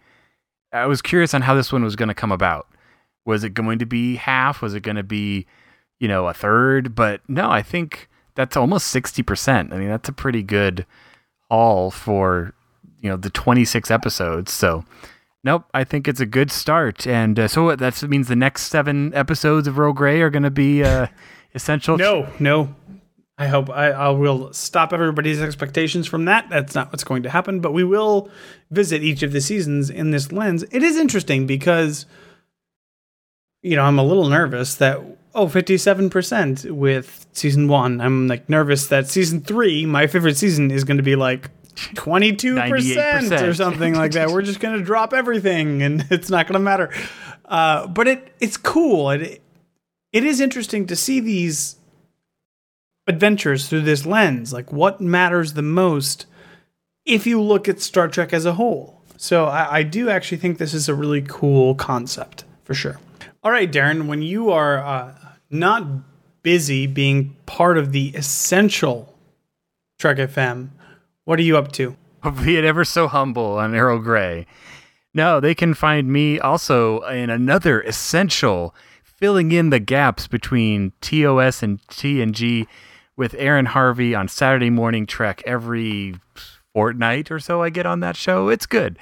I 0.74 0.88
was 0.88 1.02
curious 1.02 1.34
on 1.34 1.44
how 1.44 1.54
this 1.54 1.72
one 1.72 1.84
was 1.84 1.96
going 1.96 2.08
to 2.08 2.16
come 2.16 2.32
about. 2.32 2.68
Was 3.26 3.44
it 3.44 3.54
going 3.54 3.80
to 3.80 3.86
be 3.86 4.16
half? 4.16 4.62
Was 4.62 4.74
it 4.74 4.82
going 4.82 4.98
to 4.98 5.04
be, 5.04 5.46
you 6.04 6.08
know, 6.10 6.28
a 6.28 6.34
third? 6.34 6.94
But 6.94 7.22
no, 7.28 7.50
I 7.50 7.62
think 7.64 8.10
that's 8.36 8.58
almost 8.58 8.94
60%. 8.94 9.74
I 9.74 9.78
mean, 9.78 9.88
that's 9.88 10.10
a 10.10 10.14
pretty 10.14 10.44
good 10.44 10.86
haul 11.50 11.90
for, 11.90 12.54
you 13.00 13.10
know, 13.10 13.16
the 13.16 13.30
26 13.30 13.90
episodes. 13.90 14.52
So, 14.52 14.84
Nope, 15.46 15.66
I 15.74 15.84
think 15.84 16.08
it's 16.08 16.22
a 16.22 16.26
good 16.26 16.52
start, 16.52 17.06
and 17.06 17.38
uh, 17.38 17.50
so 17.50 17.76
that 17.76 18.02
means 18.04 18.30
the 18.30 18.36
next 18.36 18.68
seven 18.68 19.14
episodes 19.14 19.68
of 19.68 19.78
Earl 19.78 19.92
Grey 19.92 20.22
are 20.22 20.30
going 20.30 20.44
to 20.44 20.52
be 20.52 20.86
uh, 20.86 21.08
essential. 21.54 21.98
No, 21.98 22.30
no. 22.40 22.74
I 23.38 23.48
hope 23.48 23.70
I, 23.70 23.88
I 23.92 24.10
will 24.10 24.54
stop 24.54 24.94
everybody's 24.94 25.42
expectations 25.42 26.08
from 26.08 26.26
that. 26.26 26.50
That's 26.50 26.76
not 26.76 26.92
what's 26.94 27.04
going 27.04 27.24
to 27.24 27.30
happen, 27.30 27.60
but 27.60 27.74
we 27.74 27.84
will 27.84 28.30
visit 28.72 29.04
each 29.04 29.24
of 29.24 29.34
the 29.34 29.42
seasons 29.42 29.90
in 29.90 30.12
this 30.12 30.32
lens. 30.32 30.64
It 30.72 30.84
is 30.84 30.98
interesting 30.98 31.46
because, 31.48 32.06
you 33.64 33.76
know, 33.76 33.84
I'm 33.84 33.98
a 33.98 34.04
little 34.04 34.30
nervous 34.30 34.76
that, 34.76 35.02
oh, 35.36 35.48
57% 35.48 36.72
with 36.72 37.26
season 37.34 37.68
one. 37.68 38.02
I'm 38.02 38.28
like 38.28 38.50
nervous 38.50 38.88
that 38.88 39.08
season 39.08 39.42
three, 39.42 39.86
my 39.86 40.08
favorite 40.08 40.38
season, 40.38 40.72
is 40.72 40.84
going 40.84 40.98
to 40.98 41.04
be 41.04 41.16
like 41.16 41.50
22% 41.76 43.48
or 43.48 43.54
something 43.54 43.96
like 43.96 44.12
that. 44.14 44.30
We're 44.30 44.42
just 44.42 44.60
going 44.60 44.78
to 44.78 44.84
drop 44.84 45.14
everything 45.14 45.82
and 45.82 46.06
it's 46.10 46.30
not 46.30 46.48
going 46.48 46.54
to 46.54 46.60
matter. 46.60 46.92
Uh, 47.46 47.88
but 47.88 48.08
it 48.08 48.36
it's 48.40 48.58
cool. 48.58 49.10
It, 49.12 49.42
it 50.12 50.24
is 50.24 50.40
interesting 50.40 50.86
to 50.88 50.96
see 50.96 51.20
these 51.20 51.78
adventures 53.08 53.68
through 53.68 53.82
this 53.82 54.06
lens. 54.06 54.54
Like, 54.54 54.72
what 54.72 55.02
matters 55.02 55.54
the 55.54 55.62
most 55.62 56.26
if 57.06 57.28
you 57.28 57.42
look 57.42 57.68
at 57.68 57.82
Star 57.82 58.08
Trek 58.08 58.32
as 58.32 58.46
a 58.46 58.54
whole? 58.54 59.02
So, 59.18 59.46
I, 59.46 59.78
I 59.78 59.84
do 59.84 60.10
actually 60.10 60.38
think 60.38 60.58
this 60.58 60.74
is 60.74 60.88
a 60.88 60.96
really 60.96 61.22
cool 61.22 61.76
concept 61.76 62.46
for 62.64 62.74
sure. 62.74 63.00
All 63.44 63.52
right, 63.52 63.70
Darren, 63.70 64.08
when 64.08 64.22
you 64.22 64.52
are 64.52 64.78
uh, 64.78 65.23
not 65.54 65.88
busy 66.42 66.88
being 66.88 67.36
part 67.46 67.78
of 67.78 67.92
the 67.92 68.10
essential 68.10 69.14
Trek 70.00 70.18
FM, 70.18 70.70
what 71.24 71.40
are 71.40 71.44
you 71.44 71.58
up 71.58 71.72
to? 71.74 71.96
be 72.44 72.58
it 72.58 72.66
ever 72.66 72.84
so 72.84 73.08
humble 73.08 73.58
on 73.58 73.76
Earl 73.76 74.00
Grey. 74.00 74.46
No, 75.14 75.40
they 75.40 75.54
can 75.54 75.74
find 75.74 76.12
me 76.12 76.40
also 76.40 77.02
in 77.02 77.30
another 77.30 77.82
essential 77.82 78.74
filling 79.04 79.52
in 79.52 79.70
the 79.70 79.80
gaps 79.80 80.28
between 80.28 80.92
TOS 81.02 81.62
and 81.64 81.82
TNG 81.88 82.68
with 83.16 83.36
Aaron 83.36 83.68
Harvey 83.68 84.16
on 84.16 84.28
Saturday 84.28 84.70
morning 84.70 85.06
Trek 85.06 85.44
every 85.46 86.16
fortnight 86.74 87.30
or 87.30 87.40
so 87.40 87.62
I 87.62 87.70
get 87.70 87.86
on 87.86 88.00
that 88.00 88.16
show. 88.16 88.50
It's 88.50 88.66
good. 88.66 88.98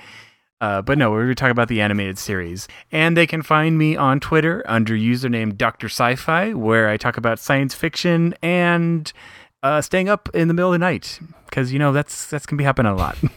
Uh, 0.61 0.81
but 0.81 0.97
no, 0.97 1.09
we 1.09 1.17
were 1.17 1.35
talking 1.35 1.51
about 1.51 1.67
the 1.67 1.81
animated 1.81 2.17
series. 2.17 2.67
And 2.91 3.17
they 3.17 3.27
can 3.27 3.41
find 3.41 3.77
me 3.77 3.97
on 3.97 4.19
Twitter 4.19 4.63
under 4.67 4.93
username 4.93 5.57
Dr. 5.57 5.87
Sci-Fi, 5.87 6.53
where 6.53 6.87
I 6.87 6.97
talk 6.97 7.17
about 7.17 7.39
science 7.39 7.73
fiction 7.73 8.35
and 8.41 9.11
uh, 9.63 9.81
staying 9.81 10.07
up 10.07 10.29
in 10.33 10.47
the 10.47 10.53
middle 10.53 10.71
of 10.71 10.75
the 10.75 10.85
night. 10.85 11.19
Because, 11.45 11.73
you 11.73 11.79
know, 11.79 11.91
that's 11.91 12.27
that's 12.27 12.45
going 12.45 12.57
to 12.57 12.61
be 12.61 12.65
happening 12.65 12.93
a 12.93 12.95
lot. 12.95 13.17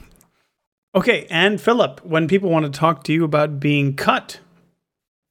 Okay, 0.96 1.26
and 1.28 1.60
Phillip, 1.60 2.04
when 2.04 2.28
people 2.28 2.50
want 2.50 2.66
to 2.66 2.78
talk 2.78 3.02
to 3.04 3.12
you 3.12 3.24
about 3.24 3.58
being 3.58 3.96
cut 3.96 4.38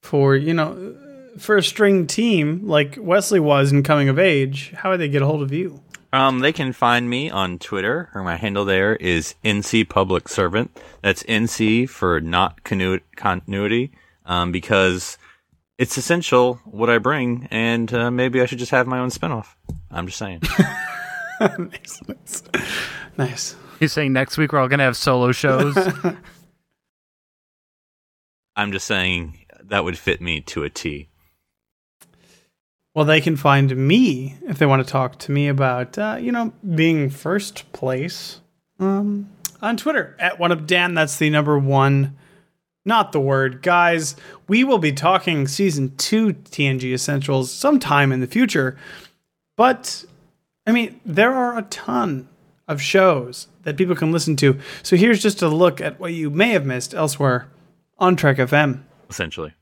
for, 0.02 0.36
you 0.36 0.54
know, 0.54 0.94
for 1.38 1.56
a 1.56 1.64
string 1.64 2.06
team 2.06 2.68
like 2.68 2.98
Wesley 3.00 3.40
was 3.40 3.72
in 3.72 3.82
Coming 3.82 4.10
of 4.10 4.20
Age, 4.20 4.74
how 4.76 4.92
would 4.92 5.00
they 5.00 5.08
get 5.08 5.22
a 5.22 5.26
hold 5.26 5.42
of 5.42 5.54
you? 5.54 5.82
Um, 6.14 6.40
they 6.42 6.54
can 6.54 6.74
find 6.74 7.10
me 7.10 7.32
on 7.32 7.58
Twitter, 7.58 8.12
or 8.14 8.24
my 8.24 8.36
handle 8.36 8.66
there 8.66 8.96
is 8.98 9.34
NC 9.44 9.90
Public 9.90 10.30
Servant. 10.30 10.70
That's 11.02 11.24
NC 11.24 11.90
for 11.90 12.22
not 12.22 12.64
conu- 12.64 13.02
continuity, 13.16 13.92
um, 14.28 14.52
because 14.52 15.18
it's 15.80 15.98
essential 15.98 16.62
what 16.66 16.92
I 16.92 17.00
bring, 17.00 17.48
and 17.50 17.92
uh, 17.92 18.12
maybe 18.12 18.42
I 18.42 18.46
should 18.46 18.60
just 18.60 18.70
have 18.70 18.86
my 18.86 19.00
own 19.00 19.10
spinoff. 19.10 19.56
I'm 19.90 20.06
just 20.06 20.20
saying. 20.20 20.42
nice, 21.42 22.00
nice. 22.08 22.44
nice. 23.18 23.56
You're 23.80 23.88
saying 23.88 24.14
next 24.14 24.38
week 24.38 24.54
we're 24.54 24.60
all 24.60 24.68
going 24.68 24.78
to 24.78 24.86
have 24.86 24.96
solo 24.96 25.32
shows? 25.32 25.76
I'm 28.56 28.72
just 28.72 28.86
saying 28.86 29.48
that 29.64 29.84
would 29.84 29.98
fit 29.98 30.22
me 30.22 30.42
to 30.42 30.64
a 30.64 30.70
T. 30.70 31.10
Well, 32.94 33.06
they 33.06 33.22
can 33.22 33.36
find 33.36 33.76
me 33.76 34.38
if 34.48 34.60
they 34.60 34.68
want 34.68 34.86
to 34.86 34.92
talk 34.92 35.18
to 35.20 35.32
me 35.32 35.48
about, 35.48 35.98
uh, 35.98 36.18
you 36.20 36.32
know, 36.32 36.54
being 36.76 37.10
first 37.10 37.72
place 37.72 38.40
um, 38.80 39.30
on 39.62 39.78
Twitter 39.78 40.16
at 40.20 40.40
one 40.40 40.52
of 40.52 40.68
Dan. 40.68 40.94
That's 40.94 41.18
the 41.18 41.32
number 41.32 41.58
one, 41.58 42.16
not 42.86 43.12
the 43.12 43.20
word. 43.20 43.64
Guys, 43.64 44.16
we 44.48 44.64
will 44.64 44.78
be 44.78 44.92
talking 44.92 45.48
season 45.48 45.96
two 45.98 46.34
TNG 46.34 46.94
Essentials 46.94 47.52
sometime 47.52 48.12
in 48.12 48.20
the 48.20 48.28
future. 48.28 48.78
But, 49.58 50.06
I 50.68 50.72
mean, 50.72 51.00
there 51.04 51.34
are 51.34 51.58
a 51.58 51.64
ton 51.64 52.28
of 52.68 52.80
shows 52.80 53.48
that 53.64 53.78
people 53.78 53.96
can 53.96 54.12
listen 54.12 54.36
to. 54.38 54.60
So 54.84 54.96
here's 54.96 55.22
just 55.22 55.42
a 55.42 55.48
look 55.48 55.82
at 55.82 56.00
what 56.00 56.14
you 56.14 56.30
may 56.30 56.50
have 56.50 56.66
missed 56.66 56.94
elsewhere 56.94 57.50
on 57.98 58.16
Trek 58.16 58.38
FM, 58.38 58.84
Essentially. 59.10 59.54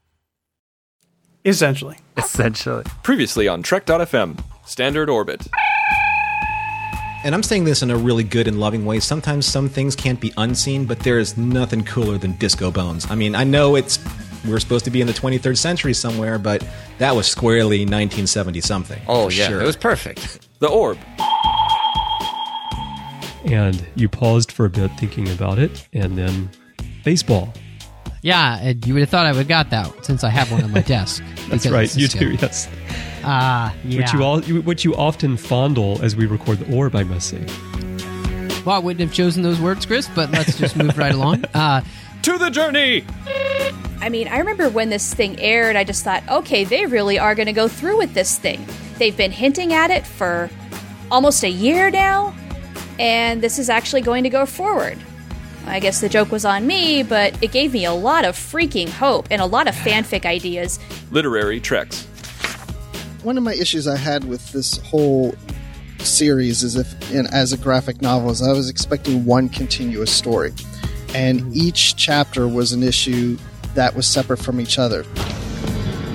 Essentially. 1.45 1.97
Essentially. 2.17 2.83
Previously 3.03 3.47
on 3.47 3.63
Trek.fm, 3.63 4.43
Standard 4.65 5.09
Orbit. 5.09 5.47
and 7.23 7.33
I'm 7.35 7.43
saying 7.43 7.63
this 7.65 7.81
in 7.81 7.91
a 7.91 7.97
really 7.97 8.23
good 8.23 8.47
and 8.47 8.59
loving 8.59 8.85
way. 8.85 8.99
Sometimes 8.99 9.45
some 9.45 9.69
things 9.69 9.95
can't 9.95 10.19
be 10.19 10.33
unseen, 10.37 10.85
but 10.85 10.99
there 10.99 11.19
is 11.19 11.37
nothing 11.37 11.83
cooler 11.83 12.17
than 12.17 12.33
Disco 12.33 12.71
Bones. 12.71 13.09
I 13.09 13.15
mean, 13.15 13.35
I 13.35 13.43
know 13.43 13.75
it's 13.75 13.99
we're 14.47 14.59
supposed 14.59 14.85
to 14.85 14.91
be 14.91 15.01
in 15.01 15.07
the 15.07 15.13
23rd 15.13 15.57
century 15.57 15.93
somewhere, 15.93 16.39
but 16.39 16.65
that 16.97 17.15
was 17.15 17.27
squarely 17.27 17.79
1970 17.81 18.61
something. 18.61 19.01
Oh 19.07 19.29
yeah, 19.29 19.47
sure. 19.47 19.61
it 19.61 19.65
was 19.65 19.75
perfect. 19.75 20.47
The 20.59 20.67
orb. 20.67 20.97
And 23.45 23.83
you 23.95 24.07
paused 24.07 24.51
for 24.51 24.65
a 24.65 24.69
bit 24.69 24.91
thinking 24.99 25.29
about 25.29 25.57
it, 25.59 25.87
and 25.93 26.17
then 26.17 26.49
baseball. 27.03 27.53
Yeah, 28.21 28.59
and 28.61 28.85
you 28.85 28.93
would 28.93 28.99
have 29.01 29.09
thought 29.09 29.25
I 29.25 29.31
would 29.31 29.39
have 29.39 29.47
got 29.47 29.69
that 29.71 30.05
since 30.05 30.23
I 30.23 30.29
have 30.29 30.51
one 30.51 30.63
on 30.63 30.71
my 30.71 30.81
desk. 30.81 31.23
That's 31.49 31.67
right, 31.67 31.93
you 31.95 32.07
just 32.07 32.19
do. 32.19 32.31
Yes, 32.33 32.67
Ah, 33.23 33.73
yeah. 33.83 33.97
which 34.01 34.13
you 34.13 34.23
all, 34.23 34.43
you- 34.43 34.61
which 34.61 34.83
you 34.85 34.95
often 34.95 35.37
fondle 35.37 35.99
as 36.03 36.15
we 36.15 36.25
record 36.27 36.59
the 36.59 36.75
orb. 36.75 36.95
I 36.95 37.03
must 37.03 37.29
say. 37.29 37.43
well, 38.65 38.75
I 38.75 38.79
wouldn't 38.79 38.99
have 39.01 39.13
chosen 39.13 39.41
those 39.43 39.59
words, 39.59 39.85
Chris, 39.85 40.07
but 40.15 40.29
let's 40.31 40.57
just 40.57 40.75
move 40.75 40.97
right 40.97 41.13
along. 41.13 41.45
Uh, 41.53 41.81
To 42.23 42.37
the 42.37 42.49
journey! 42.51 43.03
I 43.99 44.09
mean, 44.09 44.27
I 44.27 44.37
remember 44.39 44.69
when 44.69 44.89
this 44.89 45.13
thing 45.13 45.39
aired, 45.39 45.75
I 45.75 45.83
just 45.83 46.03
thought, 46.03 46.23
okay, 46.29 46.63
they 46.63 46.85
really 46.85 47.17
are 47.19 47.33
going 47.35 47.45
to 47.47 47.53
go 47.53 47.67
through 47.67 47.97
with 47.97 48.13
this 48.13 48.37
thing. 48.37 48.63
They've 48.97 49.15
been 49.17 49.31
hinting 49.31 49.73
at 49.73 49.89
it 49.91 50.05
for 50.07 50.49
almost 51.11 51.43
a 51.43 51.49
year 51.49 51.89
now, 51.91 52.35
and 52.99 53.41
this 53.41 53.57
is 53.59 53.69
actually 53.69 54.01
going 54.01 54.23
to 54.23 54.29
go 54.29 54.45
forward. 54.45 54.97
I 55.65 55.79
guess 55.79 56.01
the 56.01 56.09
joke 56.09 56.31
was 56.31 56.43
on 56.45 56.67
me, 56.67 57.03
but 57.03 57.41
it 57.43 57.51
gave 57.51 57.73
me 57.73 57.85
a 57.85 57.93
lot 57.93 58.25
of 58.25 58.35
freaking 58.35 58.89
hope 58.89 59.27
and 59.31 59.41
a 59.41 59.45
lot 59.45 59.67
of 59.67 59.75
fanfic 59.75 60.25
ideas. 60.25 60.79
Literary 61.11 61.59
Treks. 61.59 62.05
one 63.23 63.37
of 63.37 63.43
my 63.43 63.53
issues 63.53 63.87
I 63.87 63.97
had 63.97 64.23
with 64.23 64.51
this 64.51 64.77
whole 64.79 65.35
series 65.99 66.63
is 66.63 66.75
if, 66.75 67.11
in, 67.13 67.27
as 67.27 67.53
a 67.53 67.57
graphic 67.57 68.01
novel, 68.01 68.31
is 68.31 68.41
I 68.41 68.51
was 68.51 68.69
expecting 68.69 69.25
one 69.25 69.49
continuous 69.49 70.11
story, 70.11 70.51
and 71.13 71.55
each 71.55 71.95
chapter 71.95 72.47
was 72.47 72.71
an 72.73 72.83
issue 72.83 73.37
that 73.75 73.95
was 73.95 74.07
separate 74.07 74.37
from 74.37 74.59
each 74.59 74.79
other. 74.79 75.05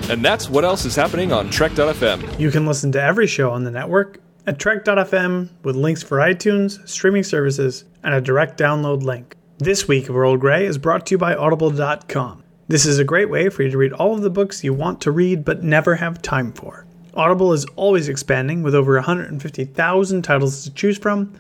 And 0.09 0.25
that's 0.25 0.49
what 0.49 0.65
else 0.65 0.85
is 0.85 0.95
happening 0.95 1.33
on 1.33 1.51
Trek.fm. 1.51 2.39
You 2.39 2.51
can 2.51 2.67
listen 2.67 2.93
to 2.93 3.03
every 3.03 3.27
show 3.27 3.51
on 3.51 3.65
the 3.65 3.71
network 3.71 4.21
at 4.47 4.59
Trek.fm 4.61 5.49
with 5.65 5.75
links 5.75 6.03
for 6.03 6.19
iTunes, 6.19 6.87
streaming 6.89 7.25
services, 7.25 7.85
and 8.05 8.15
a 8.15 8.21
direct 8.21 8.59
download 8.59 9.03
link. 9.03 9.35
This 9.59 9.89
week 9.89 10.09
of 10.09 10.17
Earl 10.17 10.37
Grey 10.37 10.67
is 10.67 10.79
brought 10.79 11.07
to 11.07 11.15
you 11.15 11.19
by 11.19 11.35
Audible.com. 11.35 12.45
This 12.69 12.87
is 12.87 12.99
a 12.99 13.05
great 13.05 13.31
way 13.31 13.49
for 13.49 13.63
you 13.63 13.71
to 13.71 13.79
read 13.79 13.93
all 13.93 14.15
of 14.15 14.23
the 14.23 14.31
books 14.31 14.63
you 14.63 14.73
want 14.73 15.01
to 15.01 15.11
read 15.11 15.45
but 15.45 15.63
never 15.63 15.97
have 15.97 16.23
time 16.23 16.53
for. 16.53 16.87
Audible 17.15 17.53
is 17.53 17.65
always 17.77 18.09
expanding 18.09 18.63
with 18.63 18.75
over 18.75 18.95
150,000 18.95 20.23
titles 20.23 20.65
to 20.65 20.75
choose 20.75 20.99
from. 20.99 21.33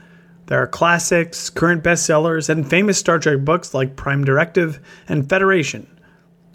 There 0.47 0.63
are 0.63 0.67
classics, 0.67 1.51
current 1.51 1.85
bestsellers, 1.85 2.49
and 2.49 2.69
famous 2.69 2.99
Star 2.99 3.19
Trek 3.19 3.41
books 3.45 3.75
like 3.75 3.97
Prime 3.97 4.25
Directive 4.25 4.81
and 5.09 5.29
Federation. 5.29 5.87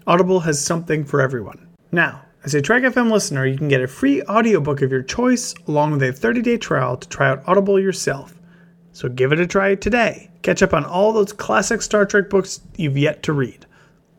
Audible 0.06 0.40
has 0.40 0.62
something 0.62 1.04
for 1.04 1.20
everyone. 1.20 1.68
Now, 1.92 2.22
as 2.44 2.54
a 2.54 2.60
Trek 2.60 2.82
FM 2.82 3.10
listener, 3.10 3.46
you 3.46 3.56
can 3.56 3.68
get 3.68 3.82
a 3.82 3.86
free 3.86 4.20
audiobook 4.24 4.82
of 4.82 4.90
your 4.90 5.02
choice 5.02 5.54
along 5.68 5.92
with 5.92 6.02
a 6.02 6.12
30-day 6.12 6.56
trial 6.56 6.96
to 6.96 7.08
try 7.08 7.28
out 7.28 7.42
Audible 7.46 7.78
yourself. 7.78 8.34
So 8.90 9.08
give 9.08 9.32
it 9.32 9.38
a 9.38 9.46
try 9.46 9.76
today. 9.76 10.30
Catch 10.42 10.62
up 10.62 10.74
on 10.74 10.84
all 10.84 11.12
those 11.12 11.32
classic 11.32 11.82
Star 11.82 12.04
Trek 12.04 12.28
books 12.28 12.60
you've 12.76 12.98
yet 12.98 13.22
to 13.22 13.32
read. 13.32 13.64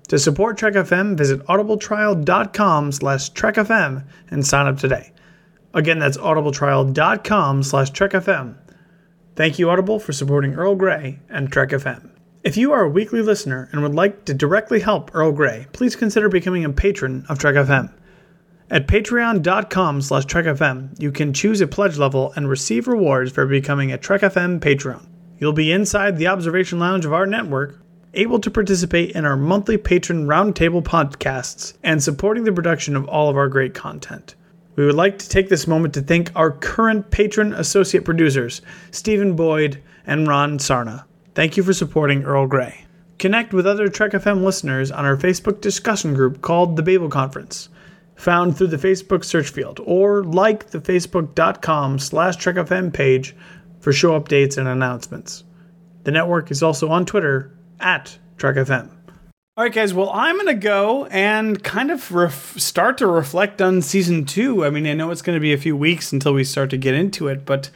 To 0.07 0.17
support 0.17 0.57
Trek 0.57 0.73
FM, 0.73 1.17
visit 1.17 1.45
audibletrial.com 1.47 2.91
slash 2.93 3.31
trekfm 3.33 4.05
and 4.29 4.45
sign 4.45 4.67
up 4.67 4.77
today. 4.77 5.11
Again, 5.73 5.99
that's 5.99 6.17
audibletrial.com 6.17 7.63
slash 7.63 7.91
trekfm. 7.91 8.55
Thank 9.35 9.59
you, 9.59 9.69
Audible, 9.69 9.99
for 9.99 10.13
supporting 10.13 10.53
Earl 10.53 10.75
Grey 10.75 11.19
and 11.29 11.51
Trek 11.51 11.69
FM. 11.69 12.11
If 12.43 12.55
you 12.55 12.71
are 12.71 12.83
a 12.83 12.89
weekly 12.89 13.21
listener 13.21 13.69
and 13.71 13.81
would 13.81 13.95
like 13.95 14.25
to 14.25 14.33
directly 14.33 14.79
help 14.79 15.13
Earl 15.13 15.31
Grey, 15.31 15.67
please 15.73 15.95
consider 15.95 16.29
becoming 16.29 16.63
a 16.63 16.69
patron 16.71 17.25
of 17.27 17.39
Trek 17.39 17.55
FM. 17.55 17.91
At 18.73 18.87
patreon.com 18.87 20.01
slash 20.01 20.25
trekfm, 20.25 20.99
you 20.99 21.11
can 21.11 21.31
choose 21.31 21.61
a 21.61 21.67
pledge 21.67 21.99
level 21.99 22.33
and 22.35 22.49
receive 22.49 22.87
rewards 22.87 23.31
for 23.31 23.45
becoming 23.45 23.91
a 23.91 23.99
Trek 23.99 24.21
FM 24.21 24.59
patron. 24.59 25.07
You'll 25.37 25.53
be 25.53 25.71
inside 25.71 26.17
the 26.17 26.25
observation 26.25 26.79
lounge 26.79 27.05
of 27.05 27.13
our 27.13 27.27
network, 27.27 27.79
able 28.15 28.39
to 28.39 28.49
participate 28.49 29.11
in 29.11 29.25
our 29.25 29.37
monthly 29.37 29.77
patron 29.77 30.25
roundtable 30.25 30.81
podcasts, 30.81 31.75
and 31.83 32.01
supporting 32.01 32.45
the 32.45 32.51
production 32.51 32.95
of 32.95 33.07
all 33.07 33.29
of 33.29 33.37
our 33.37 33.47
great 33.47 33.75
content. 33.75 34.33
We 34.75 34.87
would 34.87 34.95
like 34.95 35.19
to 35.19 35.29
take 35.29 35.49
this 35.49 35.67
moment 35.67 35.93
to 35.93 36.01
thank 36.01 36.31
our 36.35 36.49
current 36.49 37.11
patron 37.11 37.53
associate 37.53 38.05
producers, 38.05 38.63
Stephen 38.89 39.35
Boyd 39.35 39.83
and 40.07 40.27
Ron 40.27 40.57
Saarna. 40.57 41.03
Thank 41.35 41.57
you 41.57 41.61
for 41.61 41.73
supporting 41.73 42.23
Earl 42.23 42.47
Grey. 42.47 42.85
Connect 43.19 43.53
with 43.53 43.67
other 43.67 43.87
Trek 43.87 44.13
FM 44.13 44.43
listeners 44.43 44.89
on 44.89 45.05
our 45.05 45.15
Facebook 45.15 45.61
discussion 45.61 46.15
group 46.15 46.41
called 46.41 46.75
The 46.75 46.81
Babel 46.81 47.09
Conference, 47.09 47.69
found 48.15 48.57
through 48.57 48.67
the 48.67 48.77
Facebook 48.77 49.23
search 49.23 49.49
field, 49.49 49.79
or 49.85 50.23
like 50.23 50.71
the 50.71 50.79
facebook.com 50.79 51.99
slash 51.99 52.37
trekfm 52.37 52.93
page 52.93 53.35
for 53.79 53.91
show 53.91 54.19
updates 54.19 54.57
and 54.57 54.67
announcements. 54.67 55.43
The 56.03 56.11
network 56.11 56.51
is 56.51 56.63
also 56.63 56.89
on 56.89 57.05
Twitter 57.05 57.57
at 57.79 58.17
TrekFM. 58.37 58.89
All 59.55 59.63
right, 59.63 59.73
guys. 59.73 59.93
Well, 59.93 60.09
I'm 60.09 60.35
going 60.35 60.47
to 60.47 60.55
go 60.55 61.05
and 61.05 61.63
kind 61.63 61.91
of 61.91 62.11
ref- 62.11 62.57
start 62.59 62.97
to 62.97 63.07
reflect 63.07 63.61
on 63.61 63.83
season 63.83 64.25
two. 64.25 64.65
I 64.65 64.71
mean, 64.71 64.87
I 64.87 64.93
know 64.93 65.11
it's 65.11 65.21
going 65.21 65.35
to 65.35 65.41
be 65.41 65.53
a 65.53 65.59
few 65.59 65.77
weeks 65.77 66.11
until 66.11 66.33
we 66.33 66.43
start 66.43 66.71
to 66.71 66.77
get 66.77 66.95
into 66.95 67.27
it, 67.27 67.45
but 67.45 67.69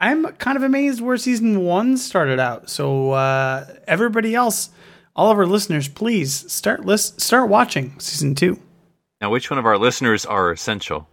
I'm 0.00 0.24
kind 0.34 0.56
of 0.56 0.64
amazed 0.64 1.00
where 1.00 1.16
season 1.16 1.60
one 1.60 1.96
started 1.98 2.40
out. 2.40 2.68
So, 2.68 3.12
uh, 3.12 3.64
everybody 3.86 4.34
else, 4.34 4.70
all 5.14 5.30
of 5.30 5.38
our 5.38 5.46
listeners, 5.46 5.86
please 5.86 6.50
start 6.50 6.84
list 6.84 7.20
start 7.20 7.48
watching 7.48 7.98
season 8.00 8.34
two. 8.34 8.58
Now, 9.24 9.30
which 9.30 9.48
one 9.48 9.58
of 9.58 9.64
our 9.64 9.78
listeners 9.78 10.26
are 10.26 10.52
essential? 10.52 11.08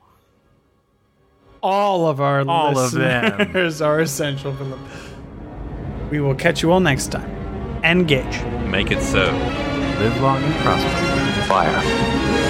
All 1.64 2.10
of 2.10 2.20
our 2.20 2.46
All 2.46 2.78
of 2.78 2.92
them. 2.92 3.56
are 3.82 4.02
essential 4.02 4.54
for 4.54 4.66
them. 4.66 4.86
We 6.12 6.20
will 6.20 6.36
catch 6.36 6.62
you 6.62 6.74
all 6.74 6.82
next 6.82 7.14
time. 7.14 7.30
Engage. 7.86 8.44
Make 8.70 8.92
it 8.92 9.02
so. 9.02 9.32
Live 10.00 10.22
long 10.22 10.44
and 10.44 10.54
prosper. 10.56 10.90
Fire. 11.48 12.41